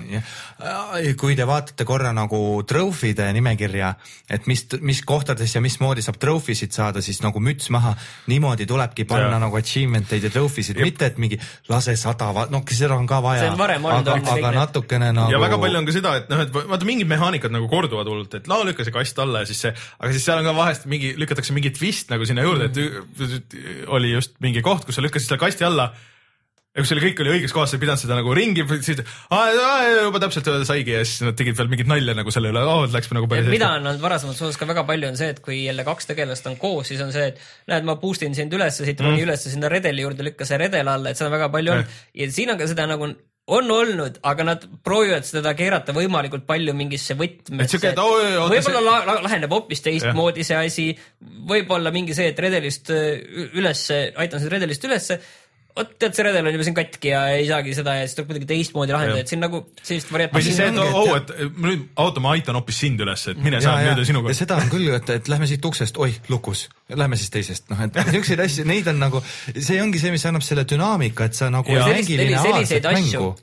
kui 1.22 1.38
te 1.40 1.48
vaatate 1.48 1.88
korra 1.88 2.12
nagu 2.16 2.40
trofide 2.68 3.30
nimekirja, 3.38 3.94
et 4.30 4.50
mis, 4.52 4.66
mis 4.84 5.00
kohtades 5.08 5.56
ja 5.56 5.62
mismoodi 5.64 6.04
saab 6.04 6.20
trofisid 6.22 6.76
saada, 6.76 7.04
siis 7.06 7.22
nagu 7.24 7.40
müts 7.44 7.72
maha, 7.72 7.94
niimoodi 8.32 8.68
tulebki 8.68 9.06
panna 9.08 9.38
Jaa. 9.38 9.44
nagu 9.46 9.60
achievement 9.60 10.12
eid 10.12 10.28
ja 10.28 10.34
trofisid, 10.34 10.82
mitte 10.84 11.08
et 11.08 11.22
mingi 11.22 11.40
lase 11.72 11.96
sada, 12.00 12.32
noh, 12.52 12.66
seda 12.68 13.00
on 13.00 13.08
ka 13.08 13.22
vaja 13.24 13.46
See 13.46 13.54
on 13.54 13.60
varem, 13.62 13.88
olnud, 13.88 14.12
aga 14.18 14.36
aga 14.36 14.54
natukene 14.58 15.14
nagu. 15.16 15.32
ja 15.32 15.40
väga 15.42 15.62
palju 15.64 15.80
on 15.80 15.88
ka 15.88 15.96
seda, 15.96 16.16
et 16.20 16.30
noh, 16.34 16.44
et 16.44 16.52
vaata 16.52 16.90
mingid 16.90 17.08
mehaanikad 17.08 17.56
nagu 17.56 17.72
korduvad 17.72 18.12
hullult, 18.12 18.36
et 18.42 18.52
lao 18.52 18.68
lükka 18.68 18.84
see 18.88 18.96
kast 18.96 19.24
alla 19.24 19.46
ja 19.46 19.52
siis 19.52 19.64
see, 19.64 19.74
aga 20.00 20.12
siis 20.12 20.28
seal 20.28 20.44
on 20.44 20.52
ka 20.52 20.58
vahest 20.60 20.92
mingi, 20.92 21.16
lükatakse 21.20 21.56
mingi 21.56 21.72
twist 21.76 22.12
nagu 22.12 22.28
sinna 22.28 22.44
juurde, 22.44 22.68
et 22.68 23.58
oli 23.88 24.12
just 24.12 24.41
mingi 24.44 24.64
koht, 24.66 24.88
kus 24.88 24.98
sa 24.98 25.04
lükkasid 25.06 25.30
selle 25.30 25.42
kasti 25.42 25.68
alla. 25.68 25.92
ja 26.72 26.80
kui 26.80 26.88
see 26.88 26.96
oli 26.96 27.04
kõik 27.04 27.22
oli 27.24 27.34
õiges 27.36 27.54
kohas, 27.56 27.72
sa 27.74 27.76
ei 27.76 27.82
pidanud 27.82 28.00
seda 28.00 28.16
nagu 28.16 28.34
ringi, 28.36 28.64
siis 28.86 29.02
juba 29.02 30.22
täpselt 30.24 30.48
saigi 30.70 30.94
ja 30.96 31.02
siis 31.04 31.26
nad 31.28 31.36
tegid 31.40 31.58
veel 31.58 31.72
mingit 31.72 31.90
nalja 31.92 32.16
nagu 32.16 32.32
selle 32.32 32.54
üle, 32.54 32.64
et 32.86 32.96
läks 32.96 33.12
nagu 33.18 33.28
päris 33.32 33.52
mida 33.52 33.74
on 33.76 33.90
olnud 33.90 34.04
varasemalt 34.04 34.40
suunas 34.40 34.60
ka 34.60 34.70
väga 34.70 34.86
palju, 34.88 35.10
on 35.12 35.20
see, 35.20 35.34
et 35.36 35.42
kui 35.44 35.66
jälle 35.66 35.84
kaks 35.88 36.08
tegelast 36.14 36.48
on 36.48 36.56
koos, 36.62 36.88
siis 36.94 37.04
on 37.04 37.12
see, 37.16 37.34
et 37.34 37.44
näed, 37.72 37.88
ma 37.90 37.98
boost 38.00 38.24
in 38.28 38.38
sind 38.38 38.56
ülesse, 38.56 38.88
siit 38.88 39.04
roni 39.04 39.20
mm. 39.20 39.26
ülesse 39.28 39.52
sinna 39.52 39.72
redeli 39.72 40.08
juurde, 40.08 40.24
lükka 40.30 40.48
see 40.48 40.62
redel 40.64 40.88
alla, 40.94 41.12
et 41.12 41.20
seda 41.20 41.28
on 41.28 41.36
väga 41.36 41.52
palju 41.58 41.76
olnud 41.76 42.00
ja 42.22 42.32
siin 42.32 42.56
on 42.56 42.62
ka 42.62 42.72
seda 42.72 42.88
nagu 42.94 43.12
on 43.52 43.68
olnud, 43.76 44.20
aga 44.28 44.46
nad 44.48 44.66
proovivad 44.86 45.26
seda 45.28 45.52
keerata 45.58 45.92
võimalikult 45.96 46.46
palju 46.48 46.74
mingisse 46.78 47.18
võtmesse. 47.20 47.80
Võib-olla 48.52 48.80
see- 48.80 48.86
la, 48.88 48.98
la, 49.10 49.16
laheneb 49.26 49.52
hoopis 49.52 49.84
teistmoodi 49.86 50.46
see 50.48 50.60
asi, 50.60 50.86
võib-olla 51.52 51.92
mingi 51.92 52.16
see, 52.18 52.30
et 52.32 52.40
redelist 52.40 52.92
äh, 52.96 53.20
ülesse, 53.60 54.02
aitan 54.16 54.40
sind 54.44 54.56
redelist 54.56 54.88
ülesse, 54.88 55.20
vot 55.76 55.92
tead, 56.00 56.16
see 56.16 56.26
redel 56.26 56.48
on 56.50 56.56
juba 56.56 56.66
siin 56.68 56.76
katki 56.78 57.12
ja 57.12 57.22
ei 57.36 57.46
saagi 57.48 57.74
seda 57.78 57.96
ja 58.00 58.06
siis 58.06 58.18
tuleb 58.18 58.32
kuidagi 58.32 58.48
teistmoodi 58.50 58.96
lahendada, 58.96 59.24
et 59.24 59.32
siin 59.32 59.42
nagu 59.44 59.62
sellist 59.80 60.12
või 60.12 60.44
siis 60.44 60.58
see, 60.60 60.68
et 60.72 60.80
ongi, 60.82 61.16
et 61.16 61.34
oh, 61.36 61.54
nüüd 61.66 61.86
auto, 62.02 62.24
ma 62.24 62.34
aitan 62.36 62.58
hoopis 62.60 62.82
sind 62.84 63.04
üles, 63.04 63.24
et 63.32 63.42
mine 63.42 63.60
ja, 63.60 63.64
sa 63.66 63.76
mööda 63.80 64.06
sinuga. 64.08 64.34
Ja. 64.34 64.40
seda 64.42 64.58
on 64.60 64.72
küll, 64.74 64.90
et, 64.98 65.12
et 65.16 65.32
lähme 65.32 65.50
siit 65.50 65.66
uksest, 65.68 66.00
oih, 66.02 66.18
lukus, 66.32 66.66
lähme 66.92 67.20
siis 67.20 67.34
teisest, 67.34 67.70
noh, 67.72 67.82
et 67.86 68.00
niisuguseid 68.02 68.44
asju, 68.46 68.68
neid 68.70 68.90
on 68.92 69.00
nagu, 69.02 69.24
see 69.56 69.80
ongi 69.84 70.02
see, 70.02 70.14
mis 70.16 70.26
annab 70.30 70.46
selle 70.46 70.66
dünaamika, 70.70 71.30
et 71.32 71.40
sa 71.40 71.52
nagu 71.54 71.72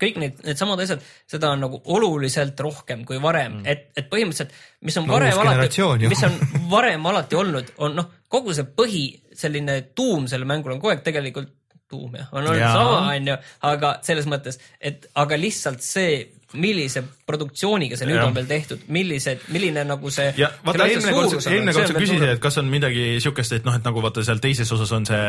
kõik 0.01 0.21
need, 0.23 0.41
needsamad 0.47 0.85
asjad, 0.85 1.05
seda 1.31 1.53
on 1.57 1.65
nagu 1.65 1.81
oluliselt 1.97 2.61
rohkem 2.65 3.07
kui 3.09 3.21
varem. 3.23 3.63
Mm., 3.63 3.69
et, 3.73 3.89
et 3.97 4.11
põhimõtteliselt, 4.11 4.53
mis 4.85 4.97
on 5.01 5.09
No 5.09 5.17
varem 5.17 5.39
alati 5.41 5.81
mis 6.11 6.25
on 6.27 6.35
varem 6.69 7.07
alati 7.09 7.39
olnud, 7.39 7.73
on 7.85 7.97
noh, 7.97 8.11
kogu 8.29 8.53
see 8.57 8.67
põhi, 8.77 9.07
selline 9.39 9.81
tuum 9.97 10.27
sellel 10.29 10.49
mängul 10.51 10.75
on 10.75 10.83
kogu 10.83 10.93
aeg 10.93 11.07
tegelikult 11.07 11.55
tuum 11.91 12.17
jah, 12.19 12.33
on 12.33 12.43
olnud 12.45 12.61
Jaa. 12.61 12.73
sama, 12.77 12.99
onju, 13.15 13.39
aga 13.71 13.95
selles 14.07 14.29
mõttes, 14.31 14.61
et 14.81 15.09
aga 15.19 15.39
lihtsalt 15.41 15.85
see, 15.85 16.27
millise 16.57 17.03
produktsiooniga 17.29 17.97
see 17.99 18.07
nüüd 18.09 18.17
Jah. 18.17 18.29
on 18.31 18.37
veel 18.37 18.47
tehtud, 18.49 18.85
millised, 18.93 19.43
milline 19.53 19.83
nagu 19.85 20.09
see. 20.13 20.31
ja 20.41 20.49
eelmine 20.65 21.13
kord, 21.13 21.35
eelmine 21.43 21.75
kord 21.77 21.91
sa 21.91 21.97
küsisid, 21.99 22.25
et 22.25 22.41
kas 22.41 22.57
on 22.63 22.71
midagi 22.73 23.19
siukest, 23.21 23.53
et 23.59 23.69
noh, 23.69 23.77
et 23.77 23.85
nagu 23.85 24.01
vaata 24.05 24.25
seal 24.25 24.41
teises 24.41 24.73
osas 24.73 24.95
on 24.97 25.05
see 25.09 25.27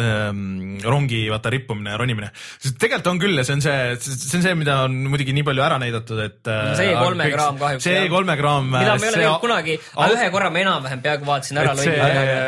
ähm, 0.00 0.78
rongi 0.80 1.26
vaata 1.32 1.52
rippumine 1.52 1.92
ja 1.92 2.00
ronimine. 2.00 2.30
tegelikult 2.64 3.10
on 3.12 3.20
küll 3.20 3.42
ja 3.42 3.44
see 3.44 3.58
on 3.58 3.64
see, 3.66 3.76
see 4.00 4.40
on 4.40 4.46
see, 4.46 4.56
mida 4.62 4.78
on 4.86 4.96
muidugi 5.12 5.36
nii 5.36 5.44
palju 5.50 5.66
ära 5.68 5.76
näidatud, 5.82 6.24
et 6.24 6.48
äh, 6.48 6.64
No 6.70 6.80
see 6.80 6.96
E3 6.96 7.30
kraam 7.36 7.60
kahjuks, 7.60 7.84
see 7.84 7.98
jah. 7.98 8.08
E3 8.08 8.40
kraam. 8.40 8.72
mida 8.72 8.96
ma 8.96 9.04
ei 9.04 9.12
ole 9.12 9.20
näinud 9.20 9.44
kunagi, 9.44 9.78
aga 9.98 10.10
ühe 10.16 10.32
korra 10.32 10.52
ma 10.54 10.64
enam-vähem 10.64 11.04
peaaegu 11.04 11.28
vaatasin 11.28 11.60
ära 11.60 11.76
see 11.76 12.00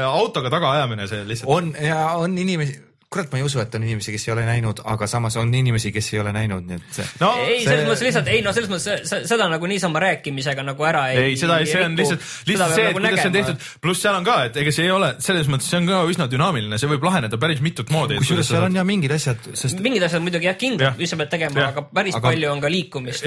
autoga 0.08 0.56
tagaajamine, 0.56 1.12
see 1.12 1.24
lihtsalt. 1.28 1.52
on 1.52 1.74
ja 1.84 2.00
on 2.16 2.40
inimesi, 2.40 2.80
kurat, 3.16 3.32
ma 3.32 3.40
ei 3.40 3.44
usu, 3.48 3.60
et 3.64 3.74
on 3.78 3.84
inimesi, 3.88 4.12
kes 4.14 4.28
ei 4.28 4.32
ole 4.34 4.44
näinud, 4.46 4.82
aga 4.92 5.08
samas 5.10 5.36
on 5.40 5.52
inimesi, 5.56 5.90
kes 5.94 6.12
ei 6.14 6.20
ole 6.20 6.32
näinud, 6.36 6.66
nii 6.68 6.76
et 6.76 6.98
see 6.98 7.06
no 7.22 7.30
ei, 7.42 7.62
selles 7.64 7.86
mõttes 7.88 8.04
lihtsalt, 8.06 8.28
ei 8.32 8.42
no 8.44 8.52
selles 8.56 8.70
mõttes 8.72 9.08
se- 9.08 9.20
seda 9.30 9.48
nagu 9.52 9.66
niisama 9.70 10.02
rääkimisega 10.04 10.64
nagu 10.66 10.84
ära 10.88 11.06
ei. 11.14 11.22
ei, 11.32 11.36
seda, 11.40 11.58
see 11.66 11.82
on 11.86 11.96
lihtsalt, 11.98 12.26
lihtsalt 12.50 12.74
see, 12.76 12.86
et 12.90 12.98
kuidas 13.00 13.20
see 13.22 13.30
on 13.32 13.36
tehtud, 13.38 13.66
pluss 13.84 14.04
seal 14.04 14.18
on 14.20 14.26
ka, 14.28 14.36
et 14.50 14.56
ega 14.62 14.74
see 14.78 14.86
ei 14.88 14.92
ole, 14.94 15.12
selles 15.24 15.48
mõttes 15.52 15.70
see 15.72 15.80
on 15.80 15.88
ka 15.90 16.02
üsna 16.12 16.28
dünaamiline, 16.32 16.78
see 16.82 16.90
võib 16.92 17.06
laheneda 17.08 17.40
päris 17.42 17.62
mitut 17.64 17.90
moodi. 17.94 18.20
kusjuures 18.22 18.52
seal 18.52 18.68
on 18.68 18.76
ja 18.76 18.84
mingid 18.86 19.14
asjad, 19.16 19.48
sest 19.56 19.80
mingid 19.84 20.04
asjad 20.06 20.22
muidugi 20.24 20.50
jah, 20.50 20.58
kindlalt, 20.60 20.98
mis 21.00 21.10
sa 21.10 21.16
pead 21.22 21.32
tegema, 21.32 21.70
aga 21.72 21.86
päris 21.88 22.18
Aga- 22.20 22.28
palju 22.30 22.52
on 22.52 22.60
ka 22.60 22.70
liikumist. 22.72 23.24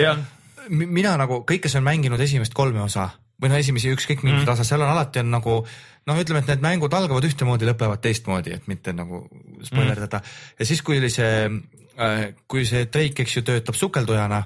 mina 0.69 1.15
nagu 1.17 1.41
kõik, 1.49 1.63
kes 1.65 1.75
on 1.79 1.83
mänginud 1.87 2.21
esimest 2.21 2.53
kolme 2.53 2.81
osa 2.85 3.09
või 3.39 3.51
no 3.51 3.59
esimesi 3.59 3.91
ükskõik 3.93 4.23
millist 4.25 4.45
mm. 4.45 4.53
osa, 4.53 4.67
seal 4.67 4.83
on 4.83 4.91
alati 4.93 5.21
on 5.23 5.31
nagu 5.31 5.59
noh, 6.09 6.17
ütleme, 6.19 6.41
et 6.43 6.49
need 6.51 6.65
mängud 6.65 6.95
algavad 6.95 7.27
ühtemoodi, 7.27 7.67
lõpevad 7.69 8.01
teistmoodi, 8.03 8.55
et 8.55 8.67
mitte 8.71 8.93
nagu 8.95 9.25
spoilerdada 9.65 10.21
mm.. 10.23 10.41
ja 10.59 10.67
siis, 10.67 10.81
kui 10.85 10.99
oli 10.99 11.11
see, 11.13 11.47
kui 12.49 12.65
see 12.67 12.87
Drake, 12.91 13.25
eks 13.25 13.39
ju, 13.39 13.45
töötab 13.47 13.77
sukeldujana, 13.77 14.43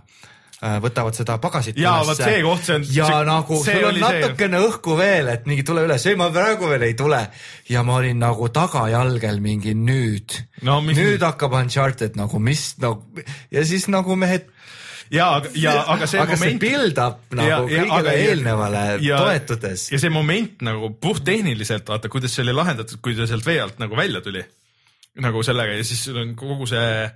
võtavad 0.84 1.16
seda 1.18 1.36
pagasit 1.44 1.78
Jaa, 1.80 2.04
vot 2.08 2.18
see 2.20 2.40
koht, 2.46 2.64
see 2.64 2.78
on- 2.78 2.86
ja 2.96 3.08
see- 3.10 3.26
nagu 3.28 3.58
see 3.64 3.74
sul 3.76 3.84
on 3.84 3.90
oli 3.90 4.04
see- 4.04 4.22
natukene 4.22 4.62
õhku 4.64 4.98
veel, 4.98 5.28
et 5.34 5.46
mingi 5.50 5.66
tule 5.68 5.84
üles, 5.84 6.06
ei 6.08 6.16
ma 6.20 6.30
praegu 6.32 6.70
veel 6.72 6.86
ei 6.88 6.94
tule 7.00 7.20
ja 7.70 7.84
ma 7.84 7.98
olin 8.00 8.20
nagu 8.20 8.48
tagajalgel 8.50 9.42
mingi 9.44 9.76
nüüd 9.76 10.40
No 10.64 10.80
nüüd 10.82 11.20
hakkab 11.20 11.58
Uncharted 11.60 12.16
nagu 12.16 12.40
mis 12.40 12.78
nagu 12.80 13.04
ja 13.52 13.66
siis 13.66 13.90
nagu 13.92 14.16
mehed 14.16 14.48
ja, 15.12 15.28
ja 15.58 15.76
aga 15.94 16.08
see 16.10 16.22
aga 16.22 16.38
see 16.38 16.54
moment. 16.54 16.64
build-up 16.64 17.36
nagu 17.38 17.68
kõigele 17.70 18.16
eelnevale 18.22 18.84
toetudes. 19.02 19.86
ja 19.94 20.00
see 20.02 20.14
moment 20.14 20.64
nagu 20.66 20.94
puhttehniliselt 21.04 21.90
vaata, 21.90 22.12
kuidas 22.14 22.36
see 22.36 22.46
oli 22.46 22.56
lahendatud, 22.56 23.02
kui 23.04 23.18
ta 23.18 23.28
sealt 23.30 23.46
vee 23.48 23.60
alt 23.64 23.80
nagu 23.84 23.98
välja 24.00 24.22
tuli. 24.26 24.44
nagu 25.24 25.44
sellega 25.46 25.78
ja 25.78 25.88
siis 25.88 26.04
sul 26.08 26.20
on 26.22 26.36
kogu 26.38 26.68
see, 26.70 27.08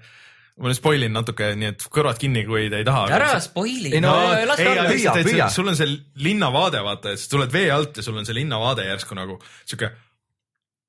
ma 0.57 0.69
nüüd 0.69 0.79
spoil 0.79 1.07
in 1.07 1.15
natuke, 1.17 1.51
nii 1.57 1.71
et 1.73 1.85
kõrvad 1.93 2.19
kinni, 2.21 2.43
kui 2.49 2.67
te 2.73 2.81
ei 2.81 2.87
taha. 2.87 3.07
ära 3.17 3.31
spoil'i. 3.41 3.93
Ei 3.97 4.03
no, 4.03 4.13
las 4.49 4.61
ei, 4.61 4.67
ta 4.67 4.73
olla. 4.73 4.89
püüa, 4.91 5.15
püüa. 5.17 5.47
see- 5.47 5.55
sul 5.55 5.71
on 5.71 5.79
see 5.79 5.95
linnavaade, 6.27 6.83
vaata, 6.85 7.15
et 7.15 7.23
sa 7.23 7.31
tuled 7.35 7.53
vee 7.53 7.71
alt 7.73 7.97
ja 7.97 8.05
sul 8.05 8.17
on 8.17 8.27
see 8.27 8.37
linnavaade 8.37 8.85
järsku 8.89 9.17
nagu 9.17 9.39
sihuke. 9.63 9.91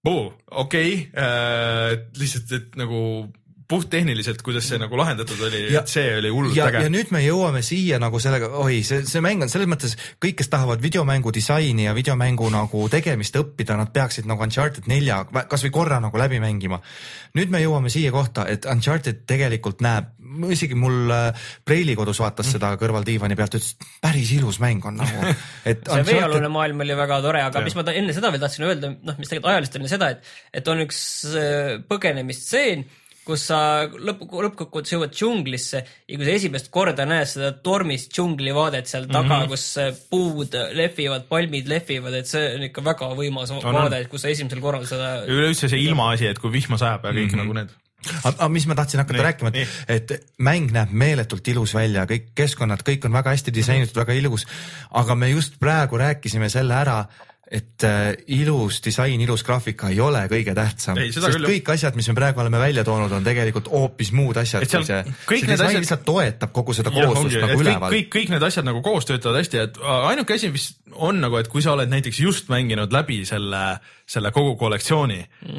okei, 0.09 0.93
lihtsalt, 2.17 2.53
et 2.57 2.77
nagu 2.81 3.01
puhttehniliselt, 3.69 4.41
kuidas 4.47 4.65
see 4.71 4.79
nagu 4.81 4.97
lahendatud 4.97 5.41
oli, 5.45 5.59
Ja- 5.73 5.83
et 5.85 5.91
see 5.93 6.07
oli 6.19 6.31
hullult 6.33 6.57
ja, 6.57 6.67
äge 6.71 6.81
ja. 6.87 6.89
nüüd 6.93 7.11
me 7.13 7.21
jõuame 7.21 7.61
siia 7.67 7.99
nagu 8.01 8.17
sellega, 8.23 8.49
oi, 8.63 8.79
see, 8.87 9.03
see 9.09 9.21
mäng 9.25 9.43
on 9.45 9.51
selles 9.53 9.69
mõttes 9.69 9.93
kõik, 10.25 10.39
kes 10.41 10.49
tahavad 10.53 10.81
videomängu 10.83 11.33
disaini 11.37 11.85
ja 11.85 11.93
videomängu 11.97 12.49
nagu 12.55 12.87
tegemist 12.93 13.37
õppida, 13.37 13.77
nad 13.77 13.93
peaksid 13.93 14.25
nagu 14.31 14.43
Uncharted 14.47 14.89
nelja 14.89 15.21
kasvõi 15.51 15.71
korra 15.75 15.99
nagu 16.01 16.17
läbi 16.19 16.41
mängima. 16.41 16.81
nüüd 17.37 17.51
me 17.53 17.61
jõuame 17.61 17.91
siia 17.93 18.11
kohta, 18.15 18.47
et 18.49 18.65
Uncharted 18.65 19.27
tegelikult 19.29 19.83
näeb, 19.85 20.15
isegi 20.53 20.75
mul 20.77 21.11
äh, 21.13 21.49
Preili 21.65 21.95
kodus 21.97 22.19
vaatas 22.25 22.47
Mm. 22.49 22.53
seda 22.57 22.71
kõrval 22.81 23.05
diivani 23.05 23.37
pealt, 23.37 23.55
ütles, 23.59 23.75
et 23.77 23.87
päris 24.01 24.31
ilus 24.33 24.59
mäng 24.65 24.85
on 24.89 24.97
nagu, 24.97 25.35
et 25.69 25.85
see 25.85 26.05
veealune 26.09 26.49
maailm 26.49 26.81
oli 26.81 26.97
väga 26.97 27.21
tore, 27.25 27.43
aga 27.45 27.61
mis 27.65 27.75
ma 27.77 27.85
ta- 27.85 27.93
enne 27.93 28.13
seda 28.17 28.31
veel 28.33 28.41
tahtsin 28.41 28.65
öelda, 28.65 28.95
noh, 29.03 29.19
mis 29.19 29.29
tegelikult 29.29 29.53
ajaliselt 29.53 29.77
oli 29.83 29.89
seda, 29.93 30.09
et, 30.17 30.25
et 30.57 30.69
on 30.73 30.81
üks 30.87 31.01
äh, 31.37 31.77
põgenemistseen, 31.89 32.87
kus 33.29 33.45
sa 33.51 33.59
lõpp, 33.93 34.23
lõppkokkuvõttes 34.47 34.95
jõuad 34.95 35.15
džunglisse 35.15 35.83
ja 35.83 36.17
kui 36.19 36.27
sa 36.27 36.37
esimest 36.37 36.71
korda 36.75 37.05
näed 37.09 37.29
seda 37.29 37.51
tormist 37.65 38.13
džungli 38.15 38.55
vaadet 38.57 38.89
seal 38.91 39.09
taga 39.09 39.27
mm, 39.27 39.43
-hmm. 39.43 39.51
kus 39.53 39.67
äh, 39.83 39.91
puud 40.11 40.57
lehvivad, 40.79 41.27
palmid 41.29 41.69
lehvivad, 41.69 42.17
et 42.21 42.31
see 42.31 42.47
on 42.55 42.65
ikka 42.71 42.85
väga 42.85 43.11
võimas 43.19 43.53
on. 43.53 43.61
vaade, 43.65 44.01
kus 44.13 44.25
sa 44.25 44.33
esimesel 44.33 44.65
korral 44.65 44.89
seda 44.89 45.13
üleüldse 45.27 45.69
see 45.69 45.85
ilmaasi, 45.85 46.31
et 46.33 46.41
kui 46.41 46.53
vihma 46.55 46.81
sajab 46.81 47.05
ja 47.05 47.13
kõik 47.13 47.29
mm 47.29 47.35
-hmm. 47.35 47.45
nagu 47.45 47.53
need. 47.61 47.77
aga 48.25 48.49
mis 48.49 48.67
ma 48.67 48.75
tahtsin 48.79 49.01
hakata 49.03 49.19
Nii, 49.19 49.27
rääkima 49.27 49.51
et, 49.55 50.11
et 50.11 50.27
mäng 50.39 50.73
näeb 50.73 50.91
meeletult 50.91 51.49
ilus 51.49 51.75
välja, 51.75 52.07
kõik 52.07 52.31
keskkonnad, 52.35 52.85
kõik 52.87 53.05
on 53.05 53.13
väga 53.13 53.35
hästi 53.35 53.55
disainitud, 53.55 53.97
väga 53.97 54.13
ilus. 54.13 54.47
aga 54.91 55.15
me 55.15 55.31
just 55.31 55.59
praegu 55.61 55.99
rääkisime 55.99 56.49
selle 56.49 56.75
ära, 56.75 57.05
et 57.51 57.85
äh, 57.89 58.13
ilus 58.37 58.83
disain, 58.85 59.21
ilus 59.25 59.41
graafika 59.47 59.89
ei 59.89 60.01
ole 60.05 60.21
kõige 60.29 60.53
tähtsam, 60.57 60.99
sest 61.01 61.25
küll, 61.33 61.47
kõik 61.49 61.71
asjad, 61.73 61.95
mis 61.97 62.09
me 62.11 62.15
praegu 62.19 62.43
oleme 62.43 62.59
välja 62.61 62.83
toonud, 62.85 63.13
on 63.17 63.25
tegelikult 63.25 63.71
hoopis 63.73 64.11
muud 64.13 64.37
asjad 64.37 64.67
see, 64.69 64.99
kõik 65.25 65.41
see 65.41 65.49
need 65.49 65.55
disain 65.57 65.71
asjad- 65.71 65.81
lihtsalt 65.81 66.05
toetab 66.05 66.53
kogu 66.53 66.75
seda 66.77 66.93
kooslust 66.93 67.39
nagu 67.41 67.57
üleval. 67.63 67.95
kõik, 67.95 68.11
kõik 68.13 68.29
need 68.35 68.45
asjad 68.51 68.69
nagu 68.69 68.83
koos 68.85 69.09
töötavad 69.09 69.41
hästi, 69.41 69.63
et 69.65 69.81
ainuke 69.81 70.37
asi, 70.37 70.51
mis 70.53 70.67
on 70.97 71.23
nagu, 71.23 71.39
et 71.41 71.49
kui 71.49 71.63
sa 71.65 71.73
oled 71.73 71.89
näiteks 71.89 72.21
just 72.21 72.51
mänginud 72.53 72.93
läbi 72.93 73.23
selle, 73.29 73.79
selle 74.09 74.31
kogu 74.37 74.53
kollektsiooni, 74.61 75.19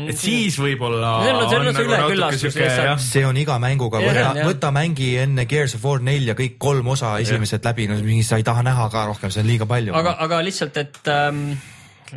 et 0.09 0.17
siis 0.17 0.59
võib-olla 0.61 1.15
See 1.23 1.33
on- 1.33 1.49
see 1.49 1.57
on 1.57 1.67
on 1.67 2.99
see 2.99 3.21
nagu 3.25 3.29
on 3.29 3.37
iga 3.37 3.57
mänguga, 3.59 3.99
võta 4.05 4.45
võta 4.45 4.71
mängi 4.75 5.09
enne 5.23 5.45
Gears 5.49 5.75
of 5.75 5.83
War 5.85 5.99
nelja 6.05 6.35
kõik 6.37 6.57
kolm 6.61 6.87
osa 6.93 7.17
esimesed 7.19 7.65
läbi, 7.65 7.87
no 7.89 7.97
mingi 8.03 8.23
sa 8.23 8.37
ei 8.37 8.43
taha 8.45 8.61
näha 8.63 8.89
ka 8.93 9.05
rohkem, 9.09 9.31
see 9.33 9.41
on 9.41 9.47
liiga 9.49 9.65
palju. 9.65 9.93
aga, 9.95 10.15
aga 10.19 10.41
lihtsalt, 10.45 10.77
et 10.77 10.97
ähm, 11.07 11.53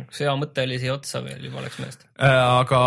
üks 0.01 0.21
hea 0.23 0.33
mõte 0.39 0.65
oli 0.65 0.79
siia 0.81 0.95
otsa 0.95 1.21
veel, 1.25 1.41
juba 1.47 1.63
läks 1.65 1.79
meelest. 1.81 2.07
Äh, 2.17 2.39
aga, 2.61 2.81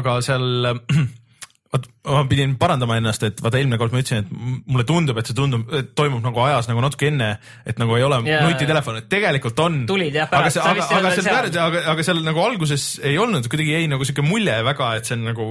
aga 0.00 0.18
seal 0.24 0.72
vot 1.72 1.88
ma 2.08 2.22
pidin 2.30 2.54
parandama 2.60 2.96
ennast, 3.00 3.22
et 3.28 3.40
vaata 3.44 3.58
eelmine 3.60 3.78
kord 3.80 3.92
ma 3.94 4.00
ütlesin, 4.02 4.24
et 4.24 4.66
mulle 4.72 4.84
tundub, 4.88 5.18
et 5.20 5.28
see 5.30 5.36
tundub, 5.36 5.66
toimub 5.98 6.22
nagu 6.24 6.40
ajas 6.46 6.68
nagu 6.70 6.80
natuke 6.84 7.08
enne, 7.10 7.30
et 7.68 7.78
nagu 7.80 7.96
ei 7.98 8.04
ole 8.06 8.20
Jaa, 8.28 8.42
nutitelefon, 8.48 9.00
et 9.02 9.08
tegelikult 9.12 9.58
on. 9.64 9.80
Tulid 9.90 10.14
jah, 10.16 10.28
aga 10.30 10.42
pärast, 10.48 10.60
aga, 10.62 10.74
vist 10.78 10.90
ei 10.92 10.96
aga 10.98 11.02
olnud 11.08 11.18
seal 11.22 11.34
pärast, 11.36 11.58
aga, 11.66 11.82
aga 11.94 12.06
seal 12.08 12.22
nagu 12.26 12.42
alguses 12.44 12.86
ei 13.06 13.18
olnud, 13.20 13.48
kuidagi 13.52 13.76
jäi 13.76 13.88
nagu 13.92 14.08
sihuke 14.08 14.24
mulje 14.26 14.56
väga, 14.68 14.90
et 15.00 15.08
see 15.10 15.16
on 15.18 15.26
nagu 15.28 15.48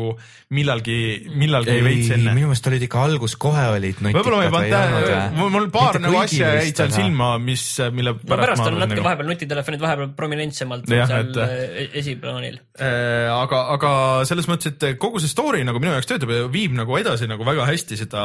millalgi, 0.57 0.97
millalgi 1.37 1.77
veits 1.83 2.11
enne. 2.15 2.33
minu 2.37 2.49
meelest 2.51 2.67
olid 2.71 2.85
ikka 2.87 3.01
algus 3.07 3.35
kohe 3.39 3.65
olid 3.75 3.97
nutikad 3.99 4.17
võib-olla 4.17 4.37
ma 4.39 4.45
ei 4.47 4.53
pannud 4.53 4.73
tähele, 4.77 5.49
mul, 5.57 5.67
paar 5.73 5.97
Mitte 5.97 6.03
nagu 6.07 6.19
asja 6.21 6.51
jäid 6.57 6.77
seal 6.79 6.87
aga- 6.89 6.97
silma, 7.01 7.29
mis, 7.43 7.63
mille 7.95 8.13
no 8.15 8.21
pärast 8.23 8.43
pärast 8.45 8.61
ma 8.63 8.67
on 8.71 8.77
natuke 8.81 8.95
nagu- 8.95 9.07
vahepeal 9.09 9.29
nutitelefonid 9.33 9.83
vahepeal 9.83 10.11
prominentsemalt 10.17 10.87
Jah, 10.91 11.07
seal 11.11 11.27
et- 11.27 11.41
äh, 11.43 11.97
esiplaanil. 12.01 12.59
Äh, 12.79 13.27
aga, 13.33 13.61
aga 13.75 13.91
selles 14.29 14.47
mõttes, 14.49 14.71
et 14.73 14.97
kogu 15.01 15.19
see 15.23 15.31
story 15.31 15.63
nagu 15.67 15.79
minu 15.83 15.91
jaoks 15.95 16.07
töötab 16.09 16.31
ja 16.33 16.46
viib 16.51 16.75
nagu 16.77 16.97
edasi 16.99 17.27
nagu 17.29 17.45
väga 17.47 17.65
hästi 17.69 17.97
seda, 17.99 18.23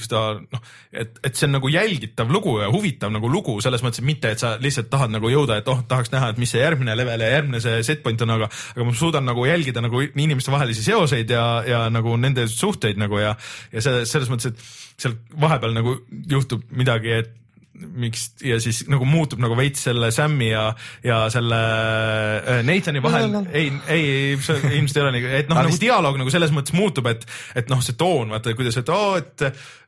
seda 0.00 0.22
noh, 0.40 0.64
et, 0.92 1.20
et 1.26 1.38
see 1.38 1.48
on 1.48 1.56
nagu 1.58 1.70
jälgitav 1.72 2.30
lugu 2.32 2.56
ja 2.60 2.70
huvitav 2.72 3.12
nagu 3.14 3.30
lugu 3.30 3.56
selles 3.64 3.84
mõttes, 3.84 4.02
et 4.02 4.08
mitte, 4.08 4.32
et 4.32 4.42
sa 4.42 4.54
lihtsalt 4.62 4.90
tahad 4.92 5.14
nagu 5.14 5.30
jõuda, 5.32 5.60
et 5.60 5.70
oh, 5.72 5.80
tahaks 5.88 6.12
näha, 6.14 6.32
et 6.32 6.42
mis 6.42 6.52
see 6.54 6.62
järgmine 6.62 6.96
level 6.98 7.24
ja 7.24 7.32
järgmine 7.36 7.62
see 7.64 7.80
set 7.86 8.02
point 8.04 8.22
on, 8.26 8.34
aga, 8.38 8.50
aga 8.74 8.88
ma 8.88 8.96
suudan 8.96 9.26
nagu 9.28 9.46
jälgida 9.48 9.84
nagu 9.84 10.04
inimeste 10.06 10.54
vahelisi 10.54 10.84
seoseid 10.86 11.32
ja, 11.32 11.46
ja 11.66 11.86
nagu 11.92 12.16
nende 12.20 12.48
suhteid 12.50 13.00
nagu 13.00 13.20
ja, 13.22 13.34
ja 13.72 13.84
see 13.84 14.04
selles 14.08 14.30
mõttes, 14.32 14.52
et 14.52 15.02
seal 15.02 15.18
vahepeal 15.40 15.76
nagu 15.76 15.98
juhtub 16.30 16.64
midagi, 16.76 17.20
et 17.22 17.34
miks 17.76 18.28
ja 18.44 18.56
siis 18.62 18.82
nagu 18.90 19.04
muutub 19.08 19.40
nagu 19.42 19.56
veits 19.58 19.82
selle 19.88 20.08
Sam'i 20.14 20.50
ja, 20.52 20.66
ja 21.04 21.18
selle 21.32 21.58
äh, 21.60 22.60
Nathani 22.66 23.02
vahel 23.04 23.26
No, 23.30 23.40
no, 23.40 23.46
no. 23.46 23.52
ei, 23.56 23.72
ei, 23.92 24.36
see 24.42 24.60
ilmselt 24.78 25.00
ei 25.00 25.04
ole 25.06 25.14
nii, 25.16 25.32
et 25.42 25.50
noh, 25.50 25.58
nagu 25.60 25.72
vist- 25.72 25.82
dialoog 25.82 26.18
nagu 26.20 26.32
selles 26.32 26.52
mõttes 26.54 26.76
muutub, 26.76 27.08
et, 27.10 27.26
et 27.58 27.68
noh, 27.72 27.82
see 27.84 27.96
toon, 27.98 28.30
vaata 28.34 28.54
kuidas, 28.56 28.76
et 28.80 28.92
oo, 28.92 29.16
et, 29.20 29.46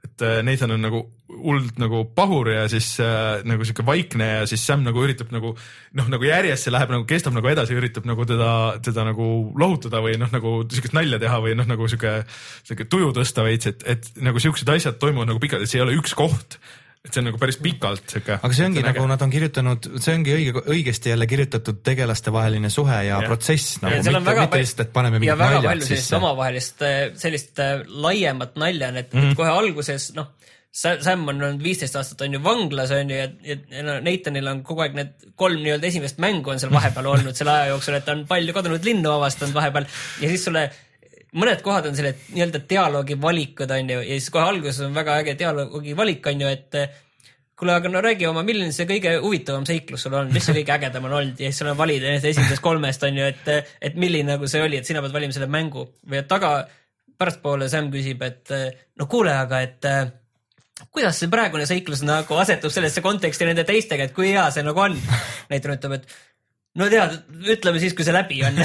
et 0.09 0.25
äh, 0.27 0.41
Nathan 0.47 0.75
on 0.77 0.85
nagu 0.89 1.05
hullult 1.29 1.77
nagu 1.81 2.03
pahur 2.17 2.49
ja 2.51 2.65
siis 2.73 2.95
äh, 3.05 3.43
nagu 3.49 3.67
sihuke 3.69 3.85
vaikne 3.87 4.29
ja 4.41 4.47
siis 4.49 4.65
Sam 4.65 4.83
nagu 4.87 5.03
üritab 5.05 5.31
nagu 5.35 5.53
noh, 5.53 6.09
nagu 6.09 6.25
järjest 6.25 6.67
see 6.67 6.73
läheb 6.75 6.93
nagu 6.95 7.05
kestab 7.09 7.37
nagu 7.37 7.51
edasi, 7.53 7.77
üritab 7.77 8.09
nagu 8.09 8.25
teda, 8.29 8.51
teda 8.85 9.05
nagu 9.11 9.29
lohutada 9.61 10.01
või 10.05 10.17
noh, 10.21 10.33
nagu 10.35 10.55
siukest 10.73 10.97
nalja 10.97 11.21
teha 11.23 11.39
või 11.45 11.55
noh, 11.59 11.69
nagu 11.69 11.89
sihuke, 11.89 12.19
sihuke 12.69 12.89
tuju 12.91 13.13
tõsta 13.21 13.45
veits, 13.47 13.69
et, 13.71 13.85
et 13.97 14.11
nagu 14.25 14.41
siuksed 14.43 14.69
asjad 14.77 14.99
toimuvad 15.01 15.31
nagu 15.33 15.43
pikalt, 15.43 15.65
et 15.65 15.73
see 15.73 15.81
ei 15.83 15.87
ole 15.87 15.97
üks 16.01 16.17
koht 16.19 16.59
et 17.05 17.15
see 17.15 17.23
on 17.23 17.29
nagu 17.31 17.39
päris 17.41 17.59
pikalt 17.63 18.11
sihuke. 18.11 18.39
aga 18.43 18.57
see 18.57 18.67
ongi 18.67 18.83
nagu 18.85 19.05
nad 19.11 19.23
on 19.25 19.33
kirjutanud, 19.33 19.91
see 20.03 20.15
ongi 20.19 20.35
õige, 20.35 20.65
õigesti 20.75 21.13
jälle 21.13 21.29
kirjutatud 21.31 21.83
tegelaste 21.87 22.33
vaheline 22.35 22.71
suhe 22.75 22.97
ja 22.97 23.19
Jah. 23.19 23.27
protsess 23.27 23.79
nagu 23.85 23.95
ja 23.95 24.03
mitte, 24.03 24.35
mitte 24.41 24.63
lihtsalt, 24.63 24.83
et 24.87 24.93
paneme 24.97 25.21
ja 25.21 25.37
mingid 25.37 25.45
naljad 25.45 25.87
sisse. 25.87 26.17
omavahelist 26.19 26.83
äh, 26.87 26.99
sellist 27.19 27.63
äh, 27.63 27.85
laiemat 27.87 28.59
nalja 28.61 28.91
et 28.95 29.13
mm. 29.13 29.21
-hmm. 29.21 29.39
kohe 29.39 29.55
alguses 29.55 30.11
noh, 30.19 30.35
Sam 30.79 31.25
on 31.31 31.41
olnud 31.41 31.63
viisteist 31.65 31.97
aastat 31.97 32.21
on 32.27 32.35
ju 32.37 32.43
vanglas 32.45 32.91
on 32.95 33.11
ju 33.11 33.17
ja, 33.17 33.29
ja 33.43 33.57
ja 33.73 33.83
no 33.87 33.95
Nathanil 34.05 34.51
on 34.51 34.61
kogu 34.67 34.85
aeg 34.85 34.99
need 34.99 35.31
kolm 35.35 35.63
nii-öelda 35.63 35.89
esimest 35.89 36.19
mängu 36.23 36.53
on 36.53 36.61
seal 36.61 36.75
vahepeal 36.75 37.07
olnud 37.15 37.39
selle 37.39 37.55
aja 37.55 37.71
jooksul, 37.73 37.97
et 37.97 38.05
ta 38.05 38.13
on 38.13 38.27
palju 38.29 38.53
kadunud 38.53 38.85
linnu 38.85 39.11
avastanud 39.11 39.55
vahepeal 39.55 39.89
ja 40.21 40.29
siis 40.29 40.45
sulle 40.45 40.69
mõned 41.37 41.61
kohad 41.65 41.91
on 41.91 41.99
selle 41.99 42.15
nii-öelda 42.33 42.63
dialoogi 42.71 43.19
valikud 43.21 43.71
on 43.75 43.93
ju 43.93 44.01
ja 44.01 44.17
siis 44.17 44.31
kohe 44.33 44.47
alguses 44.49 44.81
on 44.87 44.97
väga 44.97 45.19
äge 45.23 45.37
dialoogi 45.39 45.97
valik 45.97 46.27
on 46.31 46.45
ju, 46.45 46.53
et 46.53 46.79
äh, 46.79 47.01
kuule, 47.59 47.75
aga 47.75 47.91
no 47.93 48.03
räägi 48.05 48.29
oma, 48.29 48.45
milline 48.47 48.73
see 48.73 48.87
kõige 48.89 49.17
huvitavam 49.23 49.67
seiklus 49.69 50.07
sul 50.07 50.17
on, 50.17 50.33
mis 50.33 50.47
see 50.47 50.57
kõige 50.61 50.77
ägedam 50.79 51.09
on 51.09 51.17
olnud 51.21 51.43
ja 51.43 51.51
siis 51.51 51.61
sul 51.63 51.73
on 51.73 51.81
valida 51.81 52.09
nendest 52.09 52.31
esimesest 52.33 52.65
kolmest 52.65 53.05
on 53.09 53.19
ju, 53.21 53.27
et, 53.29 53.75
et 53.83 53.99
milline 53.99 54.33
nagu 54.35 54.49
see 54.49 54.63
oli, 54.65 54.81
et 54.81 54.89
sina 54.89 55.03
pead 55.05 55.17
valima 55.17 55.37
selle 55.37 55.51
mängu 55.53 55.89
või 56.09 56.23
taga 56.31 56.55
pärastpoole 57.19 57.69
Sam 57.69 57.91
küsib, 57.91 58.23
et 58.23 58.55
no 58.97 59.09
kuule, 59.11 59.35
aga 59.35 59.61
et 59.67 59.89
kuidas 60.95 61.19
see 61.19 61.31
praegune 61.33 61.67
seiklus 61.67 62.05
nagu 62.07 62.39
asetub 62.39 62.73
sellesse 62.73 63.03
konteksti 63.03 63.49
nende 63.49 63.65
teistega, 63.67 64.07
et 64.07 64.15
kui 64.15 64.31
hea 64.31 64.47
see 64.55 64.63
nagu 64.67 64.85
on? 64.85 64.95
näitleja 65.51 65.81
ütleb, 65.81 65.99
et 65.99 66.19
no 66.79 66.89
tead, 66.93 67.17
ütleme 67.55 67.81
siis, 67.83 67.95
kui 67.97 68.07
see 68.07 68.15
läbi 68.15 68.41
on. 68.47 68.59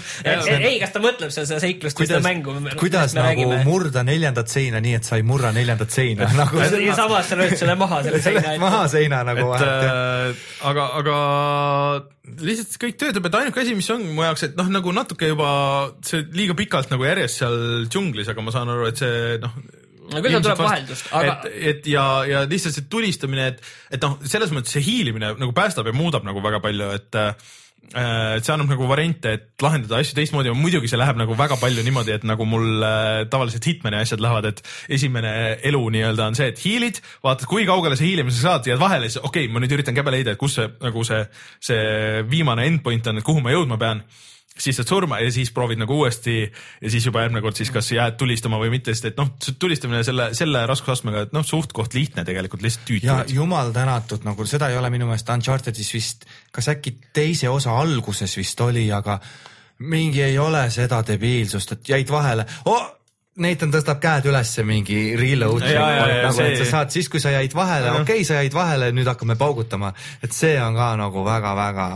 ei, 0.68 0.76
kas 0.82 0.94
ta 0.94 1.02
mõtleb 1.02 1.32
seal 1.34 1.48
seda 1.48 1.60
seiklust 1.62 2.00
või 2.00 2.08
seda 2.10 2.20
mängu? 2.24 2.56
kuidas 2.80 3.16
nagu 3.16 3.48
murda 3.66 4.04
neljandat 4.06 4.52
seina 4.52 4.82
nii, 4.84 4.98
et 5.00 5.08
sa 5.08 5.18
ei 5.20 5.26
murra 5.26 5.52
neljandat 5.56 5.94
seina 5.94 6.28
nagu 6.40 6.60
ja 6.60 6.96
samas 6.96 7.30
sa 7.30 7.38
lööd 7.40 7.56
selle 7.58 7.76
maha 7.80 8.02
selle 8.06 8.20
seina 8.24 8.56
maha 8.64 8.82
seina 8.92 9.22
nagu 9.26 9.46
et 9.46 9.52
vahelt 9.54 9.86
äh, 9.88 10.44
aga, 10.70 10.88
aga 11.00 11.16
lihtsalt 12.44 12.76
kõik 12.80 12.98
töötab, 13.00 13.28
et 13.28 13.38
ainuke 13.40 13.62
asi, 13.62 13.76
mis 13.76 13.88
on 13.92 14.04
mu 14.16 14.24
jaoks, 14.24 14.46
et 14.48 14.58
noh, 14.58 14.68
nagu 14.72 14.92
natuke 14.96 15.28
juba 15.28 15.48
see 16.06 16.24
liiga 16.36 16.56
pikalt 16.58 16.92
nagu 16.92 17.04
järjest 17.06 17.42
seal 17.42 17.58
džunglis, 17.88 18.30
aga 18.32 18.44
ma 18.44 18.54
saan 18.54 18.72
aru, 18.72 18.88
et 18.90 19.00
see 19.00 19.40
noh. 19.42 19.56
Küll 20.04 20.30
seal 20.30 20.44
tuleb 20.44 20.62
vaheldust, 20.62 21.10
aga- 21.16 21.36
et, 21.48 21.58
et 21.72 21.90
ja, 21.94 22.06
ja 22.28 22.44
lihtsalt 22.50 22.76
see 22.76 22.88
tulistamine, 22.92 23.50
et, 23.54 23.60
et 23.94 24.04
noh, 24.04 24.18
selles 24.28 24.52
mõttes 24.54 24.76
see 24.76 24.84
hiilimine 24.84 25.34
nagu 25.40 25.52
päästab 25.56 25.88
ja 25.88 25.96
muudab 25.96 26.26
nagu 26.26 26.42
väga 26.44 26.60
palju, 26.64 26.90
et 26.98 27.20
äh, 27.20 27.52
et 27.92 28.44
see 28.46 28.52
annab 28.54 28.70
nagu 28.72 28.86
variante, 28.88 29.32
et 29.36 29.62
lahendada 29.62 29.98
asju 30.00 30.16
teistmoodi 30.16 30.52
muidugi 30.56 30.88
see 30.90 30.98
läheb 30.98 31.18
nagu 31.20 31.36
väga 31.38 31.58
palju 31.60 31.84
niimoodi, 31.84 32.14
et 32.16 32.26
nagu 32.26 32.46
mul 32.48 32.84
äh, 32.84 33.24
tavaliselt 33.30 33.66
Hitmani 33.68 34.00
asjad 34.00 34.22
lähevad, 34.24 34.48
et 34.50 34.62
esimene 34.96 35.32
elu 35.68 35.82
nii-öelda 35.96 36.28
on 36.30 36.38
see, 36.38 36.48
et 36.52 36.62
hiilid, 36.64 37.00
vaatad, 37.24 37.46
kui 37.50 37.66
kaugele 37.68 37.98
sa 37.98 38.06
hiilimisega 38.06 38.48
saad, 38.48 38.70
jääd 38.70 38.80
vahele, 38.80 39.10
siis 39.10 39.20
okei 39.22 39.46
okay,, 39.46 39.52
ma 39.52 39.62
nüüd 39.62 39.76
üritan 39.76 39.96
käbe 39.96 40.14
leida, 40.14 40.34
et 40.34 40.40
kus 40.40 40.58
see 40.58 40.70
nagu 40.82 41.04
see, 41.06 41.24
see 41.70 42.22
viimane 42.30 42.66
endpoint 42.70 43.12
on, 43.12 43.20
et 43.20 43.26
kuhu 43.26 43.44
ma 43.44 43.54
jõudma 43.54 43.80
pean 43.80 44.04
siis 44.58 44.76
saad 44.78 44.88
surma 44.88 45.18
ja 45.18 45.30
siis 45.34 45.50
proovid 45.54 45.80
nagu 45.80 45.96
uuesti 45.98 46.34
ja 46.44 46.90
siis 46.90 47.06
juba 47.06 47.24
järgmine 47.24 47.42
kord 47.42 47.58
siis 47.58 47.72
kas 47.74 47.90
jääd 47.92 48.18
tulistama 48.20 48.58
või 48.62 48.70
mitte, 48.76 48.94
sest 48.94 49.10
et 49.10 49.18
noh, 49.18 49.32
tulistamine 49.58 50.04
selle, 50.06 50.28
selle 50.36 50.62
raskusastmega, 50.70 51.24
et 51.26 51.34
noh, 51.34 51.46
suht-koht 51.46 51.96
lihtne 51.96 52.24
tegelikult 52.26 52.62
lihtsalt 52.62 52.92
ja 53.02 53.18
tüütu. 53.22 53.38
jumal 53.40 53.72
tänatud, 53.74 54.22
nagu 54.26 54.46
seda 54.46 54.70
ei 54.70 54.78
ole 54.78 54.90
minu 54.94 55.08
meelest 55.10 55.32
Unchartedis 55.34 55.90
vist, 55.94 56.28
kas 56.54 56.70
äkki 56.70 56.96
teise 57.12 57.50
osa 57.50 57.74
alguses 57.80 58.36
vist 58.38 58.60
oli, 58.62 58.86
aga 58.94 59.18
mingi 59.90 60.22
ei 60.22 60.38
ole 60.38 60.68
seda 60.70 61.02
debiilsust, 61.06 61.78
et 61.78 61.96
jäid 61.96 62.10
vahele 62.14 62.46
oh!. 62.70 62.92
Nathan 63.34 63.72
tõstab 63.74 63.98
käed 64.02 64.28
ülesse 64.30 64.62
mingi 64.66 64.98
reload, 65.18 65.64
Ja, 65.66 65.84
ja, 65.90 66.06
ja, 66.06 66.18
nagu 66.28 66.42
et 66.44 66.58
sa 66.60 66.66
saad 66.68 66.94
siis, 66.94 67.08
kui 67.10 67.22
sa 67.22 67.32
jäid 67.34 67.54
vahele, 67.56 67.90
okei 67.90 68.20
okay,, 68.20 68.26
sa 68.28 68.38
jäid 68.38 68.54
vahele, 68.54 68.92
nüüd 68.94 69.08
hakkame 69.10 69.34
paugutama, 69.38 69.90
et 70.22 70.34
see 70.36 70.54
on 70.62 70.76
ka 70.78 70.92
nagu 71.00 71.24
väga-väga 71.26 71.86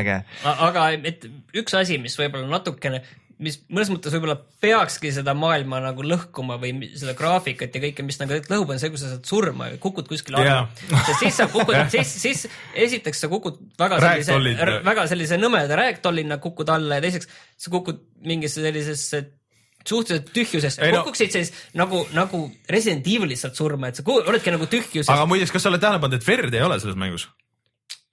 äge. 0.00 0.20
aga 0.50 0.90
et 0.96 1.26
üks 1.60 1.76
asi, 1.76 1.98
mis 2.00 2.16
võib-olla 2.16 2.48
natukene, 2.48 3.02
mis 3.40 3.58
mõnes 3.68 3.90
mõttes 3.92 4.14
võib-olla 4.14 4.36
peakski 4.62 5.10
seda 5.12 5.34
maailma 5.36 5.82
nagu 5.84 6.04
lõhkuma 6.04 6.56
või 6.62 6.72
seda 7.00 7.12
graafikat 7.18 7.76
ja 7.76 7.82
kõike, 7.84 8.04
mis 8.06 8.20
nagu 8.20 8.38
lõhub, 8.40 8.72
on 8.72 8.80
see, 8.80 8.92
kui 8.92 9.00
sa 9.00 9.10
saad 9.14 9.28
surma 9.28 9.68
ja 9.72 9.80
kukud 9.82 10.08
kuskile 10.08 10.40
alla. 10.40 10.54
Jaa. 10.62 11.02
sest 11.10 11.26
siis 11.26 11.40
sa 11.42 11.48
kukud, 11.52 11.76
siis, 11.92 12.14
siis 12.24 12.46
esiteks 12.86 13.20
sa 13.24 13.28
kukud 13.32 13.60
väga 13.80 14.00
sellise 14.00 14.40
väga 14.88 15.04
sellise 15.12 15.40
nõmeda 15.40 15.76
ragdollina 15.80 16.40
kukud 16.40 16.72
alla 16.72 17.00
ja 17.00 17.04
teiseks 17.04 17.28
sa 17.60 17.72
kukud 17.72 18.00
mingisse 18.24 18.64
sellisesse 18.64 19.22
suhteliselt 19.86 20.32
tühjusesse 20.34 20.90
no- 20.92 21.02
kukuksid 21.04 21.32
siis 21.34 21.52
nagu, 21.78 22.02
nagu 22.16 22.42
Resident 22.68 23.06
Evilis 23.06 23.44
saad 23.46 23.56
surma, 23.58 23.88
et 23.88 24.00
sa 24.00 24.04
oledki 24.06 24.52
nagu 24.54 24.68
tühjuses. 24.70 25.10
aga 25.12 25.26
muideks, 25.26 25.52
kas 25.54 25.64
sa 25.64 25.72
oled 25.72 25.82
tähele 25.82 26.02
pannud, 26.02 26.20
et 26.20 26.26
verd 26.26 26.54
ei 26.54 26.62
ole 26.66 26.80
selles 26.82 26.98
mängus? 27.00 27.28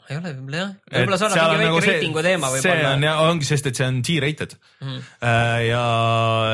Ei 0.07 0.17
ole 0.17 0.31
võib-olla 0.31 0.59
jah, 0.59 0.71
võib-olla 0.93 1.17
see 1.19 1.27
annab 1.27 1.53
mingi 1.53 1.71
väike 1.73 1.91
reitingu 1.91 2.23
teema 2.25 2.47
nagu 2.47 2.61
see 2.61 2.71
võib-olla 2.71 2.93
on. 2.95 3.05
ja 3.07 3.13
ongi, 3.27 3.47
sest 3.49 3.69
et 3.71 3.79
see 3.79 3.87
on 3.87 3.99
G-rated 4.07 4.55
mm.. 4.83 5.01
ja 5.67 5.81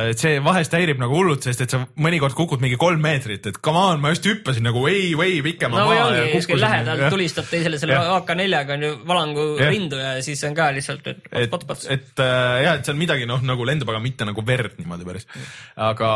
et 0.09 0.23
see 0.23 0.39
vahest 0.45 0.73
häirib 0.77 1.01
nagu 1.03 1.17
hullult, 1.19 1.45
sest 1.45 1.63
et 1.65 1.75
sa 1.75 1.83
mõnikord 2.07 2.37
kukud 2.37 2.63
mingi 2.63 2.79
kolm 2.81 3.03
meetrit, 3.03 3.51
et 3.51 3.59
come 3.65 3.83
on, 3.91 4.01
ma 4.03 4.13
just 4.15 4.25
hüppasin 4.29 4.65
nagu 4.65 4.81
way, 4.85 5.13
way 5.19 5.39
pikema 5.45 5.77
no 5.77 5.87
maa 5.91 6.07
ongi, 6.07 6.19
ja 6.21 6.27
kuskil 6.33 6.61
lähedal 6.63 7.05
Jah. 7.05 7.13
tulistab 7.13 7.49
teisele 7.51 7.81
selle 7.81 7.97
Jah. 7.99 8.11
AK4-ga 8.17 8.77
on 8.77 8.87
ju 8.87 8.91
valangu 9.13 9.47
Jah. 9.61 9.73
rindu 9.73 10.01
ja 10.01 10.15
siis 10.25 10.43
on 10.49 10.57
ka 10.57 10.71
lihtsalt, 10.75 11.07
et 11.13 11.31
et 11.45 11.53
pots-pots, 11.53 11.87
et 11.93 12.23
äh, 12.23 12.59
jah, 12.65 12.77
et 12.79 12.89
seal 12.89 12.97
midagi 12.99 13.29
noh, 13.29 13.41
nagu 13.45 13.69
lendab, 13.69 13.93
aga 13.93 14.01
mitte 14.03 14.27
nagu 14.29 14.45
verd 14.45 14.79
niimoodi 14.81 15.09
päris. 15.09 15.29
aga 15.77 16.13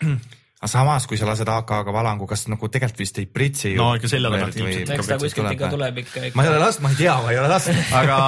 aga 0.60 0.68
samas, 0.68 1.06
kui 1.08 1.16
sa 1.16 1.24
lased 1.24 1.48
AK-ga 1.48 1.92
valangu, 1.94 2.26
kas 2.28 2.42
nagu 2.52 2.68
tegelikult 2.68 3.00
vist 3.00 3.16
ei 3.22 3.24
pritsi 3.24 3.70
ju 3.72 3.80
No 3.80 3.94
ikka 3.96 4.10
selja 4.12 4.28
tagant 4.32 4.58
ilmselt. 4.60 4.92
eks 4.92 5.08
ta 5.08 5.16
kuskilt 5.22 5.54
ikka 5.54 5.70
tuleb 5.72 6.00
ikka. 6.02 6.24
ma 6.36 6.44
ei 6.44 6.50
ole 6.52 6.58
lasknud, 6.60 6.84
ma 6.84 6.90
ei 6.92 6.98
tea, 6.98 7.14
ma 7.24 7.32
ei 7.32 7.40
ole 7.40 7.48
lasknud. 7.48 7.80
aga, 8.02 8.18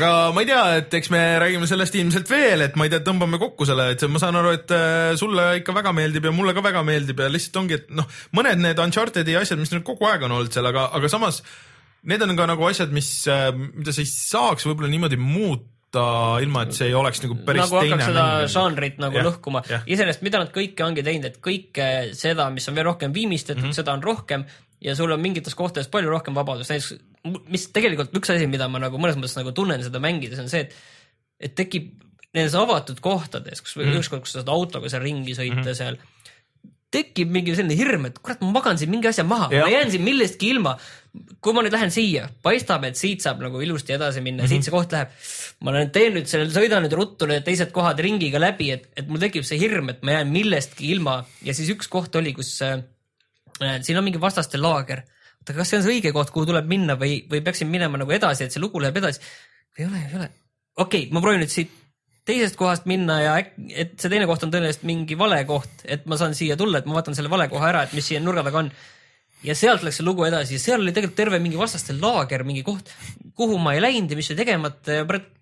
aga 0.00 0.10
ma 0.34 0.42
ei 0.42 0.50
tea, 0.50 0.64
et 0.80 0.98
eks 0.98 1.12
me 1.14 1.22
räägime 1.44 1.70
sellest 1.70 1.94
ilmselt 2.00 2.32
veel, 2.34 2.66
et 2.66 2.74
ma 2.74 2.88
ei 2.88 2.92
tea, 2.92 3.04
tõmbame 3.06 3.38
kokku 3.38 3.68
selle, 3.70 3.86
et 3.94 4.02
ma 4.10 4.22
saan 4.22 4.40
aru, 4.42 4.56
et 4.58 4.74
äh, 4.74 5.14
sulle 5.20 5.46
ikka 5.62 5.76
väga 5.78 5.94
meeldib 5.94 6.26
ja 6.26 6.34
mulle 6.34 6.56
ka 6.58 6.66
väga 6.66 6.82
meeldib 6.86 7.22
ja 7.22 7.30
lihtsalt 7.30 7.62
ongi, 7.62 7.78
et 7.78 7.94
noh, 7.94 8.10
mõned 8.34 8.66
need 8.66 8.82
Uncharted'i 8.82 9.38
asjad, 9.38 9.62
mis 9.62 9.70
nüüd 9.70 9.86
kogu 9.86 10.10
aeg 10.10 10.26
on 10.26 10.40
olnud 10.40 10.50
seal, 10.50 10.66
aga, 10.66 10.88
aga 10.98 11.12
samas 11.12 11.44
need 12.10 12.22
on 12.24 12.34
ka 12.34 12.50
nagu 12.50 12.66
asjad, 12.66 12.90
mis, 12.94 13.12
mida 13.76 13.94
sa 13.94 14.02
ei 14.02 14.10
saaks 14.10 14.66
võib-olla 14.66 14.90
niimoodi 14.90 15.20
muuta, 15.20 15.68
ilma 16.44 16.62
et 16.62 16.74
see 16.76 16.86
ei 16.86 16.94
oleks 16.94 17.22
nagu 17.24 17.34
päris 17.46 17.64
nagu 17.64 17.80
teine 17.82 17.96
hakkaks 17.96 18.10
seda 18.12 18.26
žanrit 18.52 18.98
nagu 19.02 19.16
Jah, 19.18 19.26
lõhkuma 19.26 19.62
iseenesest, 19.66 20.22
mida 20.22 20.38
nad 20.38 20.52
kõike 20.54 20.84
ongi 20.86 21.02
teinud, 21.02 21.26
et 21.26 21.40
kõike 21.42 21.86
seda, 22.14 22.46
mis 22.54 22.68
on 22.70 22.76
veel 22.78 22.86
rohkem 22.86 23.14
viimistletud 23.14 23.62
mm, 23.62 23.70
-hmm. 23.70 23.78
seda 23.80 23.96
on 23.96 24.04
rohkem 24.04 24.44
ja 24.80 24.94
sul 24.94 25.10
on 25.10 25.20
mingites 25.20 25.54
kohtades 25.58 25.90
palju 25.90 26.10
rohkem 26.10 26.34
vabadust, 26.34 26.70
näiteks 26.70 26.94
mis 27.50 27.66
tegelikult 27.74 28.14
üks 28.16 28.30
asi, 28.32 28.46
mida 28.46 28.68
ma 28.68 28.78
nagu 28.78 29.00
mõnes 29.02 29.18
mõttes 29.18 29.36
nagu 29.36 29.52
tunnen 29.52 29.82
seda 29.82 30.00
mängides, 30.00 30.38
on 30.38 30.48
see, 30.52 30.62
et 30.68 30.78
et 31.40 31.54
tekib 31.56 31.90
nendes 32.36 32.54
avatud 32.54 33.00
kohtades, 33.02 33.62
kus 33.64 33.76
mm 33.76 33.82
-hmm. 33.82 34.00
ükskord, 34.00 34.22
kus 34.22 34.32
sa 34.36 34.40
saad 34.40 34.52
autoga 34.52 34.88
seal 34.92 35.02
ringi 35.02 35.34
sõita 35.34 35.56
mm 35.56 35.62
-hmm. 35.64 35.74
seal, 35.74 35.96
tekib 36.90 37.30
mingi 37.30 37.54
selline 37.54 37.76
hirm, 37.78 38.08
et 38.08 38.16
kurat, 38.18 38.40
ma 38.42 38.50
magan 38.56 38.78
siin 38.78 38.90
mingi 38.90 39.08
asja 39.10 39.22
maha, 39.26 39.46
ma 39.52 39.68
jään 39.70 39.92
siin 39.92 40.02
millestki 40.06 40.50
ilma. 40.54 40.76
kui 41.42 41.54
ma 41.54 41.62
nüüd 41.66 41.74
lähen 41.74 41.90
siia, 41.90 42.28
paistab, 42.42 42.84
et 42.86 42.98
siit 42.98 43.24
saab 43.24 43.40
nagu 43.42 43.58
ilusti 43.62 43.96
edasi 43.96 44.20
minna 44.22 44.44
mm, 44.44 44.46
-hmm. 44.46 44.50
siit 44.52 44.66
see 44.66 44.74
koht 44.74 44.92
läheb. 44.94 45.14
ma 45.60 45.72
lähen 45.74 45.90
teen 45.90 46.14
nüüd 46.14 46.26
selle, 46.30 46.50
sõidan 46.54 46.84
nüüd 46.86 46.94
ruttu 46.98 47.26
need 47.30 47.44
teised 47.46 47.72
kohad 47.74 47.98
ringiga 47.98 48.38
läbi, 48.42 48.70
et, 48.74 48.88
et 48.96 49.08
mul 49.08 49.22
tekib 49.22 49.46
see 49.46 49.58
hirm, 49.58 49.90
et 49.90 50.02
ma 50.02 50.18
jään 50.18 50.30
millestki 50.34 50.90
ilma 50.90 51.24
ja 51.42 51.54
siis 51.54 51.70
üks 51.74 51.88
koht 51.90 52.14
oli, 52.18 52.34
kus 52.34 52.52
äh, 52.62 52.82
äh, 53.62 53.78
siin 53.82 53.98
on 53.98 54.04
mingi 54.04 54.20
vastaste 54.20 54.58
laager. 54.58 55.02
oota, 55.40 55.54
kas 55.54 55.70
see 55.70 55.78
on 55.78 55.86
see 55.86 55.96
õige 55.96 56.12
koht, 56.12 56.30
kuhu 56.30 56.46
tuleb 56.46 56.66
minna 56.66 56.98
või, 56.98 57.22
või 57.30 57.42
peaksin 57.42 57.70
minema 57.70 57.98
nagu 57.98 58.10
edasi, 58.10 58.44
et 58.44 58.52
see 58.52 58.62
lugu 58.62 58.82
läheb 58.82 58.98
edasi? 59.02 59.22
ei 59.78 59.86
ole, 59.86 60.06
ei 60.10 60.16
ole. 60.18 60.30
okei 60.76 61.06
okay,, 61.06 61.14
ma 61.14 61.22
proovin 61.22 61.42
nüüd 61.46 61.54
siit 61.54 61.79
teisest 62.30 62.58
kohast 62.60 62.86
minna 62.90 63.18
ja 63.22 63.34
et 63.40 63.96
see 63.98 64.12
teine 64.12 64.28
koht 64.30 64.46
on 64.46 64.54
tõenäoliselt 64.54 64.86
mingi 64.88 65.18
vale 65.18 65.42
koht, 65.48 65.84
et 65.84 66.06
ma 66.10 66.18
saan 66.20 66.36
siia 66.38 66.56
tulla, 66.60 66.80
et 66.80 66.88
ma 66.88 66.98
vaatan 67.00 67.18
selle 67.18 67.32
vale 67.32 67.50
koha 67.52 67.68
ära, 67.72 67.84
et 67.86 67.96
mis 67.96 68.06
siin 68.06 68.24
nurga 68.26 68.46
taga 68.46 68.64
on. 68.64 68.72
ja 69.46 69.56
sealt 69.56 69.84
läks 69.86 70.00
see 70.00 70.06
lugu 70.06 70.26
edasi 70.28 70.58
seal 70.60 70.82
oli 70.82 70.94
tegelikult 70.94 71.18
terve 71.18 71.42
mingi 71.42 71.60
vastaste 71.60 71.96
laager, 71.98 72.44
mingi 72.48 72.64
koht, 72.66 72.92
kuhu 73.36 73.58
ma 73.58 73.74
ei 73.76 73.84
läinud 73.84 74.12
ja 74.12 74.18
mis 74.18 74.32
oli 74.32 74.42
tegemata 74.42 75.00
ja 75.00 75.06
pärast 75.08 75.36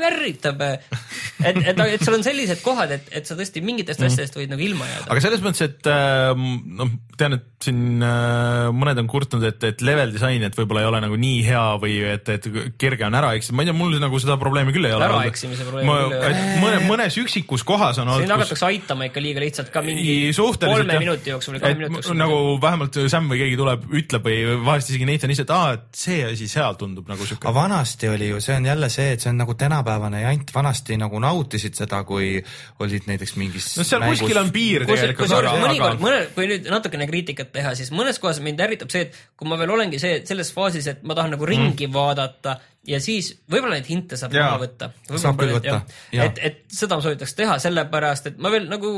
värritab. 0.00 0.60
et, 0.60 1.56
et, 1.66 1.80
et 1.80 2.04
sul 2.04 2.16
on 2.16 2.24
sellised 2.24 2.62
kohad, 2.64 2.92
et, 2.96 3.08
et 3.20 3.28
sa 3.28 3.36
tõesti 3.38 3.62
mingitest 3.64 4.02
asjadest 4.06 4.36
võid 4.38 4.52
nagu 4.52 4.64
ilma 4.64 4.88
jääda. 4.88 5.08
aga 5.10 5.24
selles 5.24 5.44
mõttes, 5.44 5.64
et 5.66 5.90
äh, 5.90 6.32
noh, 6.80 6.92
tean, 7.20 7.36
et 7.36 7.46
siin 7.60 8.00
äh, 8.04 8.70
mõned 8.72 8.98
on 9.02 9.08
kurtnud, 9.10 9.44
et, 9.44 9.64
et 9.68 9.82
level 9.84 10.14
disain, 10.14 10.42
et 10.46 10.56
võib-olla 10.56 10.84
ei 10.84 10.88
ole 10.88 11.00
nagu 11.04 11.18
nii 11.20 11.40
hea 11.44 11.64
või 11.82 11.98
et, 12.08 12.28
et 12.32 12.48
kerge 12.80 13.06
on 13.06 13.16
ära 13.18 13.34
eksida, 13.36 13.56
ma 13.56 13.64
ei 13.64 13.70
tea, 13.70 13.76
mul 13.76 13.96
nagu 14.00 14.20
seda 14.22 14.36
probleemi 14.40 14.74
küll 14.74 14.88
ei 14.88 14.94
ole. 14.96 15.08
Äraeksimise 15.10 15.66
probleemi 15.68 15.90
küll 15.90 16.16
ei 16.16 16.30
ole. 16.30 16.44
mõne, 16.62 16.80
mõnes 16.88 17.18
üksikus 17.20 17.64
kohas 17.68 18.00
on 18.00 18.08
siin 18.08 18.14
olnud, 18.14 18.30
kus 18.30 18.36
hakatakse 18.36 18.68
aitama 18.70 19.10
ikka 19.10 19.24
liiga 19.24 19.44
lihtsalt 19.44 19.72
ka 19.74 19.84
mingi 19.84 20.16
kolme 20.32 20.96
jah. 20.96 21.02
minuti 21.02 21.34
jooksul 21.34 21.56
või 21.56 21.62
kahe 21.64 21.76
minuti 21.78 21.98
jooksul. 22.00 22.18
nagu 22.20 22.40
vähemalt 22.62 23.00
Sam 23.12 23.28
või 23.30 23.42
keegi 23.42 23.58
tuleb, 23.60 23.86
ütleb 24.00 24.28
või 24.30 24.56
vahest 24.64 24.92
isegi 24.92 25.08
Nathan 25.08 25.34
ise, 25.34 25.44
et 25.44 25.54
aa, 25.54 25.76
et 25.76 26.00
see 26.00 26.24
asi 26.30 26.48
seal 26.50 26.78
tundub 26.80 27.08
nagu 27.10 27.28
siuke 27.28 27.44
aga. 27.44 27.54
vanasti 27.60 28.10
oli 28.10 28.30
ju, 28.32 28.40
see 28.44 28.56
on 28.56 28.70
jälle 28.70 28.90
see, 28.92 29.12
et 29.16 29.24
see 29.24 29.32
on 29.32 29.40
nagu 29.42 29.56
tänapäevane 29.58 30.24
jant, 30.24 30.54
vanasti 30.54 30.96
nagu 31.00 31.20
nautisid 31.22 31.76
seda, 31.76 32.02
kui 32.08 32.32
olid 32.80 33.08
näiteks 33.10 33.36
mingis 33.40 33.70
no 33.80 33.86
seal 33.86 34.04
kuskil 34.08 34.40
on 34.40 34.52
piir 34.54 34.86
tegelikult, 34.88 35.36
mõnikord, 35.60 36.02
mõne, 36.02 36.22
kui 36.36 36.48
nüüd 36.50 36.68
natukene 36.72 37.09
kriitikat 37.10 37.52
teha, 37.52 37.74
siis 37.78 37.92
mõnes 37.94 38.22
kohas 38.22 38.40
mind 38.44 38.62
ärritab 38.64 38.92
see, 38.94 39.08
et 39.08 39.18
kui 39.36 39.50
ma 39.50 39.58
veel 39.60 39.74
olengi 39.74 40.00
see, 40.02 40.22
selles 40.28 40.54
faasis, 40.56 40.88
et 40.94 41.02
ma 41.06 41.18
tahan 41.18 41.34
nagu 41.36 41.48
ringi 41.48 41.88
mm. 41.88 41.94
vaadata 41.94 42.56
ja 42.88 43.00
siis 43.02 43.32
võib-olla 43.50 43.76
neid 43.76 43.88
hinte 43.90 44.16
saab 44.16 44.34
maha 44.34 44.60
võtta. 44.62 44.90
Saab 45.20 45.40
küll 45.40 45.52
võtta, 45.58 45.80
et, 46.16 46.38
et 46.48 46.62
seda 46.72 46.96
ma 46.96 47.04
soovitaks 47.04 47.36
teha, 47.36 47.58
sellepärast 47.62 48.30
et 48.32 48.40
ma 48.40 48.52
veel 48.52 48.70
nagu 48.70 48.92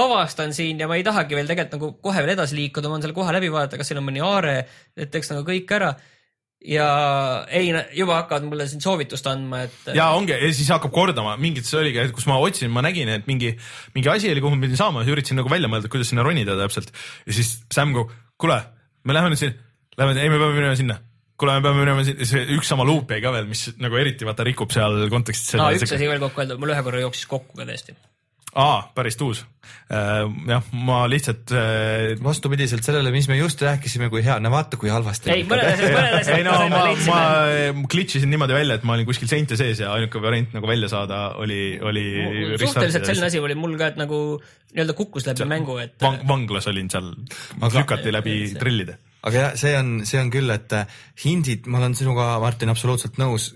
avastan 0.00 0.54
siin 0.56 0.80
ja 0.80 0.88
ma 0.88 0.96
ei 0.96 1.04
tahagi 1.06 1.36
veel 1.36 1.50
tegelikult 1.50 1.76
nagu 1.76 1.90
kohe 2.08 2.22
veel 2.24 2.34
edasi 2.36 2.56
liikuda, 2.58 2.88
ma 2.88 2.96
tahan 2.96 3.08
selle 3.08 3.18
koha 3.18 3.36
läbi 3.36 3.52
vaadata, 3.52 3.80
kas 3.80 3.92
siin 3.92 4.00
on 4.00 4.08
mõni 4.08 4.24
aare, 4.24 4.56
et 4.96 5.12
teeks 5.12 5.34
nagu 5.34 5.44
kõik 5.46 5.76
ära. 5.76 5.92
Ja 6.60 6.86
ei, 7.48 7.70
juba 7.96 8.18
hakkavad 8.18 8.44
mulle 8.48 8.66
siin 8.68 8.82
soovitust 8.84 9.26
andma, 9.30 9.62
et 9.66 9.92
ja 9.96 10.10
ongi 10.16 10.34
ja 10.34 10.50
siis 10.52 10.68
hakkab 10.72 10.92
kordama, 10.92 11.36
mingit 11.40 11.68
see 11.68 11.78
oligi, 11.80 12.02
kus 12.16 12.28
ma 12.28 12.36
otsin, 12.42 12.72
ma 12.74 12.84
nägin, 12.84 13.08
et 13.14 13.28
mingi, 13.30 13.54
mingi 13.96 14.10
asi 14.12 14.32
oli, 14.32 14.42
kuhu 14.44 14.56
ma 14.56 14.66
pidin 14.66 14.80
saama, 14.80 15.04
üritasin 15.08 15.40
nagu 15.40 15.52
välja 15.52 15.70
mõelda, 15.72 15.88
kuidas 15.92 16.12
sinna 16.12 16.26
ronida 16.26 16.58
täpselt. 16.60 16.92
ja 17.24 17.36
siis 17.36 17.54
Sam 17.72 17.94
go, 17.96 18.10
kuule, 18.40 18.60
me 19.08 19.16
läheme 19.16 19.32
nüüd 19.32 19.40
siin, 19.40 19.56
lähme, 19.96 20.18
ei, 20.20 20.28
me 20.28 20.36
peame 20.36 20.58
minema 20.58 20.76
sinna. 20.76 21.00
kuule, 21.40 21.56
me 21.56 21.64
peame 21.64 21.80
minema 21.86 22.04
see 22.04 22.44
üks 22.58 22.68
sama 22.68 22.84
luup 22.84 23.12
jäi 23.14 23.24
ka 23.24 23.32
veel, 23.32 23.48
mis 23.48 23.70
nagu 23.80 23.96
eriti 23.96 24.28
vaata 24.28 24.44
rikub 24.44 24.76
seal 24.76 25.06
kontekstis 25.12 25.56
aa, 25.56 25.72
üks 25.78 25.88
asi 25.88 26.12
veel 26.12 26.20
kokku 26.20 26.44
öelda, 26.44 26.60
mul 26.60 26.76
ühe 26.76 26.84
korra 26.84 27.00
jooksis 27.06 27.30
kokku 27.30 27.56
ka 27.56 27.64
tõesti. 27.64 27.96
aa, 28.58 28.82
päris 28.94 29.16
tuus. 29.16 29.44
jah, 29.90 30.66
ma 30.86 31.02
lihtsalt 31.10 31.52
äh, 31.54 32.16
vastupidiselt 32.22 32.86
sellele, 32.86 33.10
mis 33.14 33.28
me 33.30 33.36
just 33.38 33.60
rääkisime, 33.62 34.08
kui 34.10 34.22
hea, 34.24 34.38
no 34.42 34.50
vaata, 34.50 34.78
kui 34.80 34.90
halvasti. 34.90 35.30
ei, 35.34 35.44
mõned 35.46 35.66
asjad, 35.66 35.94
mõned 35.94 36.16
asjad 36.20 36.38
ei 36.38 36.46
no 36.46 36.54
ma, 36.56 36.68
ma 36.72 36.80
leidsime. 36.88 37.84
glitch 37.92 38.18
isin 38.18 38.32
niimoodi 38.32 38.56
välja, 38.56 38.78
et 38.80 38.86
ma 38.88 38.96
olin 38.96 39.06
kuskil 39.08 39.30
seinte 39.30 39.58
sees 39.60 39.82
ja 39.82 39.92
ainuke 39.94 40.22
variant 40.22 40.56
nagu 40.56 40.70
välja 40.70 40.90
saada 40.90 41.20
oli, 41.42 41.78
oli. 41.82 42.06
suhteliselt 42.62 43.06
selline 43.10 43.30
asi 43.30 43.42
oli 43.42 43.58
mul 43.58 43.76
ka, 43.78 43.92
et 43.92 44.00
nagu 44.00 44.20
nii-öelda 44.40 44.96
kukkus 44.98 45.26
läbi 45.28 45.46
mängu, 45.50 45.78
et 45.82 45.96
Vang,. 46.02 46.22
vanglas 46.28 46.70
olin 46.70 46.90
seal, 46.90 47.12
lükati 47.60 48.14
läbi 48.14 48.36
trillide. 48.58 48.98
aga 49.22 49.46
jah, 49.46 49.56
see 49.60 49.74
on, 49.78 49.96
see 50.08 50.22
on 50.22 50.30
küll, 50.34 50.50
et 50.54 50.74
äh, 50.74 51.00
hindid, 51.24 51.70
ma 51.70 51.82
olen 51.82 51.98
sinuga, 51.98 52.32
Martin, 52.42 52.72
absoluutselt 52.72 53.20
nõus, 53.20 53.52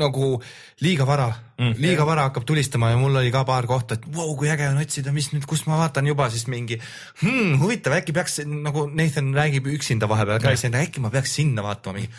nagu 0.00 0.36
liiga 0.84 1.06
vara 1.08 1.32
mm., 1.60 1.78
liiga 1.84 2.08
vara 2.08 2.26
hakkab 2.28 2.48
tulistama 2.48 2.90
ja 2.90 2.98
mul 3.00 3.20
oli 3.20 3.30
ka 3.34 3.44
paar 3.48 3.68
kohta, 3.70 4.00
et 4.00 4.10
vau, 4.16 4.32
kui 4.40 4.50
äge 4.50 4.66
on 4.72 4.80
otsida, 4.82 5.14
mis 5.14 5.30
nüüd, 5.34 5.46
kust 5.50 5.68
ma 5.70 5.78
vaatan 5.84 6.10
juba 6.10 6.30
siis 6.32 6.48
mingi 6.50 6.80
hmm, 7.22 7.60
huvitav, 7.62 8.00
äkki 8.00 8.16
peaks 8.16 8.40
nagu 8.48 8.88
Nathan 8.90 9.32
räägib 9.36 9.70
üksinda 9.76 10.10
vahepeal 10.10 10.42
ka, 10.42 10.56
siis 10.56 10.74
äkki 10.74 11.04
ma 11.04 11.12
peaks 11.12 11.38
sinna 11.38 11.66
vaatama 11.66 12.00
mingi 12.00 12.12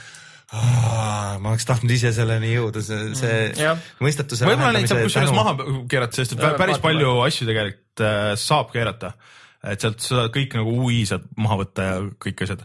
Ah, 0.52 1.38
ma 1.40 1.54
oleks 1.54 1.64
tahtnud 1.64 1.94
ise 1.96 2.10
selleni 2.12 2.50
jõuda, 2.52 2.82
see, 2.84 3.14
see 3.16 3.36
jah. 3.56 3.78
mõistatuse 4.04 4.44
võib-olla 4.44 4.74
neid 4.76 4.90
saab 4.92 5.06
kusjuures 5.06 5.32
maha 5.32 5.54
keerata, 5.88 6.18
sest 6.20 6.36
et 6.36 6.44
Ja, 6.44 6.50
päris 6.60 6.82
palju 6.84 7.14
asju 7.24 7.48
tegelikult 7.48 8.04
äh, 8.04 8.34
saab 8.36 8.74
keerata. 8.74 9.14
Et 9.62 9.84
sealt 9.84 10.02
seda 10.02 10.26
kõik 10.34 10.56
nagu 10.58 10.72
ui 10.88 11.04
saad 11.06 11.28
maha 11.38 11.60
võtta 11.60 11.84
ja 11.86 11.98
kõik 12.24 12.40
asjad. 12.46 12.64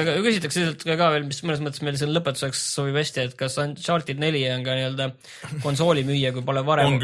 aga 0.00 0.16
küsitakse 0.24 0.64
lihtsalt 0.64 0.82
ka, 0.98 1.10
veel, 1.14 1.26
mis 1.28 1.38
mõnes 1.46 1.62
mõttes 1.62 1.84
meil 1.86 1.98
siin 2.00 2.10
lõpetuseks 2.14 2.62
sobib 2.74 2.98
hästi, 2.98 3.26
et 3.28 3.36
kas 3.38 3.58
Uncharted 3.62 4.18
neli 4.22 4.42
on 4.50 4.64
ka 4.66 4.74
nii-öelda 4.74 5.08
konsoolimüüja, 5.62 6.32
kui 6.34 6.42
pole 6.46 6.64
varem 6.66 6.98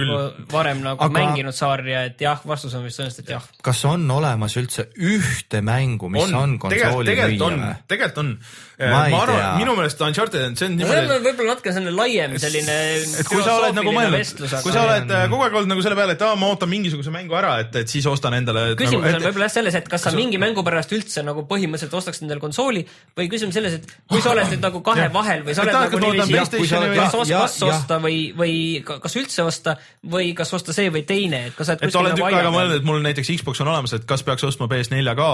varem 0.51 0.83
nagu 0.83 1.07
Aga- 1.07 1.15
mänginud 1.15 1.55
sarja, 1.55 2.03
et 2.11 2.25
jah, 2.25 2.43
vastus 2.47 2.75
on 2.75 2.87
vist 2.87 2.99
tõenäoliselt 2.99 3.31
jah. 3.37 3.47
kas 3.63 3.85
on 3.87 4.09
olemas 4.11 4.57
üldse 4.59 4.89
ühte 4.99 5.63
mängu, 5.63 6.11
mis 6.11 6.27
on, 6.27 6.35
on 6.35 6.59
tegelikult, 6.67 6.91
konsooli 6.91 7.13
tegelikult 7.15 7.47
on 7.47 7.65
tegelikult 7.87 8.23
on. 8.25 8.35
Ma 8.81 8.91
ma 8.91 9.01
ei 9.11 9.15
arvan 9.19 9.59
minu 9.61 9.75
meelest 9.77 10.01
Uncharted 10.07 10.41
on, 10.47 10.55
see 10.57 10.67
on 10.71 10.77
see 10.79 10.81
niimoodi 10.81 11.17
on, 11.19 11.25
võib-olla 11.27 11.55
natuke 11.55 11.73
selline 11.77 11.93
laiem 11.93 12.37
selline 12.41 12.77
et 13.21 13.29
kui 13.29 13.43
sa 13.45 13.57
oled 13.59 13.77
nagu 13.77 13.93
mõelnud, 13.93 14.41
kui 14.65 14.73
sa 14.73 14.85
oled 14.87 15.11
äh, 15.13 15.25
kogu 15.29 15.45
aeg 15.45 15.57
olnud 15.61 15.71
nagu 15.75 15.85
selle 15.85 15.99
peale, 15.99 16.15
et 16.17 16.25
aa, 16.25 16.37
ma 16.41 16.49
ootan 16.55 16.71
mingisuguse 16.73 17.13
mängu 17.13 17.37
ära, 17.37 17.53
et, 17.65 17.77
et 17.83 17.93
siis 17.93 18.07
ostan 18.09 18.37
endale. 18.39 18.63
küsimus 18.81 19.05
nagu, 19.05 19.21
on 19.21 19.27
võib-olla 19.29 19.49
jah 19.51 19.55
selles, 19.59 19.77
et 19.83 19.91
kas 19.93 20.07
sa 20.07 20.13
mingi 20.17 20.41
mängu 20.41 20.65
pärast 20.67 20.95
üldse 20.97 21.25
nagu 21.27 21.45
põhimõtteliselt 21.51 21.97
ostaks 22.01 22.23
endale 22.25 22.41
konsooli 22.41 22.85
või 23.19 23.29
küsimus 23.33 23.59
selles, 23.59 23.77
et 23.81 23.93
kui 24.09 24.23
sa 24.25 24.33
oled 24.33 24.49
nüüd 24.55 24.65
nagu 24.65 24.81
kahe 24.87 25.11
vahel 25.13 25.45
või 25.45 25.57
sa 25.59 25.67
Et 25.67 25.75
oled 25.75 25.85
nagu 25.85 26.01
ma 26.01 26.11
niiviisi, 26.25 26.73
kas 26.97 27.19
osta, 27.21 27.43
kas 27.45 27.59
osta 27.69 28.01
või, 28.07 28.19
või 28.41 28.55
ka- 28.87 28.99
kas 29.05 29.19
üldse 29.21 29.45
osta 29.45 29.77
või 30.17 30.33
kas 30.39 30.55
osta 30.57 30.73
see 30.77 30.89
või 30.95 31.05
teine, 31.09 31.45
et 31.51 31.59
kas 31.59 31.69
sa 31.69 31.77
oled 31.77 31.85
et 31.91 32.01
olen 32.01 32.15
nagu 32.15 32.23
tükk 32.23 32.39
aega 32.41 32.55
mõelnud, 32.55 32.81
et 32.81 32.89
mul 32.89 33.05
näiteks 33.05 33.35
Xbox 33.41 33.61
on 33.61 33.73
olemas, 33.75 33.93
et 33.99 34.09
kas 34.09 34.25
peaks 34.27 34.45
ostma 34.49 34.71
PS4 34.73 35.15
ka 35.21 35.31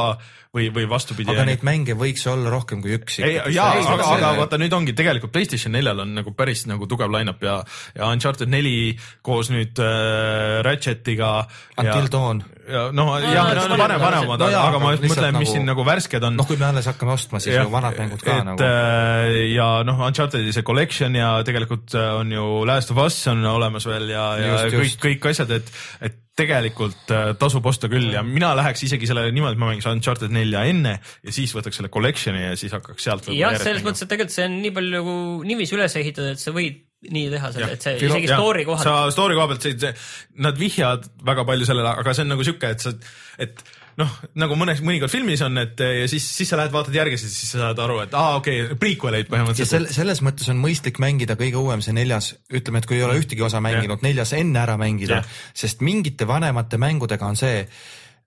või, 0.57 0.69
või 0.75 0.87
vastupidi. 0.91 1.31
aga 1.31 1.45
neid 1.49 1.63
mänge 1.67 1.95
võiks 1.99 2.27
olla 2.31 2.51
rohkem 2.53 2.83
kui 2.83 2.97
üks 2.97 3.19
ei, 3.21 3.36
ikkagi. 3.36 3.36
jaa, 3.55 3.71
aga, 3.95 4.11
aga 4.17 4.33
vaata 4.41 4.61
nüüd 4.61 4.75
ongi 4.77 4.95
tegelikult 4.97 5.35
PlayStation 5.35 5.75
neljal 5.77 6.05
on 6.05 6.15
nagu 6.19 6.33
päris 6.37 6.67
nagu 6.71 6.89
tugev 6.91 7.13
line-up 7.13 7.43
ja, 7.45 7.61
ja 7.97 8.11
Uncharted 8.13 8.51
neli 8.53 8.77
koos 9.27 9.51
nüüd 9.53 9.81
äh, 9.83 10.61
Ratchetiga. 10.67 11.33
Until 11.81 12.11
Dawn. 12.13 12.45
Ja 12.67 12.83
noh, 12.95 13.13
jah, 13.23 13.51
no, 13.55 13.65
no 13.71 13.79
vanem, 13.79 14.03
vanemad 14.03 14.45
aga 14.47 14.81
ma 14.83 14.93
just 14.95 15.07
mõtlen, 15.07 15.39
mis 15.39 15.47
nagu- 15.47 15.53
siin 15.53 15.67
nagu 15.69 15.87
värsked 15.87 16.27
on. 16.29 16.37
noh, 16.41 16.49
kui 16.49 16.59
me 16.61 16.69
alles 16.69 16.89
hakkame 16.91 17.15
ostma, 17.15 17.41
siis 17.43 17.57
ju 17.57 17.67
vanad 17.73 17.99
mängud 18.01 18.23
ka 18.25 18.37
et, 18.41 18.47
nagu. 18.49 18.67
äh, 18.67 19.41
ja 19.55 19.69
noh, 19.87 20.03
Uncharted'i 20.09 20.55
see 20.55 20.67
collection 20.67 21.17
ja 21.19 21.33
tegelikult 21.47 21.95
äh, 21.95 22.13
on 22.21 22.33
ju 22.35 22.47
Last 22.69 22.93
of 22.95 23.03
Us 23.05 23.19
on 23.33 23.45
olemas 23.47 23.87
veel 23.89 24.11
ja, 24.13 24.29
ja 24.41 24.55
Just, 24.67 25.01
kõik 25.01 25.21
kõik 25.21 25.29
asjad, 25.33 25.53
et, 25.61 25.75
et 26.01 26.23
tegelikult 26.37 27.13
äh, 27.15 27.31
tasub 27.41 27.65
osta 27.71 27.89
küll 27.93 28.11
ja 28.13 28.25
mina 28.27 28.51
läheks 28.59 28.83
isegi 28.85 29.09
selle 29.09 29.25
niimoodi, 29.31 29.57
et 29.57 29.63
ma 29.63 29.71
mängiks 29.71 29.89
Uncharted 29.89 30.35
nelja 30.35 30.67
enne 30.69 30.99
ja 30.99 31.35
siis 31.35 31.55
võtaks 31.57 31.81
selle 31.81 31.93
collection'i 31.93 32.45
ja 32.49 32.59
siis 32.61 32.75
hakkaks 32.77 33.09
sealt. 33.09 33.31
jah, 33.33 33.57
selles 33.63 33.87
mõttes, 33.87 34.05
et 34.05 34.13
tegelikult 34.13 34.37
see 34.37 34.51
on 34.51 34.59
nii 34.65 34.75
palju 34.77 34.93
nagu 34.99 35.17
niiviisi 35.49 35.79
üles 35.79 35.97
ehitatud, 36.03 36.35
et 36.35 36.43
sa 36.43 36.53
võid 36.57 36.83
nii 37.07 37.31
teha 37.33 37.51
selle, 37.55 37.73
et 37.77 37.83
see 37.85 37.99
Filo- 38.01 38.17
isegi 38.17 38.31
story 38.33 38.65
kohalt 38.67 38.87
sa 38.87 39.11
story 39.15 39.37
koha 39.37 39.51
pealt, 39.51 39.67
see, 39.67 39.91
nad 40.43 40.61
vihjavad 40.61 41.11
väga 41.27 41.45
palju 41.49 41.69
sellele, 41.69 41.97
aga 42.03 42.15
see 42.17 42.25
on 42.25 42.33
nagu 42.35 42.47
sihuke, 42.47 42.71
et 42.73 42.87
sa, 42.87 42.95
et 43.43 43.61
noh, 44.01 44.15
nagu 44.41 44.57
mõnes, 44.59 44.81
mõnikord 44.85 45.13
filmis 45.13 45.43
on, 45.45 45.57
et 45.61 45.81
ja 45.81 46.07
siis, 46.11 46.25
siis 46.39 46.51
sa 46.51 46.59
lähed 46.61 46.73
vaatad 46.75 46.97
järgi, 46.97 47.19
siis 47.21 47.37
sa 47.53 47.67
saad 47.67 47.83
aru, 47.85 48.01
et 48.05 48.17
aa, 48.17 48.39
okei 48.41 48.65
okay,, 48.65 48.79
prequel'eid 48.81 49.31
põhimõtteliselt. 49.33 49.73
sel-, 49.73 49.93
selles 50.01 50.23
mõttes 50.27 50.49
on 50.53 50.61
mõistlik 50.61 51.01
mängida 51.03 51.39
kõige 51.39 51.61
uuem, 51.61 51.85
see 51.85 51.97
neljas, 51.97 52.33
ütleme, 52.53 52.83
et 52.83 52.89
kui 52.89 52.99
ei 52.99 53.07
ole 53.07 53.21
ühtegi 53.21 53.45
osa 53.47 53.63
mänginud, 53.65 54.05
neljas 54.07 54.35
enne 54.37 54.61
ära 54.65 54.77
mängida. 54.81 55.23
Sest 55.57 55.85
mingite 55.85 56.29
vanemate 56.29 56.81
mängudega 56.81 57.29
on 57.29 57.41
see, 57.41 57.65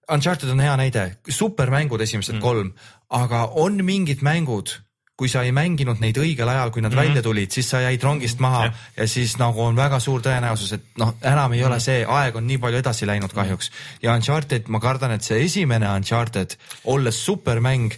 Uncharted 0.09 0.49
on 0.49 0.61
hea 0.63 0.73
näide, 0.79 1.03
supermängud 1.29 2.01
esimesed 2.01 2.39
mm. 2.39 2.41
kolm, 2.41 2.71
aga 3.13 3.43
on 3.61 3.77
mingid 3.85 4.23
mängud, 4.25 4.71
kui 5.19 5.27
sa 5.31 5.43
ei 5.43 5.51
mänginud 5.55 5.99
neid 5.99 6.17
õigel 6.21 6.47
ajal, 6.47 6.71
kui 6.71 6.83
nad 6.83 6.93
mm 6.93 6.97
-hmm. 6.97 7.07
välja 7.09 7.23
tulid, 7.25 7.51
siis 7.51 7.69
sa 7.69 7.81
jäid 7.83 8.03
rongist 8.03 8.39
maha 8.39 8.63
Jah. 8.65 8.73
ja. 8.73 9.03
ja 9.03 9.07
siis 9.07 9.35
nagu 9.37 9.61
on 9.61 9.75
väga 9.75 9.99
suur 9.99 10.21
tõenäosus, 10.23 10.73
et 10.77 10.85
noh, 10.97 11.13
enam 11.21 11.53
ei 11.53 11.63
ole 11.63 11.79
see, 11.83 12.05
aeg 12.07 12.35
on 12.35 12.47
nii 12.47 12.57
palju 12.57 12.79
edasi 12.79 13.07
läinud 13.07 13.33
kahjuks. 13.35 13.71
ja 14.01 14.15
Uncharted, 14.15 14.67
ma 14.67 14.79
kardan, 14.79 15.11
et 15.11 15.23
see 15.23 15.43
esimene 15.43 15.89
Uncharted, 15.95 16.55
olles 16.85 17.25
supermäng, 17.25 17.93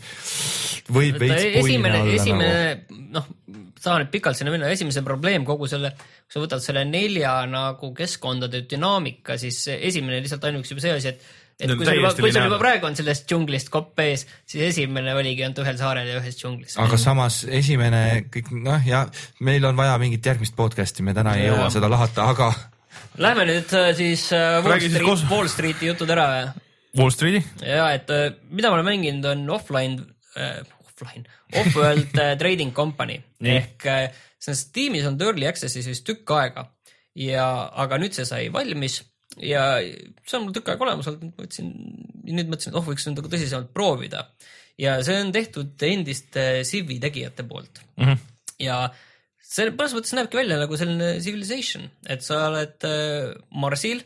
võib 0.89 1.19
veits 1.19 1.43
puine 1.43 1.59
esimene, 1.59 2.01
olla 2.01 2.05
nagu. 2.05 2.21
esimene 2.21 3.01
noh, 3.11 3.27
saan 3.81 4.01
nüüd 4.01 4.11
pikalt 4.13 4.37
sinna 4.37 4.53
minna, 4.53 4.69
esimese 4.73 5.03
probleem 5.05 5.45
kogu 5.45 5.67
selle, 5.69 5.93
kui 5.97 6.35
sa 6.35 6.43
võtad 6.43 6.63
selle 6.63 6.83
nelja 6.89 7.35
nagu 7.49 7.93
keskkondade 7.97 8.63
dünaamika, 8.71 9.37
siis 9.41 9.63
esimene 9.77 10.21
lihtsalt 10.21 10.49
ainuüksi 10.49 10.73
juba 10.73 10.85
see 10.85 10.97
asi, 10.97 11.13
et 11.13 11.21
et 11.61 11.69
No 11.69 11.77
kui 11.77 11.85
sul 11.85 11.99
juba, 11.99 12.11
kui 12.17 12.33
sul 12.33 12.47
juba 12.47 12.57
praegu 12.61 12.87
on 12.89 12.97
sellest 12.97 13.27
džunglist 13.29 13.69
kopp 13.73 14.01
ees, 14.01 14.25
siis 14.49 14.65
esimene 14.71 15.13
oligi 15.17 15.45
ainult 15.45 15.61
ühel 15.63 15.77
saarel 15.79 16.09
ja 16.09 16.17
ühes 16.19 16.39
džunglis. 16.39 16.77
aga 16.81 16.99
samas 17.01 17.43
esimene 17.45 18.01
kõik 18.33 18.51
noh, 18.57 18.81
ja 18.87 19.05
meil 19.45 19.65
on 19.69 19.77
vaja 19.77 19.97
mingit 20.01 20.25
järgmist 20.25 20.57
podcast'i, 20.57 21.05
me 21.05 21.13
täna 21.17 21.37
ei 21.37 21.45
Jaa. 21.45 21.55
jõua 21.55 21.69
seda 21.73 21.91
lahata, 21.91 22.27
aga 22.33 22.51
Lähme 23.21 23.45
nüüd 23.47 23.71
äh, 23.75 23.91
siis 23.95 24.27
äh, 24.35 24.59
Wall 24.63 24.81
Street 24.81 25.05
koos-, 25.05 25.23
Wall 25.29 25.49
Streeti 25.51 25.89
jutud 25.91 26.11
ära 26.11 26.27
Wall 26.97 27.13
Street'i. 27.13 27.43
ja 27.63 27.91
et 27.95 28.09
äh, 28.11 28.31
mida 28.49 28.71
ma 28.71 28.79
olen 28.79 28.89
mänginud, 28.89 29.27
on 29.31 29.45
offline 29.55 30.01
äh,, 30.35 30.59
offline, 30.83 31.23
off-world 31.55 32.19
trading 32.39 32.73
company. 32.75 33.21
Ehk 33.41 33.87
see 34.41 34.53
on 34.53 34.57
Steamis 34.57 35.07
olnud 35.07 35.23
early 35.25 35.47
access'is 35.49 35.87
vist 35.89 36.05
tükk 36.07 36.29
aega. 36.37 36.67
Ja, 37.17 37.45
aga 37.83 37.97
nüüd 37.99 38.15
see 38.15 38.25
sai 38.27 38.45
valmis 38.53 39.01
ja 39.39 39.63
see 40.25 40.37
on 40.37 40.47
mul 40.47 40.55
tükk 40.55 40.73
aega 40.73 40.85
olemas 40.87 41.07
olnud, 41.07 41.35
mõtlesin, 41.37 41.69
nüüd 42.27 42.49
mõtlesin, 42.51 42.73
et 42.73 42.79
oh, 42.79 42.87
võiks 42.87 43.07
nagu 43.07 43.31
tõsisemalt 43.31 43.71
proovida 43.75 44.25
ja 44.81 44.97
see 45.05 45.21
on 45.21 45.31
tehtud 45.35 45.85
endiste 45.87 46.45
Civi 46.67 46.99
tegijate 47.03 47.45
poolt 47.47 47.81
mm. 47.95 48.03
-hmm. 48.03 48.19
ja 48.65 48.81
see 49.51 49.71
mõnes 49.71 49.95
mõttes 49.95 50.15
näebki 50.15 50.39
välja 50.39 50.59
nagu 50.61 50.77
selline 50.79 51.13
civilization, 51.23 51.87
et 52.07 52.23
sa 52.23 52.45
oled 52.49 52.87
äh, 52.87 53.31
Marsil, 53.63 54.03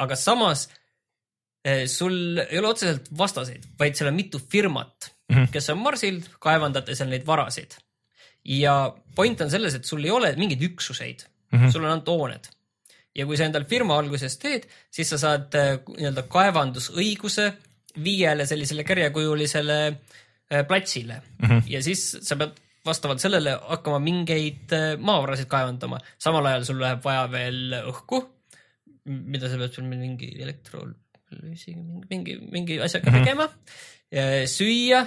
aga 0.00 0.16
samas 0.16 0.68
äh, 1.66 1.84
sul 1.90 2.40
ei 2.46 2.60
ole 2.60 2.72
otseselt 2.72 3.10
vastaseid, 3.18 3.66
vaid 3.78 3.98
seal 3.98 4.12
on 4.12 4.16
mitu 4.16 4.40
firmat 4.40 5.10
mm, 5.10 5.36
-hmm. 5.36 5.50
kes 5.52 5.70
on 5.74 5.82
Marsil, 5.82 6.22
kaevandate 6.40 6.96
seal 6.96 7.12
neid 7.12 7.26
varasid. 7.26 7.76
ja 8.44 8.94
point 9.14 9.40
on 9.40 9.50
selles, 9.50 9.74
et 9.74 9.84
sul 9.84 10.04
ei 10.04 10.10
ole 10.10 10.34
mingeid 10.36 10.62
üksuseid 10.62 11.26
mm, 11.52 11.58
-hmm. 11.58 11.72
sul 11.72 11.84
on 11.84 11.90
ainult 11.90 12.08
hooned. 12.08 12.48
Ja 13.16 13.26
kui 13.28 13.38
sa 13.38 13.46
endal 13.48 13.66
firma 13.68 13.98
alguses 14.00 14.38
teed, 14.40 14.66
siis 14.92 15.12
sa 15.12 15.20
saad 15.20 15.54
äh, 15.58 15.74
nii-öelda 15.84 16.24
kaevandusõiguse 16.32 17.48
viiele 18.02 18.46
sellisele 18.48 18.86
kergekujulisele 18.88 19.78
äh, 19.88 20.62
platsile 20.68 21.20
mm 21.20 21.48
-hmm. 21.48 21.64
ja 21.74 21.82
siis 21.84 22.04
sa 22.20 22.36
pead 22.40 22.56
vastavalt 22.86 23.20
sellele 23.20 23.58
hakkama 23.68 23.98
mingeid 24.02 24.72
äh, 24.72 24.96
maavarasid 24.98 25.48
kaevandama, 25.48 26.00
samal 26.18 26.46
ajal 26.46 26.64
sul 26.64 26.80
läheb 26.80 27.04
vaja 27.04 27.28
veel 27.30 27.78
õhku, 27.92 28.24
mida 29.04 29.48
sa 29.48 29.60
pead 29.60 29.74
seal 29.74 29.86
mingi 29.86 30.32
elektrolüüsiga, 30.42 31.82
mingi, 31.82 32.06
mingi, 32.10 32.38
mingi 32.50 32.80
asjaga 32.80 33.10
mm 33.10 33.16
-hmm. 33.16 33.24
tegema, 33.24 33.48
süüa, 34.46 35.06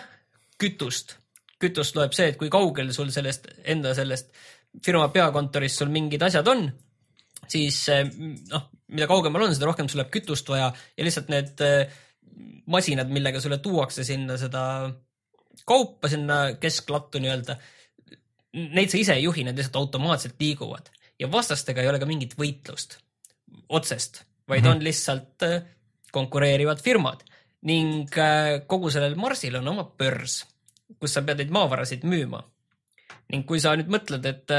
kütust. 0.57 1.17
kütust 1.59 1.95
loeb 1.95 2.13
see, 2.13 2.27
et 2.27 2.37
kui 2.37 2.49
kaugel 2.49 2.91
sul 2.93 3.09
sellest 3.11 3.47
enda 3.63 3.93
sellest 3.95 4.31
firma 4.83 5.07
peakontorist 5.07 5.77
sul 5.77 5.89
mingid 5.89 6.21
asjad 6.21 6.47
on, 6.47 6.71
siis 7.51 7.77
eh, 7.93 8.03
noh, 8.51 8.67
mida 8.93 9.07
kaugemal 9.09 9.45
on, 9.45 9.55
seda 9.55 9.69
rohkem 9.69 9.89
sul 9.89 10.01
läheb 10.01 10.13
kütust 10.13 10.49
vaja 10.51 10.71
ja 10.71 11.07
lihtsalt 11.07 11.31
need 11.33 11.63
eh, 11.65 11.95
masinad, 12.71 13.11
millega 13.13 13.41
sulle 13.43 13.59
tuuakse 13.63 14.05
sinna 14.07 14.37
seda 14.41 14.63
kaupa 15.65 16.11
sinna 16.11 16.39
kesklattu 16.59 17.21
nii-öelda, 17.23 17.55
neid 18.75 18.91
sa 18.91 18.99
ise 18.99 19.15
ei 19.15 19.23
juhi, 19.23 19.45
need 19.47 19.57
lihtsalt 19.59 19.79
automaatselt 19.79 20.35
liiguvad. 20.39 20.91
Ja 21.19 21.29
vastastega 21.31 21.79
ei 21.83 21.87
ole 21.87 21.99
ka 22.01 22.07
mingit 22.09 22.35
võitlust 22.39 22.97
otsest, 23.71 24.25
vaid 24.49 24.65
mm 24.65 24.67
-hmm. 24.67 24.75
on 24.75 24.83
lihtsalt 24.83 25.47
eh, 25.47 25.61
konkureerivad 26.11 26.83
firmad. 26.83 27.23
Ning 27.65 28.11
kogu 28.67 28.91
sellel 28.93 29.15
Marsil 29.17 29.55
on 29.57 29.67
oma 29.67 29.87
börs, 29.97 30.43
kus 30.99 31.13
sa 31.13 31.23
pead 31.25 31.39
neid 31.41 31.49
maavarasid 31.49 32.03
müüma. 32.05 32.43
Ning 33.33 33.47
kui 33.47 33.59
sa 33.59 33.73
nüüd 33.75 33.89
mõtled, 33.89 34.25
et 34.29 34.53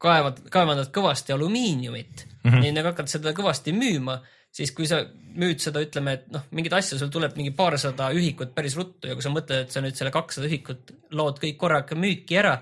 kaevad, 0.00 0.44
kaevandad 0.52 0.90
kõvasti 0.94 1.34
alumiiniumit 1.34 2.26
mm 2.26 2.50
-hmm. 2.50 2.60
ning 2.64 2.86
hakkad 2.90 3.10
seda 3.12 3.34
kõvasti 3.36 3.74
müüma, 3.76 4.20
siis 4.52 4.72
kui 4.76 4.88
sa 4.90 5.02
müüd 5.36 5.62
seda, 5.62 5.82
ütleme, 5.84 6.16
et 6.18 6.30
noh, 6.34 6.46
mingeid 6.50 6.74
asju, 6.80 6.98
sul 6.98 7.12
tuleb 7.12 7.36
mingi 7.38 7.52
paarsada 7.56 8.10
ühikut 8.16 8.54
päris 8.54 8.76
ruttu 8.78 9.10
ja 9.10 9.14
kui 9.14 9.22
sa 9.22 9.32
mõtled, 9.34 9.66
et 9.66 9.74
sa 9.74 9.82
nüüd 9.84 9.98
selle 9.98 10.12
kakssada 10.14 10.48
ühikut 10.48 10.94
lood 11.16 11.38
kõik 11.42 11.58
korraga 11.60 11.98
müüki 11.98 12.38
ära, 12.40 12.56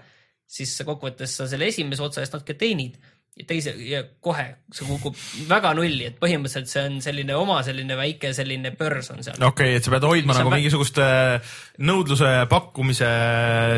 siis 0.48 0.74
sa 0.76 0.84
kokkuvõttes 0.88 1.38
sa 1.40 1.48
selle 1.48 1.68
esimese 1.68 2.02
otsa 2.02 2.24
eest 2.24 2.36
natuke 2.36 2.54
teenid 2.58 2.98
ja 3.38 3.46
teise 3.46 3.72
ja 3.86 4.00
kohe 4.24 4.44
see 4.74 4.86
kukub 4.88 5.16
väga 5.48 5.70
nulli, 5.78 6.08
et 6.08 6.16
põhimõtteliselt 6.20 6.70
see 6.70 6.84
on 6.88 6.96
selline 7.04 7.36
oma 7.38 7.60
selline 7.66 7.96
väike 7.98 8.32
selline 8.36 8.72
börs 8.78 9.12
on 9.14 9.22
seal. 9.22 9.38
okei 9.38 9.70
okay,, 9.70 9.76
et 9.78 9.86
sa 9.86 9.92
pead 9.94 10.06
hoidma 10.08 10.34
Sa 10.34 10.42
nagu 10.42 10.50
pead- 10.50 10.64
mingisugust 10.64 10.98
äh, 11.04 11.54
nõudluse 11.78 12.32
pakkumise 12.50 13.10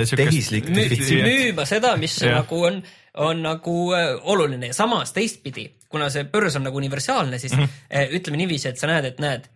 siukest- 0.08 0.22
Tehislik 0.22 0.70
defitsiit. 0.72 1.24
müüma 1.26 1.66
seda, 1.68 1.92
mis 2.00 2.16
nagu 2.24 2.62
on, 2.70 2.80
on 3.14 3.42
nagu 3.42 3.76
äh, 3.96 4.14
oluline 4.22 4.70
ja 4.70 4.74
samas 4.74 5.12
teistpidi, 5.12 5.66
kuna 5.88 6.10
see 6.10 6.24
börs 6.30 6.56
on 6.56 6.68
nagu 6.68 6.76
universaalne, 6.76 7.38
siis 7.38 7.56
mm 7.56 7.64
-hmm. 7.64 8.14
ütleme 8.20 8.36
niiviisi, 8.36 8.68
et 8.68 8.78
sa 8.78 8.86
näed, 8.86 9.04
et 9.04 9.18
näed, 9.18 9.48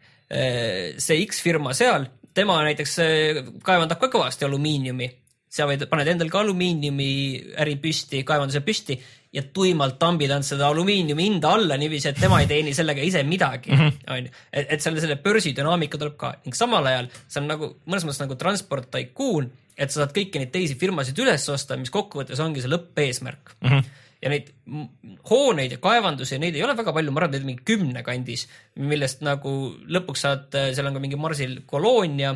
see 0.99 1.27
X 1.27 1.43
firma 1.43 1.73
seal, 1.73 2.07
tema 2.35 2.59
näiteks 2.67 2.97
äh, 3.03 3.43
kaevandab 3.65 4.01
ka 4.03 4.11
kõvasti 4.13 4.49
alumiiniumi. 4.49 5.13
sa 5.55 5.69
võid, 5.71 5.85
paned 5.87 6.09
endal 6.11 6.27
ka 6.33 6.41
alumiiniumi 6.43 7.05
äri 7.63 7.77
püsti, 7.79 8.25
kaevanduse 8.27 8.59
püsti 8.67 8.97
ja 9.31 9.45
tuimalt 9.55 10.01
tambid 10.03 10.33
ainult 10.35 10.49
seda 10.49 10.67
alumiiniumi 10.67 11.29
hinda 11.29 11.53
alla 11.55 11.77
niiviisi, 11.79 12.09
et 12.11 12.19
tema 12.19 12.41
ei 12.43 12.49
teeni 12.51 12.73
sellega 12.75 13.05
ise 13.07 13.23
midagi, 13.23 13.71
onju. 14.17 14.33
et, 14.51 14.73
et 14.75 14.83
selle, 14.83 14.99
selle 14.99 15.15
börsidünaamika 15.23 16.01
tuleb 16.01 16.17
ka 16.19 16.33
ning 16.43 16.59
samal 16.59 16.91
ajal 16.91 17.07
see 17.23 17.39
on 17.39 17.47
nagu 17.53 17.69
mõnes 17.87 18.03
mõttes 18.09 18.25
nagu 18.25 18.35
transport 18.41 18.91
tycoon, 18.97 19.47
et 19.77 19.91
sa 19.91 20.03
saad 20.03 20.15
kõiki 20.17 20.41
neid 20.41 20.53
teisi 20.55 20.79
firmasid 20.79 21.19
üles 21.19 21.45
osta, 21.51 21.77
mis 21.81 21.93
kokkuvõttes 21.95 22.41
ongi 22.43 22.63
see 22.63 22.73
lõppeesmärk 22.73 23.57
mm. 23.61 23.69
-hmm 23.69 24.01
ja 24.25 24.31
neid 24.33 24.47
hooneid 25.29 25.75
ja 25.75 25.79
kaevandusi, 25.85 26.39
neid 26.41 26.57
ei 26.57 26.63
ole 26.65 26.73
väga 26.79 26.95
palju, 26.97 27.13
ma 27.13 27.21
arvan, 27.21 27.35
neid 27.35 27.45
on 27.45 27.51
mingi 27.51 27.67
kümne 27.69 28.03
kandis, 28.07 28.47
millest 28.81 29.21
nagu 29.27 29.51
lõpuks 29.85 30.25
saad, 30.25 30.47
seal 30.73 30.89
on 30.89 30.97
ka 30.97 31.03
mingi 31.03 31.19
Marsil 31.21 31.59
koloonia, 31.69 32.31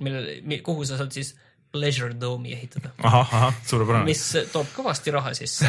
mille, 0.00 0.60
kuhu 0.64 0.86
sa 0.88 0.96
saad 0.96 1.12
siis 1.12 1.34
pleasure 1.74 2.14
dome'i 2.20 2.54
ehitada, 2.54 2.92
ahah, 3.02 3.32
ahah, 3.38 3.58
suurepärane. 3.66 4.06
mis 4.06 4.22
toob 4.52 4.70
kõvasti 4.76 5.14
raha 5.14 5.32
sisse. 5.36 5.68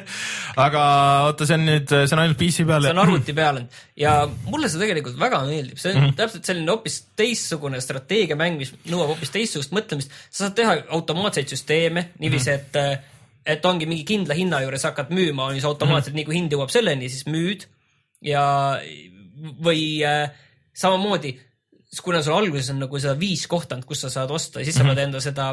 aga 0.66 0.84
oota, 1.28 1.48
see 1.48 1.58
on 1.58 1.66
nüüd, 1.68 1.92
see 1.92 2.16
on 2.16 2.22
ainult 2.24 2.40
PC 2.40 2.66
peal 2.68 2.86
see 2.86 2.94
on 2.94 3.02
arvuti 3.04 3.36
peal 3.36 3.60
ja 4.00 4.16
mulle 4.48 4.70
see 4.72 4.82
tegelikult 4.82 5.18
väga 5.20 5.42
meeldib, 5.48 5.80
see 5.80 5.92
on 5.92 6.00
mm 6.00 6.06
-hmm. 6.06 6.18
täpselt 6.20 6.50
selline 6.50 6.72
hoopis 6.72 7.00
teistsugune 7.20 7.80
strateegiamäng, 7.84 8.60
mis 8.60 8.72
nõuab 8.88 9.14
hoopis 9.14 9.34
teistsugust 9.34 9.74
mõtlemist. 9.76 10.14
sa 10.30 10.46
saad 10.46 10.56
teha 10.60 10.76
automaatseid 10.98 11.52
süsteeme 11.52 12.08
niiviisi, 12.18 12.50
et, 12.50 12.80
et 13.46 13.66
ongi 13.68 13.86
mingi 13.86 14.04
kindla 14.08 14.34
hinna 14.34 14.62
juures 14.64 14.88
hakkad 14.88 15.12
müüma, 15.12 15.50
on 15.50 15.58
siis 15.58 15.68
automaatselt 15.68 16.14
mm, 16.14 16.18
-hmm. 16.18 16.24
nii 16.24 16.30
kui 16.32 16.40
hind 16.40 16.56
jõuab 16.56 16.72
selleni, 16.72 17.08
siis 17.12 17.26
müüd 17.26 17.68
ja, 18.24 18.44
või 19.64 20.00
äh, 20.06 20.30
samamoodi, 20.74 21.34
kuna 22.00 22.22
sul 22.22 22.36
alguses 22.36 22.70
on 22.74 22.82
nagu 22.84 22.98
seda 22.98 23.14
viis 23.18 23.46
kohta, 23.50 23.78
kus 23.86 24.04
sa 24.06 24.10
saad 24.12 24.30
osta 24.34 24.60
ja 24.60 24.68
siis 24.68 24.78
sa 24.80 24.86
pead 24.88 25.02
enda 25.04 25.20
seda 25.24 25.52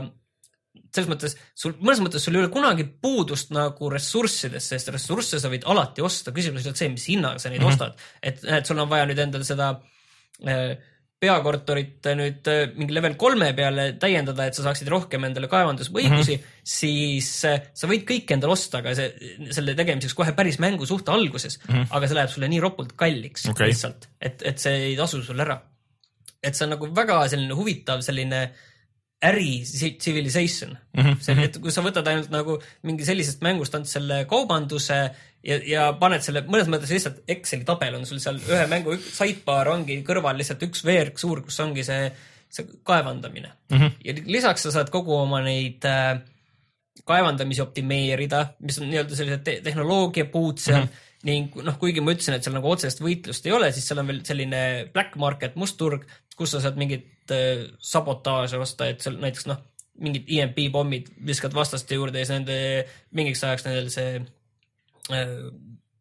selles 0.91 1.09
mõttes 1.11 1.35
sul, 1.55 1.73
mõnes 1.80 2.01
mõttes 2.03 2.23
sul 2.26 2.35
ei 2.35 2.43
ole 2.43 2.51
kunagi 2.51 2.85
puudust 3.03 3.51
nagu 3.55 3.89
ressurssidest, 3.91 4.73
sest 4.73 4.91
ressursse 4.93 5.39
sa 5.39 5.51
võid 5.51 5.68
alati 5.72 6.03
osta, 6.03 6.34
küsimus 6.35 6.65
ei 6.65 6.72
ole 6.72 6.80
see, 6.80 6.91
mis 6.93 7.07
hinnaga 7.11 7.39
sa 7.39 7.51
neid 7.51 7.61
mm 7.61 7.68
-hmm. 7.68 7.73
ostad. 7.73 8.07
et, 8.22 8.43
et 8.59 8.65
sul 8.65 8.80
on 8.80 8.89
vaja 8.89 9.07
nüüd 9.07 9.19
endale 9.19 9.47
seda 9.47 9.72
äh, 10.47 10.77
peakorterit 11.22 12.07
nüüd 12.18 12.47
äh, 12.49 12.61
mingi 12.76 12.95
level 12.95 13.15
kolme 13.19 13.51
peale 13.57 13.91
täiendada, 14.01 14.47
et 14.47 14.57
sa 14.57 14.65
saaksid 14.65 14.89
rohkem 14.89 15.27
endale 15.27 15.47
kaevandusõigusi 15.51 16.38
mm, 16.38 16.41
-hmm. 16.41 16.63
siis 16.63 17.30
äh, 17.45 17.68
sa 17.73 17.89
võid 17.91 18.07
kõik 18.09 18.34
endale 18.34 18.55
osta, 18.55 18.81
aga 18.81 18.95
see, 18.97 19.35
selle 19.53 19.76
tegemiseks 19.77 20.18
kohe 20.18 20.34
päris 20.38 20.57
mängu 20.63 20.88
suht 20.89 21.09
alguses 21.13 21.59
mm, 21.61 21.76
-hmm. 21.76 21.91
aga 21.91 22.07
see 22.07 22.18
läheb 22.18 22.34
sulle 22.34 22.49
nii 22.49 22.63
ropult 22.63 22.95
kalliks 22.97 23.45
Okei. 23.53 23.69
lihtsalt, 23.69 24.09
et, 24.19 24.41
et 24.41 24.57
see 24.57 24.89
ei 24.91 24.95
tasu 24.97 25.22
sul 25.23 25.39
ära. 25.39 25.61
Et 26.43 26.57
see 26.57 26.65
on 26.65 26.76
nagu 26.76 26.89
väga 26.95 27.22
selline 27.31 27.57
huvitav 27.57 28.03
selline 28.05 28.41
äri 29.22 29.61
ci- 29.65 29.97
civilization 30.01 30.77
mm. 30.97 31.03
-hmm. 31.03 31.19
see, 31.22 31.43
et 31.45 31.57
kui 31.61 31.72
sa 31.72 31.84
võtad 31.85 32.07
ainult 32.09 32.31
nagu 32.34 32.57
mingi 32.88 33.05
sellisest 33.05 33.43
mängust 33.45 33.76
ainult 33.76 33.91
selle 33.91 34.23
kaubanduse 34.30 34.97
ja, 35.45 35.59
ja 35.65 35.85
paned 35.93 36.26
selle 36.26 36.41
mõnes 36.47 36.69
mõttes 36.72 36.93
lihtsalt 36.93 37.22
Exceli 37.30 37.65
tabel 37.68 37.99
on 37.99 38.05
sul 38.09 38.19
seal 38.23 38.41
ühe 38.41 38.65
mängu 38.72 38.97
sidebar 38.97 39.69
ongi 39.76 40.01
kõrval 40.07 40.38
lihtsalt 40.41 40.65
üks 40.65 40.85
veerg 40.85 41.22
suur, 41.22 41.43
kus 41.45 41.59
ongi 41.61 41.85
see, 41.85 42.09
see 42.49 42.65
kaevandamine 42.84 43.53
mm. 43.69 43.77
-hmm. 43.77 43.91
ja 44.05 44.18
lisaks 44.26 44.65
sa 44.65 44.73
saad 44.80 44.89
kogu 44.89 45.15
oma 45.19 45.43
neid 45.45 45.85
äh, 45.85 46.18
kaevandamisi 47.07 47.61
optimeerida, 47.63 48.45
mis 48.59 48.80
on 48.81 48.89
nii-öelda 48.89 49.18
sellised 49.18 49.45
te 49.45 49.59
tehnoloogiapuud 49.65 50.59
seal 50.61 50.84
mm 50.84 50.88
-hmm. 50.88 51.07
ning 51.30 51.55
noh, 51.65 51.77
kuigi 51.80 52.01
ma 52.01 52.13
ütlesin, 52.15 52.35
et 52.35 52.43
seal 52.45 52.55
nagu 52.57 52.69
otsest 52.69 53.01
võitlust 53.01 53.45
ei 53.45 53.55
ole, 53.55 53.72
siis 53.72 53.88
seal 53.88 54.01
on 54.01 54.09
veel 54.11 54.22
selline 54.26 54.61
black 54.93 55.15
market, 55.15 55.55
must 55.55 55.77
turg, 55.77 56.05
kus 56.41 56.55
sa 56.55 56.63
saad 56.63 56.80
mingit 56.81 57.34
äh, 57.34 57.68
sabotaaže 57.77 58.59
osta, 58.61 58.89
et 58.91 59.03
seal 59.03 59.19
näiteks 59.22 59.47
noh, 59.49 59.61
mingid 60.01 60.30
EMP 60.31 60.63
pommid 60.73 61.11
viskad 61.27 61.53
vastaste 61.53 61.97
juurde 61.97 62.22
ja 62.22 62.27
siis 62.27 62.39
nende 62.39 62.57
mingiks 63.18 63.43
ajaks 63.45 63.68
nendel 63.68 63.91
see 63.93 64.15
äh, 65.13 65.35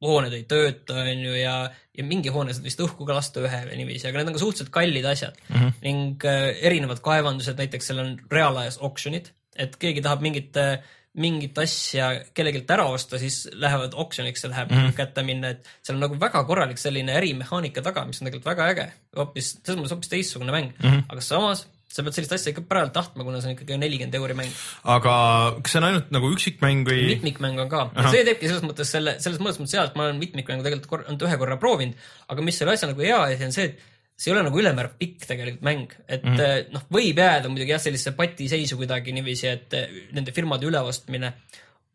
hooned 0.00 0.32
ei 0.32 0.46
tööta, 0.48 1.02
onju, 1.04 1.34
ja, 1.36 1.56
ja 1.96 2.04
mingi 2.06 2.32
hoone 2.32 2.54
saad 2.56 2.64
vist 2.64 2.80
õhku 2.80 3.04
ka 3.08 3.18
lasta 3.18 3.42
ühe 3.44 3.58
või 3.68 3.82
niiviisi, 3.82 4.08
aga 4.08 4.20
need 4.20 4.30
on 4.32 4.38
ka 4.38 4.42
suhteliselt 4.42 4.72
kallid 4.72 5.08
asjad 5.10 5.36
mm. 5.42 5.58
-hmm. 5.58 5.74
ning 5.84 6.24
äh, 6.28 6.46
erinevad 6.70 7.02
kaevandused, 7.04 7.58
näiteks 7.60 7.90
seal 7.90 8.00
on 8.04 8.14
reaalajas 8.32 8.80
oksjonid, 8.86 9.28
et 9.60 9.76
keegi 9.80 10.04
tahab 10.06 10.24
mingit 10.24 10.56
äh, 10.56 10.78
mingit 11.18 11.58
asja 11.58 12.12
kellelgi 12.34 12.62
ära 12.70 12.84
osta, 12.86 13.18
siis 13.18 13.42
lähevad 13.52 13.96
oksjoniks, 13.98 14.44
see 14.44 14.50
läheb 14.52 14.70
mm 14.70 14.78
-hmm. 14.78 14.94
kätte 14.94 15.24
minna, 15.26 15.50
et 15.56 15.66
seal 15.82 15.96
on 15.96 16.04
nagu 16.06 16.20
väga 16.20 16.44
korralik 16.46 16.78
selline 16.78 17.16
ärimehaanika 17.18 17.82
taga, 17.82 18.04
mis 18.06 18.22
on 18.22 18.28
tegelikult 18.28 18.52
väga 18.52 18.68
äge. 18.70 18.86
hoopis, 19.16 19.58
selles 19.64 19.80
mõttes 19.80 19.94
hoopis 19.96 20.08
teistsugune 20.08 20.52
mäng 20.52 20.72
mm, 20.78 20.90
-hmm. 20.90 21.02
aga 21.08 21.20
samas 21.20 21.66
sa 21.90 22.04
pead 22.06 22.14
sellist 22.14 22.32
asja 22.32 22.52
ikka 22.52 22.62
pärast 22.70 22.92
tahtma, 22.94 23.24
kuna 23.26 23.40
see 23.40 23.50
on 23.50 23.56
ikkagi 23.56 23.78
nelikümmend 23.82 24.14
euri 24.14 24.34
mäng. 24.38 24.52
aga 24.84 25.14
kas 25.62 25.72
see 25.72 25.80
on 25.82 25.88
ainult 25.88 26.10
nagu 26.14 26.30
üksikmäng 26.30 26.86
või? 26.86 27.06
mitmikmäng 27.16 27.58
on 27.64 27.68
ka, 27.72 27.90
see 28.10 28.24
teebki 28.24 28.46
selles 28.46 28.62
mõttes 28.62 28.92
selle, 28.94 29.16
selles 29.18 29.40
mõttes 29.42 29.74
et 29.74 29.96
ma 29.98 30.06
olen 30.06 30.20
mitmikmängu 30.22 30.62
tegelikult 30.62 30.90
kor- 30.92 31.06
ainult 31.08 31.26
ühe 31.26 31.38
korra 31.42 31.56
proovinud, 31.56 31.94
aga 32.28 32.46
mis 32.46 32.58
selle 32.62 32.76
asja 32.78 32.92
nagu 32.92 33.02
hea 33.02 33.18
asi 33.18 33.48
on 33.48 33.56
see, 33.56 33.72
et 33.72 33.88
see 34.20 34.30
ei 34.30 34.36
ole 34.36 34.44
nagu 34.44 34.60
ülemäär 34.60 34.90
pikk 35.00 35.24
tegelikult 35.28 35.64
mäng, 35.64 35.94
et 36.04 36.24
mm 36.26 36.36
-hmm. 36.36 36.74
noh, 36.74 36.84
võib 36.92 37.22
jääda 37.22 37.48
muidugi 37.48 37.72
jah, 37.72 37.80
sellisesse 37.80 38.12
patiseisu 38.18 38.76
kuidagi 38.80 39.14
niiviisi, 39.16 39.48
et 39.48 39.76
eh, 39.78 39.94
nende 40.16 40.34
firmade 40.36 40.68
üleostmine, 40.68 41.32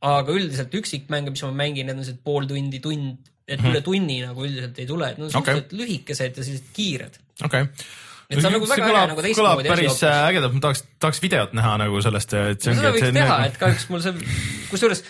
aga 0.06 0.34
üldiselt 0.34 0.74
üksikmänge, 0.74 1.34
mis 1.34 1.44
ma 1.46 1.52
mängin, 1.54 1.86
need 1.86 2.00
on 2.00 2.04
sellised 2.04 2.24
pool 2.26 2.50
tundi, 2.50 2.82
tund, 2.82 3.30
et 3.46 3.60
mm 3.60 3.66
-hmm. 3.66 3.70
üle 3.72 3.82
tunni 3.86 4.18
nagu 4.26 4.48
üldiselt 4.48 4.82
ei 4.82 4.90
tule, 4.90 5.12
et 5.12 5.20
need 5.20 5.30
on 5.30 5.42
Okei. 5.42 5.54
suhteliselt 5.54 5.78
lühikesed 5.82 6.38
ja 6.38 6.44
sellised 6.44 6.74
kiired. 6.74 7.22
okei 7.44 7.62
okay.. 7.62 7.86
Et 8.26 8.40
see 8.42 8.48
on 8.48 8.56
nagu 8.58 8.66
väga 8.66 8.86
äge, 8.90 9.02
nagu 9.12 9.22
teistmoodi 9.22 9.70
asi 9.70 9.70
päris 9.70 10.00
äh, 10.04 10.16
ägedalt, 10.32 10.54
ma 10.56 10.60
tahaks, 10.64 10.80
tahaks 11.00 11.22
videot 11.22 11.52
näha 11.54 11.76
nagu 11.78 12.00
sellest, 12.02 12.34
et 12.34 12.62
see 12.62 12.72
ongi, 12.72 12.82
seda 12.82 12.94
võiks 12.96 13.14
teha, 13.14 13.28
nagu- 13.36 13.52
et 13.52 13.60
kahjuks 13.62 13.86
mul 13.92 14.02
see, 14.02 14.14
kusjuures 14.72 15.04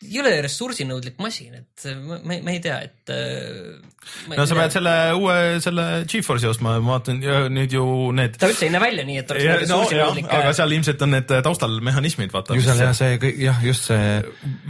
jõle 0.00 0.32
ressursinõudlik 0.40 1.18
masin, 1.20 1.58
et 1.60 1.84
ma, 2.00 2.16
ma, 2.24 2.38
ma 2.44 2.54
ei 2.54 2.60
tea, 2.64 2.78
et. 2.86 3.12
äh, 3.12 4.32
no 4.32 4.46
sa 4.48 4.56
pead 4.56 4.72
selle 4.72 4.94
uue, 5.18 5.34
selle 5.60 5.84
Geforce'i 6.08 6.48
ostma, 6.48 6.78
ma 6.80 6.96
vaatan 6.96 7.20
ja 7.24 7.42
nüüd 7.52 7.74
ju 7.76 7.84
need. 8.16 8.38
ta 8.40 8.48
üldse 8.48 8.64
ei 8.68 8.72
näe 8.72 8.80
välja 8.80 9.04
nii, 9.04 9.18
et 9.20 9.34
oleks 9.34 9.44
nagu 9.44 9.58
no, 9.58 9.60
ressursinõudlik 9.66 10.32
aga 10.40 10.54
seal 10.56 10.76
ilmselt 10.76 11.04
on 11.04 11.12
need 11.18 11.34
taustal 11.44 11.76
mehhanismid, 11.84 12.32
vaata 12.32 12.56
ju, 12.56 12.64
seal 12.64 12.80
jah, 12.86 12.94
see 12.96 13.20
kõik 13.20 13.42
jah, 13.44 13.60
just 13.66 13.90
see 13.90 14.06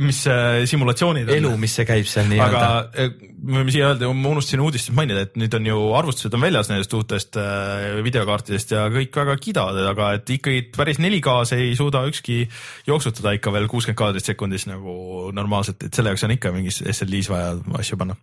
mis 0.02 0.24
äh, 0.31 0.65
simulatsioonid 0.70 1.31
elu, 1.36 1.55
mis 1.62 1.78
see 1.78 1.86
käib 1.89 2.11
seal 2.11 2.27
nii-öelda 2.32 2.65
aga. 2.66 3.05
eh, 3.07 3.31
me 3.40 3.61
võime 3.62 3.74
siia 3.74 3.93
öelda, 3.93 4.11
ma 4.11 4.35
unustasin 4.35 4.65
uudistes 4.65 4.94
mainida, 4.97 5.23
et 5.28 5.39
nüüd 5.40 5.55
on 5.57 5.70
ju 5.70 5.78
arvutused 6.01 6.35
on 6.36 6.43
väljas 6.43 6.73
nendest 6.73 6.98
uutest 6.98 7.39
äh, 7.40 8.01
videokaartidest 8.05 8.74
ja 8.74 8.89
kõik 8.93 9.15
väga 9.23 9.39
kiidavad, 9.47 9.78
aga 9.94 10.11
et 10.19 10.35
ikkagi 10.36 10.66
päris 10.74 10.98
4K-s 11.01 11.55
ei 11.57 11.70
suuda 11.78 12.02
ükski 12.11 12.43
jooksutada 12.90 13.39
ikka 13.39 13.55
veel 13.55 13.70
kuuskümmend 13.70 14.02
kaadrit 14.02 14.27
sekundis 14.27 14.66
nagu 14.66 14.98
normaalselt, 15.36 15.82
et 15.86 15.97
selle 15.97 16.12
jaoks 16.12 16.24
on 16.26 16.34
ikka 16.36 16.52
mingis 16.55 16.80
SLI-s 16.84 17.30
vaja 17.32 17.55
asju 17.80 17.98
panna. 18.01 18.16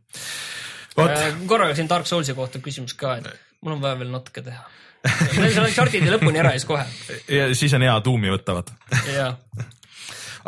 Äh, 0.97 1.27
korraga 1.49 1.75
siin 1.77 1.89
Dark 1.89 2.09
Soulsi 2.09 2.33
kohta 2.37 2.61
küsimus 2.63 2.97
ka, 2.97 3.17
et 3.21 3.29
mul 3.61 3.77
on 3.77 3.83
vaja 3.83 3.99
veel 3.99 4.11
natuke 4.13 4.43
teha. 4.45 4.63
seal 5.07 5.63
on 5.63 5.71
short'id 5.71 6.07
lõpuni 6.09 6.41
ära 6.41 6.55
ja 6.55 6.59
siis 6.59 6.67
kohe. 6.67 6.83
ja 7.31 7.47
siis 7.55 7.75
on 7.77 7.85
hea 7.85 7.93
tuumi 8.03 8.33
võtta, 8.33 8.57
vaata. 8.57 8.73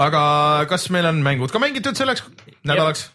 aga 0.08 0.22
kas 0.72 0.90
meil 0.96 1.08
on 1.12 1.22
mängud 1.24 1.54
ka 1.54 1.62
mängitud 1.62 1.98
selleks 2.00 2.26
nädalaks? 2.66 3.06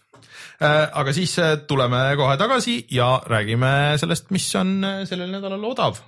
aga 0.63 1.13
siis 1.17 1.35
äh, 1.43 1.57
tuleme 1.67 2.07
kohe 2.17 2.37
tagasi 2.41 2.79
ja 2.95 3.17
räägime 3.27 3.99
sellest, 4.01 4.31
mis 4.35 4.47
on 4.57 4.77
äh, 4.85 5.03
sellel 5.09 5.33
nädalal 5.33 5.65
odav. 5.73 5.99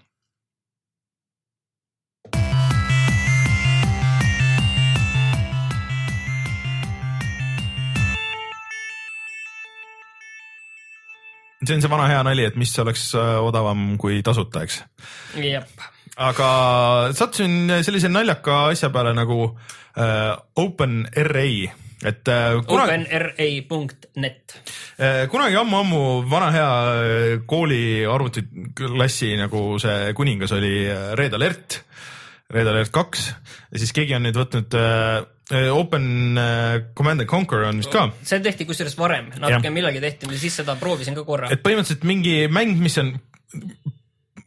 See 11.67 11.77
on 11.77 11.85
see 11.85 11.91
vana 11.93 12.09
hea 12.11 12.23
nali, 12.27 12.47
et 12.49 12.57
mis 12.57 12.73
oleks 12.83 13.11
äh, 13.19 13.37
odavam 13.43 13.93
kui 14.01 14.23
tasuta, 14.27 14.65
eks 14.67 14.83
aga 16.17 16.51
sattusin 17.17 17.83
sellise 17.85 18.09
naljaka 18.09 18.67
asja 18.73 18.91
peale 18.93 19.13
nagu 19.17 19.51
äh, 19.51 20.33
OpenRA, 20.57 21.49
et 22.07 22.29
äh, 22.29 22.57
kunagi, 22.69 22.97
OpenRA.net. 23.05 24.57
äh, 24.99 25.27
kunagi 25.33 25.61
ammu-ammu 25.61 26.03
vana 26.31 26.51
hea 26.55 26.71
kooli 27.49 28.07
arvutiklassi 28.09 29.35
nagu 29.41 29.69
see 29.83 30.13
kuningas 30.17 30.57
oli 30.57 30.75
Red 31.21 31.37
Alert, 31.37 31.83
Red 32.53 32.73
Alert 32.73 32.93
kaks 32.95 33.29
ja 33.73 33.81
siis 33.81 33.93
keegi 33.93 34.17
on 34.17 34.25
nüüd 34.29 34.39
võtnud 34.41 34.77
Open 35.47 36.39
äh, 36.39 36.81
Command 36.99 37.23
and 37.23 37.31
Conquer 37.31 37.69
on 37.69 37.79
vist 37.79 37.93
ka 37.95 38.09
see 38.27 38.41
tehti 38.43 38.67
kusjuures 38.67 38.97
varem, 38.99 39.29
natuke 39.39 39.71
millalgi 39.71 40.03
tehti, 40.03 40.31
siis 40.41 40.59
seda 40.63 40.75
proovisin 40.81 41.15
ka 41.15 41.23
korra. 41.29 41.53
et 41.55 41.63
põhimõtteliselt 41.63 42.07
mingi 42.09 42.41
mäng, 42.51 42.75
mis 42.83 42.99
on 43.03 43.15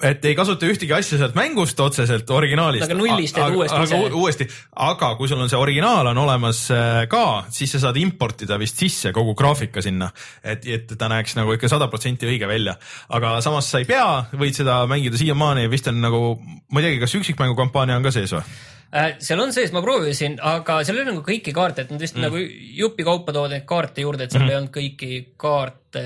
et 0.04 0.26
ei 0.30 0.36
kasuta 0.36 0.68
ühtegi 0.70 0.94
asja 0.96 1.18
sealt 1.20 1.36
mängust 1.36 1.80
otseselt 1.84 2.30
originaalist. 2.32 2.86
Aga 2.88 2.98
nullist 2.98 3.36
teed 3.36 3.56
uuesti 3.56 3.82
ise. 3.84 4.00
uuesti, 4.16 4.48
aga 4.88 5.12
kui 5.20 5.28
sul 5.32 5.42
on 5.44 5.52
see 5.52 5.60
originaal 5.60 6.12
on 6.12 6.22
olemas 6.24 6.62
äh, 6.76 7.02
ka, 7.12 7.26
siis 7.54 7.74
sa 7.76 7.84
saad 7.84 8.00
importida 8.00 8.60
vist 8.62 8.80
sisse 8.80 9.14
kogu 9.16 9.36
graafika 9.40 9.84
sinna, 9.84 10.10
et, 10.44 10.68
et 10.68 10.96
ta 11.00 11.12
näeks 11.12 11.36
nagu 11.40 11.56
ikka 11.56 11.72
sada 11.72 11.90
protsenti 11.92 12.30
õige 12.30 12.48
välja. 12.50 12.78
aga 13.16 13.38
samas 13.46 13.70
sa 13.72 13.84
ei 13.84 13.88
pea, 13.90 14.08
võid 14.40 14.58
seda 14.58 14.82
mängida 14.90 15.20
siiamaani, 15.20 15.68
vist 15.72 15.92
on 15.92 16.00
nagu, 16.04 16.24
ma 16.72 16.82
ei 16.82 16.90
teagi, 16.90 17.04
kas 17.04 17.20
üksikmängu 17.20 17.60
kampaania 17.60 18.00
on 18.00 18.08
ka 18.08 18.16
sees 18.16 18.36
või? 18.36 18.44
Äh, 18.90 19.20
seal 19.22 19.38
on 19.38 19.52
sees, 19.54 19.70
ma 19.70 19.84
proovisin, 19.86 20.40
aga 20.42 20.80
seal 20.82 20.98
ei 20.98 21.04
ole 21.04 21.12
nagu 21.12 21.22
kõiki 21.26 21.54
kaarte, 21.54 21.86
et 21.86 21.92
nad 21.94 22.02
vist 22.02 22.16
mm. 22.18 22.24
nagu 22.26 22.40
jupikaupa 22.80 23.36
toovad 23.36 23.54
neid 23.54 23.68
kaarte 23.70 24.02
juurde, 24.02 24.26
et 24.26 24.34
seal 24.34 24.48
mm. 24.48 24.50
ei 24.50 24.58
olnud 24.58 24.74
kõiki 24.74 25.20
kaarte 25.38 26.04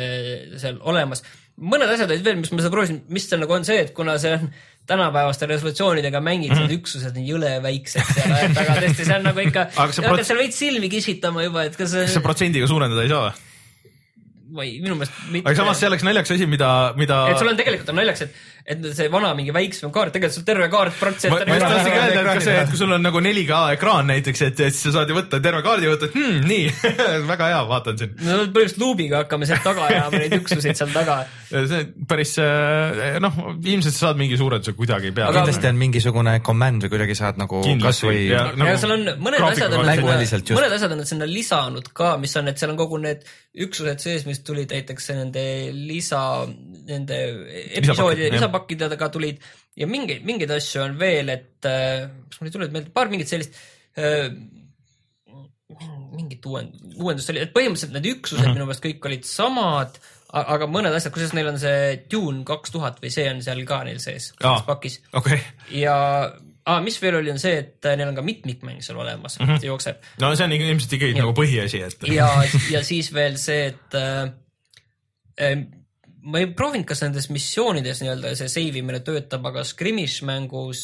seal 0.59 0.81
olemas. 0.91 1.23
mõned 1.63 1.87
asjad 1.93 2.11
olid 2.11 2.25
veel, 2.27 2.41
mis 2.41 2.51
ma 2.51 2.59
seda 2.59 2.73
proovisin, 2.73 2.99
mis 3.15 3.29
seal 3.29 3.39
nagu 3.39 3.55
on 3.55 3.63
see, 3.67 3.79
et 3.85 3.93
kuna 3.95 4.17
see 4.19 4.35
on 4.35 4.51
tänapäevaste 4.89 5.47
resolutsioonidega 5.47 6.19
mängid 6.19 6.51
mm, 6.51 6.65
need 6.65 6.81
üksused 6.81 7.15
on 7.15 7.23
jõle 7.23 7.53
väiksed 7.63 8.03
seal, 8.17 8.35
et 8.49 8.61
aga 8.65 8.75
tõesti, 8.81 9.07
see 9.07 9.15
on 9.15 9.25
nagu 9.29 9.43
ikka, 9.45 9.65
hakkad 9.77 10.09
prots- 10.09 10.27
seal 10.27 10.41
veits 10.43 10.59
silmi 10.59 10.91
kisitama 10.91 11.47
juba, 11.47 11.63
et 11.69 11.79
kas 11.79 11.95
kas 11.95 12.17
sa 12.17 12.23
protsendiga 12.25 12.67
suurendada 12.67 13.07
ei 13.07 13.13
saa 13.13 13.29
või? 13.29 13.51
ma 14.53 14.65
ei, 14.67 14.75
minu 14.83 14.97
meelest 14.99 15.15
mitte. 15.31 15.47
aga 15.47 15.55
samas 15.57 15.79
see 15.79 15.87
oleks 15.89 16.03
naljakas 16.05 16.35
asi, 16.35 16.47
mida, 16.49 16.69
mida. 16.99 17.23
et 17.31 17.39
sul 17.39 17.49
on 17.49 17.57
tegelikult 17.57 17.93
on 17.93 17.97
naljakas, 18.01 18.27
et, 18.27 18.41
et 18.63 18.83
see 18.95 19.09
vana 19.11 19.33
mingi 19.35 19.51
väiksem 19.51 19.91
kaart, 19.91 20.13
tegelikult 20.15 20.37
sul 20.37 20.45
terve 20.47 20.69
kaart 20.71 20.95
protsent 20.95 21.33
ma 21.35 21.57
just 21.57 21.65
tahtsingi 21.65 21.97
öelda, 21.99 22.21
et 22.21 22.27
kas 22.29 22.45
see, 22.47 22.55
et 22.61 22.69
kui 22.71 22.79
sul 22.79 22.95
on 22.95 23.03
nagu 23.03 23.19
4K 23.25 23.57
ekraan 23.75 24.07
näiteks, 24.07 24.43
et, 24.47 24.61
et 24.69 24.77
sa 24.77 24.93
saad 24.95 25.11
ju 25.11 25.17
võtta 25.17 25.39
terve 25.43 25.59
kaardi 25.65 25.89
ja 25.89 25.91
võtad 25.91 26.15
hmm,, 26.15 26.45
nii 26.47 26.69
väga 27.31 27.49
hea, 27.51 27.59
vaatan 27.67 27.99
siin. 27.99 28.13
no 28.21 28.37
põhimõtteliselt 28.39 28.79
luubiga 28.85 29.23
hakkame 29.25 29.49
sealt 29.49 29.67
taga 29.67 29.89
ajama 29.89 30.21
neid 30.23 30.37
üksuseid 30.39 30.79
seal 30.79 30.93
taga. 30.95 31.17
see 31.73 31.81
päris 32.07 32.37
äh, 32.39 33.19
noh, 33.23 33.41
ilmselt 33.59 33.97
sa 33.97 34.07
saad 34.07 34.21
mingi 34.21 34.39
suurenduse 34.39 34.77
kuidagi 34.79 35.11
peale. 35.11 35.35
kindlasti 35.41 35.69
on 35.73 35.83
mingisugune 35.83 36.37
command 36.47 36.87
või 36.87 36.95
kuidagi 36.95 37.19
saad 37.19 37.41
nagu 37.43 37.59
kasvõi 37.83 38.29
ja- 38.29 38.45
nagu, 38.55 38.69
ja 38.71 38.79
seal 38.79 38.95
on 38.95 39.07
mõned 39.27 39.43
asjad 39.49 39.75
on 39.75 39.87
mänguväliselt 39.91 40.47
sinna, 40.47 40.55
just. 40.55 40.61
mõned 40.61 40.77
asjad 40.79 40.95
on 40.95 41.03
nad 41.03 41.11
sinna 41.11 41.27
lisanud 41.27 41.91
ka, 41.91 42.15
mis 42.21 42.39
on, 42.39 42.47
et 42.47 42.63
seal 42.63 42.71
on 42.71 42.79
kogu 42.79 43.03
need 43.03 43.27
üksused 43.67 44.01
sees, 44.01 44.23
mis 44.25 44.39
tulid 44.45 44.71
näiteks 44.73 45.11
nende 45.13 45.43
lisa, 45.75 46.23
nende 46.87 47.19
episoodi, 47.77 48.31
jah. 48.31 48.52
Lisapakkidega 48.53 49.09
tulid 49.13 49.41
ja 49.77 49.87
mingeid, 49.89 50.23
mingeid 50.25 50.51
asju 50.53 50.83
on 50.83 50.97
veel, 50.99 51.29
et 51.33 51.65
äh, 51.65 52.09
kas 52.29 52.41
mul 52.41 52.49
ei 52.49 52.53
tule 52.53 52.69
meelde, 52.73 52.93
paar 52.93 53.09
mingit 53.11 53.31
sellist 53.31 53.57
äh, 53.97 54.29
mingit 56.13 56.45
uuend-, 56.45 56.77
uuendust 56.99 57.31
oli, 57.33 57.41
et 57.41 57.53
põhimõtteliselt 57.55 57.95
need 57.95 58.09
üksused 58.11 58.43
mm 58.43 58.45
-hmm. 58.45 58.59
minu 58.59 58.69
meelest 58.69 58.85
kõik 58.85 59.09
olid 59.09 59.25
samad, 59.25 59.99
aga 60.33 60.67
mõned 60.69 60.93
asjad, 60.93 61.13
kusjuures 61.13 61.35
neil 61.37 61.51
on 61.51 61.59
see 61.61 61.99
Dune 62.09 62.43
kaks 62.45 62.73
tuhat 62.73 63.01
või 63.01 63.11
see 63.13 63.27
on 63.29 63.41
seal 63.45 63.61
ka 63.69 63.83
neil 63.85 63.99
sees, 64.01 64.33
selles 64.37 64.65
pakis 64.67 64.99
okei, 65.13 65.39
ja 65.81 65.95
ah, 66.65 66.81
mis 66.81 66.99
veel 67.01 67.19
oli, 67.21 67.31
on 67.33 67.41
see, 67.41 67.57
et 67.57 67.85
äh, 67.89 67.97
neil 67.97 68.11
on 68.11 68.17
ka 68.17 68.25
mitmikmäng 68.25 68.81
seal 68.85 68.97
olemas 69.01 69.39
mm, 69.39 69.45
-hmm. 69.45 69.61
see 69.61 69.71
jookseb 69.71 70.09
no 70.21 70.35
see 70.35 70.45
on 70.45 70.57
ilmselt 70.57 70.97
ikkagi 70.99 71.17
nagu 71.17 71.33
põhiasi, 71.37 71.83
et. 71.85 72.09
ja, 72.13 72.29
ja 72.69 72.83
siis 72.85 73.13
veel 73.13 73.37
see, 73.41 73.73
et 73.73 73.97
äh, 73.97 74.29
äh, 75.41 75.65
ma 76.23 76.39
ei 76.39 76.47
proovinud, 76.55 76.85
kas 76.87 77.01
nendes 77.03 77.27
missioonides 77.33 77.99
nii-öelda 78.01 78.31
see 78.39 78.51
save 78.51 78.79
imine 78.79 79.01
töötab, 79.03 79.43
aga 79.49 79.63
Scrimmage 79.67 80.23
mängus 80.27 80.83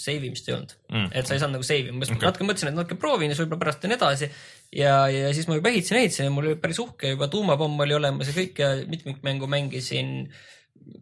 save 0.00 0.28
imist 0.28 0.48
ei 0.48 0.56
olnud 0.56 0.72
mm.. 0.88 1.10
et 1.12 1.28
sa 1.28 1.36
ei 1.36 1.42
saanud 1.42 1.58
nagu 1.58 1.66
save 1.66 1.90
ima, 1.90 2.00
ma 2.00 2.08
okay. 2.08 2.22
natuke 2.24 2.46
mõtlesin, 2.48 2.70
et 2.70 2.78
natuke 2.78 2.98
proovin 3.00 3.28
ja 3.28 3.36
siis 3.36 3.44
võib-olla 3.44 3.64
pärast 3.64 3.82
teen 3.82 3.96
edasi. 3.96 4.30
ja, 4.76 4.94
ja 5.12 5.32
siis 5.36 5.50
ma 5.50 5.58
juba 5.58 5.72
ehitasin, 5.72 6.00
ehitasin 6.00 6.28
ja 6.28 6.34
mul 6.34 6.48
oli 6.48 6.60
päris 6.62 6.80
uhke 6.80 7.12
juba 7.12 7.28
tuumapomm 7.32 7.84
oli 7.84 7.96
olemas 7.98 8.30
ja 8.30 8.36
kõik 8.36 8.62
ja 8.62 8.72
mitmikmängu 8.88 9.50
mängisin 9.52 10.14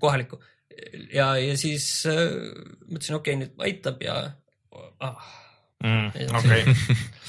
kohalikku. 0.02 0.40
ja, 1.14 1.30
ja 1.38 1.54
siis 1.60 1.86
äh, 2.10 2.24
mõtlesin, 2.88 3.20
okei 3.20 3.36
okay,, 3.38 3.42
nüüd 3.44 3.68
aitab 3.68 4.02
ja 4.02 4.18
ah,. 5.06 5.30
okei, 6.42 6.66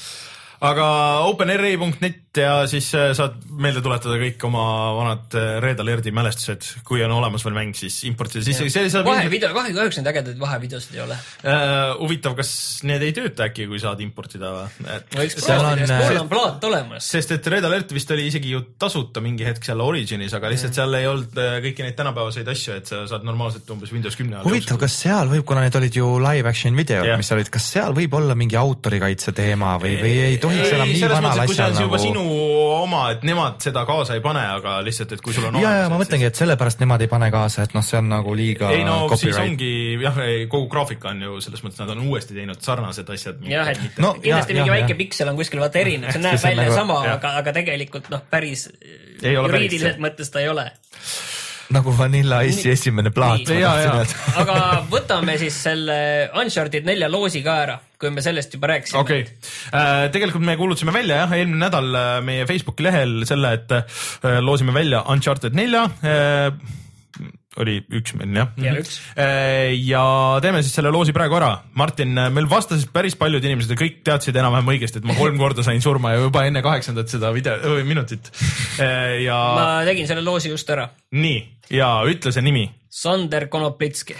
aga 0.70 0.86
OpenRA.net 1.30 2.29
ja 2.38 2.66
siis 2.70 2.86
äh, 2.94 3.10
saad 3.16 3.40
meelde 3.58 3.80
tuletada 3.82 4.14
kõik 4.20 4.44
oma 4.46 4.62
vanad 4.94 5.34
äh, 5.34 5.56
Red 5.62 5.80
Alerti 5.82 6.12
mälestused, 6.14 6.66
kui 6.86 7.02
on 7.02 7.10
olemas 7.10 7.42
veel 7.46 7.56
mäng, 7.56 7.74
siis 7.74 7.96
importida 8.06 8.44
sisse, 8.46 9.02
vahevideo, 9.06 9.50
kahju, 9.56 9.74
kahjuks 9.74 9.98
neid 9.98 10.10
ägedaid 10.12 10.38
vahevideosid 10.38 10.94
ei 10.94 11.02
ole. 11.02 11.16
äh, 11.42 11.74
huvitav, 11.98 12.36
kas 12.38 12.52
need 12.86 13.02
ei 13.02 13.14
tööta 13.16 13.48
äkki, 13.48 13.66
kui 13.70 13.82
saad 13.82 14.02
importida 14.04 14.52
või? 14.54 15.00
võiks 15.16 15.40
Seal 15.40 15.64
proovida, 15.64 15.98
on, 16.20 16.30
plaat 16.30 16.68
olemas. 16.70 17.08
sest 17.16 17.34
et 17.34 17.50
Red 17.50 17.66
Alert 17.66 17.96
vist 17.96 18.14
oli 18.14 18.28
isegi 18.30 18.54
ju 18.54 18.62
tasuta 18.78 19.22
mingi 19.24 19.46
hetk 19.48 19.66
seal 19.66 19.82
Originis, 19.82 20.34
aga 20.36 20.52
lihtsalt 20.54 20.78
seal 20.78 20.94
ei 21.00 21.10
olnud 21.10 21.34
kõiki 21.66 21.86
neid 21.86 21.98
tänapäevaseid 21.98 22.52
asju, 22.54 22.78
et 22.78 22.94
sa 22.94 23.02
saad 23.10 23.26
normaalselt 23.26 23.74
umbes 23.74 23.90
Windows 23.96 24.18
kümne 24.18 24.38
all 24.38 24.46
huvitav, 24.46 24.78
kas 24.78 25.00
seal 25.02 25.32
võib, 25.34 25.42
kuna 25.50 25.66
need 25.66 25.80
olid 25.82 25.98
ju 25.98 26.12
live 26.22 26.46
action 26.46 26.78
videod 26.78 27.10
yeah., 27.10 27.18
mis 27.18 27.34
olid, 27.34 27.50
kas 27.50 27.66
seal 27.74 27.96
võib 27.96 28.14
olla 28.20 28.38
mingi 28.38 28.58
autorikaitse 28.60 29.34
teema 29.34 29.74
või, 29.82 29.96
või 29.98 30.16
ei 30.28 30.40
tohiks 30.42 30.78
enam 30.78 30.94
nii 30.94 31.12
vanal 31.16 31.44
asjal 31.48 31.74
nagu... 31.74 32.19
sinu 32.20 32.72
oma, 32.80 33.02
et 33.14 33.22
nemad 33.26 33.58
seda 33.64 33.82
kaasa 33.88 34.14
ei 34.18 34.22
pane, 34.24 34.42
aga 34.56 34.76
lihtsalt, 34.86 35.12
et 35.16 35.20
kui 35.24 35.32
sul 35.36 35.46
on 35.48 35.58
ja, 35.60 35.70
ja 35.82 35.88
ma 35.92 35.98
mõtlengi, 36.00 36.26
et 36.28 36.36
sellepärast 36.38 36.80
nemad 36.82 37.00
ei 37.04 37.08
pane 37.10 37.30
kaasa, 37.32 37.64
et 37.66 37.74
noh, 37.76 37.82
see 37.86 37.98
on 37.98 38.08
nagu 38.12 38.34
liiga 38.36 38.70
ei 38.74 38.84
no 38.84 39.08
siis 39.08 39.34
copyright. 39.34 39.50
ongi 39.50 39.72
jah, 40.04 40.20
kogu 40.52 40.68
graafika 40.72 41.10
on 41.14 41.22
ju 41.26 41.40
selles 41.44 41.64
mõttes, 41.64 41.80
nad 41.82 41.90
on 41.96 42.04
uuesti 42.08 42.34
teinud 42.36 42.60
sarnased 42.64 43.08
asjad. 43.16 43.40
jah, 43.48 43.68
et 43.72 43.98
No, 44.00 44.14
kindlasti 44.20 44.52
jah, 44.54 44.60
mingi 44.60 44.68
jah, 44.70 44.76
väike 44.78 44.92
jah. 44.94 44.98
piksel 45.02 45.28
on 45.32 45.36
kuskil 45.40 45.60
vaata 45.60 45.78
erinev, 45.82 46.12
see 46.14 46.22
näeb 46.28 46.40
välja 46.42 46.68
nagu- 46.68 46.78
sama, 46.78 47.00
aga, 47.16 47.34
aga 47.42 47.52
tegelikult 47.56 48.10
noh, 48.12 48.22
päris 48.30 48.68
Ei 49.22 49.36
ole 49.36 49.48
päris 49.50 49.66
juriidiliselt 49.68 49.98
mõttes 50.00 50.30
ta 50.32 50.40
ei 50.40 50.48
ole. 50.48 50.70
Nagu 51.74 51.94
Vanilla 51.96 52.40
Ice'i 52.46 52.72
esimene 52.74 53.12
plaat. 53.14 53.50
Aga 54.40 54.56
võtame 54.90 55.36
siis 55.40 55.56
selle 55.68 55.96
Uncharted 56.40 56.86
nelja 56.88 57.10
loosi 57.12 57.44
ka 57.44 57.56
ära, 57.64 57.76
kui 58.00 58.12
me 58.14 58.24
sellest 58.24 58.54
juba 58.56 58.72
rääkisime 58.72 59.00
okei 59.00 59.24
okay., 59.24 60.10
tegelikult 60.14 60.44
me 60.46 60.56
kuulutasime 60.60 60.94
välja 60.94 61.22
jah, 61.22 61.36
eelmine 61.38 61.62
nädal 61.66 61.94
äh, 61.94 62.10
meie 62.26 62.46
Facebooki 62.48 62.86
lehel 62.86 63.22
selle, 63.28 63.54
et 63.60 63.74
äh, 63.76 64.38
loosime 64.44 64.74
välja 64.76 65.04
Uncharted 65.12 65.56
nelja. 65.56 65.88
Oli 67.58 67.80
üks 67.98 68.14
meil 68.14 68.36
jah 68.36 68.50
Ja 68.62 68.74
üks. 68.78 68.98
Äh, 69.18 69.74
ja 69.82 70.02
teeme 70.42 70.62
siis 70.62 70.74
selle 70.76 70.92
loosi 70.94 71.14
praegu 71.16 71.38
ära. 71.40 71.50
Martin, 71.74 72.14
meil 72.30 72.46
vastasid 72.50 72.92
päris 72.94 73.16
paljud 73.18 73.44
inimesed 73.44 73.74
ja 73.74 73.78
kõik 73.80 74.02
teadsid 74.06 74.36
enam-vähem 74.38 74.70
õigesti, 74.76 75.02
et 75.02 75.08
ma 75.08 75.16
kolm 75.18 75.38
korda 75.42 75.64
sain 75.66 75.82
surma 75.82 76.14
ja 76.14 76.24
juba 76.24 76.44
enne 76.48 76.62
kaheksandat 76.64 77.10
seda 77.10 77.32
video, 77.34 77.78
minutit. 77.86 78.30
ja 78.78 79.38
ma 79.56 79.70
tegin 79.88 80.06
selle 80.10 80.22
loosi 80.26 80.52
just 80.52 80.70
ära. 80.70 80.90
nii 81.10 81.40
ja 81.74 81.94
ütle 82.08 82.32
see 82.34 82.44
nimi 82.44 82.68
Sander 82.90 83.46
Konoplitski. 83.48 84.16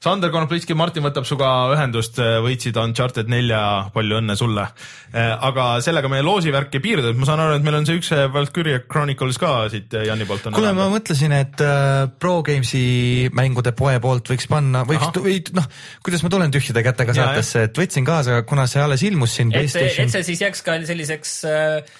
Sander 0.00 0.30
Konoplitski, 0.32 0.72
Martin 0.72 1.04
võtab 1.04 1.26
sinuga 1.28 1.48
ühendust, 1.74 2.16
võitsid 2.40 2.78
Uncharted 2.80 3.28
nelja, 3.28 3.58
palju 3.92 4.16
õnne 4.16 4.32
sulle. 4.38 4.64
aga 5.12 5.66
sellega 5.84 6.08
meie 6.08 6.24
loosivärk 6.24 6.78
ei 6.78 6.80
piirdu, 6.86 7.10
et 7.12 7.20
ma 7.20 7.28
saan 7.28 7.42
aru, 7.44 7.58
et 7.58 7.66
meil 7.66 7.76
on 7.76 7.88
see 7.88 7.98
üks 8.00 8.08
Valkyria 8.32 8.80
Chronicles 8.86 9.36
ka 9.42 9.52
siit 9.68 9.92
äh, 9.92 10.06
Janni 10.08 10.24
poolt 10.24 10.48
on. 10.48 10.56
kuule, 10.56 10.72
ma 10.72 10.88
mõtlesin, 10.88 11.36
et 11.36 11.60
äh, 11.60 12.08
Pro 12.16 12.38
Gamesi 12.46 13.28
mängude 13.36 13.74
poe 13.76 13.98
poolt 14.00 14.32
võiks 14.32 14.48
panna, 14.48 14.86
võiks 14.88 15.20
või 15.20 15.42
noh, 15.58 15.68
kuidas 16.06 16.24
ma 16.24 16.32
tulen 16.32 16.56
tühjade 16.56 16.86
kätega 16.86 17.20
saatesse, 17.20 17.68
et 17.68 17.84
võtsin 17.84 18.08
kaasa, 18.08 18.40
kuna 18.48 18.64
see 18.72 18.80
alles 18.80 19.04
ilmus 19.04 19.36
siin 19.36 19.52
et 19.52 19.68
see, 19.68 19.84
et 20.00 20.16
see 20.16 20.30
siis 20.32 20.46
jääks 20.46 20.64
ka 20.64 20.80
selliseks 20.88 21.42
äh, 21.50 21.98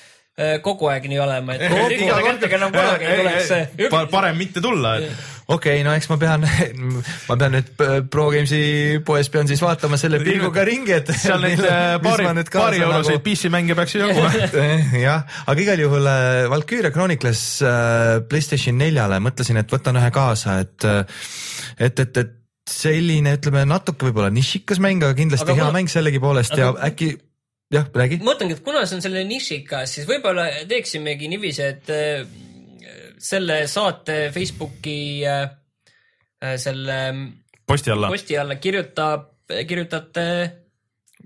kogu 0.65 0.89
aeg 0.89 1.05
nii 1.11 1.21
olema, 1.21 1.59
et 1.59 1.69
tühjade 1.69 2.25
kätega 2.25 2.57
enam 2.63 2.73
kunagi 2.73 3.09
ei 3.11 3.21
tuleks 3.21 3.51
Eh, 3.61 3.69
eh, 3.87 4.09
parem 4.11 4.37
mitte 4.39 4.61
tulla. 4.65 4.97
Okei 5.51 5.81
okay,, 5.81 5.85
no 5.87 5.95
eks 5.97 6.09
ma 6.11 6.17
pean, 6.21 6.45
ma 7.29 7.37
pean 7.41 7.55
nüüd 7.57 7.71
Pro 8.13 8.27
Gamesi 8.33 9.01
poes 9.07 9.31
pean 9.33 9.49
siis 9.51 9.63
vaatama 9.65 9.99
selle 10.01 10.21
pilguga 10.23 10.65
ringi, 10.67 10.95
et. 10.97 11.13
seal 11.21 11.43
neid 11.47 11.63
äh, 11.65 11.97
paari, 12.03 12.29
paari 12.53 12.83
euroseid 12.85 13.23
PC 13.25 13.51
mänge 13.53 13.77
peaks 13.79 13.97
ju 13.97 14.03
jaguma. 14.05 14.33
jah, 15.07 15.25
aga 15.51 15.65
igal 15.65 15.85
juhul 15.85 16.11
äh, 16.11 16.43
Valkyria 16.53 16.93
Chronicles 16.95 17.45
äh, 17.67 18.19
Playstation 18.31 18.79
neljale 18.81 19.21
mõtlesin, 19.23 19.59
et 19.61 19.73
võtan 19.73 19.99
ühe 20.01 20.13
kaasa, 20.15 20.61
et, 20.65 20.87
et, 21.79 22.05
et, 22.05 22.23
et 22.25 22.37
selline, 22.71 23.35
ütleme 23.39 23.65
natuke 23.67 24.07
võib-olla 24.07 24.31
nišikas 24.35 24.79
mäng, 24.83 25.03
aga 25.03 25.17
kindlasti 25.19 25.49
Aga 25.49 25.59
hea 25.59 25.67
kuna- 25.67 25.79
mäng 25.81 25.91
sellegipoolest 25.91 26.55
aga... 26.55 26.63
ja 26.63 26.91
äkki 26.91 27.11
jah, 27.75 27.89
räägi. 27.95 28.21
ma 28.23 28.33
mõtlengi, 28.33 28.59
et 28.59 28.63
kuna 28.67 28.85
see 28.87 28.99
on 28.99 29.05
selle 29.05 29.25
nišikas, 29.27 29.97
siis 29.97 30.07
võib-olla 30.07 30.47
teeksimegi 30.71 31.31
niiviisi, 31.33 31.67
et 31.67 31.93
selle 33.21 33.63
saate 33.71 34.31
Facebooki 34.35 34.99
äh, 35.29 35.45
äh, 36.43 36.57
selle 36.61 37.01
posti 37.69 37.93
alla. 37.93 38.09
posti 38.13 38.37
alla 38.41 38.57
kirjutab, 38.57 39.29
kirjutate 39.69 40.27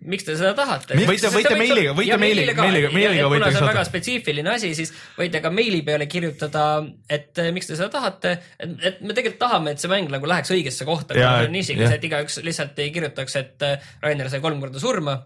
miks 0.04 0.26
te 0.26 0.34
seda 0.36 0.50
tahate? 0.58 0.96
Võite- 0.98 1.30
võite 1.32 1.54
meiliga- 1.56 1.92
võite 1.96 2.16
meiliga- 2.20 2.54
meiliga- 2.58 2.90
meiliga 2.92 3.28
võite 3.30 3.52
saata. 3.54 3.68
väga 3.70 3.84
spetsiifiline 3.88 4.50
asi, 4.52 4.72
siis 4.76 4.90
võite 5.16 5.40
ka 5.40 5.50
meili 5.54 5.80
peale 5.86 6.06
kirjutada, 6.10 6.64
et 7.08 7.38
eh, 7.40 7.48
miks 7.56 7.70
te 7.70 7.76
seda 7.78 7.88
tahate, 7.94 8.34
et, 8.58 8.74
et 8.90 9.00
me 9.00 9.14
tegelikult 9.16 9.40
tahame, 9.46 9.70
et 9.72 9.80
see 9.80 9.88
mäng 9.88 10.10
nagu 10.12 10.28
läheks 10.28 10.50
õigesse 10.52 10.84
kohta, 10.84 11.16
jah. 11.88 11.94
et 11.96 12.04
igaüks 12.10 12.40
lihtsalt 12.44 12.78
ei 12.84 12.90
kirjutaks, 12.92 13.36
et 13.40 13.64
Rainer 14.02 14.28
sai 14.28 14.42
kolm 14.44 14.60
korda 14.60 14.82
surma. 14.82 15.16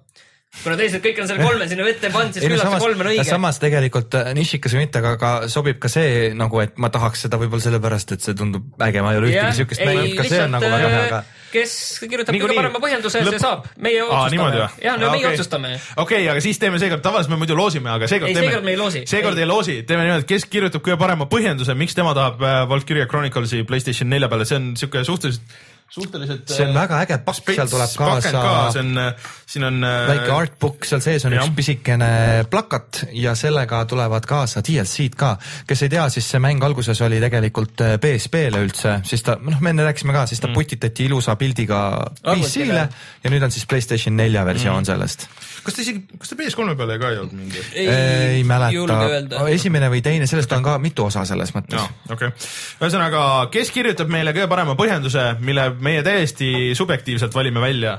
Kuna 0.62 0.76
teised 0.80 1.02
kõik 1.04 1.20
on 1.22 1.28
selle 1.30 1.44
kolme 1.44 1.68
sinna 1.70 1.86
vette 1.86 2.10
pannud, 2.12 2.34
siis 2.34 2.44
küllap 2.44 2.64
see 2.64 2.70
samas 2.70 2.84
kolm 2.84 3.02
on, 3.04 3.10
õige. 3.12 3.24
samas 3.28 3.60
tegelikult 3.62 4.14
äh, 4.18 4.30
nišikas 4.36 4.74
või 4.74 4.84
mitte, 4.86 5.02
aga 5.02 5.14
ka 5.20 5.32
sobib 5.52 5.80
ka 5.82 5.90
see 5.92 6.30
nagu, 6.36 6.62
et 6.64 6.78
ma 6.80 6.90
tahaks 6.94 7.26
seda 7.26 7.40
võib-olla 7.40 7.66
sellepärast, 7.66 8.16
et 8.16 8.24
see 8.24 8.36
tundub 8.38 8.84
äge, 8.84 9.02
ma 9.04 9.14
ei 9.14 9.20
ole 9.20 9.32
ühtegi 9.32 9.60
siukest 9.60 9.84
mänginud, 9.84 10.16
ka 10.18 10.28
see 10.30 10.40
on 10.46 10.56
nagu 10.56 10.72
väga 10.72 10.88
hea, 10.94 11.04
aga 11.08 11.20
kes 11.52 11.74
kirjutab 12.04 12.36
kõige 12.36 12.56
parema 12.58 12.80
põhjenduse, 12.82 13.14
see 13.20 13.28
Lõpp- 13.28 13.42
saab, 13.44 13.68
meie 13.80 14.02
otsustame 14.04 14.66
jah, 14.84 14.98
no 15.00 15.12
meie 15.12 15.24
okei. 15.24 15.38
otsustame. 15.38 15.72
okei, 16.04 16.20
aga 16.32 16.42
siis 16.44 16.60
teeme 16.60 16.80
seekord, 16.82 17.04
tavaliselt 17.04 17.32
me 17.32 17.40
muidu 17.40 17.56
loosime, 17.58 17.92
aga 17.92 18.10
seekord 18.10 18.32
Ei, 18.32 18.36
teeme. 18.36 18.50
seekord 18.50 18.68
me 18.68 18.74
ei 18.74 18.80
loosi. 18.80 19.04
seekord 19.08 19.38
Ei. 19.38 19.46
ei 19.46 19.50
loosi, 19.52 19.78
teeme 19.88 20.04
niimoodi, 20.04 20.26
et 20.26 20.32
kes 20.34 20.48
kirjutab 20.52 20.84
kõige 20.84 20.98
parema 21.00 21.28
põhjenduse, 21.30 21.76
miks 21.78 21.96
tema 21.96 22.12
tahab 22.18 22.44
äh, 22.44 22.60
Valkyria 22.68 23.08
Chronicles'i 23.08 23.64
Playstation 23.68 24.10
nelja 24.12 24.28
peale, 24.32 24.48
see 24.48 24.60
on 24.60 24.70
siuke 24.80 25.04
suhteliselt, 25.08 25.56
suhteliselt. 25.90 26.48
see 26.52 26.66
on 26.66 26.74
väga 26.76 27.00
äge 27.04 27.18
pakk, 27.24 27.52
seal 27.54 27.70
tuleb 27.70 27.92
pakend 27.98 28.36
ka, 28.36 28.42
kaasa 28.44 28.72
see 28.76 28.82
on, 28.84 29.00
siin 29.48 29.66
on. 29.68 29.78
äh, 29.88 29.96
väike 30.10 30.32
artbook, 30.34 30.88
seal 30.88 31.02
sees 31.04 31.24
on 31.28 31.36
jah. 31.36 31.46
üks 31.46 31.56
pisikene 31.56 32.10
plakat 32.50 33.02
ja 33.16 33.34
sellega 33.38 33.80
tulevad 33.88 34.28
kaasa 34.28 34.62
DLC-d 34.64 35.18
ka. 35.18 35.34
kes 35.68 35.84
ei 35.86 35.92
tea, 35.96 36.08
siis 36.12 36.28
see 36.28 36.42
mäng 36.44 36.64
alguses 36.64 37.00
oli 37.06 37.20
tegelikult 37.24 37.84
äh, 37.84 37.96
PSP-le 38.02 38.62
üldse, 38.66 38.98
siis 39.08 39.24
ta, 39.26 39.38
noh, 39.40 39.60
me 39.64 39.72
enne 39.74 39.88
rääkisime 39.88 40.16
ka, 40.16 40.26
siis 40.30 40.44
ta 40.44 40.52
putitati 40.54 41.08
ilusa 41.08 41.36
pildiga. 41.40 41.80
PC-le 42.24 42.84
ja 43.24 43.32
nüüd 43.32 43.48
on 43.48 43.54
siis 43.54 43.66
Playstation 43.68 44.16
nelja 44.16 44.44
versioon 44.48 44.86
sellest. 44.88 45.28
Kas 45.68 45.76
ta 45.76 45.84
isegi, 45.84 46.02
kas 46.18 46.32
ta 46.32 46.38
PS3 46.38 46.76
peale 46.78 46.98
ka 47.00 47.12
ei 47.12 47.20
olnud 47.20 47.36
mingi? 47.36 47.62
ei 47.84 48.44
mäleta 48.48 48.74
julge 48.74 48.98
öelda., 49.12 49.44
esimene 49.52 49.90
või 49.92 50.02
teine, 50.04 50.28
sellest 50.30 50.52
on 50.56 50.64
ka 50.64 50.78
mitu 50.82 51.06
osa 51.08 51.24
selles 51.28 51.52
mõttes 51.56 51.76
no 51.76 52.14
okei 52.14 52.30
okay., 52.30 52.48
ühesõnaga, 52.80 53.22
kes 53.54 53.72
kirjutab 53.74 54.10
meile 54.12 54.32
kõige 54.36 54.48
parema 54.50 54.76
põhjenduse, 54.78 55.30
mille 55.44 55.68
meie 55.84 56.04
täiesti 56.06 56.50
subjektiivselt 56.78 57.36
valime 57.36 57.62
välja, 57.62 57.98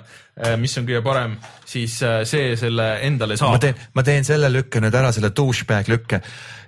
mis 0.60 0.78
on 0.80 0.88
kõige 0.88 1.02
parem, 1.06 1.36
siis 1.68 2.00
äh, 2.06 2.22
see 2.28 2.54
selle 2.60 2.92
endale 3.06 3.38
ma 3.38 3.44
saab. 3.44 3.60
teen, 3.64 3.84
ma 3.94 4.06
teen 4.08 4.28
selle 4.28 4.52
lükke 4.54 4.82
nüüd 4.84 4.96
ära, 4.96 5.12
selle 5.16 5.34
douchebag 5.36 5.92
lükke 5.92 6.22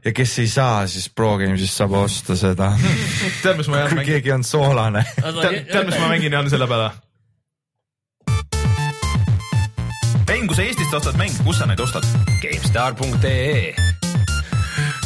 ja 0.05 0.13
kes 0.15 0.39
ei 0.41 0.49
saa, 0.51 0.81
siis 0.89 1.09
Pro 1.13 1.35
Games'ist 1.39 1.77
saab 1.77 1.95
osta 2.01 2.35
seda. 2.39 2.73
tead, 3.43 3.55
mis 3.59 3.69
ma 3.71 3.83
jään 3.83 3.93
kui 3.93 4.01
mängima? 4.01 4.09
keegi 4.11 4.35
on 4.35 4.43
soolane. 4.43 5.05
tead, 5.21 5.87
mis 5.87 5.97
ma 5.99 6.11
mängin 6.11 6.37
Jan 6.37 6.49
selle 6.51 6.67
peale? 6.69 6.91
mäng, 10.27 10.47
kui 10.49 10.55
sa 10.57 10.63
Eestist 10.65 10.93
ostad 10.93 11.17
mänge, 11.19 11.37
kus 11.45 11.59
sa 11.61 11.67
neid 11.69 11.79
ostad? 11.83 12.05
GameStar.ee 12.41 13.73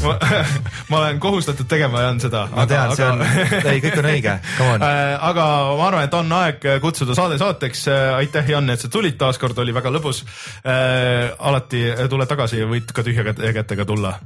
ma, 0.06 0.14
ma 0.92 1.00
olen 1.00 1.20
kohustatud 1.24 1.68
tegema 1.70 2.02
Jan 2.06 2.20
seda. 2.22 2.46
ma 2.54 2.66
tean, 2.70 2.94
see 2.98 3.08
on, 3.08 3.24
ei, 3.72 3.82
kõik 3.84 4.00
on 4.02 4.10
õige, 4.12 4.36
come 4.58 4.76
on. 4.78 4.86
aga 5.32 5.46
ma 5.80 5.88
arvan, 5.90 6.08
et 6.08 6.18
on 6.20 6.36
aeg 6.40 6.68
kutsuda 6.84 7.18
saade 7.18 7.40
saateks. 7.42 7.86
aitäh, 8.20 8.52
Jan, 8.56 8.70
et 8.74 8.82
sa 8.84 8.92
tulid, 8.92 9.18
taaskord 9.22 9.58
oli 9.64 9.74
väga 9.76 9.94
lõbus. 9.94 10.24
alati 10.66 11.86
tule 12.12 12.28
tagasi 12.30 12.62
ja 12.64 12.70
võid 12.70 12.94
ka 12.96 13.06
tühja 13.06 13.26
käte- 13.32 13.54
kätega 13.60 13.86
tulla. 13.86 14.18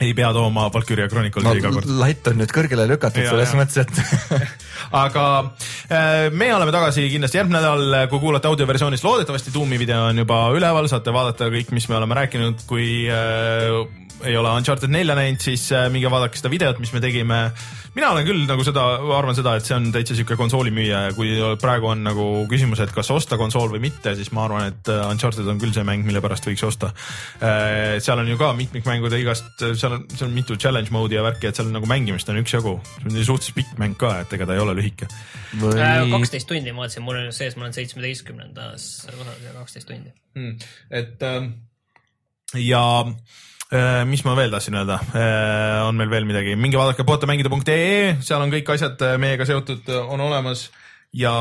Ei 0.00 0.14
pea 0.14 0.30
tooma 0.34 0.68
Valkyria 0.74 1.08
Chronicles'i 1.10 1.48
no 1.48 1.54
iga 1.58 1.72
kord. 1.74 1.90
latt 2.00 2.30
on 2.30 2.40
nüüd 2.42 2.54
kõrgele 2.54 2.86
lükatud 2.90 3.24
Ja, 3.24 3.34
selles 3.34 3.54
ja. 3.54 3.60
mõttes, 3.60 3.78
et 3.82 4.48
aga 5.04 5.24
äh, 5.90 6.28
me 6.30 6.50
oleme 6.54 6.74
tagasi 6.74 7.08
kindlasti 7.12 7.40
järgmine 7.40 7.62
nädal, 7.62 8.10
kui 8.12 8.22
kuulate 8.22 8.50
audioversioonis, 8.50 9.04
loodetavasti 9.06 9.54
Doomi 9.54 9.80
video 9.80 10.04
on 10.10 10.24
juba 10.24 10.44
üleval, 10.54 10.90
saate 10.90 11.14
vaadata 11.14 11.50
kõik, 11.52 11.72
mis 11.74 11.88
me 11.90 11.98
oleme 11.98 12.20
rääkinud, 12.22 12.66
kui 12.70 13.08
äh, 13.10 14.06
ei 14.26 14.36
ole 14.36 14.50
Uncharted 14.50 14.90
nelja 14.90 15.14
näinud, 15.18 15.40
siis 15.42 15.68
äh, 15.74 15.86
minge 15.92 16.10
vaadake 16.10 16.38
seda 16.38 16.50
videot, 16.50 16.78
mis 16.82 16.92
me 16.94 17.02
tegime. 17.02 17.38
mina 17.94 18.10
olen 18.12 18.26
küll 18.26 18.44
nagu 18.46 18.62
seda, 18.66 18.84
arvan 19.16 19.34
seda, 19.34 19.56
et 19.58 19.66
see 19.66 19.74
on 19.74 19.88
täitsa 19.94 20.14
sihuke 20.14 20.36
konsoolimüüja 20.38 21.00
ja 21.08 21.14
kui 21.16 21.32
praegu 21.62 21.90
on 21.92 22.04
nagu 22.06 22.26
küsimus, 22.50 22.82
et 22.82 22.92
kas 22.94 23.10
osta 23.14 23.38
konsool 23.40 23.70
või 23.74 23.82
mitte, 23.88 24.14
siis 24.18 24.30
ma 24.34 24.44
arvan, 24.46 24.72
et 24.72 24.90
äh, 24.92 25.04
Uncharted 25.10 25.46
on 25.50 25.60
küll 25.62 25.74
see 25.74 25.86
mäng, 25.86 26.06
mille 26.06 26.22
pärast 26.24 26.46
võiks 26.46 26.64
osta. 26.66 26.92
seal 27.38 28.18
on 28.18 28.28
ju 28.28 28.36
ka 28.38 28.52
mitmikmängude 28.56 29.18
igast, 29.20 29.50
seal 29.58 29.87
on, 29.96 30.04
seal 30.12 30.28
on 30.28 30.34
mitu 30.36 30.56
challenge 30.60 30.92
mode'i 30.94 31.18
ja 31.18 31.24
värki, 31.24 31.48
et 31.48 31.58
seal 31.58 31.68
on 31.70 31.76
nagu 31.78 31.88
mängimist 31.90 32.28
on 32.28 32.40
üksjagu. 32.40 32.74
see 32.98 33.08
on 33.08 33.24
suhteliselt 33.30 33.56
pikk 33.56 33.78
mäng 33.80 33.96
ka, 34.00 34.12
et 34.24 34.34
ega 34.36 34.48
ta 34.48 34.56
ei 34.56 34.62
ole 34.62 34.76
lühike 34.78 35.08
või 35.60 36.12
kaksteist 36.12 36.48
tundi 36.50 36.74
ma 36.74 36.84
vaatasin, 36.84 37.04
mul 37.06 37.20
on 37.22 37.32
sees, 37.34 37.56
ma 37.56 37.66
olen 37.66 37.76
seitsmeteistkümnendas 37.76 38.88
osas 39.12 39.44
ja 39.44 39.54
kaksteist 39.56 39.90
tundi. 39.90 40.12
mm.. 40.36 40.68
et 40.90 41.24
ähm, 41.28 41.52
ja 42.56 42.82
äh, 43.72 44.02
mis 44.08 44.24
ma 44.26 44.36
veel 44.38 44.52
tahtsin 44.54 44.78
öelda 44.80 45.00
äh,, 45.12 45.86
on 45.86 45.98
meil 46.00 46.12
veel 46.12 46.28
midagi, 46.28 46.56
minge 46.56 46.80
vaadake 46.80 47.06
puhatamängida.ee, 47.08 48.18
seal 48.24 48.44
on 48.44 48.54
kõik 48.54 48.74
asjad 48.76 49.02
äh, 49.06 49.16
meiega 49.20 49.48
seotud, 49.48 49.88
on 50.08 50.22
olemas 50.28 50.68
ja 51.16 51.34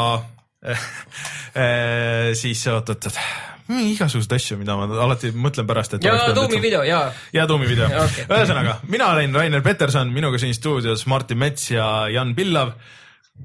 äh, 0.65 0.87
äh, 1.63 2.33
siis 2.37 2.65
oot-oot-oot, 2.71 3.21
igasuguseid 3.67 4.37
asju, 4.37 4.57
mida 4.61 4.77
ma 4.79 4.87
alati 5.03 5.31
mõtlen 5.35 5.67
pärast, 5.67 5.97
et. 5.97 6.07
ja 6.07 6.15
Doomi. 6.35 6.61
video 6.63 6.83
ja 6.87 7.01
ja 7.33 7.47
Doomi 7.49 7.67
video 7.69 7.89
okay. 7.91 8.25
ühesõnaga, 8.29 8.79
mina 8.87 9.11
olen 9.11 9.35
Rainer 9.35 9.63
Peterson, 9.65 10.11
minuga 10.13 10.39
siin 10.41 10.55
stuudios 10.55 11.05
Martin 11.07 11.37
Mets 11.43 11.71
ja 11.71 12.07
Jan 12.13 12.35
Pillav. 12.35 12.75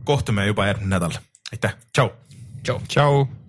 kohtume 0.05 0.47
juba 0.47 0.67
järgmine 0.71 0.95
nädal, 0.97 1.21
aitäh, 1.53 1.77
tšau. 1.93 2.11
tšau. 2.63 2.81
tšau. 2.89 3.42